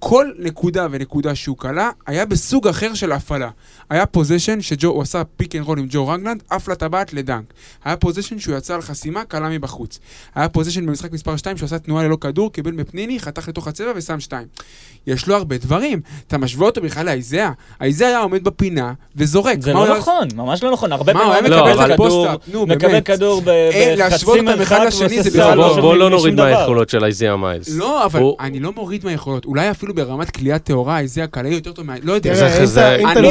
כל 0.00 0.26
נקודה 0.38 0.86
ונקודה 0.90 1.34
שהוא 1.34 1.56
קלע 1.56 1.90
היה 2.06 2.26
בסוג 2.26 2.68
אחר 2.68 2.94
של 2.94 3.12
הפעלה. 3.12 3.48
היה 3.90 4.06
possession 4.06 4.60
שג'ו, 4.60 4.88
הוא 4.88 5.02
עשה 5.02 5.22
pick 5.36 5.56
and 5.56 5.64
roll 5.64 5.78
עם 5.78 5.86
ג'ו 5.90 6.08
רגלנד, 6.08 6.42
עף 6.50 6.68
לטבעת 6.68 7.12
לדנק. 7.12 7.44
היה 7.84 7.96
possession 7.96 8.38
שהוא 8.38 8.56
יצא 8.56 8.74
על 8.74 8.82
חסימה, 8.82 9.24
קלע 9.24 9.48
מבחוץ. 9.48 9.98
היה 10.34 10.48
פוזיישן 10.48 10.86
במשחק 10.86 11.12
מספר 11.12 11.36
2 11.36 11.56
שהוא 11.56 11.66
עשה 11.66 11.78
תנועה 11.78 12.04
ללא 12.04 12.16
כדור, 12.20 12.52
קיבל 12.52 12.70
מפניני, 12.72 13.20
חתך 13.20 13.48
לתוך 13.48 13.68
הצבע 13.68 13.92
ושם 13.96 14.20
2. 14.20 14.46
יש 15.06 15.26
לו 15.26 15.34
הרבה 15.34 15.58
דברים. 15.58 16.00
אתה 16.26 16.38
משווה 16.38 16.66
אותו 16.66 16.80
בכלל 16.80 17.06
לאייזאה. 17.06 17.50
האייזאה 17.80 18.08
היה 18.08 18.18
עומד 18.18 18.44
בפינה 18.44 18.92
וזורק. 19.16 19.60
זה 19.60 19.72
לא 19.72 19.84
היה- 19.84 19.98
נכון, 19.98 20.28
ממש 20.34 20.62
לא 20.62 20.70
נכון. 20.72 20.92
הרבה 20.92 21.12
פעמים 21.12 21.44
מקבל 21.44 21.70
מקבל 21.70 21.92
את 21.94 21.98
כדור, 21.98 22.66
מקבל. 22.66 23.00
כדור 23.00 23.42
אה, 23.48 23.94
בחצי 24.10 24.40
מרחק 24.40 24.78
ועושה 24.82 25.08
סל, 25.22 25.30
בוא, 25.40 25.54
לא 25.54 25.80
בוא, 25.80 25.96
לא 25.96 26.10
נוריד. 26.10 26.34
מהיכולות 26.34 26.88
של 26.88 27.04
איזיה 27.04 27.36
מיילס. 27.36 27.68
לא, 27.76 28.04
אבל 28.04 28.22
אני 28.40 28.60
לא 28.60 28.72
מוריד 28.72 29.04
מהיכולות. 29.04 29.44
אולי 29.44 29.70
אפילו 29.70 29.87
ברמת 29.92 30.30
קליעה 30.30 30.58
טהורה, 30.58 31.00
איזה 31.00 31.24
הקלעי 31.24 31.54
יותר 31.54 31.72
טוב 31.72 31.86
מה... 31.86 31.94
לא 32.02 32.12
יודע. 32.12 32.32
אני. 32.32 33.28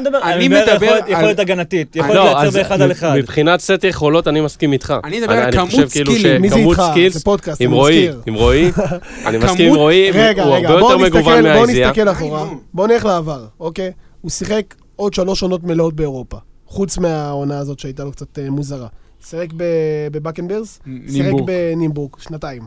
מדבר- 0.00 0.22
אני 0.22 0.48
מדבר, 0.48 0.74
יכולת- 0.86 1.04
על- 1.04 1.12
יכולת 1.12 1.38
הגנתית, 1.38 1.96
יכולת 1.96 2.14
לא, 2.14 2.24
לייצר 2.24 2.38
אז 2.46 2.56
באחד 2.56 2.80
על 2.80 2.92
אחד. 2.92 3.14
מבחינת 3.18 3.60
סט 3.60 3.84
יכולות 3.84 4.28
אני 4.28 4.40
מסכים 4.40 4.72
איתך. 4.72 4.94
אני 5.04 5.20
מדבר 5.20 5.32
על 5.32 5.52
כמות 5.52 5.70
חושב 5.70 5.88
כאילו 5.88 6.12
סקילים. 6.12 6.42
מי 6.42 6.48
זה 6.50 6.56
איתך? 6.56 6.82
זה 7.10 7.20
פודקאסט, 7.20 7.60
אני 7.60 7.68
מזכיר. 7.80 8.20
עם 8.26 8.34
רועי, 8.34 8.70
אני 9.26 9.38
מסכים 9.38 9.68
עם 9.70 9.76
רועי, 9.76 10.10
הוא 10.10 10.54
הרבה 10.54 10.68
יותר 10.68 10.98
מגוון 10.98 11.04
נסתכל, 11.04 11.42
בואו 11.42 11.42
מהאיזיה. 11.62 11.86
נסתכל 11.88 12.04
די, 12.04 12.10
אחורה. 12.10 12.44
נו. 12.44 12.60
בואו 12.74 12.86
נלך 12.86 13.04
לעבר, 13.04 13.44
אוקיי? 13.60 13.90
הוא 14.20 14.30
שיחק 14.30 14.74
עוד 14.96 15.14
שלוש 15.14 15.42
עונות 15.42 15.64
מלאות 15.64 15.94
באירופה. 15.94 16.36
חוץ 16.66 16.98
מהעונה 16.98 17.58
הזאת 17.58 17.78
שהייתה 17.78 18.04
לו 18.04 18.12
קצת 18.12 18.38
אה, 18.38 18.50
מוזרה. 18.50 18.86
שיחק 19.26 19.48
בבקנברס, 20.12 20.80
שיחק 20.84 21.22
נימבורג. 21.22 21.44
בנימבורג, 21.46 22.10
שנתיים. 22.18 22.62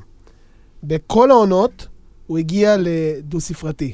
בכל 0.83 1.31
העונות 1.31 1.87
הוא 2.27 2.37
הגיע 2.37 2.75
לדו-ספרתי. 2.79 3.93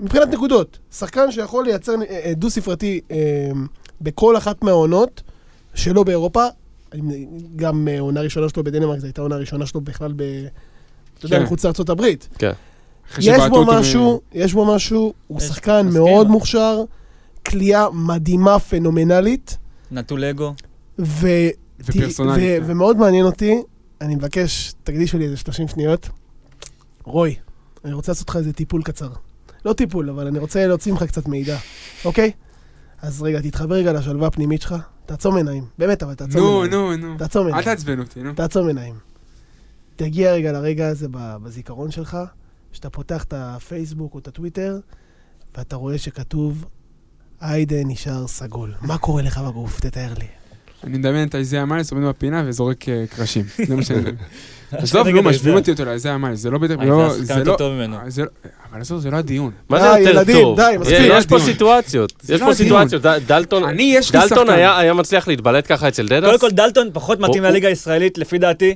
מבחינת 0.00 0.28
נקודות, 0.28 0.78
שחקן 0.92 1.30
שיכול 1.30 1.64
לייצר 1.64 1.92
אה, 1.92 2.20
אה, 2.24 2.32
דו-ספרתי 2.34 3.00
אה, 3.10 3.16
בכל 4.00 4.36
אחת 4.36 4.64
מהעונות 4.64 5.22
שלו 5.74 6.04
באירופה, 6.04 6.44
גם 7.56 7.88
עונה 8.00 8.20
ראשונה 8.20 8.48
שלו 8.48 8.64
בדנמרק, 8.64 8.98
זו 8.98 9.06
הייתה 9.06 9.22
עונה 9.22 9.36
ראשונה 9.36 9.66
שלו 9.66 9.80
בכלל 9.80 10.12
ב... 10.16 10.22
אתה 11.18 11.26
יודע, 11.26 11.36
כן. 11.36 11.42
מחוץ 11.42 11.64
לארצות 11.64 11.88
הברית. 11.88 12.28
כן. 12.38 12.52
יש 13.18 13.42
בו 13.50 13.64
משהו, 13.66 14.20
יש 14.32 14.52
בו 14.54 14.74
משהו, 14.74 15.12
הוא 15.26 15.40
שחקן. 15.40 15.88
מאוד 15.92 16.28
מוכשר, 16.28 16.84
כליאה 17.46 17.90
מדהימה, 17.90 18.58
פנומנלית, 18.58 19.58
נטול 19.90 20.24
אגו. 20.24 20.54
ופרסונלית. 20.98 22.62
ו- 22.62 22.64
כן. 22.66 22.72
ומאוד 22.72 22.96
מעניין 22.96 23.26
אותי, 23.26 23.62
אני 24.00 24.14
מבקש, 24.14 24.72
תקדישו 24.84 25.18
לי 25.18 25.24
איזה 25.24 25.36
30 25.36 25.68
שניות. 25.68 26.08
רוי, 27.04 27.34
אני 27.86 27.94
רוצה 27.94 28.12
לעשות 28.12 28.28
לך 28.28 28.36
איזה 28.36 28.52
טיפול 28.52 28.82
קצר. 28.82 29.10
לא 29.64 29.72
טיפול, 29.72 30.10
אבל 30.10 30.26
אני 30.26 30.38
רוצה 30.38 30.66
להוציא 30.66 30.92
ממך 30.92 31.02
קצת 31.02 31.28
מידע, 31.28 31.58
אוקיי? 32.04 32.32
אז 33.02 33.22
רגע, 33.22 33.40
תתחבר 33.40 33.74
רגע 33.74 33.92
לשלווה 33.92 34.26
הפנימית 34.26 34.62
שלך, 34.62 34.74
תעצום 35.06 35.36
עיניים. 35.36 35.64
באמת, 35.78 36.02
אבל 36.02 36.14
תעצום 36.14 36.40
נו, 36.40 36.62
עיניים. 36.62 36.82
נו, 36.82 36.96
נו. 36.96 37.18
תעצום 37.18 37.42
אל 37.42 37.46
עיניים. 37.46 37.64
תעצבן 37.64 37.98
אותי, 38.00 38.22
נו. 38.22 38.34
תעצום 38.34 38.66
עיניים. 38.66 38.94
תגיע 39.96 40.32
רגע 40.32 40.52
לרגע 40.52 40.88
הזה 40.88 41.06
בזיכרון 41.12 41.90
שלך, 41.90 42.18
שאתה 42.72 42.90
פותח 42.90 43.24
את 43.24 43.32
הפייסבוק 43.36 44.14
או 44.14 44.18
את 44.18 44.28
הטוויטר, 44.28 44.78
ואתה 45.56 45.76
רואה 45.76 45.98
שכתוב, 45.98 46.64
היידה 47.40 47.84
נשאר 47.84 48.26
סגול. 48.26 48.74
מה 48.82 48.98
קורה 48.98 49.22
לך 49.22 49.38
בגוף? 49.38 49.80
תתאר 49.80 50.12
לי. 50.18 50.26
אני 50.86 50.98
מדמיין 50.98 51.28
את 51.28 51.34
איזיה 51.34 51.64
מיילס 51.64 51.92
עומד 51.92 52.04
בפינה 52.08 52.42
וזורק 52.46 52.88
אה, 52.88 53.04
קרשים. 53.16 53.44
זה 53.66 53.76
מה 53.76 53.82
שאני 53.82 53.98
מדמיין. 53.98 54.16
עזוב, 54.72 55.08
נו, 55.08 55.12
משווים 55.22 55.28
איזיה. 55.28 55.54
אותי 55.54 55.70
אותו 55.70 55.84
לאיזיה 55.84 56.18
מיילס. 56.18 56.40
זה 56.40 56.50
לא 56.50 56.58
בטח... 56.58 56.74
אה, 56.80 56.84
לא- 56.84 57.08
זה 57.18 57.44
לא... 57.44 57.56
טוב 57.56 57.72
ממנו. 57.72 57.96
זה 58.06 58.22
לא- 58.22 58.28
אבל 58.72 58.80
עזוב, 58.80 59.00
זה 59.00 59.10
לא 59.10 59.16
הדיון. 59.16 59.50
מה 59.68 59.80
זה 59.80 60.00
יותר 60.00 60.32
טוב? 60.32 60.56
די, 60.60 60.76
מספיק. 60.80 60.96
יש- 61.00 61.08
לא 61.08 61.38
פה. 61.38 61.38
סיטואציות. 61.44 62.12
יש 62.28 62.40
לא 62.40 62.46
פה. 62.46 62.54
סיטואציות. 62.54 63.02
דלטון 63.26 63.64
אני, 63.64 63.82
יש 63.96 64.14
לי 64.14 64.20
דלטון 64.20 64.46
שחקן. 64.46 64.58
היה 64.78 64.94
מצליח 64.94 65.28
להתבלט 65.28 65.64
ככה 65.72 65.88
אצל 65.88 66.06
דדס? 66.08 66.24
קודם 66.26 66.38
כל 66.38 66.50
דלטון 66.50 66.90
פחות 66.92 67.20
מתאים 67.20 67.42
לליגה 67.42 67.68
הישראלית, 67.68 68.18
לפי 68.18 68.38
דעתי. 68.38 68.74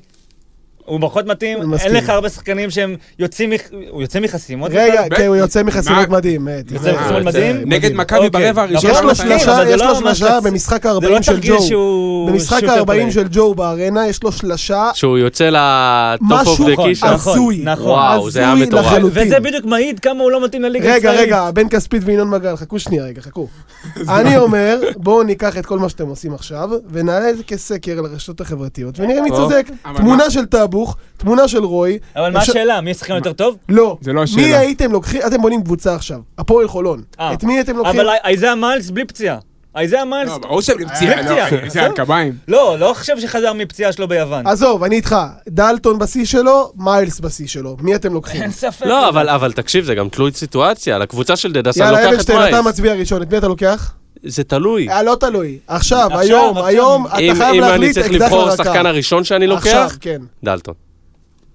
הוא 0.91 1.01
פחות 1.03 1.26
מתאים, 1.26 1.59
אין. 1.80 1.95
לך 1.95 2.09
הרבה 2.09 2.28
שחקנים 2.28 2.70
שהם 2.70 2.97
יוצאים, 3.18 3.53
הוא 3.91 4.03
יוצא 4.03 4.20
מחסימות. 4.20 4.70
רגע. 4.74 5.03
כן, 5.16 5.26
הוא 5.26 5.36
יוצא 5.36 5.62
מחסימות? 5.62 6.09
מדהים. 6.09 6.49
אה, 6.49 6.61
יוצא 6.70 6.84
תראה, 6.84 7.01
מחסימות 7.01 7.22
מדהים? 7.22 7.57
מדהים. 7.57 7.68
נגד 7.72 7.93
מכבי 7.95 8.26
אוקיי. 8.26 8.30
ברבע 8.30 8.62
הראשון. 8.62 8.91
יש 8.91 9.01
לו 9.01 9.14
שלושה, 9.14 9.68
יש 9.68 9.80
לא 9.80 9.86
לו 9.86 10.01
ממש 10.01 10.18
שלושה 10.18 10.41
במשחק 10.41 10.82
זה 10.82 10.88
לא 10.88 11.16
ה-40 11.16 11.22
של 11.22 11.41
ג'ו. 11.41 12.26
במשחק 12.28 12.61
שוטר 12.61 12.72
ה-40 12.72 12.86
פליי. 12.86 13.12
של 13.12 13.26
ג'ו 13.30 13.55
בארנה, 13.55 14.09
יש 14.09 14.22
לו 14.22 14.32
שלשה 14.32 14.91
שהוא 14.95 15.18
יוצא 15.18 15.49
לטופ 15.53 16.30
אוף 16.32 16.41
משהו 16.41 16.66
דה 16.66 16.72
נכון, 16.72 16.88
קישה? 16.88 17.14
נכון, 17.14 17.32
הזוי. 17.32 17.62
נכון. 17.64 17.86
וואו, 17.86 18.30
זה 18.30 18.41
היה 18.41 18.53
הזוי 18.53 18.66
מטורף. 18.66 18.86
לחלוטין. 18.86 19.26
וזה 19.26 19.41
בדיוק 19.41 19.64
מעיד 19.64 20.01
כמה 20.01 20.22
הוא 20.22 20.30
לא 20.30 20.45
מתאים 20.45 20.62
לליגה 20.62 20.84
רגע, 20.84 20.95
הישראלית. 20.95 21.20
רגע, 21.20 21.51
בן 21.51 21.68
כספית 21.68 22.03
וינון 22.05 22.30
מגל, 22.30 22.57
חכו 22.57 22.78
שנייה 22.78 23.05
רגע, 23.05 23.22
חכו. 23.22 23.49
אני 24.09 24.38
אומר, 24.38 24.80
בואו 24.97 25.22
ניקח 25.22 25.59
את 25.59 25.66
כל 25.66 25.78
מה 25.78 25.88
שאתם 25.88 26.07
עושים 26.07 26.34
עכשיו, 26.34 26.70
ונעלה 26.91 27.30
את 27.30 27.36
זה 27.36 27.43
כסקר 27.43 28.01
לרשתות 28.01 28.41
החברתיות, 28.41 29.01
ונראה 29.01 29.22
מי. 29.22 29.30
צודק. 29.30 29.66
תמונה 29.97 30.30
של 30.30 30.47
טאבו, 30.47 30.80
הפוך, 30.81 30.97
תמונה 31.16 31.49
של 31.49 31.64
רוי. 31.64 31.99
אבל 32.16 32.31
מה 32.31 32.41
השאלה? 32.41 32.81
מי 32.81 32.95
שחקן 32.95 33.14
יותר 33.14 33.33
טוב? 33.33 33.57
לא. 33.68 33.97
זה 34.01 34.12
לא 34.12 34.20
מי 34.20 34.24
השאלה. 34.24 34.59
הייתם 34.59 34.93
לוקחים, 34.93 35.20
אתם 35.26 35.43
בונים 35.43 35.62
קבוצה 35.62 35.95
עכשיו, 35.95 36.20
הפועל 36.39 36.68
חולון. 36.68 37.03
אה. 37.20 37.33
את 37.33 37.45
מי 37.45 37.61
אתם 37.61 37.76
לוקחים? 37.76 38.01
אבל 38.01 38.09
איזאה 38.24 38.55
מיילס 38.55 38.91
בלי 38.91 39.05
פציעה. 39.05 39.39
איזאה 39.76 40.05
מיילס... 40.05 40.31
לא, 40.31 40.39
ברור 40.39 40.61
שהם 40.61 40.89
פציעה, 40.89 41.16
בלי 41.16 41.24
לא, 41.24 41.47
פציעה, 41.47 41.68
זה? 41.68 41.83
על 41.83 41.93
קביים. 41.93 42.33
לא, 42.49 42.76
לא 42.78 42.95
חושב 42.99 43.20
שחזר 43.20 43.53
מפציעה 43.53 43.93
שלו 43.93 44.09
ביוון. 44.09 44.47
עזוב, 44.47 44.85
אני 44.85 44.97
איתך. 44.97 45.16
דלטון 45.49 45.99
בשיא 45.99 46.24
שלו, 46.24 46.72
מיילס 46.76 47.20
בשיא 47.20 47.47
שלו. 47.47 47.76
מי 47.81 47.95
אתם 47.95 48.12
לוקחים? 48.12 48.43
אין 48.43 48.51
ספק. 48.51 48.87
לא, 48.87 49.09
אבל, 49.09 49.28
אבל 49.28 49.53
תקשיב, 49.53 49.85
זה 49.85 49.95
גם 49.95 50.09
תלוי 50.09 50.31
סיטואציה. 50.33 50.99
לקבוצה 50.99 51.37
של 51.37 51.53
דדסה 51.53 51.89
אני 51.89 51.97
יאללה, 51.97 52.11
לוקח 52.11 52.24
את 52.24 52.31
אבנשטיין, 52.31 52.55
אתה. 52.55 52.68
מצביע 52.68 52.95
ראשון, 52.95 53.22
את 53.22 53.33
מי 53.33 53.39
אתה 53.39 53.49
לוקח? 53.49 53.95
זה 54.23 54.45
תלוי. 54.45 54.89
אה, 54.89 55.03
לא 55.03 55.16
תלוי. 55.21 55.59
עכשיו, 55.66 56.07
עכשיו, 56.07 56.18
היום, 56.21 56.51
עכשיו. 56.51 56.66
היום, 56.66 57.07
אתה 57.07 57.16
חייב 57.16 57.41
אם 57.41 57.47
אני 57.47 57.61
להחליט 57.61 57.95
צריך 57.95 58.07
אקדח 58.07 58.23
לבחור 58.25 58.45
לרקה. 58.45 58.62
השחקן 58.62 58.87
הראשון 58.87 59.25
שאני 59.25 59.53
עכשיו, 59.53 59.83
לוקח, 59.83 59.97
כן. 60.01 60.23
דלטון. 60.45 60.75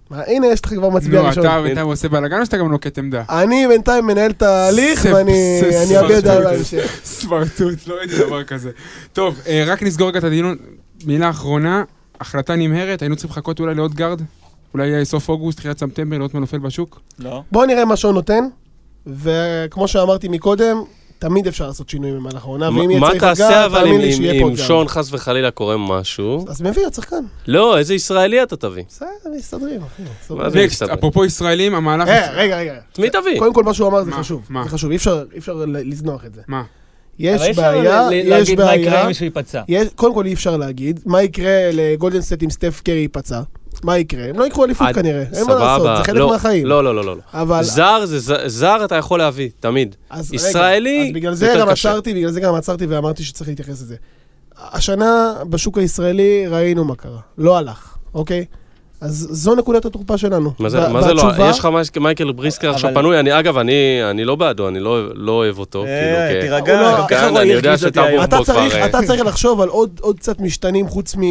מה, 0.09 0.21
הנה, 0.27 0.47
יש 0.47 0.65
לך 0.65 0.73
כבר 0.73 0.89
מצביע 0.89 1.21
נו, 1.21 1.27
ראשון. 1.27 1.45
אתה 1.45 1.61
בינתיים 1.61 1.87
עושה 1.87 2.09
בלאגן 2.09 2.39
או 2.39 2.45
שאתה 2.45 2.57
גם 2.57 2.71
נוקט 2.71 2.97
עמדה? 2.97 3.23
אני 3.29 3.67
בינתיים 3.67 4.07
מנהל 4.07 4.31
את 4.31 4.41
ההליך, 4.41 5.05
ואני 5.13 5.61
אני 5.85 5.99
אביע 5.99 6.19
דעה. 6.19 6.41
בהמשך. 6.41 6.99
סמרטוט, 7.03 7.87
לא 7.87 7.95
ראיתי 7.95 8.17
דבר 8.17 8.43
כזה. 8.43 8.71
טוב, 9.13 9.39
אה, 9.47 9.63
רק 9.67 9.83
נסגור 9.83 10.07
רגע 10.07 10.19
את 10.19 10.23
הדיון. 10.23 10.55
מילה 11.05 11.29
אחרונה, 11.29 11.83
החלטה 12.21 12.55
נמהרת, 12.55 13.01
היינו 13.01 13.15
צריכים 13.15 13.31
לחכות 13.31 13.59
אולי 13.59 13.75
לעוד 13.75 13.93
גארד? 13.93 14.21
אולי 14.73 14.87
יהיה 14.87 15.05
סוף 15.05 15.29
אוגוסט, 15.29 15.57
תחילת 15.57 15.79
ספטמבר, 15.79 16.17
לראות 16.17 16.33
מה 16.33 16.39
נופל 16.39 16.57
בשוק? 16.57 17.01
לא. 17.19 17.41
בואו 17.51 17.65
נראה 17.65 17.85
מה 17.85 17.95
שהוא 17.95 18.13
נותן, 18.13 18.43
וכמו 19.07 19.87
שאמרתי 19.87 20.27
מקודם, 20.27 20.77
תמיד 21.25 21.47
אפשר 21.47 21.67
לעשות 21.67 21.89
שינויים 21.89 22.15
במהלך 22.15 22.43
העונה, 22.43 22.69
ואם 22.69 22.89
יהיה 22.89 22.99
מה 22.99 23.07
צריך 23.09 23.23
תעשה 23.23 23.47
הגעה, 23.47 23.65
אבל 23.65 23.79
תאמין 23.79 23.93
אם- 23.95 24.01
לי 24.01 24.07
אם 24.07 24.11
שיהיה 24.17 24.33
פה 24.33 24.39
אם 24.39 24.43
עוד 24.43 24.55
שון 24.55 24.77
גארד. 24.77 24.87
חס 24.87 25.13
וחלילה 25.13 25.51
קורה 25.51 25.77
משהו? 25.77 26.45
אז 26.47 26.61
מביא 26.61 26.85
עוד 26.85 26.93
שחקן. 26.93 27.23
לא, 27.47 27.77
איזה 27.77 27.93
ישראלי 27.93 28.43
אתה 28.43 28.55
תביא? 28.55 28.83
בסדר, 28.89 29.07
מסתדרים, 29.37 29.81
אחי. 29.83 30.03
מה 30.33 30.47
next? 30.63 30.81
אפרופו 30.83 31.25
ישראלים, 31.25 31.75
המהלך... 31.75 32.07
אה, 32.07 32.31
רגע, 32.33 32.57
רגע. 32.57 32.75
את 32.93 32.99
מי 32.99 33.09
תביא? 33.09 33.39
קודם 33.39 33.53
כל, 33.53 33.63
מה 33.63 33.73
שהוא 33.73 33.87
אמר 33.87 34.03
זה 34.03 34.11
מה? 34.11 34.17
חשוב. 34.17 34.41
מה? 34.49 34.63
זה 34.63 34.69
חשוב, 34.69 34.89
אי 34.91 34.95
אפשר- 34.97 35.23
אי 35.33 35.37
אפשר 35.37 35.53
לזנוח 35.67 36.25
את 36.25 36.33
זה. 36.33 36.41
מה? 36.47 36.63
יש 37.19 37.35
אבל 37.35 37.45
אי 37.45 37.51
אפשר 37.51 37.61
בעיה, 37.61 38.09
ל- 38.09 38.13
יש 38.13 38.27
להגיד 38.27 38.61
מה 38.61 38.75
יקרה 38.75 38.91
בעיה. 38.91 39.01
אם 39.01 39.07
מישהו 39.07 39.25
ייפצע. 39.25 39.61
יש- 39.67 39.87
קודם 39.95 40.13
כל 40.13 40.25
אי 40.25 40.33
אפשר 40.33 40.57
להגיד, 40.57 40.99
מה 41.05 41.23
יקרה 41.23 41.51
לגולדנסט 41.73 42.43
אם 42.43 42.49
סטף 42.49 42.81
קרי 42.85 42.95
ייפצע? 42.95 43.41
מה 43.83 43.97
יקרה? 43.97 44.25
הם 44.29 44.39
לא 44.39 44.43
ייקחו 44.43 44.65
אליפות 44.65 44.87
עד- 44.87 44.95
כנראה, 44.95 45.23
אין 45.33 45.45
מה 45.47 45.55
לעשות, 45.55 45.97
זה 45.97 46.03
חלק 46.03 46.15
לא, 46.15 46.29
מהחיים. 46.29 46.65
לא, 46.65 46.83
לא, 46.83 46.95
לא, 46.95 47.05
לא. 47.05 47.15
אבל... 47.33 47.63
זר 47.63 48.05
זה 48.05 48.19
ז- 48.19 48.33
זר 48.45 48.85
אתה 48.85 48.95
יכול 48.95 49.19
להביא, 49.19 49.49
תמיד. 49.59 49.95
אז 50.09 50.27
רגע, 50.31 50.35
ישראלי, 50.35 51.05
אז 51.07 51.13
בגלל 51.13 51.33
זה 51.33 51.53
גם. 51.59 51.69
עצרתי, 51.69 52.13
בגלל 52.13 52.31
זה 52.31 52.39
גם 52.39 52.55
עצרתי 52.55 52.85
ואמרתי 52.85 53.23
שצריך 53.23 53.49
להתייחס 53.49 53.81
לזה. 53.81 53.95
השנה 54.57 55.13
בשוק 55.49 55.77
הישראלי 55.77 56.47
ראינו 56.47 56.85
מה 56.85 56.95
קרה, 56.95 57.19
לא 57.37 57.57
הלך, 57.57 57.97
אוקיי? 58.13 58.45
אז 59.01 59.27
זו 59.31 59.55
נקודת 59.55 59.85
התורפה 59.85 60.17
שלנו. 60.17 60.51
מה 60.59 60.69
זה, 60.69 60.89
מה 60.89 61.01
זה 61.01 61.13
לא? 61.13 61.23
יש 61.49 61.59
לך 61.59 61.65
מייק- 61.65 61.97
מייקל 61.97 62.31
בריסקר 62.31 62.69
עכשיו 62.69 62.89
אבל- 62.91 63.01
פנוי, 63.01 63.19
אני 63.19 63.39
אגב, 63.39 63.57
אני 63.57 63.73
אני 64.11 64.25
לא 64.25 64.35
בעדו, 64.35 64.67
אני 64.67 64.79
לא 64.79 65.15
לא 65.15 65.31
אוהב 65.31 65.59
אותו. 65.59 65.85
אה, 65.85 65.87
כאילו, 65.87 66.41
כ- 66.41 66.45
תירגע, 66.45 66.81
לא- 66.81 67.29
רועי 67.29 67.41
אני 67.43 67.51
יודע 67.51 67.77
שאתה 67.77 68.03
היום. 68.03 68.17
פה 68.17 68.23
אתה 68.23 68.35
כבר, 68.35 68.43
צריך, 68.45 68.75
אה, 68.75 68.85
אתה 68.85 68.99
צריך 69.07 69.21
לחשוב 69.29 69.61
על 69.61 69.69
עוד, 69.69 69.99
עוד 70.01 70.19
קצת 70.19 70.39
משתנים 70.39 70.87
חוץ 70.87 71.15
מ- 71.17 71.21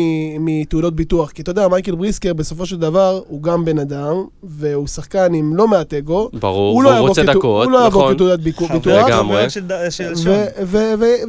מתעודות 0.44 0.94
ביטוח. 0.96 1.30
כי 1.30 1.42
אתה 1.42 1.50
יודע, 1.50 1.68
מייקל 1.68 1.94
בריסקר 1.94 2.32
בסופו 2.34 2.66
של 2.66 2.76
דבר 2.76 3.20
הוא 3.28 3.42
גם 3.42 3.64
בן 3.64 3.78
אדם, 3.78 4.14
והוא 4.42 4.86
שחקן 4.86 5.34
עם 5.34 5.56
לא 5.56 5.68
מעט 5.68 5.94
אגו. 5.94 6.28
ברור, 6.32 6.72
הוא 6.74 6.84
לא 6.84 6.90
רוצה 6.98 7.22
דקות, 7.22 7.64
הוא 7.64 7.72
לא 7.72 7.78
יבוא 7.78 7.88
נכון. 7.88 8.14
כתעודת 8.14 8.38
ביטוח. 8.40 8.70
לגמרי. 8.86 9.46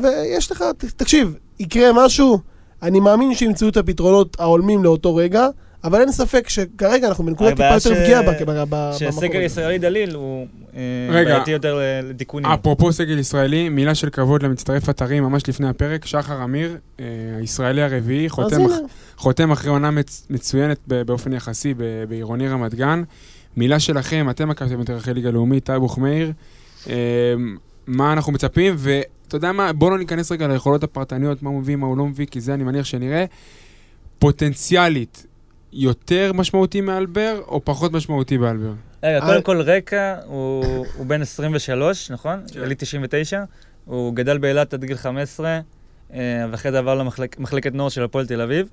ויש 0.03 0.51
לך, 0.51 0.63
תקשיב, 0.97 1.33
יקרה 1.59 2.05
משהו, 2.05 2.39
אני 2.83 2.99
מאמין 2.99 3.35
שימצאו 3.35 3.67
את 3.69 3.77
הפתרונות 3.77 4.37
ההולמים 4.39 4.83
לאותו 4.83 5.15
רגע, 5.15 5.47
אבל 5.85 5.99
אין 6.01 6.11
ספק 6.11 6.49
שכרגע 6.49 7.07
אנחנו 7.07 7.25
בנקודה 7.25 7.51
טיפה 7.51 7.63
יותר 7.89 8.03
פגיעה 8.03 8.21
במקום 8.21 8.93
שסגל 9.11 9.29
הזה. 9.35 9.43
ישראלי 9.45 9.77
דליל 9.77 10.15
הוא 10.15 10.47
אה, 10.75 10.79
רגע. 11.11 11.29
בעייתי 11.33 11.51
יותר 11.51 11.75
ל- 11.75 12.09
לתיקונים. 12.09 12.45
אפרופו 12.51 12.93
סגל 12.93 13.19
ישראלי, 13.19 13.69
מילה 13.69 13.95
של 13.95 14.09
כבוד 14.09 14.43
למצטרף 14.43 14.89
אתרים 14.89 15.23
ממש 15.23 15.49
לפני 15.49 15.67
הפרק, 15.69 16.05
שחר 16.05 16.43
אמיר, 16.43 16.77
אה, 16.99 17.05
הישראלי 17.37 17.81
הרביעי, 17.81 18.29
חותם 18.29 18.55
הנה, 18.61 18.65
אח- 18.75 18.79
חותם 19.17 19.51
אחרי 19.51 19.69
עונה 19.69 19.91
מצ- 19.91 20.27
מצוינת 20.29 20.77
באופן 20.87 21.33
יחסי 21.33 21.73
ב- 21.73 21.83
בעירוני 22.09 22.47
רמת 22.47 22.75
גן. 22.75 23.03
מילה 23.57 23.79
שלכם, 23.79 24.27
אתם 24.29 24.49
הקפטן 24.49 24.79
יותר 24.79 24.97
אחרי 24.97 25.13
ליגה 25.13 25.31
לאומית, 25.31 25.63
טל 25.63 25.77
בוכמאיר, 25.77 26.31
אה, 26.89 26.93
מה 27.87 28.13
אנחנו 28.13 28.31
מצפים, 28.33 28.75
ואתה 28.77 29.35
יודע 29.35 29.51
מה, 29.51 29.73
בואו 29.73 29.89
לא 29.91 29.97
ניכנס 29.97 30.31
רגע 30.31 30.47
ליכולות 30.47 30.83
הפרטניות, 30.83 31.43
מה 31.43 31.49
הוא 31.49 31.59
מביא, 31.59 31.75
מה 31.75 31.87
הוא 31.87 31.97
לא 31.97 32.05
מביא, 32.05 32.25
כי 32.31 32.41
זה 32.41 32.53
אני 32.53 32.63
מניח 32.63 32.85
שנראה. 32.85 33.25
פוטנציאלית, 34.19 35.25
יותר 35.75 36.33
משמעותי 36.33 36.81
מאלבר, 36.81 37.41
או 37.47 37.61
פחות 37.65 37.91
משמעותי 37.91 38.37
באלבר? 38.37 38.73
רגע, 39.03 39.19
אה, 39.19 39.25
קודם 39.25 39.41
כל 39.41 39.61
רקע, 39.61 40.15
הוא 40.25 41.05
בן 41.07 41.21
23, 41.21 42.11
נכון? 42.11 42.39
כן. 42.53 42.59
יליד 42.59 42.77
99. 42.77 43.43
הוא 43.85 44.15
גדל 44.15 44.37
באילת 44.37 44.73
עד 44.73 44.85
גיל 44.85 44.97
15, 44.97 45.59
אה, 46.13 46.45
ואחרי 46.51 46.71
זה 46.71 46.79
עבר 46.79 46.95
למחלקת 46.95 47.73
נוער 47.73 47.89
של 47.89 48.03
הפועל 48.03 48.25
תל 48.25 48.41
אביב. 48.41 48.69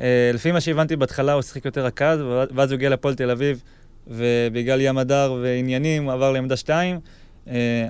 אה, 0.00 0.30
לפי 0.34 0.52
מה 0.52 0.60
שהבנתי 0.60 0.96
בהתחלה, 0.96 1.32
הוא 1.32 1.42
שיחק 1.42 1.64
יותר 1.64 1.84
רכז, 1.84 2.18
ואז 2.54 2.70
הוא 2.70 2.76
הגיע 2.76 2.90
לפועל 2.90 3.14
תל 3.14 3.30
אביב, 3.30 3.62
ובגלל 4.06 4.80
ים 4.80 4.98
הדר 4.98 5.38
ועניינים, 5.42 6.04
הוא 6.04 6.12
עבר 6.12 6.32
לעמדה 6.32 6.56
2. 6.56 7.00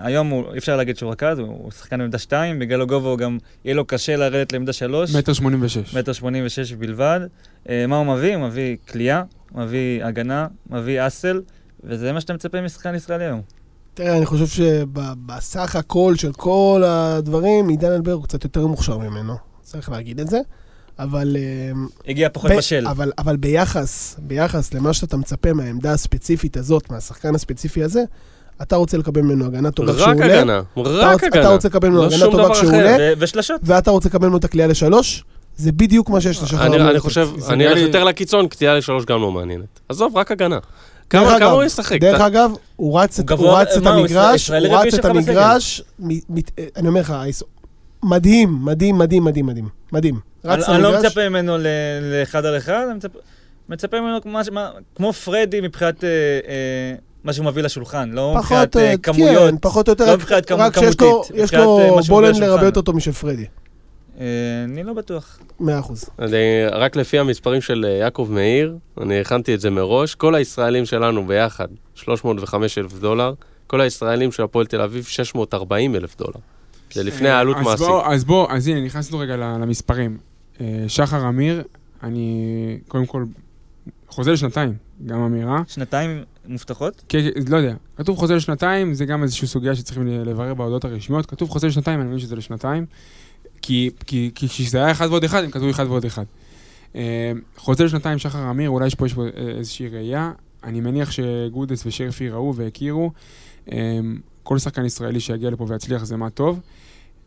היום 0.01 0.29
הוא, 0.29 0.53
אי 0.53 0.59
אפשר 0.59 0.77
להגיד 0.77 0.97
שהוא 0.97 1.13
רכז, 1.13 1.39
הוא 1.39 1.71
שחקן 1.71 1.99
בעמדה 1.99 2.19
2, 2.19 2.59
בגלל 2.59 2.83
הגובה 2.83 3.09
הוא 3.09 3.19
גם, 3.19 3.39
יהיה 3.65 3.75
לו 3.75 3.85
קשה 3.85 4.17
לרדת 4.17 4.53
לעמדה 4.53 4.73
3. 4.73 5.17
מטר 5.17 5.33
שמונים 5.33 5.63
ושש. 5.63 5.97
מטר 5.97 6.13
שמונים 6.13 6.47
ושש 6.47 6.73
בלבד. 6.73 7.21
אה, 7.69 7.87
מה 7.87 7.97
הוא 7.97 8.07
מביא? 8.07 8.37
הוא 8.37 8.47
מביא 8.47 8.77
כליאה, 8.89 9.23
מביא 9.55 10.05
הגנה, 10.05 10.47
מביא 10.71 11.07
אסל, 11.07 11.41
וזה 11.85 12.13
מה 12.13 12.21
שאתה 12.21 12.35
מצפה 12.35 12.61
משחקן 12.61 12.95
ישראלי 12.95 13.25
היום. 13.25 13.41
תראה, 13.95 14.17
אני 14.17 14.27
חושב 14.27 14.47
שבסך 14.47 15.77
הכל 15.77 16.15
של 16.17 16.33
כל 16.33 16.83
הדברים, 16.87 17.69
עידן 17.69 17.93
אלבר 17.93 18.13
הוא 18.13 18.23
קצת 18.25 18.45
יותר 18.45 18.67
מוכשר 18.67 18.99
ממנו, 18.99 19.35
צריך 19.63 19.91
להגיד 19.91 20.21
את 20.21 20.29
זה. 20.29 20.39
אבל, 20.99 21.37
אה, 21.37 21.73
הגיע 22.09 22.29
פחות 22.33 22.51
ב- 22.51 22.57
בשל. 22.57 22.87
אבל, 22.87 23.13
אבל 23.19 23.37
ביחס, 23.37 24.17
ביחס 24.19 24.75
למה 24.75 24.93
שאתה 24.93 25.17
מצפה 25.17 25.53
מהעמדה 25.53 25.93
הספציפית 25.93 26.57
הזאת, 26.57 26.91
מהשחקן 26.91 27.35
הספציפי 27.35 27.83
הזה, 27.85 28.03
אתה 28.63 28.77
רוצה 28.77 28.99
לקבל 28.99 29.21
ממנו 29.23 29.47
הגנה 29.47 29.71
טובה 29.71 29.93
כשהוא 29.95 30.07
רק 30.09 30.15
עולה. 30.17 30.39
הגנה, 30.41 30.59
אתה 30.73 30.81
רק 30.81 31.13
רוצה- 31.13 31.27
הגנה. 31.27 31.41
אתה 31.43 31.49
רוצה 31.49 31.69
לקבל 31.69 31.89
ממנו 31.89 32.01
לא 32.01 32.07
הגנה 32.07 32.25
טובה 32.31 32.55
כשהוא. 32.55 32.73
עולה, 32.75 32.97
ושלשות. 33.19 33.61
ואתה 33.65 33.91
רוצה 33.91 34.09
לקבל 34.09 34.27
ממנו 34.27 34.39
את 34.39 34.45
הקליעה 34.45 34.69
לשלוש, 34.69 35.25
זה 35.57 35.73
בדיוק 35.73 36.09
מה 36.11 36.21
שיש 36.21 36.43
לשחר 36.43 36.67
אני. 36.91 36.99
חושב, 36.99 37.29
אני 37.49 37.69
לי- 37.75 37.81
יותר 37.81 38.05
לקיצון, 38.05 38.49
קטיעה 38.49 38.75
לשלוש 38.79 39.05
גם 39.05 39.21
לא 39.21 39.31
מעניינת. 39.31 39.81
עזוב, 39.89 40.17
רק 40.17 40.31
הגנה. 40.33 40.59
כמה 41.11 41.45
הוא 41.47 41.63
ישחק? 41.65 42.01
דרך 42.01 42.17
אתה- 42.17 42.27
אגב, 42.27 42.51
הוא 42.77 43.01
רץ 43.01 43.19
את- 43.21 43.31
הוא 43.31 43.39
הוא 43.39 43.47
גבוה- 43.47 43.61
רץ 43.63 43.77
את 43.77 43.83
מה, 43.83 43.91
הוא 43.91 44.01
המגרש, 44.01 44.51
הוא 44.51 44.57
רץ 44.77 44.95
את. 44.95 45.05
המגרש, 45.05 45.83
מ- 46.01 46.09
אני 46.77 46.89
אומר 46.89 47.01
לך, 47.01 47.15
מדהים, 48.03 48.59
מדהים, 48.65 48.99
מדהים, 48.99 49.25
מדהים, 49.25 49.47
מדהים, 49.47 49.69
מדהים. 49.93 50.21
רץ 50.45 50.69
אני 50.69 50.75
אני 50.75 50.83
לא 50.83 50.99
מצפה 50.99 51.29
ממנו 51.29 51.57
לאחד 52.03 52.45
על 52.45 52.57
אחד, 52.57 52.85
אני 52.91 52.97
מצפה- 52.99 53.19
מצפה 53.69 54.01
ממנו 54.01 54.19
כמו 54.95 55.13
פרדי 55.13 55.61
מבחינת 55.61 56.05
אה, 56.05 56.09
אה, 56.49 56.95
מה 57.25 57.33
שהוא 57.33 57.47
מביא 57.47 57.63
לשולחן, 57.63 58.11
לא 58.11 58.35
פחות, 58.39 58.45
מבחינת 58.55 58.77
אה, 58.77 58.91
אה, 58.91 58.97
כמויות. 58.97 59.51
כן, 59.51 59.57
פחות 59.61 59.89
או 59.89 59.93
יותר, 59.93 60.07
לא 60.07 60.11
רק- 60.13 60.19
מבחינת 60.19 60.47
כמ- 60.47 60.55
רק 60.61 60.79
שיש 60.79 61.01
לו- 61.01 61.09
כמותית, 61.13 61.31
יש 61.37 61.43
מבחינת, 61.43 61.63
לו 61.65 61.79
אה, 61.79 61.99
לשולחן. 62.01 62.43
הרבה 62.43 62.65
יותר 62.67 62.81
טוב 62.81 62.97
משל 62.97 63.13
פרדי, 63.13 63.45
אני 64.65 64.83
לא 64.85 64.93
בטוח. 64.93 65.39
מאה 65.61 65.79
אחוז. 65.79 66.05
אני, 66.19 66.37
רק 66.73 66.97
לפי 66.97 67.19
המספרים 67.19 67.61
של 67.61 67.85
יעקב 68.01 68.29
מאיר, 68.31 68.77
אני 69.01 69.21
הכנתי 69.21 69.55
את 69.55 69.61
זה 69.61 69.71
מראש, 69.71 70.15
כל 70.15 70.35
הישראלים 70.35 70.87
שלנו 70.87 71.27
ביחד, 71.27 71.69
305 71.95 72.79
אלף 72.79 72.93
דולר, 72.99 73.33
כל 73.67 73.81
הישראלים 73.81 74.33
של 74.33 74.43
הפועל 74.43 74.67
תל 74.67 74.81
אביב, 74.81 75.05
640 75.05 75.95
אלף 75.97 76.17
דולר. 76.17 76.39
זה 76.93 77.03
לפני 77.05 77.29
העלות 77.29 77.57
אז 77.57 77.65
מעשית. 77.65 77.87
בוא, 77.87 78.07
אז 78.07 78.25
בוא, 78.25 78.47
אז 78.51 78.67
הנה, 78.69 78.81
נכנסנו 78.81 79.19
רגע 79.19 79.37
למספרים. 79.37 80.17
שחר 80.89 81.29
אמיר, 81.29 81.63
אני 82.03 82.39
קודם 82.89 83.07
כל 83.07 83.25
חוזה 84.13 84.33
לשנתיים, 84.33 84.75
גם 85.07 85.21
אמירה. 85.21 85.63
שנתיים 85.69 86.23
מובטחות? 86.47 87.05
כן, 87.09 87.19
לא 87.49 87.57
יודע, 87.57 87.75
כתוב 87.97 88.19
חוזה 88.19 88.35
לשנתיים, 88.35 88.95
זה 88.95 89.05
גם 89.05 89.23
איזושהי 89.23 89.49
סוגיה 89.49 89.75
שצריכים 89.75 90.07
לברר 90.07 90.55
בהודעות 90.55 90.85
הרשמיות. 90.85 91.27
כתוב 91.27 91.51
חוזה 91.51 91.67
לשנתיים, 91.67 92.01
אני 92.01 92.09
מבין 92.09 92.19
שזה 92.19 92.37
לשנתיים. 92.37 92.87
כי 93.63 93.91
כשזה 94.35 94.79
היה 94.79 94.91
אחד 94.91 95.07
ועוד 95.11 95.25
אחד, 95.25 95.45
הם 95.45 95.51
כתבו 95.51 95.71
אחד 95.71 95.87
ועוד 95.87 96.05
אחד. 96.05 96.25
אה, 96.95 97.33
חוזה 97.57 97.85
לשנתיים, 97.85 98.19
שחר 98.19 98.51
אמיר, 98.51 98.71
אולי 98.71 98.87
יש 98.87 98.95
פה, 98.95 99.07
יש 99.07 99.15
פה 99.15 99.23
אה, 99.25 99.29
איזושהי 99.59 99.89
ראייה. 99.89 100.33
אני 100.65 100.81
מניח 100.81 101.11
שגודס 101.11 101.87
ושרפי 101.87 102.29
ראו 102.29 102.55
והכירו. 102.55 103.11
אה, 103.73 104.01
כל 104.43 104.59
שחקן 104.59 104.85
ישראלי 104.85 105.21
שיגיע 105.21 105.51
לפה 105.51 105.67
ויצליח 105.69 106.05
זה 106.05 106.17
מה 106.17 106.31
טוב. 106.31 106.61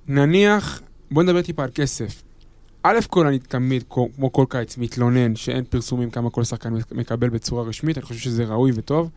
נניח, 0.07 0.81
בוא 1.11 1.23
נדבר 1.23 1.41
טיפה 1.41 1.63
על 1.63 1.69
כסף. 1.75 2.24
א' 2.87 2.99
כל 3.09 3.27
אני 3.27 3.39
תמיד, 3.39 3.83
כמו 3.89 4.31
כל 4.31 4.45
קיץ, 4.49 4.77
מתלונן 4.77 5.35
שאין 5.35 5.63
פרסומים 5.63 6.09
כמה 6.09 6.29
כל 6.29 6.43
שחקן 6.43 6.73
מקבל 6.91 7.29
בצורה 7.29 7.63
רשמית, 7.63 7.97
אני 7.97 8.05
חושב 8.05 8.19
שזה 8.19 8.45
ראוי 8.45 8.71
וטוב. 8.75 9.09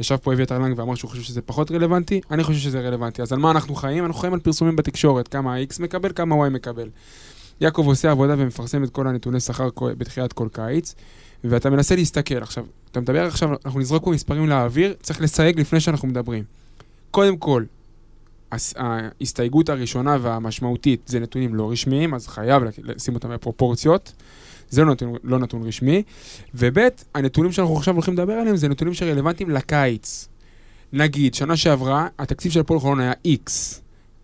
ישב 0.00 0.16
פה 0.16 0.32
אביתר 0.32 0.58
לנג 0.58 0.78
ואמר 0.78 0.94
שהוא 0.94 1.10
חושב 1.10 1.22
שזה 1.22 1.42
פחות 1.42 1.70
רלוונטי, 1.70 2.20
אני 2.30 2.44
חושב 2.44 2.58
שזה 2.58 2.80
רלוונטי. 2.80 3.22
אז 3.22 3.32
על 3.32 3.38
מה 3.38 3.50
אנחנו 3.50 3.74
חיים? 3.74 4.04
אנחנו 4.04 4.20
חיים 4.20 4.34
על 4.34 4.40
פרסומים 4.40 4.76
בתקשורת, 4.76 5.28
כמה 5.28 5.54
ה-X 5.54 5.82
מקבל, 5.82 6.12
כמה 6.14 6.34
ה-Y 6.34 6.50
מקבל. 6.50 6.88
יעקב 7.60 7.84
עושה 7.86 8.10
עבודה 8.10 8.34
ומפרסם 8.38 8.84
את 8.84 8.90
כל 8.90 9.06
הנתוני 9.06 9.40
שכר 9.40 9.68
בתחילת 9.98 10.32
כל 10.32 10.48
קיץ, 10.52 10.94
ואתה 11.44 11.70
מנסה 11.70 11.96
להסתכל. 11.96 12.42
עכשיו, 12.42 12.64
אתה 12.90 13.00
מדבר 13.00 13.26
עכשיו, 13.26 13.48
אנחנו 13.64 13.80
נזרוק 13.80 14.04
פה 14.04 14.10
מספרים 14.10 14.48
לאוויר, 14.48 14.94
צריך 15.02 15.20
לסייג 15.20 15.60
לפני 15.60 15.80
שאנחנו 15.80 16.08
מדברים. 16.08 16.44
קודם 17.10 17.36
כל, 17.36 17.64
ההסתייגות 18.76 19.68
הראשונה 19.68 20.16
והמשמעותית 20.20 21.00
זה 21.06 21.20
נתונים 21.20 21.54
לא 21.54 21.70
רשמיים, 21.70 22.14
אז 22.14 22.28
חייב 22.28 22.62
לשים 22.82 23.14
אותם 23.14 23.30
בפרופורציות. 23.30 24.12
זה 24.70 24.84
לא 24.84 24.92
נתון, 24.92 25.14
לא 25.24 25.38
נתון 25.38 25.62
רשמי. 25.62 26.02
וב', 26.54 26.78
הנתונים 27.14 27.52
שאנחנו 27.52 27.76
עכשיו 27.76 27.94
הולכים 27.94 28.14
לדבר 28.14 28.32
עליהם 28.32 28.56
זה 28.56 28.68
נתונים 28.68 28.94
שרלוונטיים 28.94 29.50
לקיץ. 29.50 30.28
נגיד, 30.92 31.34
שנה 31.34 31.56
שעברה, 31.56 32.08
התקציב 32.18 32.52
של 32.52 32.60
הפועל 32.60 32.80
חולון 32.80 33.00
היה 33.00 33.12
X. 33.26 33.50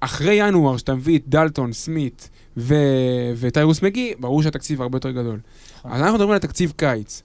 אחרי 0.01 0.35
ינואר, 0.35 0.77
שאתה 0.77 0.95
מביא 0.95 1.19
את 1.19 1.23
דלטון, 1.27 1.73
סמית 1.73 2.31
ו... 2.57 2.75
וטיירוס 3.37 3.83
מגי, 3.83 4.15
ברור 4.21 4.43
שהתקציב 4.43 4.83
הרבה 4.83 4.97
יותר 4.97 5.11
גדול. 5.11 5.41
נכון. 5.79 5.93
אז 5.93 6.01
אנחנו 6.01 6.15
מדברים 6.15 6.33
על 6.33 6.39
תקציב 6.39 6.73
קיץ. 6.77 7.23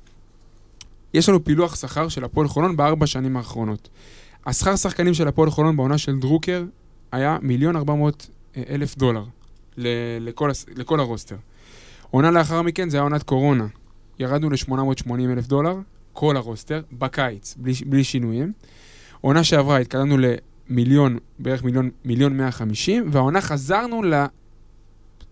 יש 1.14 1.30
לנו 1.30 1.44
פילוח 1.44 1.76
שכר 1.76 2.08
של 2.08 2.24
הפועל 2.24 2.48
חולון 2.48 2.76
בארבע 2.76 3.08
שנים 3.08 3.38
האחרונות. 3.38 3.90
השכר 4.46 4.76
שחקנים 4.76 5.14
של 5.14 5.28
הפועל 5.28 5.50
חולון 5.50 5.78
בעונה 5.78 5.98
של 5.98 6.20
דרוקר 6.20 6.64
היה 7.14 7.38
מיליון 7.42 7.76
ארבע 7.76 7.96
מאות 7.96 8.30
אה, 8.58 8.64
אלף 8.70 8.98
דולר 8.98 9.24
לכל, 9.78 10.52
לכל 10.76 11.00
הרוסטר. 11.00 11.36
עונה 12.12 12.32
לאחר 12.32 12.62
מכן 12.62 12.90
זה 12.90 12.98
היה 12.98 13.04
עונת 13.04 13.24
קורונה. 13.24 13.68
ירדנו 14.20 14.50
ל-880 14.50 15.12
אלף 15.32 15.48
דולר, 15.48 15.76
כל 16.14 16.38
הרוסטר, 16.38 16.82
בקיץ, 16.92 17.56
בלי, 17.58 17.74
בלי 17.86 18.04
שינויים. 18.04 18.52
עונה 19.22 19.44
שעברה 19.44 19.78
התקדמנו 19.78 20.18
למיליון, 20.18 21.18
בערך 21.40 21.64
מיליון, 21.64 21.90
מיליון 22.06 22.38
150, 22.38 23.10
והעונה 23.12 23.42
חזרנו 23.42 24.02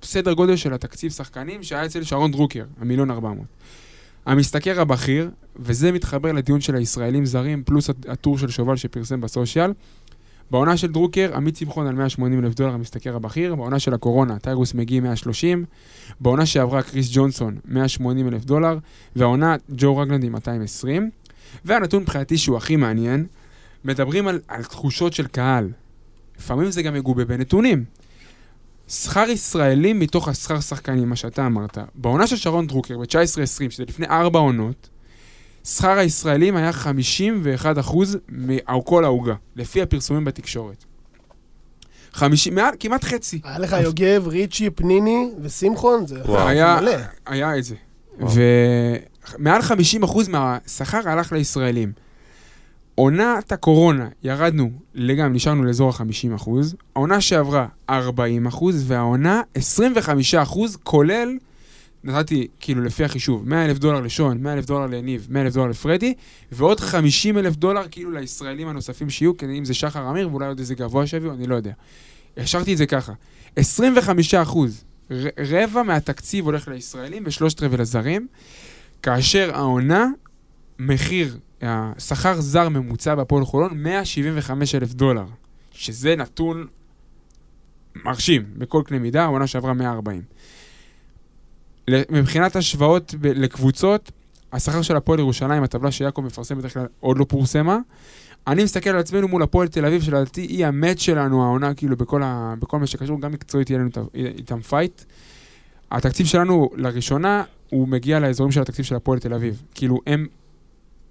לסדר 0.03 0.33
גודל 0.33 0.55
של 0.55 0.73
התקציב 0.73 1.11
שחקנים 1.11 1.63
שהיה 1.63 1.85
אצל 1.85 2.03
שרון 2.03 2.31
דרוקר, 2.31 2.65
המיליון 2.81 3.11
400. 3.11 3.45
המשתכר 4.25 4.81
הבכיר, 4.81 5.29
וזה 5.55 5.91
מתחבר 5.91 6.31
לדיון 6.31 6.61
של 6.61 6.75
הישראלים 6.75 7.25
זרים, 7.25 7.63
פלוס 7.63 7.89
הטור 8.07 8.37
של 8.37 8.49
שובל 8.49 8.75
שפרסם 8.75 9.21
בסושיאל. 9.21 9.71
בעונה 10.51 10.77
של 10.77 10.91
דרוקר, 10.91 11.31
עמית 11.35 11.55
שמחון 11.55 11.87
על 11.87 11.95
180 11.95 12.45
אלף 12.45 12.53
דולר 12.53 12.73
המשתכר 12.73 13.15
הבכיר, 13.15 13.55
בעונה 13.55 13.79
של 13.79 13.93
הקורונה, 13.93 14.39
טיירוס 14.39 14.73
מגי 14.73 14.99
130, 14.99 15.65
בעונה 16.19 16.45
שעברה 16.45 16.83
קריס 16.83 17.09
ג'ונסון 17.11 17.57
180 17.65 18.27
אלף 18.27 18.45
דולר, 18.45 18.77
והעונה 19.15 19.55
ג'ו 19.69 19.97
רגלנד 19.97 20.23
עם 20.23 20.31
220. 20.31 21.09
והנתון 21.65 22.01
מבחינתי 22.01 22.37
שהוא 22.37 22.57
הכי 22.57 22.75
מעניין, 22.75 23.25
מדברים 23.85 24.27
על, 24.27 24.39
על 24.47 24.63
תחושות 24.63 25.13
של 25.13 25.27
קהל. 25.27 25.69
לפעמים 26.39 26.71
זה 26.71 26.81
גם 26.81 26.93
מגובה 26.93 27.25
בנתונים. 27.25 27.83
שכר 28.87 29.29
ישראלים 29.29 29.99
מתוך 29.99 30.27
השכר 30.27 30.59
שחקנים, 30.59 31.09
מה 31.09 31.15
שאתה 31.15 31.45
אמרת. 31.45 31.77
בעונה 31.95 32.27
של 32.27 32.35
שרון 32.35 32.67
דרוקר, 32.67 32.97
ב-19-20, 32.97 33.69
שזה 33.69 33.83
לפני 33.87 34.07
ארבע 34.07 34.39
עונות, 34.39 34.89
שכר 35.63 35.97
הישראלים 35.97 36.55
היה 36.55 36.71
51% 37.81 37.95
מכל 38.29 39.03
העוגה, 39.05 39.33
לפי 39.55 39.81
הפרסומים 39.81 40.25
בתקשורת. 40.25 40.83
50, 42.13 42.55
מעל, 42.55 42.73
כמעט 42.79 43.03
חצי. 43.03 43.41
היה 43.43 43.59
לך 43.59 43.75
יוגב, 43.83 44.27
ריצ'י, 44.27 44.69
פניני 44.69 45.29
ושמחון, 45.41 46.07
זה 46.07 46.21
וואו. 46.25 46.47
היה, 46.47 46.77
מלא. 46.81 46.91
היה 47.25 47.57
את 47.57 47.63
זה. 47.63 47.75
ומעל 48.19 49.61
50% 50.01 50.29
מהשכר 50.29 51.09
הלך 51.09 51.31
לישראלים. 51.31 51.91
עונת 52.95 53.51
הקורונה, 53.51 54.07
ירדנו 54.23 54.71
לגמרי, 54.95 55.35
נשארנו 55.35 55.63
לאזור 55.63 55.89
ה-50%, 55.89 56.49
העונה 56.95 57.21
שעברה 57.21 57.67
40%, 57.89 57.93
והעונה 58.75 59.41
25% 59.57 60.59
כולל, 60.83 61.37
נתתי 62.03 62.47
כאילו 62.59 62.83
לפי 62.83 63.03
החישוב, 63.03 63.49
100 63.49 63.65
אלף 63.65 63.77
דולר 63.77 64.01
לשון, 64.01 64.43
100 64.43 64.53
אלף 64.53 64.65
דולר 64.65 64.85
לניב, 64.85 65.27
100 65.29 65.43
אלף 65.43 65.53
דולר 65.53 65.69
לפרדי, 65.69 66.13
ועוד 66.51 66.79
50 66.79 67.37
אלף 67.37 67.55
דולר 67.55 67.83
כאילו 67.91 68.11
לישראלים 68.11 68.67
הנוספים 68.67 69.09
שיהיו, 69.09 69.37
כי 69.37 69.45
אם 69.45 69.65
זה 69.65 69.73
שחר 69.73 70.09
אמיר 70.09 70.29
ואולי 70.31 70.47
עוד 70.47 70.59
איזה 70.59 70.75
גבוה 70.75 71.07
שיביאו, 71.07 71.33
אני 71.33 71.47
לא 71.47 71.55
יודע. 71.55 71.73
השארתי 72.37 72.73
את 72.73 72.77
זה 72.77 72.85
ככה, 72.85 73.13
25 73.55 74.33
אחוז, 74.33 74.83
רבע 75.39 75.83
מהתקציב 75.83 76.45
הולך 76.45 76.67
לישראלים 76.67 77.23
ושלושת 77.25 77.63
רבעי 77.63 77.77
לזרים, 77.77 78.27
כאשר 79.03 79.51
העונה, 79.53 80.07
מחיר, 80.79 81.37
השכר 81.61 82.41
זר 82.41 82.69
ממוצע 82.69 83.15
בהפועל 83.15 83.45
חולון, 83.45 83.83
175 83.83 84.75
אלף 84.75 84.93
דולר, 84.93 85.25
שזה 85.71 86.15
נתון 86.15 86.67
מרשים 87.95 88.43
בכל 88.57 88.81
קנה 88.85 88.99
מידה, 88.99 89.23
העונה 89.23 89.47
שעברה 89.47 89.73
140. 89.73 90.21
מבחינת 91.89 92.55
השוואות 92.55 93.15
ב- 93.21 93.27
לקבוצות, 93.27 94.11
השכר 94.53 94.81
של 94.81 94.95
הפועל 94.95 95.19
ירושלים, 95.19 95.63
הטבלה 95.63 95.91
שיעקב 95.91 96.21
מפרסם 96.21 96.57
בדרך 96.57 96.73
כלל, 96.73 96.85
עוד 96.99 97.17
לא 97.17 97.25
פורסמה. 97.29 97.77
אני 98.47 98.63
מסתכל 98.63 98.89
על 98.89 98.97
עצמנו 98.97 99.27
מול 99.27 99.43
הפועל 99.43 99.67
תל 99.67 99.85
אביב, 99.85 100.01
שלדעתי 100.03 100.41
היא 100.41 100.65
ה 100.65 100.71
match 100.71 100.99
שלנו, 100.99 101.43
העונה, 101.43 101.73
כאילו, 101.73 101.97
בכל, 101.97 102.23
ה... 102.23 102.53
בכל 102.59 102.79
מה 102.79 102.87
שקשור, 102.87 103.21
גם 103.21 103.31
מקצועית 103.31 103.69
יהיה 103.69 103.79
לנו 103.79 103.89
איתם- 104.15 104.61
פייט. 104.61 105.01
התקציב 105.91 106.25
שלנו, 106.27 106.69
לראשונה, 106.75 107.43
הוא 107.69 107.87
מגיע 107.87 108.19
לאזורים 108.19 108.51
של 108.51 108.61
התקציב 108.61 108.85
של 108.85 108.95
הפועל 108.95 109.19
תל 109.19 109.33
אביב. 109.33 109.61
כאילו, 109.75 109.99
הם, 110.07 110.27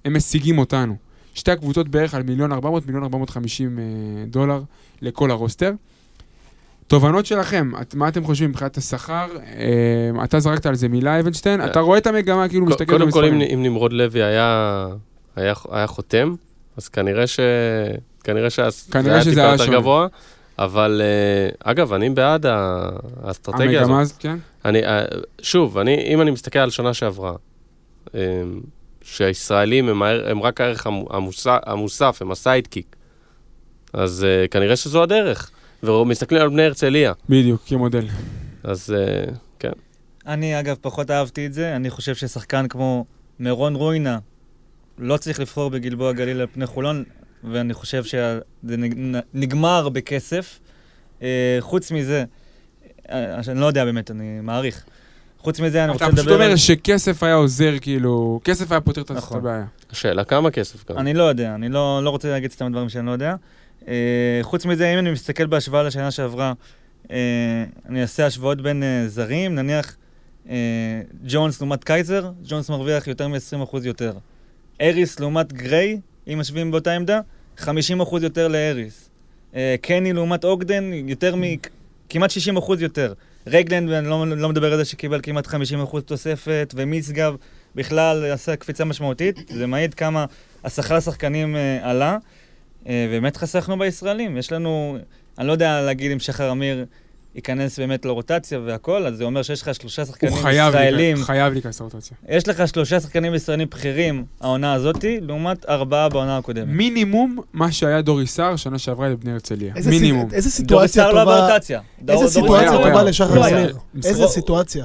הם 0.05 0.17
משיגים 0.17 0.59
אותנו. 0.59 0.97
שתי 1.35 1.51
הקבוצות 1.51 1.89
בערך 1.89 2.15
על 2.15 2.23
מיליון 2.23 2.53
ארבע 2.53 2.71
מאות, 2.71 2.87
מיליון 2.87 3.03
ארבע 3.03 3.19
מאות 3.19 3.31
חמישים 3.31 3.79
אה, 3.79 3.85
דולר 4.27 4.63
לכל 5.03 5.31
הרוסטר. 5.31 5.73
תובנות 6.91 7.27
שלכם, 7.27 7.71
את, 7.83 7.95
מה 7.95 8.09
אתם 8.09 8.25
חושבים 8.25 8.51
מבחינת 8.51 8.77
השכר? 8.77 9.27
אה, 9.47 10.25
אתה 10.25 10.41
זרקת 10.41 10.67
על 10.67 10.75
זה 10.75 10.89
מילה, 10.89 11.21
אבנשטיין, 11.21 11.65
אתה 11.65 11.81
רואה 11.81 11.99
את 11.99 12.07
המגמה, 12.07 12.49
כאילו, 12.49 12.67
מסתכל 12.67 12.85
קודם 12.99 13.11
כל, 13.11 13.25
אם, 13.25 13.31
במספרים. 13.33 13.59
אם 13.59 13.63
נמרוד 13.63 13.93
לוי 13.93 14.23
היה, 14.23 14.87
היה, 15.37 15.55
היה 15.71 15.87
חותם, 15.87 16.35
אז 16.77 16.89
כנראה 16.89 17.27
ש... 17.27 17.41
כנראה 18.25 18.51
שה- 18.51 18.69
כנראה 18.91 19.13
היה 19.15 19.23
שזה 19.23 19.31
טיפה 19.31 19.43
היה 19.43 19.53
יותר 19.53 19.65
שונה. 19.65 19.77
גבוה, 19.79 20.07
אבל 20.59 21.03
אה, 21.05 21.71
אגב, 21.71 21.93
אני 21.93 22.11
בעד 22.11 22.47
האסטרטגיה 22.47 23.71
הזאת. 23.81 23.83
המגמה 23.89 24.01
הזאת, 24.01 24.17
כן? 24.19 24.37
אני, 24.65 24.85
אה, 24.85 25.05
שוב, 25.43 25.79
אני, 25.79 25.97
אם 26.15 26.21
אני 26.21 26.31
מסתכל 26.31 26.59
על 26.59 26.71
שנה 26.71 26.95
שעברה, 26.95 27.33
אה, 28.15 28.21
שהישראלים 29.03 29.89
הם, 29.89 30.03
הם 30.03 30.43
רק 30.43 30.61
הערך 30.61 30.87
המו- 30.87 31.09
המוסף, 31.11 31.59
המוסף, 31.67 32.19
הם 32.21 32.31
הסיידקיק, 32.31 32.97
אז 33.93 34.25
אה, 34.29 34.49
כנראה 34.49 34.77
שזו 34.77 35.03
הדרך. 35.03 35.51
ומסתכלים 35.83 36.43
על 36.43 36.49
בני 36.49 36.63
הרצליה, 36.63 37.13
בדיוק, 37.29 37.63
כמודל. 37.67 38.07
אז 38.65 38.95
אה, 38.99 39.25
כן. 39.59 39.71
אני, 40.27 40.61
אגב, 40.61 40.77
פחות 40.81 41.11
אהבתי 41.11 41.47
את 41.47 41.53
זה. 41.53 41.77
אני 41.77 41.91
חושב 41.91 42.15
ששחקן 42.15 42.69
כמו 42.69 43.05
מירון 43.39 43.75
רוינה 43.75 44.19
לא 44.99 45.17
צריך 45.17 45.41
לבחור 45.41 45.71
בגלבוע 45.71 46.13
גליל 46.13 46.41
על 46.41 46.47
פני 46.53 46.67
חולון, 46.67 47.05
ואני 47.45 47.75
חושב 47.75 48.05
שזה 48.05 48.41
נג- 48.77 49.17
נגמר 49.35 49.89
בכסף. 49.89 50.59
אה, 51.23 51.57
חוץ 51.61 51.91
מזה, 51.93 52.25
אה, 53.11 53.41
אני 53.49 53.61
לא 53.61 53.67
יודע 53.67 53.85
באמת, 53.85 54.11
אני 54.11 54.41
מעריך. 54.43 54.85
חוץ 55.39 55.61
מזה, 55.61 55.85
אני 55.85 55.93
רוצה 55.93 56.05
אתה 56.07 56.13
פשוט 56.13 56.25
לדבר... 56.27 56.35
על- 56.37 56.43
אומר 56.43 56.57
שכסף 56.57 57.23
היה 57.23 57.35
עוזר, 57.35 57.73
כאילו, 57.81 58.41
כסף 58.45 58.73
היה 58.73 58.81
פותר 58.81 59.01
את 59.01 59.11
נכון. 59.11 59.39
הבעיה. 59.39 59.65
השאלה, 59.91 60.25
כמה 60.25 60.51
כסף 60.51 60.91
גם? 60.91 60.99
אני 60.99 61.15
לא 61.15 61.23
יודע, 61.23 61.55
אני 61.55 61.69
לא, 61.69 62.01
לא 62.05 62.11
רוצה 62.11 62.31
להגיד 62.31 62.51
סתם 62.53 62.73
דברים 62.73 62.89
שאני 62.89 63.07
לא 63.07 63.11
יודע. 63.11 63.35
אה, 63.89 64.39
חוץ 64.43 64.67
מזה, 64.67 64.95
אם 64.95 64.99
אני 64.99 65.11
מסתכל 65.11 65.47
בהשוואה 65.47 65.83
לשנה 65.83 66.11
שעברה, 66.11 66.53
אה, 67.11 67.17
אני 67.89 68.03
אעשה 68.03 68.27
השוואות 68.27 68.61
בין 68.61 68.83
אה, 68.83 69.09
זרים, 69.09 69.55
נניח 69.55 69.97
ג'ונס 71.27 71.61
לעומת 71.61 71.85
קייזר, 71.85 72.31
ג'ונס 72.45 72.71
מרוויח 72.71 73.07
יותר 73.07 73.29
מ-20% 73.29 73.77
יותר. 73.83 74.13
אריס 74.81 75.21
לעומת 75.21 75.53
גריי, 75.53 76.01
אם 76.29 76.39
משווים 76.39 76.71
באותה 76.71 76.93
עמדה, 76.93 77.21
50% 77.59 77.67
יותר 78.23 78.49
לאריס. 78.49 79.11
קני 79.81 80.13
לעומת 80.13 80.45
אוגדן, 80.45 80.91
יותר 80.93 81.37
מ... 81.37 81.43
כמעט 82.09 82.31
60% 82.31 82.73
יותר. 82.79 83.13
רגלנד, 83.47 83.91
ואני 83.91 84.09
לא, 84.09 84.27
לא 84.27 84.49
מדבר 84.49 84.73
על 84.73 84.79
זה 84.79 84.85
שקיבל 84.85 85.21
כמעט 85.23 85.47
50% 85.47 86.01
תוספת, 86.05 86.75
ומיסגב 86.77 87.37
בכלל 87.75 88.25
עשה 88.33 88.57
קפיצה 88.57 88.85
משמעותית. 88.85 89.51
זה 89.55 89.67
מעיד 89.67 89.95
כמה 89.95 90.25
השכר 90.65 90.97
לשחקנים 90.97 91.57
עלה, 91.83 92.19
אה, 92.89 93.07
ובאמת 93.11 93.37
חסכנו 93.37 93.79
בישראלים. 93.79 94.37
יש 94.37 94.53
לנו, 94.53 94.99
אני 95.39 95.47
לא 95.47 95.53
יודע 95.53 95.81
להגיד 95.83 96.11
אם 96.13 96.19
שחר 96.19 96.51
אמיר 96.53 96.85
ייכנס 97.35 97.79
באמת 97.79 98.05
לרוטציה 98.05 98.59
והכל, 98.65 99.07
אז 99.07 99.17
זה 99.17 99.25
אומר 99.25 99.43
שיש 99.43 99.63
לך 99.63 99.75
שלושה 99.75 100.05
שחקנים 100.05 100.33
הוא 100.33 100.43
חייב 100.43 100.69
ישראלים. 100.75 101.17
להיכנס- 101.17 101.27
חייב 101.27 101.53
להיכנס 101.53 101.81
לרוטציה. 101.81 102.17
יש 102.29 102.49
לך 102.49 102.69
שלושה 102.69 103.01
שחקנים 103.01 103.35
ישראלים 103.35 103.69
בכירים 103.71 104.25
העונה 104.41 104.73
הזאתי, 104.75 105.19
לעומת 105.21 105.67
ארבעה 105.69 106.09
בעונה 106.09 106.37
הקודמת. 106.39 106.69
מינימום 106.69 107.39
מה 107.53 107.73
שהיה 107.73 108.03
דורי 108.03 108.27
סער 108.27 108.57
שנה 108.57 108.79
שעברה 108.79 109.09
לבני 109.09 109.33
הרצליה. 109.33 109.73
איזה 109.77 109.91
מינימום. 109.91 110.29
איזה 110.33 110.49
דורי 110.65 110.89
סיטואציה 110.89 111.03
סער 111.03 111.13
לא 111.13 111.21
טובה, 111.25 111.47
ברוטציה. 111.49 111.81
איזה 112.09 112.13
דורי 112.13 112.29
סיטואציה 112.31 112.73
טובה. 112.73 113.03
לשחר 113.03 113.35
לא. 113.35 113.49
אמיר. 113.49 113.77
איזה 114.05 114.27
סיטואציה. 114.27 114.85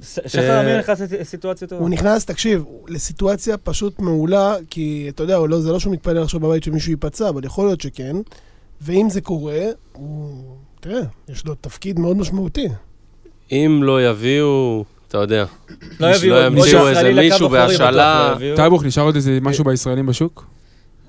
שחר 0.00 0.60
אמיר 0.60 0.78
נכנס 0.78 1.00
לסיטואציה 1.00 1.68
טובה. 1.68 1.80
הוא 1.80 1.90
נכנס, 1.90 2.24
תקשיב, 2.24 2.64
לסיטואציה 2.88 3.56
פשוט 3.56 3.98
מעולה, 3.98 4.54
כי 4.70 5.06
אתה 5.08 5.22
יודע, 5.22 5.38
לא- 5.38 5.60
זה 5.60 5.72
לא 5.72 5.80
שהוא 5.80 5.92
מתפלל 5.92 6.22
עכשיו 6.22 6.40
בבית 6.40 6.62
שמישהו 6.62 6.90
ייפצע, 6.90 7.28
אבל 7.28 7.44
יכול 7.44 7.66
להיות 7.66 7.80
שכן. 7.80 8.16
ואם 8.80 9.10
זה 9.10 9.20
קורה, 9.20 9.64
הוא... 9.92 10.44
תראה, 10.80 11.00
יש 11.28 11.46
לו 11.46 11.54
תפקיד 11.54 11.98
מאוד 11.98 12.16
משמעותי. 12.16 12.68
אם 13.52 13.80
לא 13.82 14.08
יביאו 14.08 14.84
אתה 15.12 15.18
יודע. 15.18 15.44
לא 16.00 16.06
יביאו 16.06 16.34
לא 16.34 16.46
יביאו 16.46 16.88
איזה 16.88 17.12
מישהו 17.12 17.48
בהשאלה. 17.48 18.34
לא. 18.40 18.56
טייבוך, 18.56 18.84
נשאר 18.84 19.02
עוד 19.02 19.14
איזה 19.14 19.38
משהו 19.42 19.64
בישראלים 19.64 20.06
בשוק? 20.06 20.46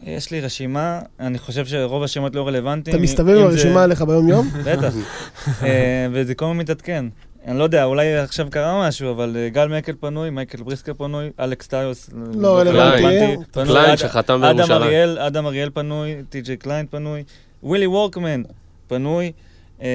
יש 0.03 0.31
לי 0.31 0.41
רשימה, 0.41 0.99
אני 1.19 1.39
חושב 1.39 1.65
שרוב 1.65 2.03
השמות 2.03 2.35
לא 2.35 2.47
רלוונטיים. 2.47 2.95
אתה 2.95 3.03
מסתובב 3.03 3.37
עם 3.37 3.43
הרשימה 3.43 3.83
עליך 3.83 4.01
ביום-יום? 4.01 4.49
בטח. 4.65 4.93
אה, 5.63 6.07
וזה 6.11 6.35
כל 6.35 6.45
הזמן 6.45 6.57
מתעדכן. 6.57 7.05
אני 7.47 7.59
לא 7.59 7.63
יודע, 7.63 7.83
אולי 7.83 8.17
עכשיו 8.17 8.47
קרה 8.49 8.87
משהו, 8.87 9.11
אבל 9.11 9.37
אה, 9.37 9.49
גל 9.49 9.67
מקל 9.67 9.93
פנוי, 9.99 10.29
מייקל 10.29 10.63
בריסקר 10.63 10.93
פנוי, 10.93 11.29
אלכס 11.39 11.67
טיוס. 11.67 12.09
לא 12.35 12.57
רלוונטי. 12.57 13.35
פנוי, 13.51 13.67
קליין 13.67 13.97
שחתם 13.97 14.41
בירושלים. 14.41 15.17
אדם 15.17 15.45
אריאל 15.45 15.69
פנוי, 15.73 16.15
טי.ג'יי 16.29 16.57
קליין 16.57 16.85
פנוי, 16.89 17.23
ווילי 17.63 17.87
וורקמן 17.87 18.41
פנוי, 18.87 19.31
אה, 19.81 19.87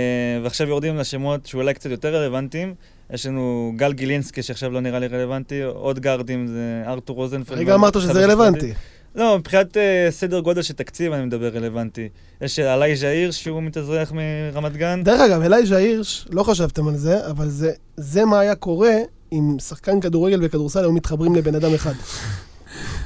ועכשיו 0.42 0.68
יורדים 0.68 0.96
לשמות 0.96 1.46
שאולי 1.46 1.74
קצת 1.74 1.90
יותר 1.90 2.16
רלוונטיים. 2.16 2.74
יש 3.12 3.26
לנו 3.26 3.72
גל 3.76 3.92
גילינסקי, 3.92 4.42
שעכשיו 4.42 4.70
לא 4.70 4.80
נראה 4.80 4.98
לי 4.98 5.06
רלוונטי, 5.06 5.62
עוד 5.62 6.00
גארדים 6.00 6.46
זה 6.46 6.82
ארתור 6.86 7.16
רוזנפלד. 7.16 7.58
רגע 7.58 7.74
אמרת 7.74 8.00
שזה 8.00 8.24
רלוונטי. 8.24 8.72
לא, 9.14 9.38
מבחינת 9.38 9.76
אה, 9.76 10.06
סדר 10.10 10.40
גודל 10.40 10.62
של 10.62 10.74
תקציב 10.74 11.12
אני 11.12 11.24
מדבר 11.24 11.48
רלוונטי. 11.48 12.08
יש 12.40 12.58
אה, 12.58 12.74
עלי 12.74 12.96
ז'איר 12.96 13.30
שהוא 13.30 13.62
מתאזרח 13.62 14.12
מרמת 14.12 14.76
גן. 14.76 15.02
דרך 15.04 15.20
אגב, 15.20 15.42
אלייז'ה 15.42 15.76
הירש, 15.76 16.26
לא 16.30 16.42
חשבתם 16.42 16.88
על 16.88 16.96
זה, 16.96 17.30
אבל 17.30 17.48
זה, 17.48 17.72
זה 17.96 18.24
מה 18.24 18.40
היה 18.40 18.54
קורה 18.54 18.94
אם 19.32 19.56
שחקן 19.58 20.00
כדורגל 20.00 20.40
וכדורסל 20.42 20.80
היו 20.80 20.92
מתחברים 20.92 21.34
לבן 21.34 21.54
אדם 21.54 21.74
אחד. 21.74 21.92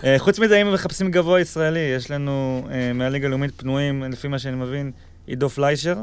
אה, 0.05 0.19
חוץ 0.19 0.39
מזה, 0.39 0.57
אם 0.63 0.73
מחפשים 0.73 1.11
גבוה 1.11 1.41
ישראלי, 1.41 1.79
יש 1.79 2.11
לנו 2.11 2.63
אה, 2.71 2.93
מהליגה 2.93 3.27
הלאומית 3.27 3.51
פנויים, 3.57 4.03
לפי 4.03 4.29
מה 4.29 4.39
שאני 4.39 4.57
מבין, 4.57 4.93
עידו 5.27 5.49
פליישר 5.49 5.97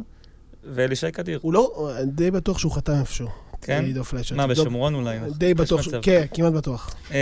ואלישי 0.74 1.12
קדיר. 1.12 1.40
הוא 1.42 1.54
לא, 1.54 1.92
די 2.04 2.32
בטוח 2.32 2.60
שהוא 2.60 2.72
חתם 2.72 2.94
איפשהו. 3.00 3.49
כן? 3.62 3.84
עידו 3.86 4.04
פליישר. 4.04 4.36
מה, 4.36 4.44
תבדוק. 4.44 4.60
בשומרון 4.60 4.96
אולי? 4.96 5.18
די 5.38 5.46
יש 5.46 5.54
בטוח. 5.54 5.86
כן, 6.02 6.26
כמעט 6.34 6.54
בטוח. 6.54 6.96
אה, 7.12 7.18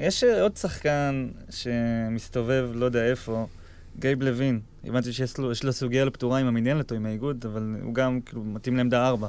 ויש 0.00 0.24
עוד 0.24 0.56
שחקן 0.56 1.28
שמסתובב, 1.50 2.70
לא 2.74 2.84
יודע 2.84 3.10
איפה, 3.10 3.46
גייב 3.98 4.22
לוין. 4.22 4.60
הבנתי 4.84 5.12
שיש 5.12 5.38
לו, 5.38 5.52
יש 5.52 5.64
לו 5.64 5.72
סוגיה 5.72 6.04
לפתורה 6.04 6.38
עם 6.38 6.46
המנהלת 6.46 6.90
או 6.90 6.96
עם 6.96 7.06
האיגוד, 7.06 7.44
אבל 7.48 7.74
הוא 7.82 7.94
גם 7.94 8.20
כאילו 8.20 8.44
מתאים 8.44 8.76
לעמדה 8.76 9.06
ארבע. 9.06 9.28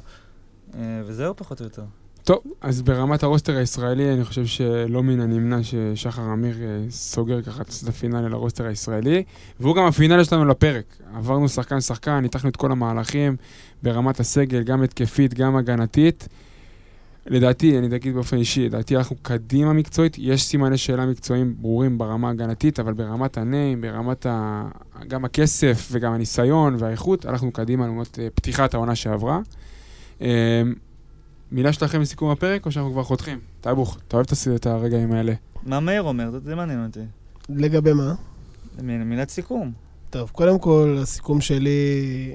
אה, 0.76 1.02
וזהו 1.06 1.36
פחות 1.36 1.60
או 1.60 1.66
יותר. 1.66 1.84
טוב, 2.24 2.40
אז 2.62 2.82
ברמת 2.82 3.24
הרוסטר 3.24 3.58
הישראלי, 3.58 4.14
אני 4.14 4.24
חושב 4.24 4.46
שלא 4.46 5.04
מן 5.04 5.20
הנמנע 5.20 5.58
ששחר 5.64 6.34
אמיר 6.34 6.56
אה, 6.62 6.86
סוגר 6.90 7.42
ככה 7.42 7.62
את 7.62 7.88
הפינאלי 7.88 8.30
לרוסטר 8.30 8.66
הישראלי, 8.66 9.24
והוא 9.60 9.76
גם 9.76 9.86
הפינאלי 9.86 10.26
שלנו 10.26 10.46
לפרק. 10.46 10.98
עברנו 11.16 11.50
שחקן-שחקן, 11.50 12.20
ניתחנו 12.20 12.50
את 12.50 12.56
כל 12.56 12.72
המהלכים 12.72 13.36
ברמת 13.84 14.20
הסגל, 14.20 14.64
גם 14.64 14.84
התקפית, 14.84 15.34
גם 15.34 15.56
הגנתית. 15.56 16.28
לדעתי, 17.26 17.78
אני 17.78 17.96
אגיד 17.96 18.14
באופן 18.14 18.38
אישי, 18.38 18.66
לדעתי 18.66 18.98
אנחנו 18.98 19.16
קדימה 19.22 19.74
מקצועית, 19.74 20.16
יש 20.20 20.44
סימני 20.44 20.78
שאלה 20.78 21.06
מקצועיים 21.06 21.56
ברורים 21.62 21.98
ברמה 21.98 22.30
הגנתית, 22.30 22.80
אבל 22.80 22.94
ברמת 22.94 23.38
הניים, 23.38 23.82
ברמת 23.82 24.26
ה... 24.26 24.64
גם 25.08 25.26
הכסף 25.26 25.88
וגם 25.92 26.14
הניסיון 26.14 26.76
והאיכות, 26.80 27.26
הלכנו 27.26 27.52
קדימה 27.52 27.86
לעומת 27.86 28.20
אה, 28.20 28.28
פתיחת 28.36 28.74
העונה 28.74 28.96
שעברה. 28.96 29.40
אה, 30.22 30.62
מילה 31.52 31.74
שלכם 31.74 32.02
לסיכום 32.02 32.30
הפרק, 32.30 32.66
או 32.66 32.72
שאנחנו 32.72 32.92
כבר 32.92 33.04
חותכים? 33.04 33.40
טייבוך, 33.62 33.98
אתה 34.08 34.18
אוהב 34.18 34.26
את 34.56 34.66
הרגעים 34.66 35.12
האלה. 35.14 35.34
מה 35.64 35.80
מאיר 35.80 36.02
אומר? 36.02 36.32
זה- 36.44 36.56
מעניין 36.56 36.86
אותי. 36.86 37.00
לגבי 37.50 37.94
מה? 37.94 38.14
מילת 38.82 39.30
סיכום. 39.30 39.72
טוב, 40.10 40.30
קודם 40.30 40.60
כל, 40.60 40.98
הסיכום 41.02 41.42
שלי 41.42 41.80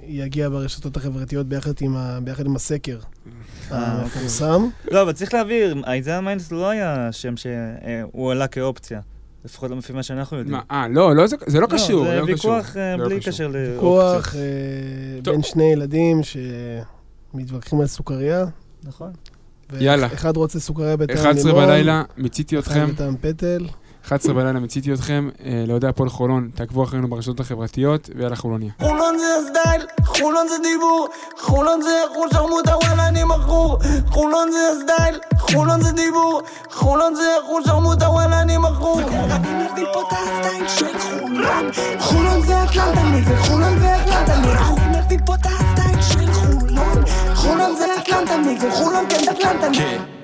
יגיע 0.07 0.49
ברשתות 0.49 0.97
החברתיות 0.97 1.47
ביחד 1.47 1.73
עם, 1.81 1.97
ה... 1.97 2.19
ביחד 2.25 2.47
עם 2.47 2.57
הסקר 2.57 2.99
אה, 3.73 3.79
המפורסם. 3.93 4.69
לא, 4.91 5.03
אבל 5.03 5.13
צריך 5.13 5.35
להבהיר, 5.35 5.83
איזאה 5.93 6.21
מיינדס 6.21 6.53
לא 6.53 6.69
היה 6.71 7.09
שם 7.13 7.35
שהוא 7.37 8.33
עלה 8.33 8.47
כאופציה. 8.47 9.01
לפחות 9.45 9.71
לא 9.71 9.77
לפי 9.79 9.93
מה 9.93 10.03
שאנחנו 10.03 10.37
יודעים. 10.37 10.57
מה, 10.57 10.63
אה, 10.71 10.89
לא, 10.89 11.17
לא, 11.17 11.27
זה- 11.27 11.37
זה 11.47 11.61
לא 11.61 11.67
קשור, 11.67 12.05
זה 12.05 12.17
לא. 12.21 12.25
ויכוח 12.25 12.77
אה, 12.77 12.97
לא 12.97 13.05
בלי. 13.05 13.21
קשר 13.21 13.47
לאופציות. 13.47 13.73
ויכוח 13.75 14.35
אה. 14.37 14.41
בין 15.23 15.43
שני 15.43 15.65
ילדים 15.73 16.21
שמתווכחים 17.35 17.81
על 17.81 17.87
סוכריה. 17.87 18.45
נכון. 18.85 19.11
יאללה. 19.81 20.07
אחד 20.07 20.37
רוצה 20.37 20.61
סוכריה 20.61 20.97
בטעם 20.97 21.17
11 21.17 21.51
לימון, 21.53 21.67
בלילה, 21.67 22.03
מיציתי 22.17 22.59
אחד 22.59 22.71
אתכם. 22.77 22.91
בטעם 22.95 23.17
פטל. 23.21 23.67
11 24.05 24.35
בלילה 24.35 24.61
מיציתי 24.61 24.93
אתכם. 24.93 25.29
אה, 25.45 25.65
לאוהדי 25.67 25.87
הפועל 25.87 26.09
חולון, 26.09 26.51
תעקבו 26.55 26.85
אחרינו 26.85 27.09
ברשתות 27.09 27.41
החברתיות, 27.41 28.11
ויאללה 28.17 28.37
חולוניה. 28.37 28.71
חולון 28.81 29.19
זה 29.19 29.25
הסטייל, 29.39 29.87
חולון 30.05 30.49
זה 30.49 30.55
דיבור, 30.63 31.09
חולון 31.39 31.83
זה 31.83 31.91
חול 32.15 32.29
שרמוטה 32.33 32.77
וואלה 32.77 33.09
אני 33.09 33.25
מכור, 33.25 33.79
חולון 34.07 34.49
זה 34.53 34.59
הסטייל, 34.73 35.19
חולון 35.39 35.81
זה 35.81 35.93
דיבור, 35.93 36.43
חולון 36.71 37.15
זה 37.15 37.29
חול 37.47 37.63
שרמוטה 37.67 38.11
וואלה 38.11 38.41
אני 38.41 38.59
מכור. 38.59 39.01
חולון, 41.99 42.43
זה 42.43 42.65
אטלנטה 42.65 43.03
נגד 43.03 43.37
חולון 43.39 43.79
זה 43.79 43.97
אטלנטה 43.97 44.35
של 46.03 46.33
חולון, 47.35 47.77
זה 47.77 47.85
אטלנטה 47.99 48.37
נגד 48.37 48.71
חולון 48.71 49.05
כן 49.09 49.29
אטלנטה 49.31 49.69
נגד. 49.69 50.22